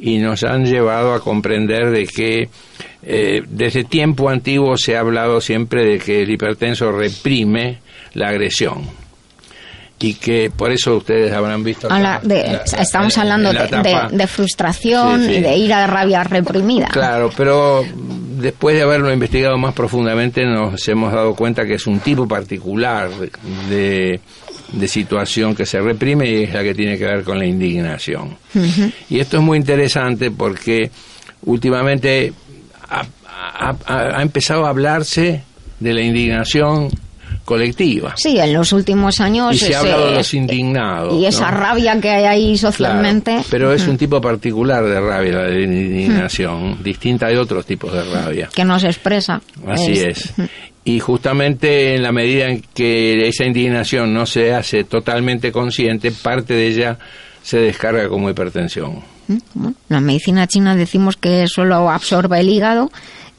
y 0.00 0.18
nos 0.18 0.42
han 0.42 0.64
llevado 0.66 1.14
a 1.14 1.20
comprender 1.20 1.90
de 1.90 2.06
que 2.06 2.48
desde 3.48 3.84
tiempo 3.84 4.28
antiguo 4.28 4.76
se 4.76 4.96
ha 4.96 5.00
hablado 5.00 5.40
siempre 5.40 5.84
de 5.84 5.98
que 6.00 6.22
el 6.22 6.30
hipertenso 6.30 6.90
reprime 6.90 7.78
la 8.14 8.30
agresión 8.30 9.05
y 9.98 10.14
que 10.14 10.50
por 10.54 10.70
eso 10.72 10.96
ustedes 10.96 11.32
habrán 11.32 11.64
visto 11.64 11.88
de- 11.88 12.42
la- 12.42 12.64
estamos 12.82 13.16
hablando 13.16 13.52
de, 13.52 13.58
de- 13.60 14.08
de 14.10 14.26
frustración 14.26 15.22
Sí, 15.22 15.26
sí. 15.28 15.34
y 15.36 15.40
de 15.40 15.56
ira 15.56 15.80
de 15.80 15.86
rabia 15.86 16.22
reprimida. 16.22 16.88
Claro, 16.88 17.30
pero 17.36 17.82
después 18.38 18.76
de 18.76 18.82
haberlo 18.82 19.10
investigado 19.12 19.56
más 19.56 19.72
profundamente 19.74 20.44
nos 20.44 20.86
hemos 20.88 21.12
dado 21.12 21.34
cuenta 21.34 21.64
que 21.64 21.74
es 21.74 21.86
un 21.86 22.00
tipo 22.00 22.28
particular 22.28 23.08
de, 23.70 24.20
de 24.72 24.88
situación 24.88 25.54
que 25.54 25.64
se 25.64 25.80
reprime 25.80 26.28
y 26.28 26.42
es 26.44 26.52
la 26.52 26.62
que 26.62 26.74
tiene 26.74 26.98
que 26.98 27.04
ver 27.06 27.24
con 27.24 27.38
la 27.38 27.46
indignación. 27.46 28.36
Y 29.08 29.18
esto 29.18 29.38
es 29.38 29.42
muy 29.42 29.56
interesante 29.56 30.30
porque 30.30 30.90
últimamente 31.46 32.34
ha, 32.90 33.00
ha- 33.26 33.76
ha- 33.86 34.18
ha 34.18 34.22
empezado 34.22 34.66
a 34.66 34.68
hablarse 34.70 35.42
de 35.80 35.94
la 35.94 36.02
indignación 36.02 36.88
colectiva. 37.46 38.12
Sí, 38.18 38.38
en 38.38 38.52
los 38.52 38.74
últimos 38.74 39.18
años. 39.20 39.54
Y 39.54 39.58
se 39.58 39.66
ha 39.66 39.68
ese- 39.68 39.76
hablado 39.78 40.10
de 40.10 40.16
los 40.16 40.34
indignados. 40.34 41.14
Y 41.14 41.24
esa 41.24 41.50
¿no? 41.50 41.56
rabia 41.58 41.98
que 41.98 42.10
hay 42.10 42.24
ahí 42.24 42.58
socialmente. 42.58 43.30
Claro, 43.30 43.46
pero 43.50 43.72
es 43.72 43.88
un 43.88 43.96
tipo 43.96 44.20
particular 44.20 44.84
de 44.84 45.00
rabia, 45.00 45.32
la 45.32 45.42
de 45.44 45.62
indignación, 45.62 46.82
distinta 46.82 47.28
de 47.28 47.38
otros 47.38 47.64
tipos 47.64 47.90
de 47.92 48.04
rabia. 48.04 48.50
que 48.54 48.64
no 48.64 48.78
se 48.78 48.88
expresa. 48.88 49.40
Así 49.66 49.92
es. 49.92 50.34
Y 50.84 51.00
justamente 51.00 51.94
en 51.96 52.02
la 52.02 52.12
medida 52.12 52.46
en 52.48 52.62
que 52.74 53.26
esa 53.26 53.44
indignación 53.44 54.12
no 54.14 54.26
se 54.26 54.52
hace 54.54 54.84
totalmente 54.84 55.50
consciente, 55.50 56.12
parte 56.12 56.54
de 56.54 56.66
ella 56.68 56.98
se 57.42 57.58
descarga 57.58 58.08
como 58.08 58.28
hipertensión. 58.30 59.00
Bueno, 59.54 59.74
en 59.88 59.94
la 59.96 60.00
medicina 60.00 60.46
china 60.46 60.76
decimos 60.76 61.16
que 61.16 61.46
solo 61.48 61.90
absorbe 61.90 62.38
el 62.38 62.48
hígado 62.48 62.90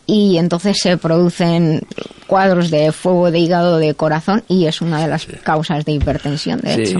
y 0.07 0.37
entonces 0.37 0.77
se 0.81 0.97
producen 0.97 1.81
cuadros 2.25 2.71
de 2.71 2.91
fuego 2.91 3.29
de 3.29 3.39
hígado 3.39 3.77
de 3.77 3.93
corazón 3.93 4.43
y 4.47 4.65
es 4.65 4.81
una 4.81 5.01
de 5.01 5.07
las 5.07 5.25
causas 5.43 5.85
de 5.85 5.91
hipertensión, 5.91 6.59
de 6.61 6.73
Sí. 6.75 6.81
hecho. 6.81 6.99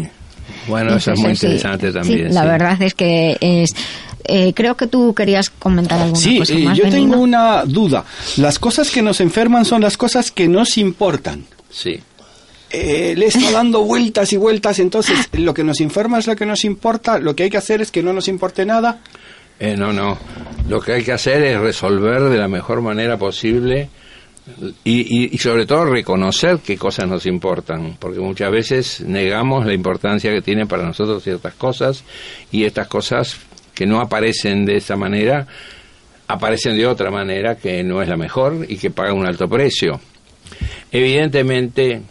Bueno, 0.68 0.96
eso 0.98 1.14
es 1.14 1.20
muy 1.20 1.36
sí, 1.36 1.46
interesante 1.46 1.88
sí, 1.88 1.94
también. 1.94 2.34
la 2.34 2.42
sí. 2.42 2.48
verdad 2.48 2.82
es 2.82 2.94
que 2.94 3.38
es... 3.42 3.70
eh, 4.26 4.52
creo 4.54 4.76
que 4.76 4.88
tú 4.88 5.14
querías 5.14 5.50
comentar 5.50 6.00
alguna 6.00 6.20
Sí, 6.22 6.38
cosa 6.40 6.54
eh, 6.54 6.60
más. 6.60 6.78
yo 6.78 6.84
Benigno. 6.84 7.12
tengo 7.14 7.24
una 7.24 7.64
duda. 7.66 8.04
Las 8.38 8.60
cosas 8.60 8.90
que 8.92 9.02
nos 9.02 9.22
enferman 9.22 9.64
son 9.66 9.82
las 9.82 9.96
cosas 9.98 10.30
que 10.32 10.48
nos 10.50 10.78
importan. 10.78 11.46
Sí. 11.70 12.00
Eh, 12.70 13.14
le 13.18 13.28
está 13.28 13.50
dando 13.52 13.84
vueltas 13.86 14.34
y 14.34 14.38
vueltas, 14.38 14.80
entonces 14.80 15.18
lo 15.32 15.54
que 15.54 15.64
nos 15.64 15.80
enferma 15.80 16.20
es 16.20 16.28
lo 16.28 16.36
que 16.36 16.46
nos 16.46 16.66
importa, 16.66 17.18
lo 17.18 17.34
que 17.34 17.44
hay 17.44 17.50
que 17.50 17.56
hacer 17.58 17.82
es 17.82 17.92
que 17.92 18.04
no 18.04 18.12
nos 18.12 18.28
importe 18.28 18.66
nada. 18.66 19.00
Eh, 19.60 19.76
no, 19.76 19.92
no. 19.92 20.18
Lo 20.70 20.80
que 20.80 20.94
hay 20.94 21.04
que 21.04 21.14
hacer 21.14 21.44
es 21.44 21.60
resolver 21.60 22.22
de 22.24 22.38
la 22.38 22.48
mejor 22.48 22.82
manera 22.82 23.18
posible 23.18 23.90
y, 24.84 25.24
y- 25.26 25.30
y 25.34 25.38
sobre 25.40 25.66
todo 25.66 25.86
reconocer 25.86 26.60
qué 26.66 26.78
cosas 26.78 27.08
nos 27.08 27.26
importan, 27.26 27.96
porque 28.00 28.20
muchas 28.20 28.52
veces 28.52 29.02
negamos 29.02 29.66
la 29.66 29.74
importancia 29.74 30.32
que 30.32 30.42
tienen 30.42 30.68
para 30.68 30.84
nosotros 30.84 31.24
ciertas 31.24 31.54
cosas 31.56 32.04
y 32.52 32.64
estas 32.66 32.88
cosas 32.88 33.38
que 33.74 33.86
no 33.86 34.00
aparecen 34.00 34.66
de 34.66 34.78
esa 34.78 34.96
manera 34.96 35.48
aparecen 36.28 36.78
de 36.78 36.86
otra 36.86 37.10
manera 37.10 37.56
que 37.56 37.84
no 37.84 38.02
es 38.02 38.10
la 38.10 38.18
mejor 38.18 38.66
y 38.68 38.78
que 38.78 38.90
pagan 38.92 39.18
un 39.18 39.26
alto 39.26 39.48
precio. 39.48 40.00
Evidentemente, 40.92 42.02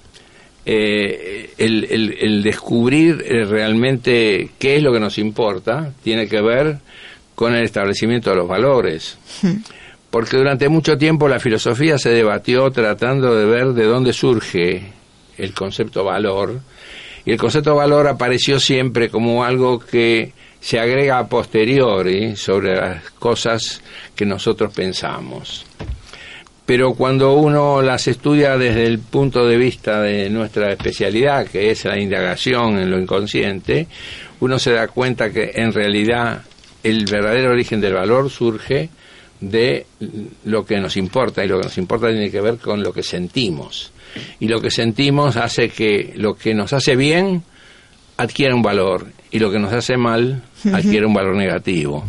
eh, 0.65 1.51
el, 1.59 1.85
el- 1.91 2.17
el 2.21 2.43
descubrir 2.43 3.25
eh, 3.27 3.45
realmente 3.45 4.51
qué 4.59 4.77
es 4.77 4.83
lo 4.83 4.93
que 4.93 5.01
nos 5.01 5.19
importa 5.19 5.93
tiene 6.03 6.27
que 6.29 6.41
ver 6.43 6.79
con 7.37 7.55
el 7.55 7.65
establecimiento 7.65 8.31
de 8.31 8.37
los 8.37 8.49
valores. 8.49 9.17
Porque 10.11 10.39
durante 10.39 10.69
mucho 10.69 10.97
tiempo 10.97 11.29
la 11.29 11.39
filosofía 11.39 11.99
se 11.99 12.11
debatió 12.11 12.69
tratando 12.73 13.37
de 13.37 13.45
ver 13.45 13.67
de 13.69 13.85
dónde 13.85 14.13
surge 14.13 14.91
el 15.37 15.53
concepto 15.53 16.03
valor. 16.03 16.59
Y 17.25 17.33
el 17.33 17.39
concepto 17.39 17.77
valor 17.77 18.09
apareció 18.09 18.59
siempre 18.59 19.11
como 19.11 19.45
algo 19.45 19.79
que 19.79 20.33
se 20.61 20.81
agrega 20.81 21.19
a 21.19 21.29
posteriori 21.29 22.35
sobre 22.35 22.75
las 22.75 23.11
cosas 23.11 23.83
que 24.15 24.25
nosotros 24.25 24.73
pensamos. 24.73 25.67
Pero 26.65 26.95
cuando 26.95 27.35
uno 27.35 27.83
las 27.83 28.09
estudia 28.09 28.57
desde 28.57 28.87
el 28.87 28.99
punto 28.99 29.47
de 29.47 29.57
vista 29.57 30.01
de 30.01 30.31
nuestra 30.31 30.73
especialidad, 30.73 31.47
que 31.47 31.71
es 31.71 31.85
la 31.85 31.99
indagación 32.01 32.79
en 32.79 32.91
lo 32.91 32.99
inconsciente, 32.99 33.87
uno 34.41 34.59
se 34.59 34.73
da 34.73 34.89
cuenta 34.89 35.31
que 35.31 35.53
en 35.55 35.73
realidad 35.73 36.43
el 36.87 37.05
verdadero 37.05 37.51
origen 37.51 37.81
del 37.81 37.95
valor 37.95 38.31
surge 38.31 38.91
de 39.41 39.87
lo 40.45 40.65
que 40.65 40.79
nos 40.79 40.97
importa 40.97 41.45
y 41.45 41.49
lo 41.49 41.59
que 41.59 41.65
nos 41.65 41.79
importa 41.79 42.09
tiene 42.09 42.31
que 42.31 42.41
ver 42.41 42.59
con 42.59 42.83
lo 42.83 42.93
que 42.93 43.03
sentimos. 43.03 43.93
Y 44.41 44.49
lo 44.49 44.61
que 44.61 44.71
sentimos 44.71 45.37
hace 45.37 45.69
que 45.69 46.15
lo 46.17 46.37
que 46.37 46.55
nos 46.55 46.73
hace 46.73 46.95
bien 46.95 47.43
adquiera 48.17 48.55
un 48.55 48.63
valor 48.63 49.07
y 49.31 49.39
lo 49.41 49.51
que 49.51 49.59
nos 49.59 49.73
hace 49.73 49.97
mal 49.97 50.43
adquiere 50.73 51.07
un 51.07 51.13
valor 51.13 51.37
negativo. 51.37 52.05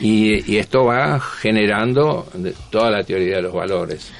Y, 0.00 0.52
y 0.52 0.58
esto 0.58 0.84
va 0.84 1.20
generando 1.20 2.26
toda 2.70 2.90
la 2.90 3.04
teoría 3.04 3.36
de 3.36 3.42
los 3.42 3.54
valores. 3.54 4.10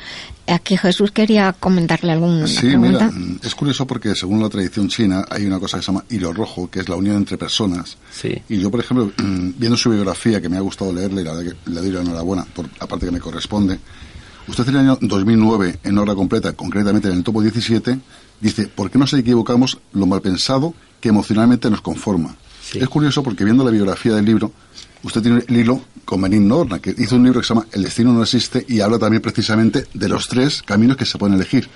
Aquí 0.49 0.77
Jesús 0.77 1.11
quería 1.11 1.53
comentarle 1.53 2.13
alguna 2.13 2.47
Sí, 2.47 2.59
pregunta. 2.69 2.89
mira, 2.89 3.11
mm, 3.11 3.41
es 3.43 3.55
curioso 3.55 3.87
porque 3.87 4.15
según 4.15 4.41
la 4.41 4.49
tradición 4.49 4.89
china 4.89 5.25
hay 5.29 5.45
una 5.45 5.59
cosa 5.59 5.77
que 5.79 5.83
se 5.83 5.91
llama 5.91 6.05
hilo 6.09 6.33
rojo, 6.33 6.71
que 6.71 6.81
es 6.81 6.89
la 6.89 6.95
unión 6.97 7.17
entre 7.17 7.37
personas. 7.37 7.97
Sí. 8.13 8.41
Y 8.49 8.59
yo, 8.59 8.71
por 8.71 8.81
ejemplo, 8.81 9.11
viendo 9.19 9.77
su 9.77 9.91
biografía, 9.91 10.41
que 10.41 10.49
me 10.49 10.57
ha 10.57 10.61
gustado 10.61 10.93
leerla 10.93 11.21
y 11.21 11.25
la 11.25 11.33
verdad 11.35 11.53
que 11.65 11.71
le 11.71 11.81
doy 11.81 11.91
la 11.91 12.01
enhorabuena 12.03 12.45
por 12.45 12.67
la 12.81 12.87
parte 12.87 13.07
que 13.07 13.13
me 13.13 13.19
corresponde, 13.21 13.79
usted 14.47 14.69
en 14.69 14.75
el 14.75 14.81
año 14.83 14.99
2009, 15.01 15.81
en 15.83 15.99
hora 15.99 16.15
completa, 16.15 16.53
concretamente 16.53 17.09
en 17.09 17.15
el 17.19 17.25
topo 17.25 17.43
17, 17.43 17.99
dice, 18.41 18.69
¿por 18.69 18.91
qué 18.91 18.99
nos 18.99 19.13
equivocamos 19.15 19.79
lo 19.95 20.07
mal 20.07 20.21
pensado 20.23 20.75
que 21.01 21.09
emocionalmente 21.09 21.69
nos 21.71 21.81
conforma? 21.81 22.37
Es 22.75 22.89
curioso 22.89 23.23
porque 23.23 23.45
viendo 23.45 23.65
la 23.65 23.71
biografía 23.71 24.15
del 24.15 24.25
libro, 24.25 24.53
usted 25.07 25.23
tiene 25.23 25.43
el 25.47 25.57
hilo 25.57 25.81
con 26.05 26.21
Benin 26.21 26.47
Norna, 26.47 26.79
que 26.79 26.95
hizo 26.99 27.17
un 27.17 27.25
libro 27.25 27.41
que 27.41 27.47
se 27.47 27.55
llama 27.55 27.67
El 27.73 27.83
destino 27.83 28.13
no 28.13 28.23
existe 28.23 28.65
y 28.69 28.81
habla 28.81 28.99
también 28.99 29.21
precisamente 29.23 29.87
de 29.93 30.09
los 30.09 30.29
tres 30.29 30.63
caminos 30.63 30.97
que 30.97 31.05
se 31.05 31.19
pueden 31.19 31.35
elegir. 31.37 31.69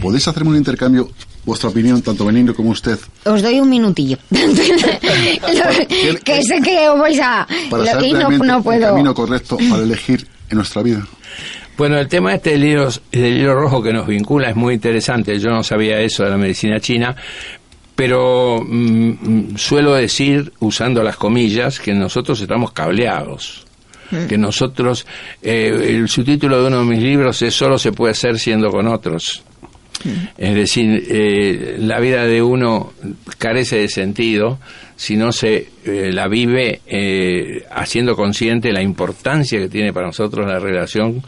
¿Podéis 0.00 0.26
hacerme 0.28 0.50
un 0.50 0.56
intercambio, 0.56 1.10
vuestra 1.44 1.68
opinión, 1.68 2.00
tanto 2.02 2.24
Benigno 2.24 2.54
como 2.54 2.70
usted, 2.70 2.98
Os 3.24 3.42
doy 3.42 3.60
un 3.60 3.68
minutillo. 3.68 4.16
que 6.24 6.42
sé 6.42 6.60
que 6.62 6.88
os 6.88 6.98
vais 6.98 7.20
a... 7.20 7.46
para 7.70 7.84
lo- 7.84 7.90
saber 7.90 8.08
y 8.08 8.12
no, 8.12 8.30
no 8.30 8.56
el 8.58 8.62
puedo... 8.62 8.80
camino 8.88 9.14
correcto 9.14 9.56
para 9.70 9.82
elegir 9.82 10.26
en 10.50 10.56
nuestra 10.56 10.82
vida? 10.82 11.06
Bueno, 11.76 11.98
el 11.98 12.06
tema 12.08 12.32
este 12.34 12.50
del 12.50 12.64
hilo, 12.64 12.88
del 13.10 13.36
hilo 13.38 13.54
rojo 13.54 13.82
que 13.82 13.92
nos 13.92 14.06
vincula 14.06 14.48
es 14.50 14.54
muy 14.56 14.74
interesante. 14.74 15.38
Yo 15.40 15.50
no 15.50 15.64
sabía 15.64 15.98
eso 16.00 16.22
de 16.22 16.30
la 16.30 16.36
medicina 16.36 16.78
china, 16.78 17.16
pero 17.94 18.60
mm, 18.60 19.52
mm, 19.52 19.56
suelo 19.56 19.94
decir, 19.94 20.52
usando 20.60 21.02
las 21.02 21.16
comillas, 21.16 21.80
que 21.80 21.94
nosotros 21.94 22.40
estamos 22.40 22.72
cableados. 22.72 23.62
Que 24.28 24.38
nosotros, 24.38 25.06
eh, 25.42 25.86
el 25.88 26.08
subtítulo 26.08 26.60
de 26.60 26.68
uno 26.68 26.80
de 26.80 26.84
mis 26.84 27.02
libros 27.02 27.42
es 27.42 27.52
Solo 27.52 27.78
se 27.78 27.90
puede 27.90 28.14
ser 28.14 28.38
siendo 28.38 28.70
con 28.70 28.86
otros. 28.86 29.42
Es 30.38 30.54
decir, 30.54 31.04
eh, 31.08 31.76
la 31.80 31.98
vida 31.98 32.24
de 32.24 32.40
uno 32.40 32.92
carece 33.38 33.78
de 33.78 33.88
sentido 33.88 34.60
si 34.94 35.16
no 35.16 35.32
se 35.32 35.66
eh, 35.84 36.10
la 36.12 36.28
vive 36.28 36.80
haciendo 37.72 38.14
consciente 38.14 38.72
la 38.72 38.82
importancia 38.82 39.58
que 39.58 39.68
tiene 39.68 39.92
para 39.92 40.06
nosotros 40.06 40.46
la 40.46 40.60
relación 40.60 41.22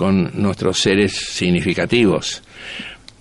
con 0.00 0.30
nuestros 0.34 0.78
seres 0.78 1.12
significativos. 1.12 2.42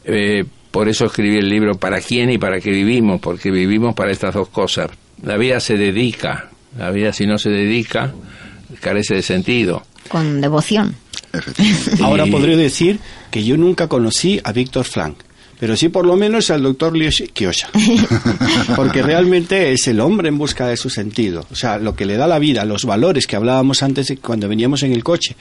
Eh, 0.05 0.45
por 0.71 0.89
eso 0.89 1.05
escribí 1.05 1.37
el 1.37 1.49
libro 1.49 1.75
¿Para 1.75 1.99
quién 2.01 2.29
y 2.29 2.37
para 2.37 2.59
qué 2.59 2.71
vivimos? 2.71 3.19
Porque 3.21 3.51
vivimos 3.51 3.95
para 3.95 4.11
estas 4.11 4.33
dos 4.33 4.49
cosas. 4.49 4.89
La 5.23 5.37
vida 5.37 5.59
se 5.59 5.77
dedica, 5.77 6.49
la 6.77 6.91
vida 6.91 7.11
si 7.13 7.25
no 7.25 7.37
se 7.37 7.49
dedica 7.49 8.13
carece 8.79 9.15
de 9.15 9.21
sentido. 9.21 9.83
Con 10.07 10.41
devoción. 10.41 10.95
Ahora 12.01 12.25
podría 12.25 12.57
decir 12.57 12.99
que 13.29 13.43
yo 13.43 13.57
nunca 13.57 13.87
conocí 13.87 14.39
a 14.43 14.51
Víctor 14.51 14.85
Frank, 14.85 15.17
pero 15.59 15.75
sí 15.75 15.89
por 15.89 16.05
lo 16.05 16.15
menos 16.15 16.49
al 16.51 16.63
doctor 16.63 16.93
Kiosha, 17.33 17.69
porque 18.75 19.01
realmente 19.01 19.71
es 19.71 19.87
el 19.87 19.99
hombre 19.99 20.29
en 20.29 20.37
busca 20.37 20.67
de 20.67 20.77
su 20.77 20.89
sentido, 20.89 21.45
o 21.51 21.55
sea, 21.55 21.77
lo 21.77 21.95
que 21.95 22.05
le 22.05 22.17
da 22.17 22.27
la 22.27 22.39
vida, 22.39 22.65
los 22.65 22.85
valores 22.85 23.27
que 23.27 23.35
hablábamos 23.35 23.83
antes 23.83 24.13
cuando 24.21 24.47
veníamos 24.47 24.83
en 24.83 24.93
el 24.93 25.03
coche, 25.03 25.35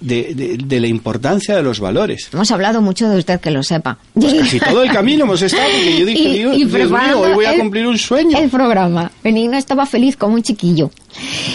de, 0.00 0.34
de- 0.34 0.58
de 0.62 0.80
la 0.80 0.86
importancia 0.86 1.56
de 1.56 1.62
los 1.62 1.80
valores. 1.80 2.28
Hemos 2.32 2.50
hablado 2.50 2.80
mucho 2.80 3.08
de 3.08 3.18
usted, 3.18 3.40
que 3.40 3.50
lo 3.50 3.62
sepa. 3.62 3.98
Pues 4.14 4.34
casi 4.34 4.60
todo 4.60 4.82
el 4.82 4.90
camino 4.92 5.24
hemos 5.24 5.42
estado, 5.42 5.64
porque 5.70 5.98
yo 6.00 6.06
dije, 6.06 6.22
Y- 6.28 6.32
Dios, 6.38 6.54
y 6.56 6.58
Dios 6.64 6.70
mío, 6.70 6.78
preparando 6.88 7.20
hoy 7.20 7.34
voy 7.34 7.44
a 7.44 7.52
el- 7.54 7.60
cumplir 7.60 7.86
un 7.86 7.98
sueño. 7.98 8.38
El 8.38 8.50
programa. 8.50 9.10
Benigno 9.22 9.56
estaba 9.56 9.86
feliz 9.86 10.16
como 10.16 10.34
un 10.34 10.42
chiquillo. 10.42 10.90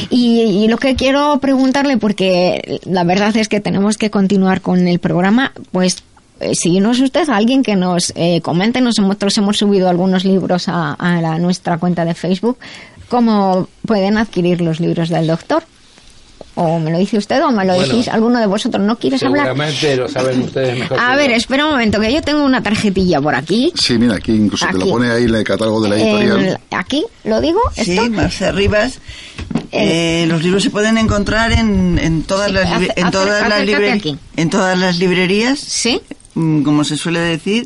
Y, 0.09 0.41
y 0.41 0.67
lo 0.67 0.77
que 0.77 0.95
quiero 0.95 1.39
preguntarle, 1.39 1.97
porque 1.97 2.79
la 2.85 3.03
verdad 3.03 3.35
es 3.37 3.47
que 3.47 3.59
tenemos 3.59 3.97
que 3.97 4.09
continuar 4.09 4.61
con 4.61 4.87
el 4.87 4.99
programa, 4.99 5.51
pues 5.71 6.03
si 6.53 6.79
no 6.79 6.91
es 6.91 6.99
usted 6.99 7.27
alguien 7.29 7.63
que 7.63 7.75
nos 7.75 8.13
eh, 8.15 8.41
comente, 8.41 8.81
nosotros 8.81 9.37
hemos 9.37 9.57
subido 9.57 9.89
algunos 9.89 10.25
libros 10.25 10.67
a, 10.67 10.93
a 10.93 11.21
la- 11.21 11.37
nuestra 11.39 11.77
cuenta 11.77 12.05
de 12.05 12.13
Facebook, 12.13 12.57
¿cómo 13.09 13.67
pueden 13.85 14.17
adquirir 14.17 14.61
los 14.61 14.79
libros 14.79 15.09
del 15.09 15.27
doctor? 15.27 15.63
¿O 16.59 16.79
me 16.79 16.89
lo 16.89 16.97
dice 16.97 17.19
usted 17.19 17.43
o 17.43 17.51
me 17.51 17.65
lo 17.65 17.75
Bueno, 17.75 17.87
decís 17.93 18.07
alguno 18.07 18.39
de 18.39 18.47
vosotros? 18.47 18.83
¿No 18.83 18.97
quieres 18.97 19.21
hablar? 19.21 19.45
Seguramente 19.45 19.95
lo 19.95 20.07
saben 20.09 20.41
ustedes 20.41 20.79
mejor. 20.79 20.99
A 21.01 21.15
ver, 21.15 21.29
yo. 21.29 21.35
espera 21.35 21.65
un 21.65 21.71
momento, 21.71 21.99
que 21.99 22.11
yo 22.11 22.19
tengo 22.23 22.43
una 22.43 22.63
tarjetilla 22.63 23.21
por 23.21 23.35
aquí. 23.35 23.71
Sí, 23.79 23.95
mira, 23.99 24.15
aquí 24.15 24.31
incluso 24.31 24.65
te 24.65 24.73
lo 24.79 24.89
pone 24.89 25.11
ahí 25.11 25.25
en 25.25 25.35
el 25.35 25.43
catálogo 25.43 25.81
de 25.81 25.89
la 25.89 25.95
editorial. 25.97 26.39
El- 26.45 26.57
aquí, 26.71 27.05
¿lo 27.25 27.41
digo? 27.41 27.59
Sí, 27.75 27.91
¿Esto? 27.91 28.09
más 28.09 28.41
arribas. 28.41 28.99
Eh, 29.71 30.25
los 30.27 30.41
libros 30.43 30.63
se 30.63 30.71
pueden 30.71 30.97
encontrar 30.97 31.51
en, 31.51 31.99
en 31.99 32.23
todas 32.23 32.47
Sí, 32.47 32.53
las 32.53 32.69
libre- 32.71 32.91
ace- 32.91 33.01
en 33.01 33.11
todas 33.11 33.41
acer- 33.43 33.49
las 33.49 33.65
libre- 33.65 33.91
aquí. 33.91 34.17
en 34.35 34.49
todas 34.49 34.77
las 34.79 34.97
librerías. 34.97 35.59
Sí. 35.59 36.01
Como 36.63 36.83
se 36.83 36.97
suele 36.97 37.19
decir, 37.19 37.65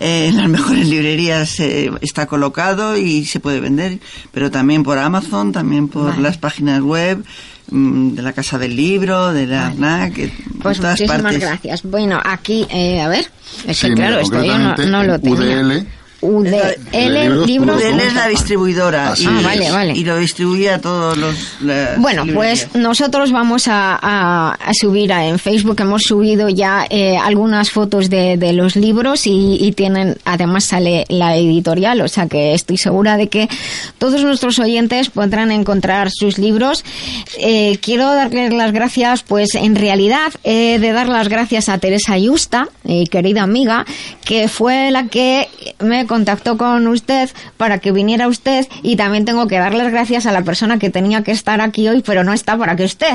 eh, 0.00 0.26
en 0.28 0.36
las 0.36 0.48
mejores 0.56 0.86
librerías 0.86 1.58
eh, 1.60 1.90
está 2.02 2.26
colocado 2.26 2.96
y 2.96 3.24
se 3.24 3.40
puede 3.40 3.60
vender, 3.60 3.98
pero 4.32 4.50
también 4.50 4.82
por 4.82 4.98
Amazon, 4.98 5.52
también 5.52 5.88
por 5.88 6.10
Vale. 6.10 6.22
las 6.22 6.36
páginas 6.36 6.80
web 6.82 7.24
mm, 7.70 8.10
de 8.10 8.22
la 8.22 8.32
Casa 8.34 8.58
del 8.58 8.76
Libro, 8.76 9.32
de 9.32 9.46
la 9.46 9.70
FNAC, 9.70 10.18
eh, 10.18 10.32
Pues 10.62 10.76
todas 10.78 11.00
muchísimas 11.00 11.22
partes. 11.22 11.40
gracias. 11.40 11.82
Bueno, 11.84 12.20
aquí, 12.22 12.66
eh, 12.70 13.00
a 13.00 13.08
ver, 13.08 13.30
es 13.66 13.78
Sí, 13.78 13.86
que 13.86 13.92
mira, 13.94 14.06
claro, 14.08 14.22
esto 14.22 14.44
yo 14.44 14.86
no, 14.86 15.02
lo. 15.04 15.14
UDL. 15.16 15.86
UDL, 16.22 17.44
libros. 17.46 17.76
UDL 17.82 18.00
es 18.00 18.14
la 18.14 18.28
distribuidora 18.28 19.10
Así 19.12 19.24
y, 19.24 19.26
es. 19.26 19.32
Ah, 19.32 19.40
vale, 19.42 19.70
vale. 19.70 19.92
y 19.94 20.04
lo 20.04 20.16
distribuye 20.18 20.70
a 20.70 20.80
todos 20.80 21.16
los 21.18 21.34
Bueno, 21.98 22.24
librerías. 22.24 22.66
pues 22.70 22.82
nosotros 22.82 23.32
vamos 23.32 23.68
a, 23.68 23.98
a- 24.00 24.52
a 24.54 24.70
subir 24.80 25.12
a- 25.12 25.26
en 25.26 25.38
Facebook, 25.38 25.80
hemos 25.80 26.02
subido 26.02 26.48
ya 26.48 26.86
eh, 26.88 27.16
algunas 27.16 27.70
fotos 27.70 28.08
de, 28.08 28.36
de 28.36 28.52
los 28.52 28.76
libros 28.76 29.26
y, 29.26 29.56
y 29.60 29.72
tienen, 29.72 30.16
además 30.24 30.64
sale 30.64 31.04
la 31.08 31.36
editorial, 31.36 32.00
o 32.00 32.08
sea 32.08 32.26
que 32.28 32.54
estoy 32.54 32.76
segura 32.78 33.16
de 33.16 33.28
que 33.28 33.48
todos 33.98 34.22
nuestros 34.22 34.58
oyentes 34.58 35.10
podrán 35.10 35.50
encontrar 35.50 36.10
sus 36.10 36.38
libros. 36.38 36.84
Eh, 37.38 37.78
quiero 37.82 38.06
darles 38.14 38.52
las 38.52 38.72
gracias, 38.72 39.22
pues 39.22 39.54
en 39.54 39.74
realidad 39.76 40.32
he 40.44 40.78
de 40.78 40.92
dar 40.92 41.08
las 41.08 41.28
gracias 41.28 41.68
a 41.68 41.78
Teresa 41.78 42.16
Yusta, 42.16 42.68
mi 42.84 43.06
querida 43.06 43.42
amiga, 43.42 43.84
que 44.24 44.48
fue 44.48 44.90
la 44.90 45.06
que 45.08 45.48
me 45.80 46.06
contactó 46.16 46.58
con 46.58 46.86
usted 46.88 47.30
para 47.56 47.78
que 47.78 47.90
viniera 47.90 48.28
usted 48.28 48.66
y 48.82 48.96
también 48.96 49.24
tengo 49.24 49.46
que 49.46 49.56
darles 49.58 49.90
gracias 49.90 50.26
a 50.26 50.32
la 50.32 50.42
persona 50.42 50.78
que 50.78 50.90
tenía 50.90 51.22
que 51.22 51.30
estar 51.30 51.62
aquí 51.62 51.88
hoy, 51.88 52.02
pero 52.04 52.22
no 52.22 52.34
está 52.34 52.58
para 52.58 52.76
que 52.76 52.84
usted 52.84 53.14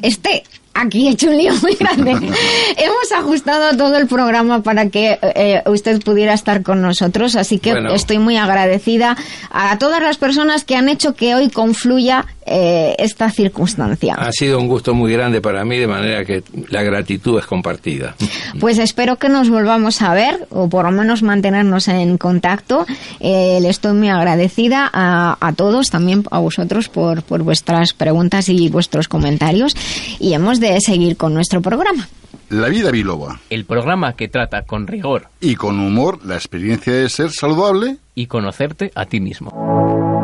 esté. 0.00 0.44
Aquí 0.72 1.08
he 1.08 1.10
hecho 1.12 1.28
un 1.28 1.38
lío 1.38 1.54
muy 1.62 1.74
grande. 1.74 2.10
Hemos 2.76 3.12
ajustado 3.16 3.76
todo 3.76 3.96
el 3.96 4.06
programa 4.06 4.62
para 4.62 4.90
que 4.90 5.18
eh, 5.22 5.62
usted 5.66 6.00
pudiera 6.02 6.34
estar 6.34 6.62
con 6.62 6.82
nosotros, 6.82 7.34
así 7.34 7.58
que 7.58 7.72
Bueno. 7.72 7.94
estoy 7.94 8.18
muy 8.18 8.36
agradecida 8.36 9.16
a 9.50 9.76
todas 9.78 10.00
las 10.00 10.18
personas 10.18 10.64
que 10.64 10.76
han 10.76 10.88
hecho 10.88 11.14
que 11.14 11.34
hoy 11.34 11.48
confluya 11.48 12.26
eh, 12.46 12.94
esta 12.98 13.30
circunstancia. 13.30 14.14
Ha 14.14 14.32
sido 14.32 14.58
un 14.58 14.68
gusto 14.68 14.94
muy 14.94 15.12
grande 15.12 15.40
para 15.40 15.64
mí, 15.64 15.76
de 15.78 15.86
manera 15.86 16.24
que 16.24 16.42
la 16.70 16.82
gratitud 16.82 17.38
es 17.38 17.46
compartida. 17.46 18.14
Pues 18.60 18.78
espero 18.78 19.16
que 19.16 19.28
nos 19.28 19.50
volvamos 19.50 20.00
a 20.02 20.14
ver 20.14 20.46
o 20.50 20.68
por 20.68 20.84
lo 20.84 20.92
menos 20.92 21.22
mantenernos 21.22 21.88
en 21.88 22.18
contacto. 22.18 22.86
Eh, 23.20 23.58
le 23.60 23.68
estoy 23.68 23.92
muy 23.94 24.08
agradecida 24.08 24.88
a, 24.92 25.36
a 25.40 25.52
todos, 25.52 25.90
también 25.90 26.24
a 26.30 26.38
vosotros 26.38 26.88
por, 26.88 27.22
por 27.22 27.42
vuestras 27.42 27.92
preguntas 27.92 28.48
y 28.48 28.68
vuestros 28.68 29.08
comentarios 29.08 29.74
y 30.20 30.32
hemos 30.34 30.60
de 30.60 30.80
seguir 30.80 31.16
con 31.16 31.34
nuestro 31.34 31.60
programa. 31.60 32.08
La 32.48 32.68
vida 32.68 32.92
biloba. 32.92 33.40
El 33.50 33.64
programa 33.64 34.12
que 34.12 34.28
trata 34.28 34.62
con 34.62 34.86
rigor 34.86 35.26
Y 35.40 35.56
con 35.56 35.80
humor 35.80 36.24
la 36.24 36.36
experiencia 36.36 36.92
de 36.92 37.08
ser 37.08 37.30
saludable. 37.32 37.96
y 38.14 38.26
conocerte 38.26 38.92
a 38.94 39.04
ti 39.06 39.18
mismo. 39.18 40.15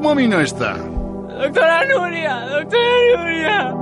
Tu 0.00 0.04
mami 0.04 0.26
no 0.26 0.40
está. 0.40 0.76
Doctora 0.78 1.84
Nuria, 1.84 2.34
doctora 2.46 3.00
Nuria. 3.16 3.74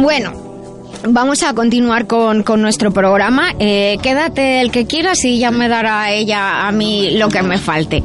Bueno, 0.00 0.43
vamos 1.06 1.42
a 1.42 1.54
continuar 1.54 2.06
con, 2.06 2.42
con 2.42 2.62
nuestro 2.62 2.92
programa. 2.92 3.54
Eh, 3.58 3.98
quédate 4.02 4.60
el 4.60 4.70
que 4.70 4.86
quieras 4.86 5.24
y 5.24 5.38
ya 5.38 5.50
me 5.50 5.68
dará 5.68 6.10
ella 6.10 6.66
a 6.66 6.72
mí 6.72 7.10
lo 7.12 7.28
que 7.28 7.42
me 7.42 7.58
falte. 7.58 8.02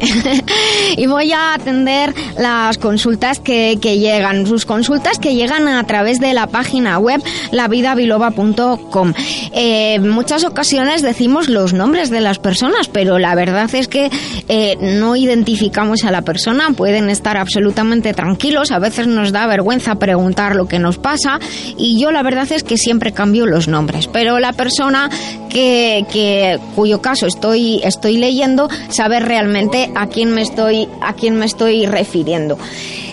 y 0.98 1.06
voy 1.08 1.32
a 1.32 1.54
atender 1.54 2.14
las 2.38 2.78
consultas 2.78 3.40
que, 3.40 3.78
que 3.82 4.00
llegan, 4.00 4.46
sus 4.46 4.66
consultas 4.66 5.20
que 5.20 5.36
llegan 5.36 5.68
a 5.68 5.84
través 5.86 6.20
de 6.20 6.34
la 6.34 6.48
página 6.48 7.00
web 7.00 7.22
lavidabiloba.com. 7.52 9.14
Eh, 9.54 9.96
en 9.96 10.10
muchas 10.10 10.44
ocasiones 10.44 11.02
decimos 11.02 11.50
los 11.50 11.74
nombres 11.74 12.10
de 12.10 12.22
las 12.22 12.40
personas, 12.40 12.88
pero 12.90 13.18
la 13.18 13.36
verdad 13.36 13.74
es 13.74 13.88
que 13.88 14.10
eh, 14.48 14.78
no 14.82 15.16
identificamos 15.16 16.04
a 16.04 16.12
la 16.12 16.22
persona, 16.22 16.72
pueden 16.72 17.10
estar 17.10 17.38
absolutamente 17.38 18.14
tranquilos, 18.14 18.72
a 18.72 18.80
veces 18.80 19.08
nos 19.08 19.32
da 19.32 19.48
vergüenza 19.48 19.96
preguntar 19.96 20.56
lo 20.56 20.68
que 20.68 20.80
nos 20.80 20.98
pasa 20.98 21.40
y 21.78 22.00
yo 22.00 22.12
la 22.12 22.24
verdad 22.24 22.52
es 22.52 22.64
que 22.64 22.78
siempre 22.90 23.12
cambio 23.12 23.46
los 23.46 23.68
nombres, 23.68 24.08
pero 24.08 24.40
la 24.40 24.52
persona 24.52 25.12
que, 25.48 26.60
cuyo 26.76 27.04
caso 27.04 27.28
estoy 27.28 27.82
estoy 27.84 28.18
leyendo 28.18 28.68
sabe 28.90 29.20
realmente 29.20 29.92
a 29.94 30.08
quién 30.08 30.32
me 30.32 30.42
estoy 30.42 30.88
a 31.00 31.14
quién 31.14 31.36
me 31.36 31.46
estoy 31.46 31.86
refiriendo. 31.86 32.58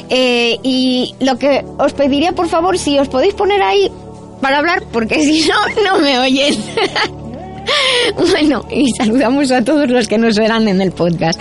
Eh, 0.09 0.59
y 0.63 1.15
lo 1.21 1.37
que 1.37 1.63
os 1.77 1.93
pediría 1.93 2.33
por 2.33 2.49
favor 2.49 2.79
si 2.79 2.99
os 2.99 3.09
podéis 3.09 3.35
poner 3.35 3.61
ahí 3.61 3.93
para 4.41 4.61
hablar 4.61 4.83
porque 4.91 5.21
si 5.21 5.47
no 5.47 5.59
no 5.85 5.99
me 5.99 6.21
oyen. 6.21 6.55
Bueno, 8.17 8.65
y 8.71 8.91
saludamos 8.97 9.51
a 9.51 9.63
todos 9.63 9.91
los 9.91 10.09
que 10.09 10.19
nos 10.19 10.37
verán 10.37 10.69
en 10.69 10.81
el 10.81 10.93
podcast. 10.93 11.41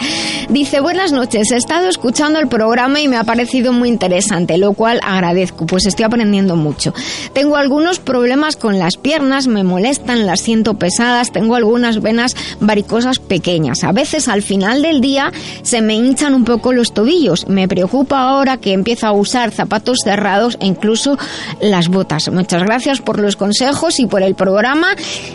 Dice, 0.49 0.80
buenas 0.80 1.11
noches, 1.11 1.52
he 1.52 1.57
estado 1.57 1.89
escuchando 1.89 2.39
el 2.39 2.47
programa 2.47 3.02
y 3.02 3.07
me 3.07 3.18
ha 3.18 3.23
parecido 3.23 3.73
muy 3.73 3.89
interesante, 3.89 4.57
lo 4.57 4.73
cual 4.73 4.99
agradezco, 5.03 5.65
pues 5.65 5.85
estoy 5.85 6.06
aprendiendo 6.06 6.56
mucho. 6.56 6.93
Tengo 7.34 7.56
algunos 7.56 7.99
problemas 7.99 8.56
con 8.56 8.77
las 8.77 8.97
piernas, 8.97 9.47
me 9.47 9.64
molestan, 9.64 10.26
las 10.26 10.41
siento 10.41 10.76
pesadas, 10.76 11.31
tengo 11.31 11.56
algunas 11.56 12.02
venas 12.02 12.35
varicosas 12.60 13.19
pequeñas. 13.19 13.84
A 13.84 13.91
veces 13.91 14.27
al 14.27 14.41
final 14.41 14.81
del 14.81 15.02
día 15.02 15.31
se 15.64 15.81
me 15.81 15.95
hinchan 15.95 16.34
un 16.34 16.45
poco 16.45 16.73
los 16.73 16.93
tobillos. 16.93 17.47
Me 17.47 17.68
preocupa 17.68 18.22
ahora 18.22 18.57
que 18.57 18.73
empiezo 18.73 19.07
a 19.07 19.11
usar 19.11 19.52
zapatos 19.52 19.99
cerrados 20.03 20.57
e 20.60 20.68
incluso 20.68 21.18
las 21.61 21.88
botas. 21.88 22.30
Muchas 22.31 22.64
gracias 22.64 23.02
por 23.02 23.19
los 23.19 23.35
consejos 23.35 23.99
y 23.99 24.06
por 24.06 24.22
el 24.22 24.35
programa. 24.35 24.88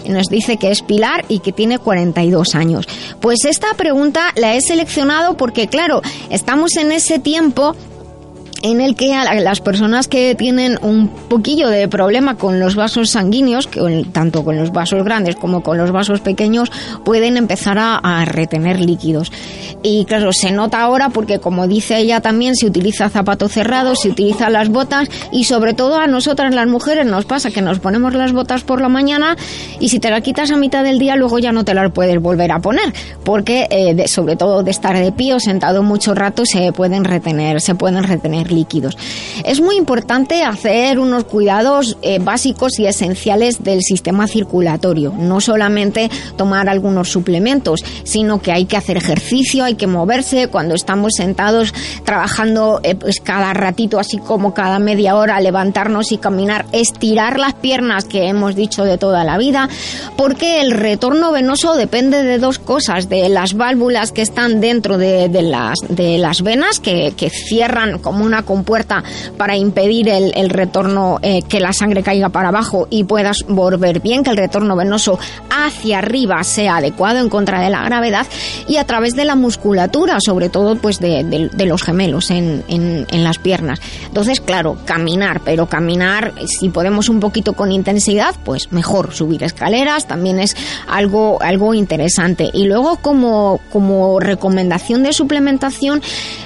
Nos 0.06 0.28
dice 0.28 0.56
que 0.56 0.70
es 0.70 0.79
Pilar 0.82 1.24
y 1.28 1.40
que 1.40 1.52
tiene 1.52 1.78
42 1.78 2.54
años. 2.54 2.86
Pues 3.20 3.44
esta 3.44 3.74
pregunta 3.74 4.32
la 4.36 4.54
he 4.54 4.60
seleccionado 4.60 5.36
porque, 5.36 5.68
claro, 5.68 6.02
estamos 6.30 6.76
en 6.76 6.92
ese 6.92 7.18
tiempo 7.18 7.74
en 8.62 8.80
el 8.80 8.94
que 8.94 9.08
las 9.40 9.60
personas 9.60 10.06
que 10.08 10.34
tienen 10.34 10.78
un 10.82 11.08
poquillo 11.08 11.68
de 11.68 11.88
problema 11.88 12.36
con 12.36 12.60
los 12.60 12.74
vasos 12.74 13.10
sanguíneos, 13.10 13.68
tanto 14.12 14.44
con 14.44 14.56
los 14.56 14.72
vasos 14.72 15.02
grandes 15.04 15.36
como 15.36 15.62
con 15.62 15.78
los 15.78 15.90
vasos 15.92 16.20
pequeños, 16.20 16.70
pueden 17.04 17.36
empezar 17.36 17.78
a, 17.78 17.96
a 17.96 18.24
retener 18.24 18.80
líquidos. 18.80 19.32
Y 19.82 20.04
claro, 20.04 20.32
se 20.32 20.52
nota 20.52 20.82
ahora 20.82 21.08
porque, 21.08 21.38
como 21.38 21.66
dice 21.66 21.98
ella 21.98 22.20
también, 22.20 22.54
se 22.54 22.66
utiliza 22.66 23.08
zapato 23.08 23.48
cerrado, 23.48 23.94
se 23.94 24.10
utilizan 24.10 24.52
las 24.52 24.68
botas 24.68 25.08
y 25.32 25.44
sobre 25.44 25.72
todo 25.72 25.96
a 25.96 26.06
nosotras 26.06 26.54
las 26.54 26.66
mujeres 26.66 27.06
nos 27.06 27.24
pasa 27.24 27.50
que 27.50 27.62
nos 27.62 27.78
ponemos 27.78 28.14
las 28.14 28.32
botas 28.32 28.62
por 28.62 28.80
la 28.82 28.88
mañana 28.90 29.36
y 29.80 29.88
si 29.88 29.98
te 30.00 30.10
las 30.10 30.20
quitas 30.20 30.50
a 30.50 30.56
mitad 30.56 30.84
del 30.84 30.98
día 30.98 31.16
luego 31.16 31.38
ya 31.38 31.52
no 31.52 31.64
te 31.64 31.72
las 31.72 31.90
puedes 31.92 32.20
volver 32.20 32.52
a 32.52 32.58
poner 32.60 32.92
porque 33.24 33.66
eh, 33.70 33.94
de- 33.94 34.06
sobre 34.08 34.36
todo 34.36 34.62
de 34.62 34.70
estar 34.70 34.96
de 34.98 35.12
pie 35.12 35.32
o 35.34 35.40
sentado 35.40 35.82
mucho 35.82 36.14
rato 36.14 36.44
se 36.44 36.72
pueden 36.72 37.04
retener, 37.04 37.60
se 37.62 37.74
pueden 37.74 38.02
retener 38.04 38.49
líquidos. 38.50 38.96
Es 39.44 39.60
muy 39.60 39.76
importante 39.76 40.44
hacer 40.44 40.98
unos 40.98 41.24
cuidados 41.24 41.96
eh, 42.02 42.18
básicos 42.20 42.78
y 42.78 42.86
esenciales 42.86 43.62
del 43.62 43.82
sistema 43.82 44.26
circulatorio, 44.26 45.12
no 45.16 45.40
solamente 45.40 46.10
tomar 46.36 46.68
algunos 46.68 47.10
suplementos, 47.10 47.84
sino 48.04 48.40
que 48.40 48.52
hay 48.52 48.64
que 48.64 48.76
hacer 48.76 48.96
ejercicio, 48.96 49.64
hay 49.64 49.74
que 49.74 49.86
moverse 49.86 50.48
cuando 50.48 50.74
estamos 50.74 51.12
sentados 51.16 51.72
trabajando 52.04 52.80
eh, 52.82 52.94
pues 52.94 53.20
cada 53.20 53.52
ratito, 53.52 53.98
así 53.98 54.18
como 54.18 54.54
cada 54.54 54.78
media 54.78 55.16
hora, 55.16 55.40
levantarnos 55.40 56.12
y 56.12 56.18
caminar, 56.18 56.66
estirar 56.72 57.38
las 57.38 57.54
piernas 57.54 58.04
que 58.04 58.26
hemos 58.28 58.54
dicho 58.54 58.84
de 58.84 58.98
toda 58.98 59.24
la 59.24 59.38
vida, 59.38 59.68
porque 60.16 60.60
el 60.60 60.72
retorno 60.72 61.32
venoso 61.32 61.74
depende 61.74 62.22
de 62.22 62.38
dos 62.38 62.58
cosas, 62.58 63.08
de 63.08 63.28
las 63.28 63.54
válvulas 63.54 64.12
que 64.12 64.22
están 64.22 64.60
dentro 64.60 64.98
de, 64.98 65.28
de 65.28 65.42
las, 65.42 65.78
de 65.88 66.18
las 66.18 66.42
venas, 66.42 66.80
que, 66.80 67.14
que 67.16 67.30
cierran 67.30 67.98
como 67.98 68.24
una 68.24 68.39
compuerta 68.42 69.02
para 69.36 69.56
impedir 69.56 70.08
el, 70.08 70.50
retorno, 70.50 71.18
eh, 71.22 71.42
que 71.42 71.60
la 71.60 71.72
sangre 71.72 72.02
caiga 72.02 72.28
para 72.28 72.48
abajo 72.48 72.86
y 72.90 73.04
puedas 73.04 73.44
volver 73.48 74.00
bien, 74.00 74.22
que 74.22 74.30
el 74.30 74.36
retorno 74.36 74.76
venoso 74.76 75.18
hacia 75.50 75.98
arriba 75.98 76.42
sea 76.44 76.76
adecuado 76.76 77.18
en 77.18 77.28
contra 77.28 77.60
de 77.60 77.70
la 77.70 77.84
gravedad, 77.84 78.26
y 78.66 78.76
a 78.76 78.84
través 78.84 79.14
de 79.14 79.24
la 79.24 79.34
musculatura, 79.34 80.18
sobre 80.20 80.48
todo 80.48 80.76
pues 80.76 80.98
de, 80.98 81.50
los 81.66 81.82
gemelos 81.82 82.30
en 82.30 83.06
las 83.10 83.38
piernas. 83.38 83.80
Entonces, 84.06 84.40
claro, 84.40 84.76
caminar, 84.84 85.40
pero 85.44 85.66
caminar, 85.66 86.32
si 86.46 86.68
podemos 86.68 87.08
un 87.08 87.20
poquito 87.20 87.52
con 87.52 87.72
intensidad, 87.72 88.34
pues 88.44 88.72
mejor. 88.72 89.14
Subir 89.14 89.42
escaleras 89.42 90.06
también 90.06 90.40
es 90.40 90.56
algo, 90.88 91.40
algo 91.42 91.74
interesante. 91.74 92.50
Y 92.52 92.64
luego, 92.64 92.96
como, 92.96 93.60
como 93.72 94.20
recomendación 94.20 95.02
de 95.02 95.12
suplementación, 95.12 96.02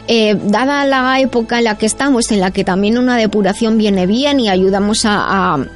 eh, 0.08 0.36
dada 0.44 0.84
la 0.86 1.20
época 1.20 1.58
en 1.58 1.64
la 1.64 1.78
que 1.78 1.83
estamos, 1.84 2.30
en 2.32 2.40
la 2.40 2.50
que 2.50 2.64
también 2.64 2.98
una 2.98 3.16
depuración 3.16 3.78
viene 3.78 4.06
bien 4.06 4.40
y 4.40 4.48
ayudamos 4.48 5.04
a- 5.04 5.54
a 5.54 5.66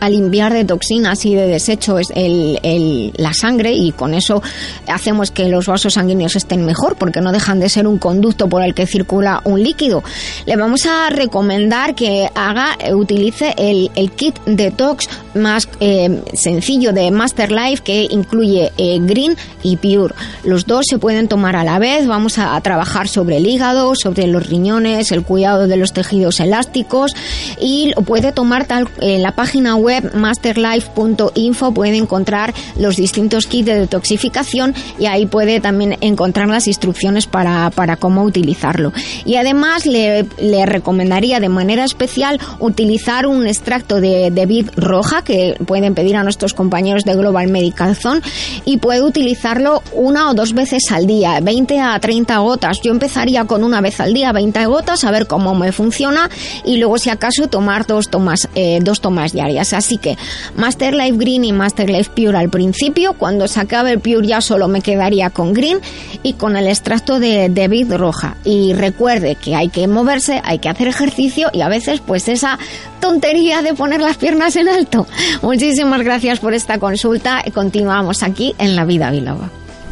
a 0.00 0.08
limpiar 0.08 0.52
de 0.52 0.64
toxinas 0.64 1.24
y 1.26 1.34
de 1.34 1.46
desechos 1.46 2.08
el- 2.14 2.58
el- 2.62 3.12
la 3.16 3.32
sangre 3.34 3.72
y 3.72 3.92
con 3.92 4.14
eso 4.14 4.42
hacemos 4.88 5.30
que 5.30 5.48
los 5.48 5.66
vasos 5.66 5.94
sanguíneos 5.94 6.36
estén 6.36 6.64
mejor 6.64 6.96
porque 6.96 7.20
no 7.20 7.32
dejan 7.32 7.60
de 7.60 7.68
ser 7.68 7.86
un 7.86 7.98
conducto 7.98 8.48
por 8.48 8.62
el 8.62 8.74
que 8.74 8.86
circula 8.86 9.40
un 9.44 9.62
líquido. 9.62 10.02
Le 10.46 10.56
vamos 10.56 10.86
a 10.86 11.10
recomendar 11.10 11.94
que 11.94 12.28
haga, 12.34 12.76
utilice 12.94 13.54
el, 13.56 13.90
el 13.94 14.10
kit 14.12 14.36
detox 14.46 15.08
más 15.34 15.68
eh, 15.80 16.22
sencillo 16.34 16.92
de 16.92 17.10
Master 17.10 17.50
Life 17.52 17.82
que 17.82 18.06
incluye 18.10 18.72
eh, 18.78 18.98
Green 19.02 19.36
y 19.62 19.76
Pure. 19.76 20.14
Los 20.44 20.66
dos 20.66 20.84
se 20.88 20.98
pueden 20.98 21.28
tomar 21.28 21.56
a 21.56 21.64
la 21.64 21.78
vez. 21.78 22.06
Vamos 22.06 22.38
a, 22.38 22.56
a 22.56 22.60
trabajar 22.60 23.08
sobre 23.08 23.36
el 23.36 23.46
hígado, 23.46 23.94
sobre 23.94 24.26
los 24.26 24.46
riñones, 24.48 25.12
el 25.12 25.22
cuidado 25.22 25.66
de 25.66 25.76
los 25.76 25.92
tejidos 25.92 26.40
elásticos 26.40 27.12
y 27.60 27.92
lo 27.94 28.02
puede 28.02 28.32
tomar 28.32 28.66
tal 28.66 28.88
en 29.00 29.22
la 29.22 29.32
página 29.34 29.76
web 29.76 29.85
masterlife.info 30.14 31.72
puede 31.72 31.96
encontrar 31.96 32.54
los 32.78 32.96
distintos 32.96 33.46
kits 33.46 33.66
de 33.66 33.80
detoxificación 33.80 34.74
y 34.98 35.06
ahí 35.06 35.26
puede 35.26 35.60
también 35.60 35.96
encontrar 36.00 36.48
las 36.48 36.66
instrucciones 36.66 37.26
para, 37.26 37.70
para 37.70 37.96
cómo 37.96 38.22
utilizarlo. 38.22 38.92
Y 39.24 39.36
además 39.36 39.86
le, 39.86 40.26
le 40.38 40.66
recomendaría 40.66 41.40
de 41.40 41.48
manera 41.48 41.84
especial 41.84 42.40
utilizar 42.60 43.26
un 43.26 43.46
extracto 43.46 44.00
de, 44.00 44.30
de 44.30 44.46
vid 44.46 44.70
roja 44.76 45.22
que 45.22 45.56
pueden 45.66 45.94
pedir 45.94 46.16
a 46.16 46.22
nuestros 46.22 46.54
compañeros 46.54 47.04
de 47.04 47.14
Global 47.14 47.48
Medical 47.48 47.96
Zone 47.96 48.20
y 48.64 48.78
puede 48.78 49.02
utilizarlo 49.02 49.82
una 49.92 50.30
o 50.30 50.34
dos 50.34 50.52
veces 50.52 50.90
al 50.90 51.06
día, 51.06 51.40
20 51.40 51.80
a 51.80 51.98
30 51.98 52.38
gotas. 52.38 52.80
Yo 52.82 52.90
empezaría 52.90 53.44
con 53.44 53.64
una 53.64 53.80
vez 53.80 54.00
al 54.00 54.12
día, 54.12 54.32
20 54.32 54.66
gotas, 54.66 55.04
a 55.04 55.10
ver 55.10 55.26
cómo 55.26 55.54
me 55.54 55.72
funciona 55.72 56.30
y 56.64 56.78
luego 56.78 56.98
si 56.98 57.10
acaso 57.10 57.48
tomar 57.48 57.86
dos 57.86 58.08
tomas, 58.08 58.48
eh, 58.54 58.78
dos 58.82 59.00
tomas 59.00 59.32
diarias. 59.32 59.72
Así 59.76 59.98
que 59.98 60.16
Master 60.56 60.94
Life 60.94 61.16
Green 61.16 61.44
y 61.44 61.52
Master 61.52 61.88
Life 61.90 62.10
Pure 62.14 62.38
al 62.38 62.50
principio, 62.50 63.14
cuando 63.14 63.48
se 63.48 63.60
acabe 63.60 63.92
el 63.92 64.00
Pure 64.00 64.26
ya 64.26 64.40
solo 64.40 64.68
me 64.68 64.80
quedaría 64.80 65.30
con 65.30 65.52
Green 65.52 65.78
y 66.22 66.34
con 66.34 66.56
el 66.56 66.66
extracto 66.66 67.20
de, 67.20 67.48
de 67.48 67.68
vid 67.68 67.92
roja. 67.92 68.36
Y 68.44 68.72
recuerde 68.72 69.36
que 69.36 69.54
hay 69.54 69.68
que 69.68 69.86
moverse, 69.88 70.40
hay 70.44 70.58
que 70.58 70.68
hacer 70.68 70.88
ejercicio 70.88 71.50
y 71.52 71.60
a 71.60 71.68
veces 71.68 72.00
pues 72.00 72.28
esa 72.28 72.58
tontería 73.00 73.62
de 73.62 73.74
poner 73.74 74.00
las 74.00 74.16
piernas 74.16 74.56
en 74.56 74.68
alto. 74.68 75.06
Muchísimas 75.42 76.02
gracias 76.02 76.40
por 76.40 76.54
esta 76.54 76.78
consulta. 76.78 77.42
Continuamos 77.54 78.22
aquí 78.22 78.54
en 78.58 78.76
La 78.76 78.84
Vida 78.84 79.10
Biloba. 79.10 79.50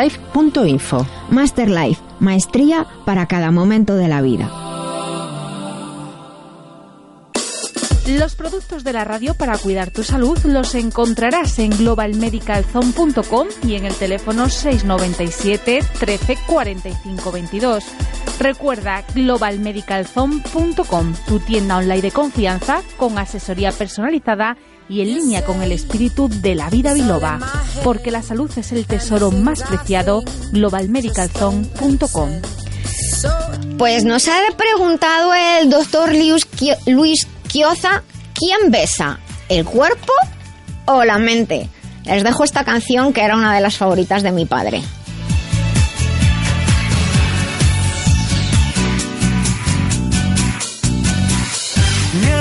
masterlife.info. 0.00 1.06
Master 1.30 1.68
Life, 1.68 2.00
maestría 2.20 2.86
para 3.04 3.26
cada 3.26 3.50
momento 3.50 3.96
de 3.96 4.08
la 4.08 4.22
vida. 4.22 4.50
Los 8.18 8.34
productos 8.34 8.82
de 8.82 8.92
la 8.92 9.04
radio 9.04 9.34
para 9.34 9.56
cuidar 9.56 9.92
tu 9.92 10.02
salud 10.02 10.36
los 10.44 10.74
encontrarás 10.74 11.60
en 11.60 11.70
globalmedicalzone.com 11.70 13.46
y 13.62 13.76
en 13.76 13.84
el 13.84 13.94
teléfono 13.94 14.48
697 14.48 15.78
13 16.00 16.38
45 16.46 17.32
22. 17.32 17.84
Recuerda 18.40 19.04
globalmedicalzone.com, 19.14 21.14
tu 21.28 21.38
tienda 21.40 21.76
online 21.76 22.02
de 22.02 22.10
confianza 22.10 22.82
con 22.96 23.16
asesoría 23.18 23.70
personalizada 23.70 24.56
y 24.56 24.69
en 24.98 25.14
línea 25.14 25.44
con 25.44 25.62
el 25.62 25.72
espíritu 25.72 26.28
de 26.28 26.54
la 26.54 26.68
vida 26.70 26.92
biloba, 26.94 27.38
porque 27.84 28.10
la 28.10 28.22
salud 28.22 28.50
es 28.56 28.72
el 28.72 28.86
tesoro 28.86 29.30
más 29.30 29.62
preciado, 29.62 30.22
globalmedicalzone.com. 30.52 32.30
Pues 33.78 34.04
nos 34.04 34.26
ha 34.28 34.38
preguntado 34.56 35.32
el 35.34 35.70
doctor 35.70 36.12
Luis, 36.14 36.46
Quio- 36.50 36.78
Luis 36.86 37.26
Quioza, 37.48 38.02
¿quién 38.34 38.70
besa? 38.70 39.18
¿El 39.48 39.64
cuerpo 39.64 40.12
o 40.86 41.04
la 41.04 41.18
mente? 41.18 41.68
Les 42.04 42.24
dejo 42.24 42.44
esta 42.44 42.64
canción 42.64 43.12
que 43.12 43.20
era 43.22 43.36
una 43.36 43.54
de 43.54 43.60
las 43.60 43.76
favoritas 43.76 44.22
de 44.22 44.32
mi 44.32 44.46
padre. 44.46 44.82
me 52.22 52.34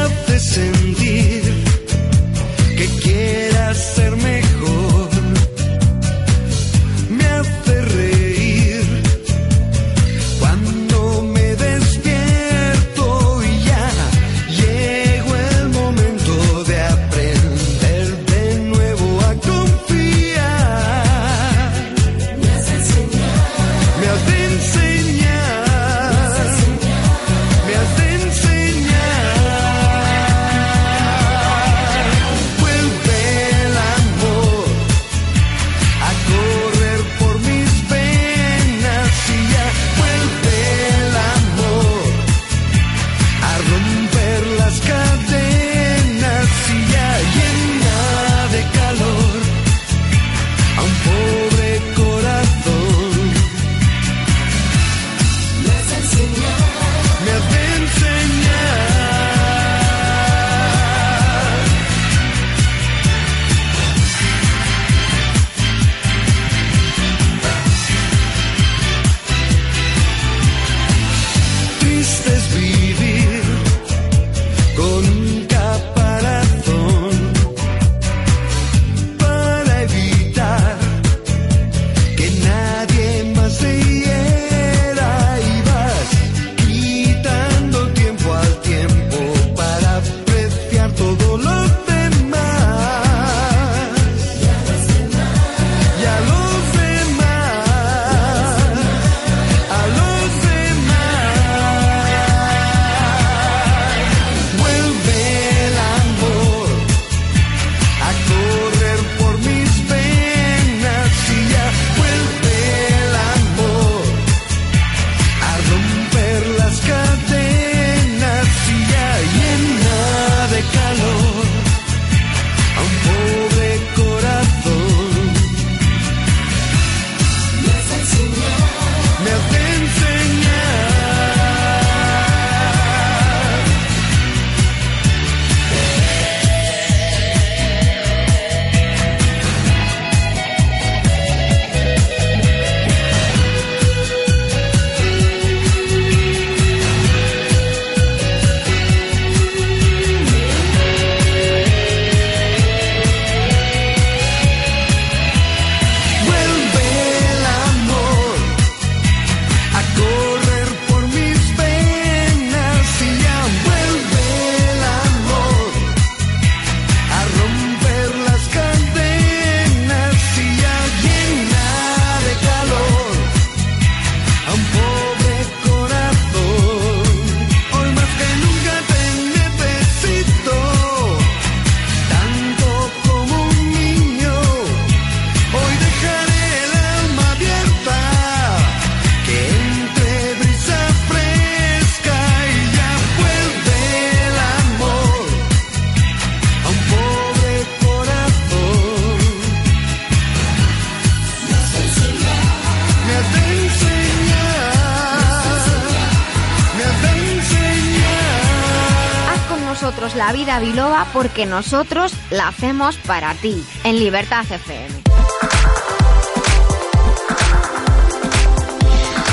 porque 211.19 211.45
nosotros 211.45 212.13
la 212.29 212.47
hacemos 212.47 212.95
para 213.05 213.33
ti, 213.33 213.61
en 213.83 213.99
Libertad 213.99 214.45
FM. 214.49 214.87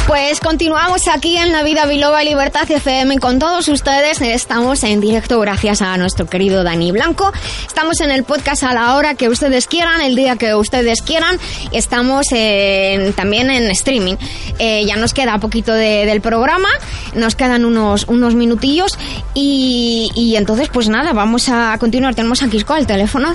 Pues 0.08 0.38
continuamos 0.38 1.02
aquí 1.12 1.36
en 1.36 1.50
La 1.50 1.64
Vida 1.64 1.84
Biloba 1.84 2.22
Libertad 2.22 2.70
FM 2.70 3.18
con 3.18 3.40
todos 3.40 3.66
ustedes. 3.66 4.20
Estamos 4.20 4.84
en 4.84 5.00
directo 5.00 5.38
gracias 5.40 5.82
a 5.82 5.96
nuestro 5.98 6.26
querido 6.26 6.62
Dani 6.62 6.92
Blanco. 6.92 7.32
Estamos 7.66 8.00
en 8.00 8.12
el 8.12 8.22
podcast 8.22 8.62
a 8.62 8.72
la 8.72 8.94
hora 8.94 9.14
que 9.16 9.28
ustedes 9.28 9.66
quieran, 9.66 10.00
el 10.00 10.14
día 10.14 10.36
que 10.36 10.54
ustedes 10.54 11.02
quieran. 11.02 11.38
Estamos 11.72 12.26
en- 12.30 13.14
también 13.14 13.50
en 13.50 13.68
streaming. 13.72 14.14
Eh, 14.60 14.84
ya 14.86 14.94
nos 14.96 15.12
queda 15.12 15.38
poquito 15.38 15.72
de- 15.72 16.06
del 16.06 16.20
programa, 16.20 16.68
nos 17.14 17.34
quedan 17.34 17.64
unos, 17.64 18.04
unos 18.06 18.36
minutillos 18.36 18.96
y, 19.40 20.10
y 20.14 20.36
entonces 20.36 20.68
pues 20.70 20.88
nada, 20.88 21.12
vamos 21.12 21.48
a 21.50 21.76
continuar. 21.78 22.14
Tenemos 22.14 22.42
a 22.42 22.48
Quisco 22.48 22.72
al 22.74 22.86
teléfono. 22.86 23.34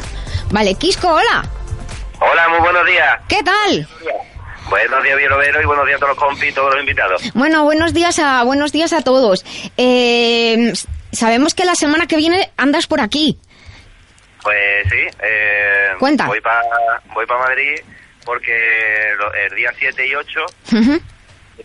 Vale, 0.51 0.73
Quisco, 0.75 1.07
hola. 1.09 1.45
Hola, 2.19 2.49
muy 2.49 2.59
buenos 2.59 2.85
días. 2.85 3.19
¿Qué 3.27 3.41
tal? 3.43 3.87
Buenos 4.69 5.03
días, 5.03 5.17
Vierovero, 5.17 5.61
y 5.61 5.65
buenos 5.65 5.85
días 5.85 5.97
a 5.97 5.99
todos 5.99 6.15
los 6.15 6.23
compis 6.23 6.49
y 6.49 6.53
todos 6.53 6.71
los 6.71 6.79
invitados. 6.81 7.21
Bueno, 7.33 7.63
buenos 7.65 7.93
días 7.93 8.19
a 8.19 8.43
buenos 8.43 8.71
días 8.71 8.93
a 8.93 9.01
todos. 9.01 9.45
Eh, 9.77 10.73
sabemos 11.11 11.53
que 11.53 11.65
la 11.65 11.75
semana 11.75 12.07
que 12.07 12.15
viene 12.17 12.49
andas 12.57 12.87
por 12.87 12.99
aquí. 13.01 13.37
Pues 14.43 14.87
sí, 14.89 14.97
eh, 15.23 15.89
Cuenta. 15.99 16.25
voy 16.25 16.41
para 16.41 16.61
voy 17.13 17.25
pa 17.27 17.37
Madrid 17.37 17.75
porque 18.25 18.51
el 19.49 19.55
día 19.55 19.71
7 19.77 20.07
y 20.07 20.15
8 20.15 20.39
Ujú. 20.73 21.01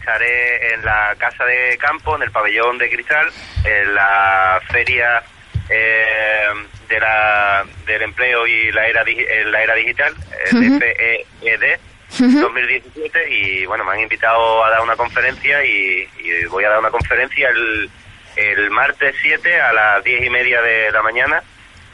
Estaré 0.07 0.73
en 0.75 0.85
la 0.85 1.17
Casa 1.19 1.45
de 1.45 1.77
Campo, 1.79 2.15
en 2.15 2.23
el 2.23 2.31
Pabellón 2.31 2.79
de 2.79 2.89
Cristal, 2.89 3.27
en 3.65 3.93
la 3.93 4.61
feria 4.71 5.21
eh, 5.69 6.47
de 6.89 7.01
la, 7.01 7.65
del 7.85 8.03
empleo 8.03 8.47
y 8.47 8.71
la 8.71 8.87
era, 8.87 9.03
eh, 9.05 9.45
la 9.47 9.63
era 9.65 9.75
digital, 9.75 10.15
Ujú. 10.53 10.79
FEED. 10.79 11.81
Ujú. 12.21 12.41
2017 12.41 13.31
y 13.31 13.67
bueno, 13.67 13.85
me 13.85 13.93
han 13.95 14.01
invitado 14.01 14.65
a 14.65 14.71
dar 14.71 14.81
una 14.81 14.95
conferencia 14.95 15.65
y, 15.65 16.09
y 16.21 16.45
voy 16.45 16.63
a 16.63 16.71
dar 16.71 16.79
una 16.79 16.91
conferencia 16.91 17.49
el, 17.49 17.91
el 18.37 18.71
martes 18.71 19.13
7 19.21 19.61
a 19.61 19.73
las 19.73 20.05
10 20.05 20.25
y 20.25 20.31
media 20.31 20.63
de 20.63 20.93
la 20.93 21.03
mañana 21.03 21.43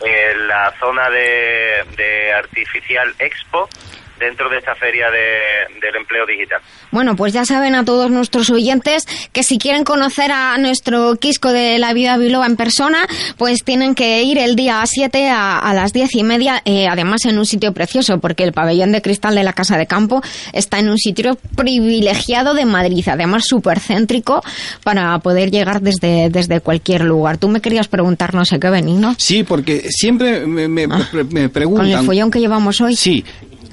en 0.05 0.49
la 0.49 0.71
zona 0.79 1.09
de, 1.09 1.83
de 1.97 2.33
Artificial 2.35 3.15
Expo 3.19 3.71
dentro 4.19 4.49
de 4.49 4.59
esta 4.59 4.75
feria 4.77 5.07
de- 5.11 5.81
del 5.81 5.97
empleo 5.97 6.25
digital. 6.27 6.61
Bueno, 6.91 7.17
pues 7.17 7.33
ya 7.33 7.45
saben 7.45 7.75
a 7.75 7.85
todos 7.85 8.11
nuestros 8.11 8.51
oyentes 8.51 9.05
que 9.33 9.43
si 9.43 9.59
quieren 9.59 9.85
conocer 9.85 10.31
a 10.31 10.57
nuestro 10.59 11.17
Quisco 11.17 11.51
de 11.53 11.79
la 11.79 11.93
vida 11.93 12.17
biloba 12.17 12.47
en 12.47 12.57
persona, 12.57 13.07
pues 13.37 13.65
tienen 13.65 13.95
que 13.95 14.23
ir 14.23 14.39
el 14.39 14.55
día 14.57 14.83
7 14.87 15.29
a, 15.29 15.59
a 15.59 15.75
las 15.75 15.93
10 15.93 16.15
y 16.15 16.23
media, 16.23 16.63
eh, 16.65 16.87
además 16.89 17.25
en 17.25 17.39
un 17.39 17.47
sitio 17.47 17.73
precioso, 17.73 18.19
porque 18.21 18.45
el 18.45 18.53
pabellón 18.53 18.93
de 18.93 19.03
cristal 19.03 19.35
de 19.35 19.43
la 19.43 19.53
Casa 19.55 19.77
de 19.77 19.87
Campo 19.87 20.23
está 20.53 20.79
en 20.79 20.89
un 20.91 20.99
sitio 20.99 21.37
privilegiado 21.57 22.55
de 22.55 22.65
Madrid, 22.65 23.05
además 23.09 23.45
súper 23.47 23.81
céntrico 23.81 24.43
para 24.85 25.19
poder 25.19 25.51
llegar 25.51 25.81
desde, 25.81 26.29
desde 26.31 26.61
cualquier 26.61 27.03
lugar. 27.03 27.39
Tú 27.39 27.49
me 27.49 27.61
querías 27.61 27.89
preguntar 27.89 28.35
no 28.35 28.45
sé 28.45 28.61
qué, 28.61 28.71
Benigno, 28.71 29.15
Sí, 29.19 29.43
porque 29.43 29.87
siempre 29.91 30.47
me, 30.47 30.69
me- 30.69 30.87
me 30.87 30.87
con 31.09 31.19
el 31.41 31.51
preguntan... 31.51 32.07
follón 32.07 32.31
que 32.31 32.41
llevamos 32.41 32.81
hoy. 32.81 32.95
Sí. 32.97 33.25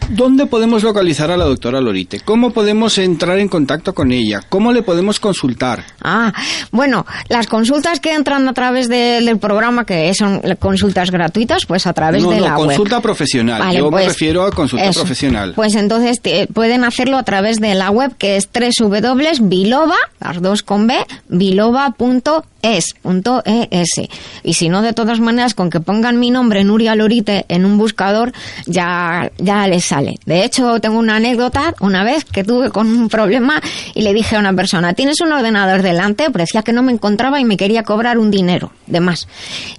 ¿Dónde 0.09 0.45
podemos 0.47 0.83
localizar 0.83 1.29
a 1.31 1.37
la 1.37 1.45
doctora 1.45 1.81
Lorite? 1.81 2.19
¿Cómo 2.21 2.51
podemos 2.51 2.97
entrar 2.97 3.37
en 3.39 3.47
contacto 3.47 3.93
con 3.93 4.11
ella? 4.11 4.41
¿Cómo 4.49 4.71
le 4.73 4.81
podemos 4.81 5.19
consultar? 5.19 5.83
Ah, 6.01 6.33
bueno, 6.71 7.05
las 7.27 7.45
consultas 7.47 7.99
que 7.99 8.13
entran 8.13 8.47
a 8.47 8.53
través 8.53 8.89
de- 8.89 9.21
del 9.21 9.37
programa, 9.37 9.85
que 9.85 10.11
son 10.15 10.41
consultas 10.59 11.11
gratuitas, 11.11 11.65
pues 11.67 11.85
a 11.85 11.93
través 11.93 12.23
no, 12.23 12.31
de 12.31 12.37
no, 12.37 12.45
la 12.47 12.57
web. 12.57 12.67
consulta 12.67 13.01
profesional. 13.01 13.59
Vale, 13.61 13.77
Yo 13.79 13.89
pues, 13.91 14.03
me 14.05 14.09
refiero 14.09 14.43
a 14.43 14.51
consulta 14.51 14.85
eso. 14.85 15.01
profesional. 15.01 15.53
Pues 15.55 15.75
entonces 15.75 16.21
te- 16.21 16.47
pueden 16.47 16.83
hacerlo 16.85 17.17
a 17.17 17.23
través 17.23 17.59
de 17.59 17.75
la 17.75 17.91
web 17.91 18.13
que 18.17 18.35
es 18.37 18.49
www.biloba, 18.51 19.95
las 20.19 20.41
dos 20.41 20.63
con 20.63 20.87
B, 20.87 20.95
biloba.es, 21.27 22.93
punto 23.01 23.43
ES. 23.45 24.09
Y 24.43 24.53
si 24.53 24.69
no, 24.69 24.81
de 24.81 24.93
todas 24.93 25.19
maneras, 25.19 25.53
con 25.53 25.69
que 25.69 25.79
pongan 25.79 26.19
mi 26.19 26.31
nombre, 26.31 26.63
Nuria 26.63 26.95
Lorite, 26.95 27.45
en 27.47 27.65
un 27.65 27.77
buscador, 27.77 28.33
ya, 28.65 29.31
ya 29.37 29.67
les 29.67 29.88
sale. 29.89 30.19
De 30.25 30.43
hecho, 30.43 30.79
tengo 30.79 30.99
una 30.99 31.15
anécdota 31.15 31.73
una 31.79 32.03
vez 32.03 32.23
que 32.23 32.43
tuve 32.43 32.69
con 32.69 32.87
un 32.87 33.09
problema 33.09 33.61
y 33.95 34.03
le 34.03 34.13
dije 34.13 34.35
a 34.35 34.39
una 34.39 34.53
persona, 34.53 34.93
¿tienes 34.93 35.19
un 35.21 35.31
ordenador 35.31 35.81
delante? 35.81 36.29
Parecía 36.29 36.61
que 36.61 36.73
no 36.73 36.83
me 36.83 36.91
encontraba 36.91 37.39
y 37.39 37.45
me 37.45 37.57
quería 37.57 37.83
cobrar 37.83 38.19
un 38.19 38.29
dinero 38.29 38.71
de 38.85 38.99
más. 38.99 39.27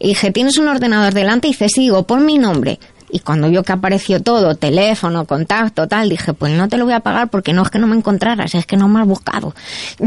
Y 0.01 0.09
dije, 0.09 0.32
¿tienes 0.32 0.59
un 0.59 0.69
ordenador 0.69 1.15
delante? 1.15 1.49
Y 1.49 1.53
dice, 1.53 1.69
sí, 1.69 1.82
digo, 1.82 2.07
pon 2.07 2.27
mi 2.27 2.39
nombre. 2.39 2.78
Y 3.12 3.20
cuando 3.20 3.49
vio 3.49 3.62
que 3.62 3.73
apareció 3.73 4.23
todo, 4.23 4.55
teléfono, 4.55 5.24
contacto, 5.24 5.89
tal, 5.89 6.09
dije, 6.09 6.32
pues 6.32 6.53
no 6.53 6.69
te 6.69 6.77
lo 6.77 6.85
voy 6.85 6.95
a 6.95 7.01
pagar 7.01 7.28
porque 7.28 7.53
no 7.53 7.62
es 7.62 7.70
que 7.70 7.78
no 7.78 7.87
me 7.87 7.97
encontraras, 7.97 8.55
es 8.55 8.66
que 8.66 8.77
no 8.77 8.89
me 8.89 9.01
has 9.01 9.07
buscado. 9.07 9.55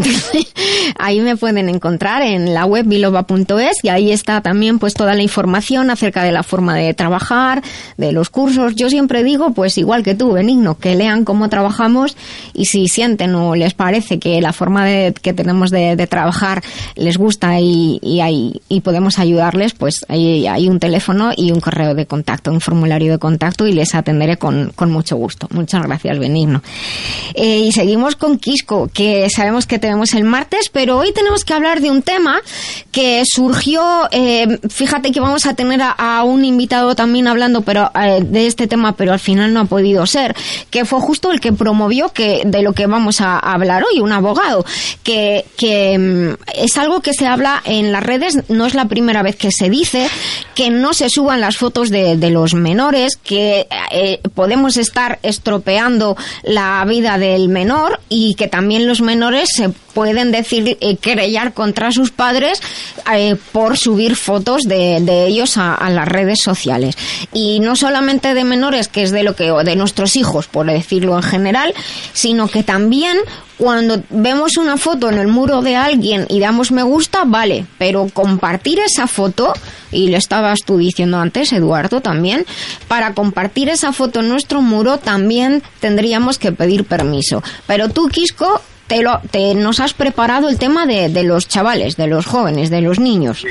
ahí 0.97 1.19
me 1.19 1.35
pueden 1.35 1.69
encontrar 1.69 2.21
en 2.21 2.53
la 2.53 2.65
web 2.65 2.85
biloba.es 2.85 3.83
y 3.83 3.89
ahí 3.89 4.11
está 4.11 4.41
también 4.41 4.79
pues 4.79 4.93
toda 4.93 5.15
la 5.15 5.23
información 5.23 5.89
acerca 5.89 6.23
de 6.23 6.31
la 6.31 6.43
forma 6.43 6.75
de 6.75 6.93
trabajar, 6.93 7.61
de 7.97 8.11
los 8.11 8.29
cursos. 8.29 8.75
Yo 8.75 8.89
siempre 8.89 9.23
digo, 9.23 9.51
pues 9.51 9.77
igual 9.77 10.03
que 10.03 10.15
tú, 10.15 10.31
Benigno, 10.31 10.77
que 10.77 10.95
lean 10.95 11.25
cómo 11.25 11.49
trabajamos 11.49 12.15
y 12.53 12.65
si 12.65 12.87
sienten 12.87 13.35
o 13.35 13.55
les 13.55 13.73
parece 13.73 14.19
que 14.19 14.41
la 14.41 14.53
forma 14.53 14.85
de, 14.85 15.13
que 15.21 15.33
tenemos 15.33 15.71
de, 15.71 15.93
trabajar 16.07 16.61
les 16.95 17.17
gusta 17.17 17.59
y, 17.59 17.99
y, 18.01 18.81
podemos 18.81 19.19
ayudarles, 19.19 19.73
pues 19.73 20.05
hay, 20.09 20.47
hay 20.47 20.67
un 20.67 20.79
teléfono 20.79 21.31
y 21.35 21.51
un 21.51 21.61
correo 21.61 21.95
de 21.95 22.05
contacto, 22.05 22.51
un 22.51 22.59
formulario 22.59 22.92
de 23.01 23.17
contacto 23.17 23.67
y 23.67 23.73
les 23.73 23.95
atenderé 23.95 24.37
con, 24.37 24.71
con 24.75 24.91
mucho 24.91 25.15
gusto. 25.15 25.47
Muchas 25.51 25.83
gracias, 25.83 26.19
Benigno. 26.19 26.61
Eh, 27.33 27.59
y 27.59 27.71
seguimos 27.71 28.15
con 28.15 28.37
Quisco, 28.37 28.89
que 28.93 29.29
sabemos 29.29 29.65
que 29.65 29.79
tenemos 29.79 30.13
el 30.13 30.23
martes, 30.23 30.69
pero 30.71 30.97
hoy 30.97 31.11
tenemos 31.13 31.43
que 31.43 31.53
hablar 31.53 31.81
de 31.81 31.89
un 31.89 32.01
tema 32.01 32.41
que 32.91 33.23
surgió, 33.25 34.07
eh, 34.11 34.59
fíjate 34.69 35.11
que 35.11 35.19
vamos 35.19 35.45
a 35.45 35.55
tener 35.55 35.81
a, 35.81 36.23
un 36.23 36.45
invitado 36.45 36.95
también 36.95 37.27
hablando 37.27 37.61
pero 37.61 37.91
eh, 37.99 38.21
de 38.21 38.47
este 38.47 38.67
tema, 38.67 38.95
pero 38.95 39.13
al 39.13 39.19
final 39.19 39.53
no 39.53 39.61
ha 39.61 39.65
podido 39.65 40.05
ser, 40.05 40.35
que 40.69 40.85
fue 40.85 40.99
justo 40.99 41.31
el 41.31 41.39
que 41.39 41.53
promovió 41.53 42.09
que 42.09 42.43
de 42.45 42.61
lo 42.61 42.73
que 42.73 42.87
vamos 42.87 43.21
a, 43.21 43.39
hablar 43.39 43.83
hoy, 43.83 43.99
un 43.99 44.11
abogado, 44.11 44.65
que, 45.03 45.45
que 45.57 45.97
mm, 45.97 46.43
es 46.55 46.77
algo 46.77 47.01
que 47.01 47.13
se 47.13 47.27
habla 47.27 47.61
en 47.65 47.91
las 47.91 48.03
redes, 48.03 48.49
no 48.49 48.65
es 48.65 48.73
la 48.73 48.85
primera 48.85 49.23
vez 49.23 49.35
que 49.35 49.51
se 49.51 49.69
dice, 49.69 50.07
que 50.55 50.69
no 50.69 50.93
se 50.93 51.09
suban 51.09 51.41
las 51.41 51.57
fotos 51.57 51.89
de 51.89 52.29
los 52.29 52.53
menores, 52.53 52.82
que 53.21 53.67
eh, 53.91 54.19
podemos 54.35 54.77
estar 54.77 55.19
estropeando 55.23 56.17
la 56.43 56.83
vida 56.85 57.17
del 57.17 57.47
menor 57.47 57.99
y 58.09 58.35
que 58.35 58.47
también 58.47 58.87
los 58.87 59.01
menores 59.01 59.49
se 59.55 59.71
pueden 59.93 60.31
decir 60.31 60.77
eh, 60.79 60.97
querellar 60.97 61.53
contra 61.53 61.91
sus 61.91 62.11
padres 62.11 62.61
eh, 63.13 63.35
por 63.51 63.77
subir 63.77 64.15
fotos 64.15 64.63
de, 64.63 64.99
de 65.01 65.27
ellos 65.27 65.57
a, 65.57 65.89
las 65.89 66.07
redes 66.07 66.39
sociales 66.41 66.95
y 67.33 67.59
no 67.59 67.75
solamente 67.75 68.33
de 68.33 68.43
menores 68.43 68.87
que 68.87 69.03
es 69.03 69.11
de 69.11 69.23
lo 69.23 69.35
que 69.35 69.51
o 69.51 69.63
de 69.63 69.75
nuestros 69.75 70.15
hijos 70.15 70.47
por 70.47 70.65
decirlo 70.67 71.15
en 71.15 71.23
general 71.23 71.73
sino 72.13 72.47
que 72.47 72.63
también 72.63 73.17
cuando 73.57 74.03
vemos 74.09 74.57
una 74.57 74.77
foto 74.77 75.09
en 75.09 75.17
el 75.17 75.27
muro 75.27 75.61
de 75.61 75.75
alguien 75.75 76.25
y 76.29 76.39
damos 76.39 76.71
me 76.71 76.83
gusta, 76.83 77.23
vale, 77.25 77.65
pero 77.77 78.07
compartir 78.11 78.79
esa 78.79 79.07
foto, 79.07 79.53
y 79.91 80.09
lo 80.09 80.17
estabas 80.17 80.59
tú 80.65 80.77
diciendo 80.77 81.17
antes, 81.19 81.53
Eduardo, 81.53 82.01
también, 82.01 82.45
para 82.87 83.13
compartir 83.13 83.69
esa 83.69 83.93
foto 83.93 84.21
en 84.21 84.29
nuestro 84.29 84.61
muro 84.61 84.97
también 84.97 85.61
tendríamos 85.79 86.39
que 86.39 86.51
pedir 86.51 86.85
permiso. 86.85 87.43
Pero 87.67 87.89
tú, 87.89 88.07
Quisco, 88.07 88.61
te 88.87 89.01
lo, 89.01 89.19
te, 89.31 89.55
nos 89.55 89.79
has 89.79 89.93
preparado 89.93 90.49
el 90.49 90.59
tema 90.59 90.85
de, 90.85 91.09
de 91.09 91.23
los 91.23 91.47
chavales, 91.47 91.95
de 91.97 92.07
los 92.07 92.25
jóvenes, 92.25 92.69
de 92.69 92.81
los 92.81 92.99
niños. 92.99 93.45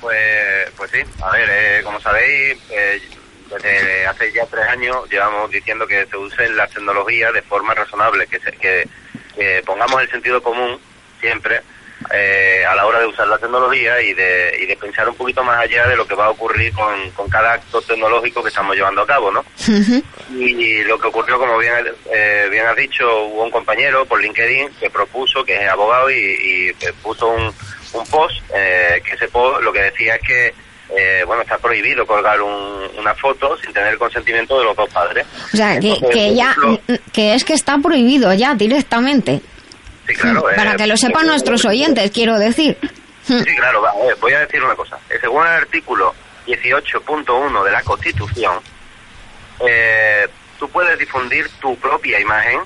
Pues, 0.00 0.70
pues 0.76 0.90
sí, 0.90 0.98
a 1.22 1.30
ver, 1.32 1.48
eh, 1.50 1.80
como 1.84 2.00
sabéis, 2.00 2.58
eh, 2.70 3.00
desde 3.50 4.06
hace 4.06 4.32
ya 4.32 4.46
tres 4.46 4.66
años 4.68 4.96
llevamos 5.10 5.50
diciendo 5.50 5.86
que 5.86 6.06
se 6.06 6.16
usen 6.16 6.56
las 6.56 6.70
tecnologías 6.70 7.32
de 7.32 7.42
forma 7.42 7.74
razonable, 7.74 8.26
que, 8.26 8.38
se- 8.40 8.52
que, 8.52 8.88
que 9.34 9.62
pongamos 9.66 10.00
el 10.02 10.10
sentido 10.10 10.42
común 10.42 10.78
siempre 11.20 11.60
eh, 12.12 12.64
a 12.68 12.74
la 12.74 12.86
hora 12.86 13.00
de 13.00 13.06
usar 13.06 13.28
la 13.28 13.38
tecnología 13.38 14.00
y 14.00 14.14
de, 14.14 14.58
y 14.62 14.66
de 14.66 14.76
pensar 14.76 15.08
un 15.08 15.14
poquito 15.14 15.42
más 15.44 15.58
allá 15.58 15.86
de 15.86 15.96
lo 15.96 16.06
que 16.06 16.14
va 16.14 16.26
a 16.26 16.30
ocurrir 16.30 16.72
con, 16.72 17.10
con 17.12 17.28
cada 17.28 17.54
acto 17.54 17.80
tecnológico 17.82 18.42
que 18.42 18.48
estamos 18.48 18.74
llevando 18.76 19.02
a 19.02 19.06
cabo, 19.06 19.30
¿no? 19.30 19.44
Y 20.30 20.82
lo 20.84 20.98
que 20.98 21.08
ocurrió, 21.08 21.38
como 21.38 21.58
bien, 21.58 21.72
eh, 22.12 22.48
bien 22.50 22.66
has 22.66 22.76
dicho, 22.76 23.04
hubo 23.24 23.44
un 23.44 23.50
compañero 23.50 24.04
por 24.06 24.20
LinkedIn 24.20 24.70
que 24.80 24.90
propuso, 24.90 25.44
que 25.44 25.56
es 25.62 25.68
abogado, 25.68 26.10
y, 26.10 26.14
y, 26.14 26.68
eh, 26.68 26.92
puso 27.02 27.28
un, 27.28 27.52
un 27.92 28.06
post, 28.06 28.36
eh, 28.54 29.02
que 29.04 29.14
ese 29.14 29.28
post 29.28 29.62
lo 29.62 29.72
que 29.72 29.82
decía 29.82 30.16
es 30.16 30.22
que, 30.26 30.54
eh, 30.96 31.22
bueno, 31.26 31.42
está 31.42 31.58
prohibido 31.58 32.06
colgar 32.06 32.40
un- 32.40 32.88
una 32.98 33.14
foto 33.14 33.56
sin 33.58 33.72
tener 33.72 33.92
el 33.92 33.98
consentimiento 33.98 34.58
de 34.58 34.64
los 34.64 34.74
dos 34.76 34.88
padres. 34.90 35.26
O 35.52 35.56
sea, 35.56 35.78
que, 35.78 35.88
Entonces, 35.92 36.08
que 36.14 36.26
por 36.28 36.36
ya, 36.36 36.50
ejemplo, 36.50 36.80
que 37.12 37.34
es 37.34 37.44
que 37.44 37.52
está 37.54 37.76
prohibido 37.78 38.32
ya 38.34 38.54
directamente. 38.54 39.40
Sí, 40.08 40.14
claro, 40.14 40.44
Para 40.56 40.72
eh, 40.72 40.76
que 40.76 40.86
lo 40.86 40.96
sepan 40.96 41.24
eh, 41.24 41.28
nuestros 41.28 41.64
oyentes, 41.64 42.10
quiero 42.10 42.38
decir. 42.38 42.76
Sí, 43.22 43.44
claro, 43.56 43.82
va, 43.82 43.90
a 43.90 44.06
ver, 44.06 44.16
voy 44.20 44.32
a 44.32 44.40
decir 44.40 44.62
una 44.62 44.74
cosa. 44.74 44.98
Eh, 45.10 45.18
Según 45.20 45.42
el 45.42 45.52
artículo 45.52 46.14
18.1 46.46 47.64
de 47.64 47.70
la 47.70 47.82
Constitución, 47.82 48.54
eh, 49.60 50.26
tú 50.58 50.68
puedes 50.70 50.98
difundir 50.98 51.48
tu 51.60 51.76
propia 51.76 52.18
imagen 52.20 52.60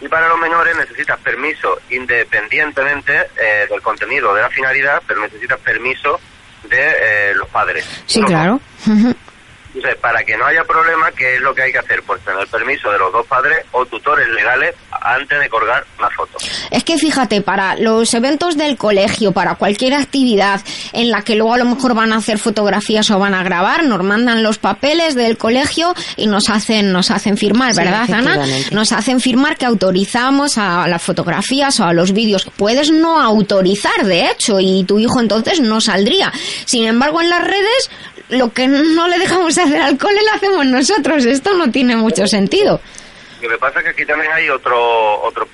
y 0.00 0.06
para 0.08 0.28
los 0.28 0.38
menores 0.38 0.76
necesitas 0.76 1.18
permiso 1.20 1.80
independientemente 1.90 3.30
eh, 3.36 3.66
del 3.68 3.82
contenido, 3.82 4.32
de 4.34 4.42
la 4.42 4.50
finalidad, 4.50 5.02
pero 5.06 5.20
necesitas 5.20 5.58
permiso 5.60 6.20
de 6.68 7.30
eh, 7.30 7.34
los 7.34 7.48
padres. 7.48 7.84
Sí, 8.06 8.20
No, 8.20 8.26
claro. 8.28 8.60
Entonces, 9.74 9.96
para 10.00 10.24
que 10.24 10.36
no 10.36 10.46
haya 10.46 10.64
problema, 10.64 11.10
¿qué 11.12 11.36
es 11.36 11.40
lo 11.40 11.54
que 11.54 11.62
hay 11.62 11.72
que 11.72 11.78
hacer? 11.78 12.02
Pues 12.02 12.20
tener 12.22 12.46
permiso 12.48 12.90
de 12.90 12.98
los 12.98 13.12
dos 13.12 13.26
padres 13.26 13.58
o 13.72 13.84
tutores 13.86 14.28
legales 14.28 14.74
antes 15.00 15.38
de 15.38 15.48
colgar 15.48 15.84
la 16.00 16.10
foto. 16.10 16.38
Es 16.70 16.84
que 16.84 16.98
fíjate, 16.98 17.42
para 17.42 17.76
los 17.76 18.12
eventos 18.14 18.56
del 18.56 18.76
colegio, 18.76 19.32
para 19.32 19.56
cualquier 19.56 19.94
actividad 19.94 20.60
en 20.92 21.10
la 21.10 21.22
que 21.22 21.34
luego 21.34 21.54
a 21.54 21.58
lo 21.58 21.64
mejor 21.64 21.94
van 21.94 22.12
a 22.12 22.16
hacer 22.16 22.38
fotografías 22.38 23.10
o 23.10 23.18
van 23.18 23.34
a 23.34 23.42
grabar, 23.42 23.84
nos 23.84 24.02
mandan 24.02 24.42
los 24.42 24.58
papeles 24.58 25.14
del 25.14 25.36
colegio 25.36 25.94
y 26.16 26.26
nos 26.26 26.48
hacen, 26.48 26.92
nos 26.92 27.10
hacen 27.10 27.36
firmar, 27.36 27.74
Sí, 27.74 27.80
¿verdad, 27.80 28.10
Ana? 28.10 28.44
Nos 28.72 28.92
hacen 28.92 29.20
firmar 29.20 29.56
que 29.56 29.66
autorizamos 29.66 30.58
a 30.58 30.88
las 30.88 31.02
fotografías 31.02 31.78
o 31.80 31.84
a 31.84 31.92
los 31.92 32.12
vídeos. 32.12 32.48
Puedes 32.56 32.90
no 32.90 33.20
autorizar, 33.20 34.04
de 34.04 34.30
hecho, 34.30 34.58
y 34.60 34.84
tu 34.84 34.98
hijo 34.98 35.20
entonces 35.20 35.60
no 35.60 35.80
saldría. 35.80 36.32
Sin 36.64 36.86
embargo, 36.86 37.20
en 37.20 37.30
las 37.30 37.44
redes, 37.44 37.90
lo 38.28 38.52
que 38.52 38.66
no 38.66 39.08
le 39.08 39.18
dejamos 39.18 39.56
hacer 39.58 39.80
al 39.80 39.98
cole 39.98 40.20
lo 40.22 40.32
hacemos 40.34 40.66
nosotros. 40.66 41.24
Esto 41.24 41.54
no 41.54 41.70
tiene 41.70 41.96
mucho 41.96 42.26
sentido. 42.26 42.80
Lo 43.40 43.48
que 43.48 43.58
pasa 43.58 43.78
es 43.78 43.84
que 43.84 43.90
aquí 43.90 44.06
también 44.06 44.32
hay 44.32 44.48
otro 44.48 45.22
otro 45.22 45.48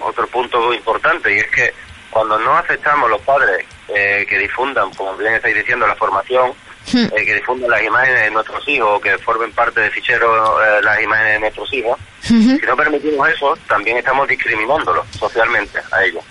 otro 0.00 0.26
punto 0.28 0.74
importante 0.74 1.34
y 1.34 1.38
es 1.38 1.50
que 1.50 1.72
cuando 2.10 2.38
no 2.38 2.56
aceptamos 2.56 3.08
los 3.10 3.20
padres 3.22 3.64
eh, 3.88 4.26
que 4.28 4.38
difundan, 4.38 4.90
como 4.94 5.16
bien 5.16 5.34
estáis 5.34 5.54
diciendo, 5.54 5.86
la 5.86 5.96
formación, 5.96 6.52
Hmm. 6.92 7.06
eh, 7.16 7.24
que 7.24 7.34
difundan 7.36 7.70
las 7.70 7.82
imágenes 7.82 8.24
de 8.24 8.30
nuestros 8.30 8.68
hijos 8.68 9.00
que 9.00 9.16
formen 9.18 9.50
parte 9.52 9.80
de 9.80 9.90
ficheros 9.90 10.60
eh, 10.60 10.80
las 10.82 11.02
imágenes 11.02 11.32
de 11.32 11.40
nuestros 11.40 11.72
hijos, 11.72 11.98
si 12.20 12.58
no 12.66 12.76
permitimos 12.76 13.28
eso, 13.30 13.56
también 13.66 13.96
estamos 13.96 14.28
discriminándolos 14.28 15.06
socialmente 15.18 15.78
a 15.90 16.04
ellos. 16.04 16.22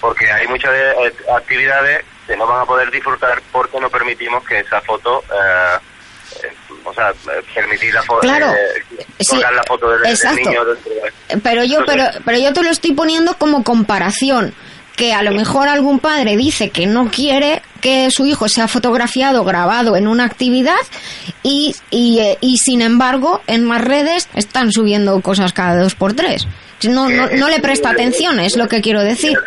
Porque 0.00 0.30
hay 0.30 0.48
muchas 0.48 0.72
eh, 0.74 1.12
actividades 1.36 2.04
que 2.32 2.38
no 2.38 2.46
van 2.46 2.62
a 2.62 2.64
poder 2.64 2.90
disfrutar 2.90 3.42
porque 3.52 3.78
no 3.78 3.90
permitimos 3.90 4.42
que 4.44 4.60
esa 4.60 4.80
foto, 4.80 5.22
eh, 5.30 5.76
eh, 6.42 6.52
o 6.82 6.94
sea, 6.94 7.10
eh, 7.10 7.42
permitir 7.54 7.92
la 7.92 8.02
foto, 8.02 8.20
Claro. 8.20 8.46
Sí, 9.20 9.26
colgar 9.28 9.52
la 9.52 9.62
foto 9.64 9.90
del, 9.90 10.00
del 10.00 10.36
niño 10.36 10.60
Pero 11.42 11.62
yo, 11.64 11.84
pero, 11.84 12.04
Entonces, 12.04 12.22
pero 12.24 12.38
yo 12.38 12.52
te 12.54 12.62
lo 12.62 12.70
estoy 12.70 12.92
poniendo 12.92 13.36
como 13.36 13.62
comparación. 13.62 14.54
Que 14.96 15.14
a 15.14 15.22
lo 15.22 15.32
mejor 15.32 15.68
algún 15.68 16.00
padre 16.00 16.36
dice 16.36 16.70
que 16.70 16.86
no 16.86 17.10
quiere 17.10 17.62
que 17.80 18.10
su 18.10 18.26
hijo 18.26 18.48
sea 18.48 18.68
fotografiado, 18.68 19.42
grabado 19.42 19.96
en 19.96 20.06
una 20.06 20.24
actividad 20.24 20.76
y, 21.42 21.74
y, 21.90 22.20
eh, 22.20 22.38
y 22.42 22.58
sin 22.58 22.82
embargo 22.82 23.42
en 23.46 23.64
más 23.64 23.82
redes 23.82 24.28
están 24.34 24.70
subiendo 24.70 25.20
cosas 25.22 25.52
cada 25.54 25.82
dos 25.82 25.94
por 25.94 26.12
tres. 26.12 26.46
No, 26.84 27.08
no, 27.08 27.26
no 27.26 27.48
le 27.48 27.60
presta 27.60 27.90
atención, 27.90 28.38
es 28.38 28.56
lo 28.56 28.68
que 28.68 28.82
quiero 28.82 29.02
decir. 29.02 29.38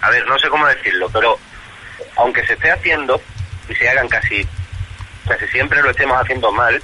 a 0.00 0.10
ver, 0.10 0.26
no 0.26 0.36
sé 0.38 0.48
cómo 0.48 0.66
decirlo, 0.66 1.08
pero 1.12 1.38
aunque 2.16 2.46
se 2.46 2.54
esté 2.54 2.70
haciendo 2.70 3.20
y 3.68 3.74
se 3.74 3.88
hagan 3.88 4.08
casi, 4.08 4.46
casi 5.26 5.46
siempre 5.48 5.82
lo 5.82 5.90
estemos 5.90 6.20
haciendo 6.20 6.52
mal, 6.52 6.80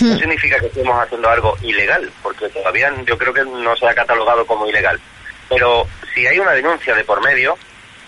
no 0.00 0.16
significa 0.16 0.60
que 0.60 0.66
estemos 0.66 0.96
haciendo 1.02 1.28
algo 1.28 1.56
ilegal, 1.62 2.10
porque 2.22 2.48
todavía 2.50 2.92
yo 3.04 3.18
creo 3.18 3.32
que 3.34 3.44
no 3.44 3.76
se 3.76 3.86
ha 3.88 3.94
catalogado 3.94 4.46
como 4.46 4.66
ilegal. 4.66 5.00
Pero 5.48 5.88
si 6.14 6.26
hay 6.26 6.38
una 6.38 6.52
denuncia 6.52 6.94
de 6.94 7.04
por 7.04 7.22
medio, 7.22 7.56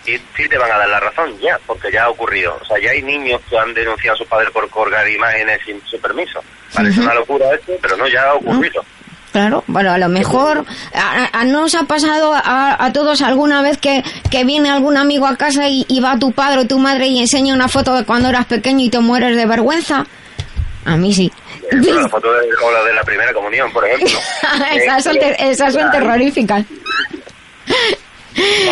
y 0.06 0.16
sí 0.36 0.48
te 0.48 0.56
van 0.56 0.70
a 0.72 0.78
dar 0.78 0.88
la 0.88 1.00
razón 1.00 1.38
ya, 1.40 1.58
porque 1.66 1.90
ya 1.90 2.04
ha 2.04 2.08
ocurrido. 2.08 2.58
O 2.60 2.64
sea, 2.64 2.78
ya 2.78 2.90
hay 2.90 3.02
niños 3.02 3.40
que 3.48 3.58
han 3.58 3.74
denunciado 3.74 4.14
a 4.14 4.18
sus 4.18 4.26
padres 4.26 4.50
por 4.50 4.68
colgar 4.70 5.08
imágenes 5.08 5.60
sin 5.64 5.84
su 5.86 6.00
permiso. 6.00 6.42
Parece 6.72 7.00
Ujú. 7.00 7.02
una 7.02 7.14
locura 7.14 7.54
esto, 7.54 7.72
pero 7.82 7.96
no, 7.96 8.06
ya 8.08 8.30
ha 8.30 8.34
ocurrido. 8.34 8.84
Claro, 9.32 9.62
bueno, 9.68 9.92
a 9.92 9.98
lo 9.98 10.08
mejor 10.08 10.64
a, 10.92 11.28
a- 11.40 11.44
no 11.44 11.62
os 11.64 11.74
ha 11.76 11.84
pasado 11.84 12.34
a, 12.34 12.84
a 12.84 12.92
todos 12.92 13.22
alguna 13.22 13.62
vez 13.62 13.78
que, 13.78 14.02
que 14.30 14.44
viene 14.44 14.70
algún 14.70 14.96
amigo 14.96 15.26
a 15.26 15.36
casa 15.36 15.68
y, 15.68 15.84
y 15.88 16.00
va 16.00 16.18
tu 16.18 16.32
padre 16.32 16.60
o 16.62 16.66
tu 16.66 16.78
madre 16.80 17.06
y 17.06 17.20
enseña 17.20 17.54
una 17.54 17.68
foto 17.68 17.94
de 17.94 18.04
cuando 18.04 18.28
eras 18.28 18.46
pequeño 18.46 18.84
y 18.84 18.90
te 18.90 18.98
mueres 18.98 19.36
de 19.36 19.46
vergüenza. 19.46 20.04
A 20.84 20.96
mí 20.96 21.14
sí. 21.14 21.30
La 21.70 22.08
foto 22.08 22.32
de, 22.32 22.48
o 22.64 22.72
la 22.72 22.82
de 22.82 22.92
la 22.94 23.04
primera 23.04 23.32
comunión, 23.32 23.72
por 23.72 23.86
ejemplo. 23.86 24.18
esas, 24.72 25.04
son 25.04 25.16
ter- 25.18 25.36
esas 25.38 25.72
son 25.74 25.88
terroríficas. 25.92 26.64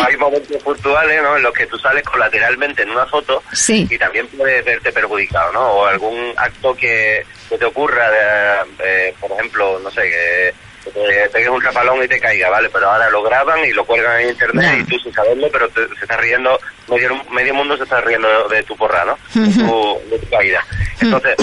Hay 0.05 0.17
momentos 0.17 0.61
puntuales 0.63 1.21
¿no? 1.21 1.37
en 1.37 1.43
los 1.43 1.53
que 1.53 1.67
tú 1.67 1.77
sales 1.77 2.03
colateralmente 2.03 2.83
en 2.83 2.89
una 2.89 3.05
foto 3.05 3.43
Sí. 3.51 3.87
y 3.89 3.97
también 3.97 4.27
puedes 4.27 4.63
verte 4.65 4.91
perjudicado, 4.91 5.51
¿no? 5.53 5.61
O 5.61 5.85
algún 5.85 6.33
acto 6.37 6.73
que, 6.75 7.25
que 7.49 7.57
te 7.57 7.65
ocurra, 7.65 8.09
de, 8.11 8.57
eh, 8.83 9.15
por 9.19 9.31
ejemplo, 9.31 9.79
no 9.79 9.89
sé, 9.91 10.01
que, 10.03 10.53
que 10.85 10.91
te 10.91 11.29
pegues 11.29 11.49
un 11.49 11.61
chapalón 11.61 12.03
y 12.03 12.07
te 12.07 12.19
caiga, 12.19 12.49
¿vale? 12.49 12.69
Pero 12.69 12.89
ahora 12.89 13.09
lo 13.09 13.21
graban 13.23 13.59
y 13.65 13.71
lo 13.71 13.85
cuelgan 13.85 14.21
en 14.21 14.29
internet 14.29 14.65
y 14.79 14.83
tú 14.85 14.99
sin 14.99 15.13
saberlo, 15.13 15.47
pero 15.51 15.67
te- 15.69 15.87
se 15.95 16.01
está 16.03 16.17
riendo, 16.17 16.59
medio, 16.87 17.23
medio 17.31 17.53
mundo 17.53 17.75
se 17.75 17.83
está 17.83 17.99
riendo 18.01 18.47
de, 18.49 18.63
tu 18.63 18.77
porra, 18.77 19.03
¿no? 19.05 19.17
De 19.33 19.51
tu, 19.63 20.01
de 20.09 20.19
tu 20.19 20.29
caída. 20.29 20.63
Entonces, 21.01 21.35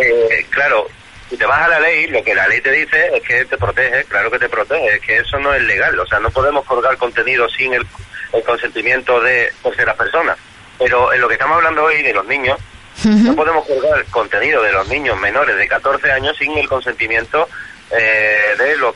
eh, 0.00 0.46
claro, 0.50 0.86
si 1.30 1.36
te 1.36 1.46
vas 1.46 1.62
a 1.62 1.68
la 1.68 1.80
ley, 1.80 2.06
lo 2.08 2.22
que 2.22 2.34
la 2.34 2.46
ley 2.48 2.60
te 2.60 2.70
dice 2.72 3.10
es 3.16 3.22
que 3.22 3.44
te 3.44 3.56
protege, 3.56 4.04
claro 4.04 4.30
que 4.30 4.38
te 4.38 4.48
protege, 4.48 4.96
es 4.96 5.00
que 5.00 5.16
eso 5.18 5.38
no 5.38 5.54
es 5.54 5.62
legal, 5.62 5.98
o 5.98 6.06
sea, 6.06 6.18
no 6.20 6.30
podemos 6.30 6.64
colgar 6.66 6.96
contenido 6.98 7.48
sin 7.48 7.74
el, 7.74 7.86
el 8.32 8.42
consentimiento 8.42 9.20
de 9.20 9.52
terceras 9.62 9.96
personas. 9.96 10.36
Pero 10.78 11.12
en 11.12 11.20
lo 11.20 11.28
que 11.28 11.34
estamos 11.34 11.56
hablando 11.56 11.84
hoy 11.84 12.02
de 12.02 12.12
los 12.12 12.26
niños, 12.26 12.58
no 13.04 13.34
podemos 13.34 13.66
colgar 13.66 14.04
contenido 14.06 14.62
de 14.62 14.72
los 14.72 14.88
niños 14.88 15.18
menores 15.20 15.56
de 15.56 15.68
14 15.68 16.12
años 16.12 16.36
sin 16.38 16.56
el 16.56 16.68
consentimiento 16.68 17.48
eh, 17.90 18.54
de, 18.58 18.76
los, 18.76 18.94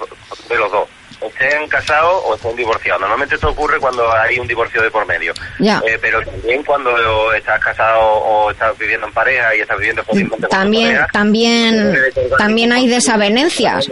de 0.49 0.57
los 0.57 0.73
dos, 0.73 0.89
estén 1.21 1.69
casados 1.69 2.23
o 2.25 2.35
estén 2.35 2.57
divorciados. 2.57 3.01
Normalmente 3.01 3.35
esto 3.35 3.51
ocurre 3.51 3.79
cuando 3.79 4.11
hay 4.13 4.39
un 4.39 4.47
divorcio 4.47 4.83
de 4.83 4.91
por 4.91 5.07
medio. 5.07 5.33
Ya. 5.59 5.81
Eh, 5.87 5.99
pero 6.01 6.23
también 6.23 6.63
cuando 6.63 7.33
estás 7.33 7.61
casado 7.63 8.01
o 8.01 8.51
estás 8.51 8.77
viviendo 8.79 9.07
en 9.07 9.13
pareja 9.13 9.55
y 9.55 9.61
estás 9.61 9.79
viviendo 9.79 10.03
También, 10.49 10.93
pareja, 10.93 11.09
también, 11.13 11.97
también 12.37 12.73
hay 12.73 12.89
desavenencias. 12.89 13.91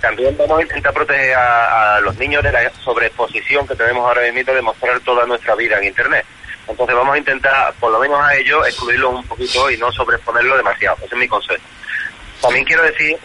También 0.00 0.36
vamos 0.36 0.58
a 0.58 0.62
intentar 0.62 0.92
proteger 0.92 1.34
a, 1.34 1.96
a 1.96 2.00
los 2.00 2.16
niños 2.18 2.42
de 2.42 2.52
la 2.52 2.70
sobreexposición 2.84 3.66
que 3.66 3.74
tenemos 3.74 4.06
ahora 4.06 4.30
mismo 4.30 4.52
de 4.52 4.62
mostrar 4.62 5.00
toda 5.00 5.26
nuestra 5.26 5.54
vida 5.54 5.78
en 5.78 5.84
Internet. 5.84 6.24
Entonces 6.68 6.94
vamos 6.94 7.14
a 7.14 7.18
intentar, 7.18 7.74
por 7.74 7.90
lo 7.90 7.98
menos 7.98 8.20
a 8.20 8.36
ellos, 8.36 8.66
excluirlos 8.66 9.14
un 9.14 9.26
poquito 9.26 9.70
y 9.70 9.76
no 9.78 9.90
sobreexponerlo 9.90 10.56
demasiado. 10.56 10.96
Ese 10.98 11.14
es 11.14 11.18
mi 11.18 11.28
consejo. 11.28 11.62
También 12.40 12.64
quiero 12.64 12.82
decir 12.82 13.16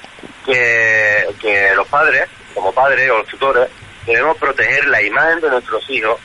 que, 0.46 1.28
que 1.40 1.76
los 1.76 1.88
padres, 1.88 2.28
como 2.54 2.72
padres 2.74 3.12
o 3.12 3.24
tutores, 3.26 3.70
debemos 4.06 4.38
proteger 4.38 4.88
la 4.88 5.02
imagen 5.02 5.42
de 5.42 5.50
nuestros 5.50 5.88
hijos 5.90 6.20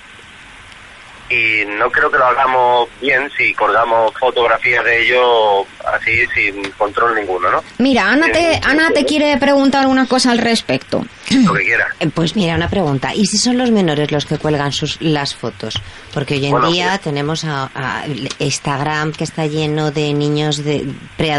y 1.31 1.65
no 1.79 1.91
creo 1.91 2.11
que 2.11 2.19
lo 2.19 2.25
hagamos 2.27 2.89
bien 3.01 3.31
si 3.37 3.53
colgamos 3.55 4.13
fotografías 4.19 4.85
de 4.85 5.03
ellos 5.03 5.67
así 5.93 6.27
sin 6.35 6.71
control 6.73 7.15
ninguno, 7.15 7.51
¿no? 7.51 7.63
Mira, 7.79 8.11
Ana 8.11 8.31
te, 8.33 8.61
Ana 8.65 8.91
te 8.91 9.05
quiere 9.05 9.37
preguntar 9.39 9.87
una 9.87 10.07
cosa 10.07 10.31
al 10.31 10.39
respecto. 10.39 11.05
Lo 11.45 11.53
que 11.55 11.65
quiera. 11.65 11.87
Eh, 12.01 12.09
Pues 12.15 12.35
mira, 12.37 12.55
una 12.55 12.71
pregunta. 12.71 13.15
¿Y 13.15 13.27
si 13.27 13.37
son 13.37 13.59
los 13.59 13.71
menores 13.71 14.11
los 14.11 14.25
que 14.25 14.39
cuelgan 14.39 14.73
sus, 14.73 14.97
las 15.03 15.35
fotos? 15.35 15.75
Porque 16.15 16.35
hoy 16.35 16.47
en 16.47 16.53
Bueno, 16.53 16.71
día 16.71 16.95
sí. 16.95 17.01
tenemos 17.05 17.45
a, 17.45 17.71
a 17.75 18.05
Instagram 18.39 19.13
que 19.13 19.25
está 19.25 19.47
lleno 19.47 19.91
de 19.91 20.15
niños 20.15 20.65
de 20.65 20.87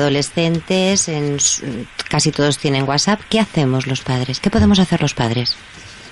preadolescentes, 0.09 1.07
en, 1.09 1.37
casi 2.09 2.31
todos 2.31 2.57
tienen 2.57 2.87
WhatsApp. 2.87 3.21
¿Qué 3.29 3.39
hacemos 3.39 3.87
los 3.87 4.01
padres? 4.01 4.39
¿Qué 4.39 4.49
podemos 4.49 4.79
hacer 4.79 5.01
los 5.01 5.13
padres? 5.13 5.55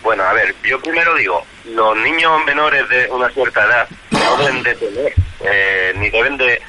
Bueno, 0.03 0.23
a 0.23 0.33
ver, 0.33 0.55
yo 0.63 0.79
primero 0.81 1.15
digo, 1.15 1.43
los 1.69 1.97
niños 1.97 2.31
menores 2.45 2.87
de 2.89 3.09
una 3.11 3.29
cierta 3.29 3.63
edad 3.65 3.87
no 4.11 4.37
deben 4.37 4.63
de 4.63 4.75
tener, 4.75 5.13
eh, 5.43 5.93
ni 5.97 6.09
deben 6.09 6.37
de, 6.37 6.61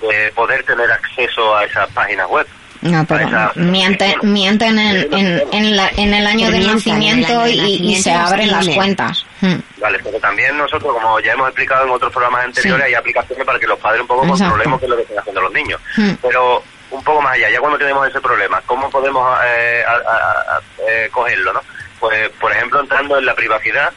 de 0.00 0.32
poder 0.34 0.62
tener 0.64 0.90
acceso 0.90 1.56
a 1.56 1.64
esas 1.64 1.88
páginas 1.92 2.26
web. 2.28 2.46
No, 2.82 3.04
pero 3.06 3.26
Esa- 3.26 3.52
mienten, 3.56 4.14
mienten 4.22 4.78
en, 4.78 5.12
en, 5.12 5.42
en, 5.52 5.76
la- 5.76 5.90
en 5.96 6.14
el 6.14 6.26
año 6.26 6.50
de 6.50 6.58
Mienten 6.58 6.62
en 6.62 6.68
el 6.68 6.74
nacimiento 6.76 7.46
y, 7.48 7.96
se 7.96 8.12
abren 8.12 8.50
las 8.50 8.68
cuentas. 8.68 9.24
Hmm. 9.40 9.56
Vale, 9.78 9.98
pero 10.04 10.18
también 10.20 10.56
nosotros, 10.56 10.92
como 10.92 11.18
ya 11.20 11.32
hemos 11.32 11.48
explicado 11.48 11.84
en 11.84 11.90
otros 11.90 12.12
programas 12.12 12.44
anteriores, 12.44 12.84
Sí. 12.86 12.88
hay 12.92 12.94
aplicaciones 12.94 13.44
para 13.44 13.58
que 13.58 13.66
los 13.66 13.78
padres 13.78 14.02
un 14.02 14.06
poco 14.06 14.22
Exacto. 14.24 14.44
controlemos 14.44 14.78
qué 14.80 14.86
es 14.86 14.90
lo 14.90 14.96
que 14.96 15.02
están 15.02 15.18
haciendo 15.18 15.40
los 15.40 15.52
niños. 15.52 15.80
Hmm. 15.96 16.12
Pero 16.22 16.62
un 16.90 17.02
poco 17.02 17.20
más 17.22 17.34
allá, 17.34 17.50
ya 17.50 17.58
cuando 17.60 17.78
tenemos 17.78 18.06
ese 18.08 18.20
problema, 18.20 18.60
¿cómo 18.66 18.88
podemos 18.90 19.36
eh, 19.46 19.82
a- 19.86 19.92
a- 20.10 20.56
a- 20.56 20.60
eh, 20.88 21.08
cogerlo, 21.10 21.52
no? 21.54 21.62
Pues, 21.98 22.28
por 22.38 22.52
ejemplo, 22.52 22.80
entrando 22.80 23.18
en 23.18 23.24
la 23.26 23.34
privacidad 23.34 23.90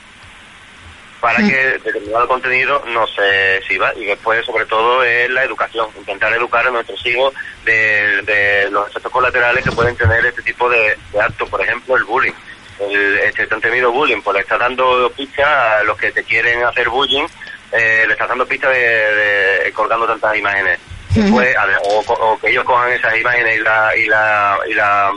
para 1.19 1.39
Mm. 1.39 1.49
que 1.49 1.55
determinado 1.83 2.27
contenido 2.27 2.83
no 2.87 3.05
se 3.07 3.57
exhiba 3.57 3.91
y 3.95 4.05
después, 4.05 4.45
sobre 4.45 4.65
todo, 4.65 5.03
es 5.03 5.29
la 5.29 5.43
educación, 5.43 5.87
intentar 5.97 6.31
educar 6.33 6.65
a 6.67 6.71
nuestros 6.71 7.05
hijos 7.05 7.33
de, 7.65 8.21
de 8.23 8.69
los 8.71 8.87
efectos 8.89 9.11
colaterales 9.11 9.63
que 9.63 9.71
pueden 9.71 9.95
tener 9.97 10.25
este 10.25 10.41
tipo 10.43 10.69
de, 10.69 10.97
de 11.11 11.21
actos, 11.21 11.49
por 11.49 11.61
ejemplo, 11.61 11.95
el 11.97 12.03
bullying. 12.05 12.31
el, 12.79 13.17
este 13.19 13.45
tan 13.47 13.59
temido 13.59 13.91
bullying, 13.91 14.21
pues 14.21 14.35
le 14.35 14.41
estás 14.41 14.59
dando 14.59 15.11
pistas 15.11 15.45
a 15.47 15.83
los 15.83 15.97
que 15.97 16.11
te 16.11 16.23
quieren 16.23 16.63
hacer 16.63 16.87
bullying, 16.89 17.25
eh, 17.73 18.05
le 18.07 18.13
estás 18.13 18.29
dando 18.29 18.45
pistas 18.47 18.71
de, 18.71 18.79
de- 18.79 19.71
colgando 19.73 20.07
tantas 20.07 20.35
imágenes. 20.37 20.79
Después, 21.13 21.53
a 21.57 21.65
o, 21.83 21.99
o 21.99 22.39
que 22.39 22.49
ellos 22.51 22.63
cojan 22.63 22.91
esas 22.93 23.17
imágenes 23.17 23.57
y 23.57 23.61
la, 23.63 23.97
y 23.97 24.05
la, 24.05 24.57
y 24.69 24.73
la 24.75 25.11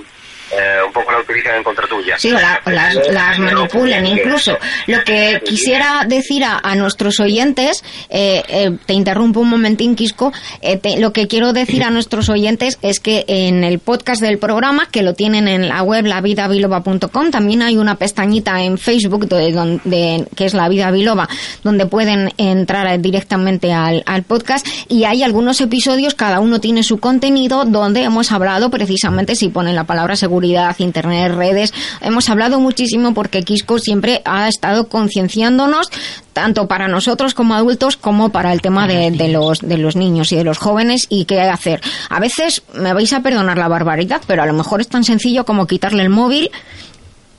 eh, 0.53 0.79
un 0.87 0.93
poco 0.93 1.11
la 1.13 1.19
utilicen 1.21 1.55
en 1.57 1.63
contra 1.65 1.87
tuya. 1.87 2.17
Sí, 2.19 2.31
o 2.33 2.35
la- 2.39 2.61
o 2.65 2.71
las, 2.71 2.95
las 3.11 3.39
manipulen 3.39 4.07
incluso. 4.07 4.57
Lo 4.87 5.03
que 5.05 5.41
quisiera 5.45 6.05
decir 6.07 6.45
a, 6.45 6.61
a 6.63 6.75
nuestros 6.75 7.21
oyentes, 7.21 7.83
eh, 8.11 8.43
eh, 8.49 8.71
te 8.87 8.93
interrumpo 8.95 9.41
un 9.41 9.49
momentín, 9.51 9.97
Quisco, 9.97 10.33
eh, 10.61 10.77
te- 10.77 10.99
lo 11.01 11.13
que 11.13 11.27
quiero 11.29 11.53
decir 11.53 11.83
a 11.85 11.91
nuestros 11.91 12.29
oyentes 12.29 12.79
es 12.83 13.01
que 13.01 13.25
en 13.29 13.65
el 13.65 13.79
podcast 13.79 14.21
del 14.21 14.39
programa, 14.39 14.87
que 14.91 15.03
lo 15.03 15.15
tienen 15.15 15.49
en 15.49 15.69
la 15.69 15.83
web 15.83 16.05
lavidabiloba.com, 16.07 17.31
también 17.31 17.63
hay 17.63 17.77
una 17.77 17.97
pestañita 17.97 18.63
en 18.63 18.79
Facebook 18.79 19.29
de, 19.29 19.53
donde, 19.53 20.27
que 20.37 20.45
es 20.45 20.55
La 20.55 20.69
Vida 20.69 20.91
Biloba, 20.91 21.29
donde 21.63 21.87
pueden 21.87 22.33
entrar 22.37 23.01
directamente 23.01 23.73
al, 23.73 24.03
al 24.07 24.23
podcast 24.23 24.67
y 24.89 25.05
hay 25.05 25.23
algunos 25.23 25.61
episodios, 25.61 26.15
cada 26.15 26.41
uno 26.41 26.61
tiene 26.61 26.83
su 26.83 26.99
contenido, 26.99 27.65
donde 27.65 28.03
hemos 28.03 28.33
hablado 28.33 28.71
precisamente, 28.71 29.35
si 29.37 29.49
ponen 29.49 29.75
la 29.75 29.85
palabra 29.85 30.17
seguridad, 30.17 30.42
internet, 30.79 31.33
redes, 31.33 31.73
hemos 32.01 32.29
hablado 32.29 32.61
muchísimo 32.61 33.15
porque 33.15 33.43
Quisco 33.43 33.79
siempre 33.79 34.23
ha 34.25 34.49
estado 34.49 34.89
concienciándonos 34.89 35.91
tanto 36.33 36.67
para 36.67 36.89
nosotros 36.89 37.35
como 37.35 37.55
adultos 37.55 37.97
como 37.97 38.31
para 38.31 38.53
el 38.53 38.63
tema 38.63 38.87
de, 38.87 39.11
de 39.11 39.29
los 39.29 39.61
de 39.61 39.79
los 39.79 39.97
niños 39.97 40.33
y 40.33 40.37
de 40.37 40.45
los 40.45 40.59
jóvenes 40.59 41.07
y 41.09 41.27
qué 41.27 41.41
hacer. 41.41 41.81
A 42.09 42.21
veces 42.21 42.63
me 42.75 42.93
vais 42.95 43.13
a 43.13 43.21
perdonar 43.21 43.59
la 43.59 43.69
barbaridad, 43.69 44.23
pero 44.27 44.43
a 44.43 44.47
lo 44.47 44.55
mejor 44.55 44.81
es 44.81 44.89
tan 44.89 45.05
sencillo 45.05 45.45
como 45.45 45.67
quitarle 45.67 46.03
el 46.03 46.11
móvil 46.11 46.51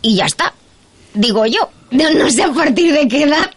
y 0.02 0.16
ya 0.16 0.26
está. 0.26 0.54
Digo 1.14 1.46
yo, 1.46 1.70
no, 1.92 2.10
no 2.12 2.30
sé 2.30 2.44
a 2.44 2.52
partir 2.52 2.94
de 2.94 3.08
qué 3.08 3.24
edad 3.24 3.50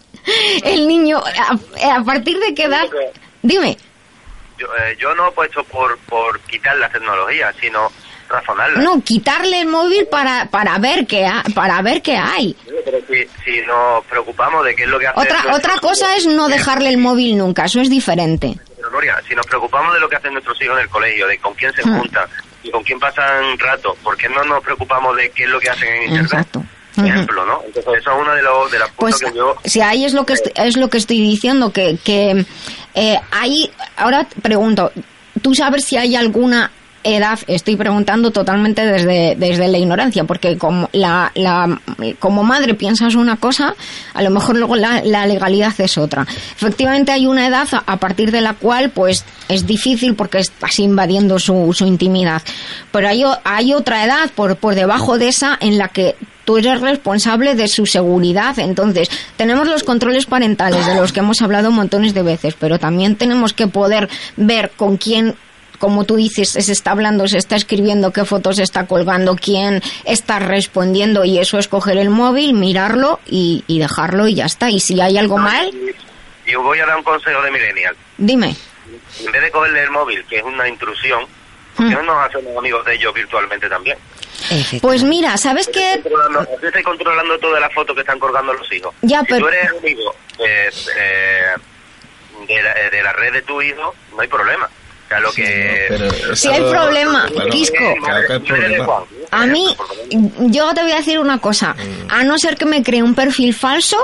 el 0.65 0.89
niño, 0.89 1.19
a, 1.19 1.97
a 1.97 2.05
partir 2.05 2.39
de 2.39 2.55
qué 2.55 2.65
edad, 2.65 2.87
dime. 3.43 3.77
Yo, 4.59 4.67
eh, 4.67 4.97
yo 4.99 5.15
no 5.15 5.29
he 5.29 5.33
puesto 5.33 5.63
por, 5.65 5.99
por 6.01 6.41
quitar 6.41 6.77
la 6.79 6.89
tecnología, 6.89 7.53
sino 7.61 7.93
razonarla. 8.29 8.81
No, 8.81 9.01
quitarle 9.03 9.61
el 9.61 9.67
móvil 9.69 10.07
para, 10.07 10.47
para 10.51 10.79
ver 10.79 11.07
qué 11.07 11.27
ha- 11.27 11.45
para 11.55 11.81
ver 11.83 12.03
qué 12.03 12.17
hay. 12.17 12.57
Pero 12.85 12.99
si, 13.09 13.25
si 13.45 13.61
nos 13.67 14.05
preocupamos 14.07 14.65
de 14.65 14.75
qué 14.75 14.85
es 14.85 14.89
lo 14.89 14.99
que 14.99 15.07
hace... 15.07 15.19
Otra 15.21 15.43
nuestro- 15.43 15.57
otra 15.57 15.81
cosa 15.81 16.17
es 16.17 16.27
no 16.27 16.49
dejarle 16.49 16.89
el 16.89 16.99
móvil 16.99 17.37
nunca, 17.39 17.65
eso 17.65 17.81
es 17.81 17.89
diferente. 17.91 18.55
Pero, 18.77 18.91
Nuria, 18.91 19.21
si 19.29 19.35
nos 19.35 19.47
preocupamos 19.47 19.95
de 19.95 20.01
lo 20.01 20.09
que 20.09 20.17
hacen 20.17 20.33
nuestros 20.33 20.61
hijos 20.63 20.77
en 20.77 20.83
el 20.83 20.89
colegio, 20.89 21.27
de 21.27 21.39
con 21.39 21.55
quién 21.55 21.73
se 21.73 21.83
Hmm. 21.83 21.99
juntan 21.99 22.29
y 22.63 22.71
con 22.71 22.83
quién 22.83 22.99
pasan 22.99 23.59
rato, 23.59 23.97
¿por 24.03 24.17
qué 24.17 24.29
no 24.29 24.43
nos 24.45 24.63
preocupamos 24.63 25.17
de 25.17 25.31
qué 25.31 25.45
es 25.45 25.51
lo 25.51 25.59
que 25.61 25.71
hacen 25.71 25.89
en 25.89 26.03
Internet? 26.05 26.25
Exacto. 26.33 26.63
Ejemplo, 26.99 27.45
¿no? 27.45 27.61
Entonces, 27.67 27.93
eso 28.01 28.11
es 28.11 28.17
uno 28.23 28.33
de 28.35 28.43
los 28.43 28.71
de 28.73 28.79
las 28.79 28.91
Pues 28.97 29.19
que 29.19 29.31
yo... 29.37 29.55
si 29.65 29.83
ahí 29.83 30.07
es 30.07 30.15
lo 30.15 30.25
que 30.25 30.33
est- 30.33 30.49
es 30.55 30.79
lo 30.79 30.89
que 30.89 30.97
estoy 30.97 31.21
diciendo 31.21 31.71
que 31.71 31.99
que 32.03 32.47
eh, 32.95 33.21
ahí 33.33 33.71
ahora 33.99 34.27
pregunto, 34.41 34.91
¿tú 35.43 35.55
sabes 35.55 35.85
si 35.85 35.99
hay 35.99 36.17
alguna 36.17 36.71
edad? 37.07 37.39
Estoy 37.47 37.77
preguntando 37.77 38.31
totalmente 38.31 38.85
desde 38.85 39.37
desde 39.37 39.69
la 39.69 39.79
ignorancia, 39.79 40.25
porque 40.25 40.57
como 40.57 40.89
la, 40.93 41.31
la 41.35 41.81
como 42.19 42.43
madre 42.43 42.75
piensas 42.75 43.15
una 43.15 43.37
cosa, 43.37 43.75
a 44.15 44.23
lo 44.23 44.31
mejor 44.31 44.57
luego 44.57 44.77
la, 44.77 45.03
la 45.05 45.27
legalidad 45.27 45.75
es 45.79 45.99
otra. 45.99 46.27
Efectivamente 46.57 47.13
hay 47.13 47.27
una 47.27 47.47
edad 47.47 47.69
a, 47.87 47.97
partir 47.97 48.31
de 48.31 48.41
la 48.41 48.55
cual 48.55 48.91
pues 48.91 49.25
es 49.49 49.67
difícil 49.67 50.15
porque 50.15 50.39
estás 50.39 50.79
invadiendo 50.79 51.39
su, 51.39 51.73
su 51.73 51.87
intimidad. 51.87 52.43
Pero 52.93 53.09
hay, 53.09 53.25
hay 53.45 53.75
otra 53.75 54.05
edad 54.05 54.31
por, 54.35 54.57
por 54.57 54.75
debajo 54.75 55.19
de 55.19 55.29
esa 55.29 55.57
en 55.61 55.79
la 55.79 55.89
que 55.89 56.17
tú 56.45 56.57
eres 56.57 56.81
responsable 56.81 57.55
de 57.55 57.69
su 57.69 57.85
seguridad. 57.85 58.59
Entonces, 58.59 59.11
tenemos 59.37 59.67
los 59.69 59.83
controles 59.83 60.27
parentales 60.27 60.87
de 60.87 60.95
los 60.95 61.13
que 61.13 61.21
hemos 61.21 61.43
hablado 61.43 61.71
montones 61.71 62.15
de 62.15 62.23
veces, 62.23 62.55
pero 62.59 62.79
también 62.79 63.17
tenemos 63.17 63.53
que 63.53 63.67
poder 63.67 64.09
ver 64.37 64.71
con 64.77 64.97
quién 64.97 65.35
como 65.79 66.05
tú 66.05 66.17
dices, 66.17 66.51
se 66.51 66.73
está 66.73 66.93
hablando, 66.93 67.27
se 67.29 67.39
está 67.39 67.57
escribiendo, 67.57 68.13
qué 68.13 68.25
fotos 68.25 68.57
se 68.57 68.63
está 68.63 68.87
colgando, 68.87 69.37
quién 69.37 69.83
está 70.05 70.39
respondiendo 70.39 71.25
y 71.25 71.39
eso 71.39 71.59
es 71.59 71.69
coger 71.69 71.99
el 71.99 72.11
móvil, 72.11 72.53
mirarlo 72.55 73.21
y, 73.27 73.65
y 73.67 73.79
dejarlo 73.79 74.27
y 74.29 74.35
ya 74.35 74.47
está. 74.47 74.71
Y 74.71 74.81
si 74.81 75.01
hay 75.01 75.19
algo 75.19 75.39
mal, 75.39 75.71
Y 76.47 76.55
os 76.55 76.63
voy 76.63 76.79
a 76.81 76.87
dar 76.87 76.97
un 76.97 77.03
consejo 77.05 77.41
de 77.43 77.51
millennial. 77.51 77.97
dime. 78.19 78.55
En 79.25 79.33
vez 79.33 79.43
de 79.43 79.51
cogerle 79.51 79.83
el 79.83 79.91
móvil, 79.91 80.25
que 80.29 80.37
es 80.39 80.43
una 80.45 80.69
intrusión, 80.69 81.25
¿por 81.77 81.89
qué 81.89 81.95
no 81.95 82.03
nos 82.03 82.27
hacemos 82.29 82.57
amigos 82.57 82.85
de 82.85 82.95
ellos 82.95 83.13
virtualmente 83.15 83.69
también? 83.69 83.97
Pues 84.83 85.03
mira, 85.03 85.37
¿sabes 85.39 85.67
qué? 85.69 86.01
Controlando, 86.03 86.41
así 86.41 86.67
estáis 86.67 86.85
controlando 86.85 87.39
todas 87.39 87.61
las 87.61 87.73
fotos 87.73 87.95
que 87.95 88.01
están 88.03 88.19
colgando 88.19 88.53
los 88.53 88.71
hijos. 88.73 88.95
Ya, 89.03 89.21
si 89.21 89.27
pero- 89.27 89.41
tú 89.41 89.49
eres 89.49 89.71
amigo 89.71 90.15
eh, 90.39 90.71
eh, 90.99 91.55
de, 92.47 92.63
la, 92.63 92.75
de 92.91 93.03
la 93.03 93.13
red 93.15 93.33
de 93.33 93.43
tu 93.43 93.61
hijo, 93.63 93.95
no 94.15 94.21
hay 94.21 94.29
problema. 94.29 94.69
O 95.07 95.09
sea, 95.09 95.21
lo 95.21 95.33
que... 95.33 96.11
Si 96.35 96.49
hay 96.49 96.61
problema, 96.61 97.29
Quisco. 97.51 97.77
Juan. 98.85 99.05
A 99.31 99.47
mí, 99.47 99.77
yo 100.11 100.75
te 100.75 100.83
voy 100.83 100.93
a 100.93 100.97
decir 100.97 101.19
una 101.21 101.39
cosa. 101.39 101.77
A 102.09 102.25
no 102.25 102.37
ser 102.39 102.57
que 102.57 102.65
me 102.67 102.83
cree 102.83 103.03
un 103.03 103.15
perfil 103.15 103.55
falso, 103.55 103.97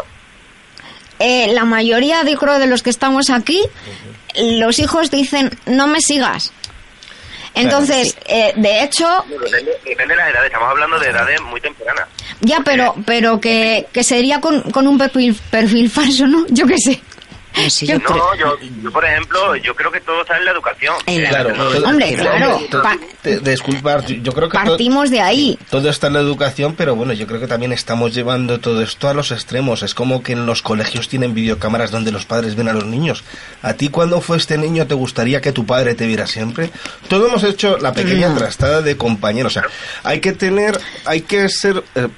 eh, 1.18 1.52
la 1.52 1.64
mayoría, 1.64 2.22
de, 2.24 2.36
creo, 2.36 2.58
de 2.58 2.66
los 2.66 2.82
que 2.82 2.90
estamos 2.90 3.30
aquí, 3.30 3.60
los 4.36 4.78
hijos 4.78 5.10
dicen, 5.10 5.50
no 5.66 5.86
me 5.86 6.00
sigas. 6.00 6.52
Entonces, 7.54 8.16
eh, 8.26 8.52
de 8.56 8.82
hecho, 8.82 9.06
depende 9.84 10.14
de 10.14 10.16
las 10.16 10.30
edades, 10.30 10.46
estamos 10.46 10.70
hablando 10.70 10.98
de 10.98 11.08
edades 11.08 11.40
muy 11.42 11.60
tempranas. 11.60 12.08
ya, 12.40 12.60
pero, 12.64 12.94
pero 13.04 13.40
que, 13.40 13.86
que 13.92 14.02
sería 14.04 14.40
con, 14.40 14.62
con 14.70 14.86
un 14.86 14.96
perfil, 14.96 15.38
perfil 15.50 15.90
falso, 15.90 16.26
¿no? 16.26 16.46
Yo 16.48 16.66
qué 16.66 16.78
sé. 16.78 17.02
Yo 17.54 18.00
creo- 18.00 18.16
no, 18.16 18.34
yo, 18.34 18.56
yo, 18.82 18.90
por 18.90 19.04
ejemplo, 19.04 19.56
yo 19.56 19.74
creo 19.74 19.90
que 19.92 20.00
todo 20.00 20.22
está 20.22 20.38
en 20.38 20.44
la 20.46 20.52
educación. 20.52 20.94
Claro, 21.04 21.52
todo- 21.52 21.86
Hombre, 21.86 22.14
claro, 22.14 22.60
disculpar, 23.42 24.04
yo- 24.06 24.32
creo 24.32 24.48
que 24.48 24.58
to- 24.58 24.64
Partimos 24.64 25.10
de 25.10 25.20
ahí. 25.20 25.58
todo 25.70 25.88
está 25.90 26.06
en 26.08 26.14
la 26.14 26.20
educación, 26.20 26.74
pero 26.76 26.96
bueno, 26.96 27.12
yo 27.12 27.26
creo 27.26 27.40
que 27.40 27.46
también 27.46 27.72
estamos 27.72 28.14
llevando 28.14 28.58
todo 28.60 28.82
esto 28.82 29.08
a 29.08 29.14
los 29.14 29.30
extremos. 29.32 29.82
Es 29.82 29.94
como 29.94 30.22
que 30.22 30.32
en 30.32 30.46
los 30.46 30.62
colegios 30.62 31.08
tienen 31.08 31.34
videocámaras 31.34 31.90
donde 31.90 32.10
los 32.12 32.24
padres 32.24 32.56
ven 32.56 32.68
a 32.68 32.72
los 32.72 32.86
niños. 32.86 33.22
¿A 33.62 33.74
ti 33.74 33.88
cuando 33.88 34.20
fue 34.20 34.36
este 34.38 34.58
niño 34.58 34.86
te 34.86 34.94
gustaría 34.94 35.40
que 35.40 35.52
tu 35.52 35.66
padre 35.66 35.94
te 35.94 36.06
viera 36.06 36.26
siempre? 36.26 36.70
Todo 37.08 37.26
hemos 37.28 37.44
hecho 37.44 37.78
la 37.78 37.92
pequeña 37.92 38.30
Mm. 38.30 38.38
trastada 38.38 38.82
de 38.82 38.96
compañeros. 38.96 39.56
O 39.56 39.60
sea, 39.60 39.68
hay 40.04 40.20
que 40.20 40.32
tener, 40.32 40.80
hay 41.04 41.20
que 41.22 41.48
ser... 41.48 41.82
eh, 41.94 42.08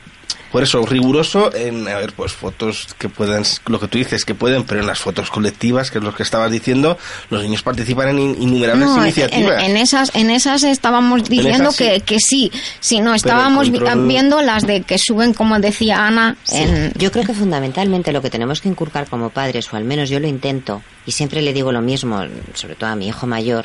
por 0.54 0.62
eso, 0.62 0.86
riguroso 0.86 1.52
en, 1.52 1.88
a 1.88 1.96
ver, 1.96 2.12
pues 2.12 2.30
fotos 2.30 2.86
que 2.96 3.08
puedan, 3.08 3.42
lo 3.66 3.80
que 3.80 3.88
tú 3.88 3.98
dices, 3.98 4.24
que 4.24 4.36
pueden, 4.36 4.62
pero 4.62 4.80
en 4.82 4.86
las 4.86 5.00
fotos 5.00 5.28
colectivas, 5.28 5.90
que 5.90 5.98
es 5.98 6.04
lo 6.04 6.14
que 6.14 6.22
estabas 6.22 6.48
diciendo, 6.48 6.96
los 7.28 7.42
niños 7.42 7.62
participan 7.64 8.10
en 8.10 8.18
in- 8.20 8.36
innumerables 8.40 8.86
No, 8.88 9.02
iniciativas. 9.02 9.64
en 9.64 9.76
esas 9.76 10.14
en 10.14 10.30
esas 10.30 10.62
estábamos 10.62 11.24
diciendo 11.28 11.70
esas 11.70 11.74
sí. 11.74 11.84
que, 11.84 12.00
que 12.02 12.18
sí, 12.20 12.52
si 12.78 13.00
no 13.00 13.14
estábamos 13.16 13.68
control- 13.68 14.06
viendo 14.06 14.40
las 14.42 14.64
de 14.64 14.82
que 14.82 14.96
suben 14.96 15.34
como 15.34 15.58
decía 15.58 16.06
Ana 16.06 16.36
en 16.52 16.92
Yo 16.96 17.10
creo 17.10 17.24
que 17.24 17.34
fundamentalmente 17.34 18.12
lo 18.12 18.22
que 18.22 18.30
tenemos 18.30 18.60
que 18.60 18.68
inculcar 18.68 19.08
como 19.08 19.30
padres, 19.30 19.72
o 19.72 19.76
al 19.76 19.82
menos 19.84 20.08
yo 20.08 20.20
lo 20.20 20.28
intento, 20.28 20.82
y 21.04 21.10
siempre 21.10 21.42
le 21.42 21.52
digo 21.52 21.72
lo 21.72 21.80
mismo, 21.80 22.22
sobre 22.54 22.76
todo 22.76 22.90
a 22.90 22.94
mi 22.94 23.08
hijo 23.08 23.26
mayor, 23.26 23.64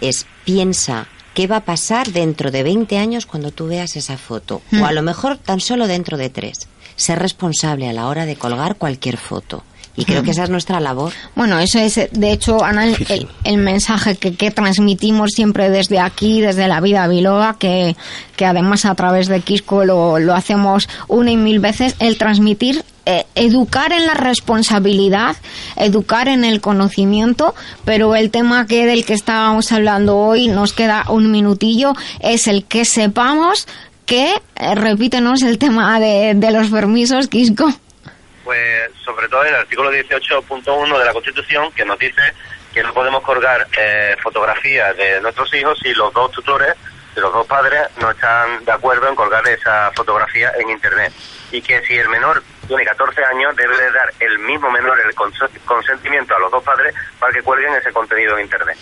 es 0.00 0.26
piensa 0.44 1.06
qué 1.34 1.46
va 1.46 1.56
a 1.56 1.64
pasar 1.64 2.12
dentro 2.12 2.50
de 2.50 2.62
20 2.62 2.96
años 2.98 3.26
cuando 3.26 3.50
tú 3.50 3.66
veas 3.66 3.96
esa 3.96 4.16
foto, 4.16 4.62
Mm. 4.70 4.82
o 4.82 4.86
a 4.86 4.92
lo 4.92 5.02
mejor 5.02 5.36
tan 5.36 5.60
solo 5.60 5.86
dentro 5.86 6.16
de 6.16 6.30
tres. 6.30 6.68
Ser 6.96 7.18
responsable 7.18 7.88
a 7.88 7.92
la 7.92 8.06
hora 8.06 8.24
de 8.24 8.36
colgar 8.36 8.76
cualquier 8.76 9.16
foto. 9.16 9.64
Y 9.96 10.06
creo 10.06 10.24
que 10.24 10.32
esa 10.32 10.42
es 10.42 10.50
nuestra 10.50 10.80
labor. 10.80 11.12
Bueno, 11.36 11.60
eso 11.60 11.78
es, 11.78 11.94
de 12.10 12.32
hecho, 12.32 12.64
Ana, 12.64 12.84
el, 12.86 12.96
el- 13.08 13.28
el 13.44 13.56
mensaje 13.58 14.16
que, 14.16 14.34
que 14.34 14.50
transmitimos 14.50 15.30
siempre 15.30 15.70
desde 15.70 16.00
aquí, 16.00 16.40
desde 16.40 16.66
la 16.66 16.80
vida 16.80 17.06
biloba, 17.06 17.56
que, 17.60 17.94
que 18.36 18.44
además 18.44 18.86
a 18.86 18.94
través 18.96 19.28
de 19.28 19.40
Quisco 19.40 19.84
lo, 19.84 20.18
lo 20.18 20.34
hacemos 20.34 20.88
una 21.06 21.30
y 21.30 21.36
mil 21.36 21.60
veces, 21.60 21.94
el 22.00 22.18
transmitir, 22.18 22.84
eh, 23.06 23.24
educar 23.34 23.92
en 23.92 24.06
la 24.06 24.14
responsabilidad, 24.14 25.36
educar 25.76 26.28
en 26.28 26.44
el 26.44 26.60
conocimiento, 26.60 27.54
pero 27.84 28.16
el 28.16 28.30
tema 28.30 28.66
que 28.66 28.86
del 28.86 29.04
que 29.04 29.12
estábamos 29.12 29.72
hablando 29.72 30.16
hoy, 30.16 30.48
nos 30.48 30.72
queda 30.72 31.04
un 31.08 31.30
minutillo, 31.30 31.92
es 32.20 32.46
el 32.46 32.64
que 32.64 32.84
sepamos 32.84 33.68
que, 34.06 34.32
eh, 34.56 34.74
repítenos 34.74 35.42
el 35.42 35.58
tema 35.58 36.00
de, 36.00 36.34
los 36.50 36.70
permisos, 36.70 37.28
Quisco. 37.28 37.68
Pues 38.44 38.90
sobre 39.04 39.28
todo 39.28 39.42
el 39.44 39.54
artículo 39.54 39.90
18.1 39.92 40.98
de 40.98 41.04
la 41.04 41.12
Constitución 41.12 41.72
que 41.72 41.84
nos 41.84 41.98
dice 41.98 42.22
que 42.72 42.82
no 42.82 42.92
podemos 42.92 43.22
colgar 43.22 43.66
eh, 43.78 44.16
fotografías 44.22 44.96
de 44.96 45.20
nuestros 45.20 45.52
hijos 45.54 45.78
si 45.82 45.92
los 45.94 46.12
dos 46.12 46.30
tutores, 46.32 46.74
los 47.16 47.32
dos 47.32 47.46
padres 47.46 47.82
no 48.00 48.10
están 48.10 48.64
de 48.64 48.72
acuerdo 48.72 49.08
en 49.08 49.14
colgar 49.14 49.46
esa 49.46 49.92
fotografía 49.94 50.52
en 50.58 50.70
Internet. 50.70 51.12
Y 51.52 51.62
que 51.62 51.80
si 51.86 51.94
el 51.94 52.08
menor 52.08 52.42
tiene 52.66 52.84
14 52.84 53.20
años 53.34 53.54
debe 53.56 53.76
de 53.76 53.90
dar 53.92 54.08
el 54.20 54.38
mismo 54.40 54.70
menor 54.70 54.96
el 55.06 55.14
conse- 55.14 55.48
consentimiento 55.64 56.34
a 56.34 56.38
los 56.40 56.50
dos 56.50 56.62
padres 56.62 56.94
para 57.18 57.32
que 57.32 57.42
cuelguen 57.42 57.74
ese 57.74 57.92
contenido 57.92 58.36
en 58.36 58.44
Internet. 58.44 58.76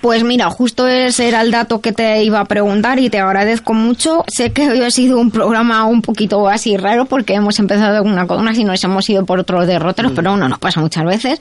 Pues 0.00 0.24
mira, 0.24 0.48
justo 0.50 0.86
ese 0.88 1.28
era 1.28 1.42
el 1.42 1.50
dato 1.50 1.80
que 1.80 1.92
te 1.92 2.22
iba 2.22 2.40
a 2.40 2.44
preguntar 2.46 2.98
y 2.98 3.10
te 3.10 3.18
agradezco 3.20 3.74
mucho. 3.74 4.24
Sé 4.28 4.52
que 4.52 4.68
hoy 4.70 4.82
ha 4.82 4.90
sido 4.90 5.18
un 5.18 5.30
programa 5.30 5.84
un 5.84 6.00
poquito 6.00 6.48
así 6.48 6.76
raro 6.76 7.04
porque 7.04 7.34
hemos 7.34 7.58
empezado 7.58 8.02
una 8.02 8.26
con 8.26 8.38
una 8.40 8.54
y 8.54 8.64
nos 8.64 8.82
hemos 8.82 9.08
ido 9.10 9.26
por 9.26 9.38
otros 9.40 9.66
derroteros, 9.66 10.12
pero 10.16 10.36
no 10.36 10.48
nos 10.48 10.58
pasa 10.58 10.80
muchas 10.80 11.04
veces. 11.04 11.38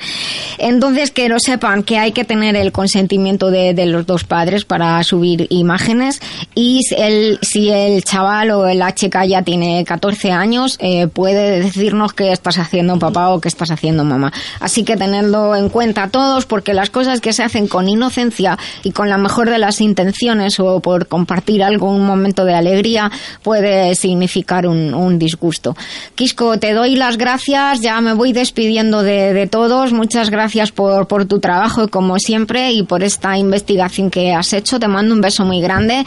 Entonces, 0.58 1.12
que 1.12 1.30
lo 1.30 1.40
sepan 1.40 1.84
que 1.84 1.98
hay 1.98 2.12
que 2.12 2.26
tener 2.26 2.56
el 2.56 2.72
consentimiento 2.72 3.50
de, 3.52 3.74
de 3.74 3.86
los 3.86 4.06
dos 4.06 4.24
padres 4.26 4.66
para 4.66 5.02
subir 5.04 5.48
imágenes 5.50 6.20
y 6.56 6.82
si 6.84 6.96
el, 6.96 7.40
si 7.42 7.70
el 7.70 8.04
chaval 8.04 8.52
o 8.52 8.68
la 8.74 8.94
chica 8.94 9.26
ya 9.26 9.42
tiene 9.42 9.84
14 9.86 10.32
años, 10.32 10.78
eh, 10.82 11.08
puede 11.08 11.62
decirnos 11.80 12.14
qué 12.14 12.32
estás 12.32 12.58
haciendo 12.58 13.00
papá 13.00 13.30
o 13.30 13.40
qué 13.40 13.48
estás 13.48 13.72
haciendo 13.72 14.04
mamá. 14.04 14.32
Así 14.60 14.84
que 14.84 14.98
tenerlo 14.98 15.56
en 15.56 15.70
cuenta 15.70 16.10
todos 16.10 16.46
porque 16.46 16.74
las 16.74 16.90
cosas 16.90 17.22
que 17.22 17.34
se 17.34 17.44
hacen 17.44 17.68
con 17.68 17.88
inocencia 17.88 18.58
y 18.84 18.92
con 18.92 19.10
la 19.10 19.18
mejor 19.18 19.50
de 19.50 19.58
las 19.58 19.82
intenciones 19.82 20.60
o 20.60 20.80
por 20.82 21.08
compartir 21.08 21.64
algo, 21.64 21.90
un 21.90 22.06
momento 22.06 22.46
de 22.46 22.54
alegría, 22.54 23.12
puede 23.42 23.96
significar 23.96 24.68
un, 24.68 24.94
un 24.94 25.18
disgusto. 25.18 25.76
Quisco, 26.16 26.60
te 26.60 26.74
doy 26.74 26.96
las 26.96 27.18
gracias, 27.18 27.82
ya 27.82 28.00
me 28.02 28.14
voy 28.14 28.34
despidiendo 28.34 29.02
de, 29.04 29.34
de 29.34 29.48
todos. 29.48 29.94
Muchas 29.94 30.30
gracias 30.30 30.72
por, 30.72 31.08
por 31.08 31.26
tu 31.26 31.40
trabajo, 31.40 31.88
como 31.88 32.20
siempre, 32.20 32.72
y 32.74 32.84
por 32.84 33.04
esta 33.04 33.38
investigación 33.38 34.10
que 34.10 34.34
has 34.34 34.52
hecho. 34.54 34.80
Te 34.80 34.88
mando 34.88 35.14
un 35.16 35.22
beso 35.22 35.46
muy 35.46 35.62
grande. 35.62 36.06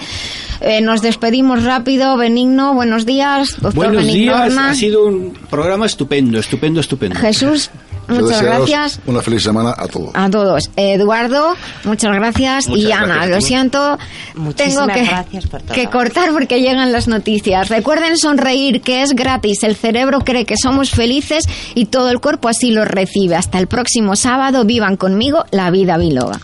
Eh, 0.61 0.81
nos 0.81 1.03
despedimos 1.03 1.65
rápido. 1.65 2.17
Benigno, 2.17 2.75
buenos 2.75 3.07
días. 3.07 3.51
Doctor 3.61 3.75
Buenos 3.75 4.07
Benigno 4.07 4.37
días, 4.45 4.57
ha 4.57 4.75
sido 4.75 5.07
un 5.07 5.33
programa 5.63 5.87
estupendo, 5.87 6.41
estupendo, 6.41 6.81
estupendo. 6.81 7.19
Jesús, 7.21 7.71
muchas 8.09 8.43
gracias. 8.43 9.01
Una 9.07 9.23
feliz 9.23 9.45
semana 9.45 9.73
a 9.77 9.87
todos. 9.87 10.11
A 10.13 10.29
todos. 10.29 10.69
Eduardo, 10.75 11.55
muchas 11.85 12.13
gracias. 12.13 12.69
Muchas 12.69 12.85
y 12.85 12.91
Ana, 12.91 13.07
gracias, 13.07 13.31
lo 13.31 13.41
siento. 13.41 13.99
Tengo 14.33 14.45
Muchísimas 14.45 14.97
que, 14.97 15.05
gracias 15.05 15.47
por 15.47 15.63
todo. 15.63 15.75
que 15.75 15.87
cortar 15.87 16.33
porque 16.33 16.61
llegan 16.61 16.91
las 16.91 17.07
noticias. 17.07 17.69
Recuerden 17.69 18.19
sonreír, 18.19 18.81
que 18.81 19.03
es 19.03 19.13
gratis. 19.13 19.63
El 19.63 19.77
cerebro 19.77 20.21
cree 20.21 20.47
que 20.47 20.57
somos 20.61 20.91
felices 20.91 21.45
y 21.77 21.87
todo 21.87 22.11
el 22.11 22.19
cuerpo 22.19 22.49
así 22.49 22.73
lo 22.73 22.85
recibe. 22.85 23.37
Hasta 23.37 23.61
el 23.61 23.69
próximo 23.69 24.17
sábado. 24.17 24.65
Vivan 24.65 24.97
conmigo 24.97 25.45
la 25.53 25.71
vida 25.71 25.97
biloba. 25.97 26.41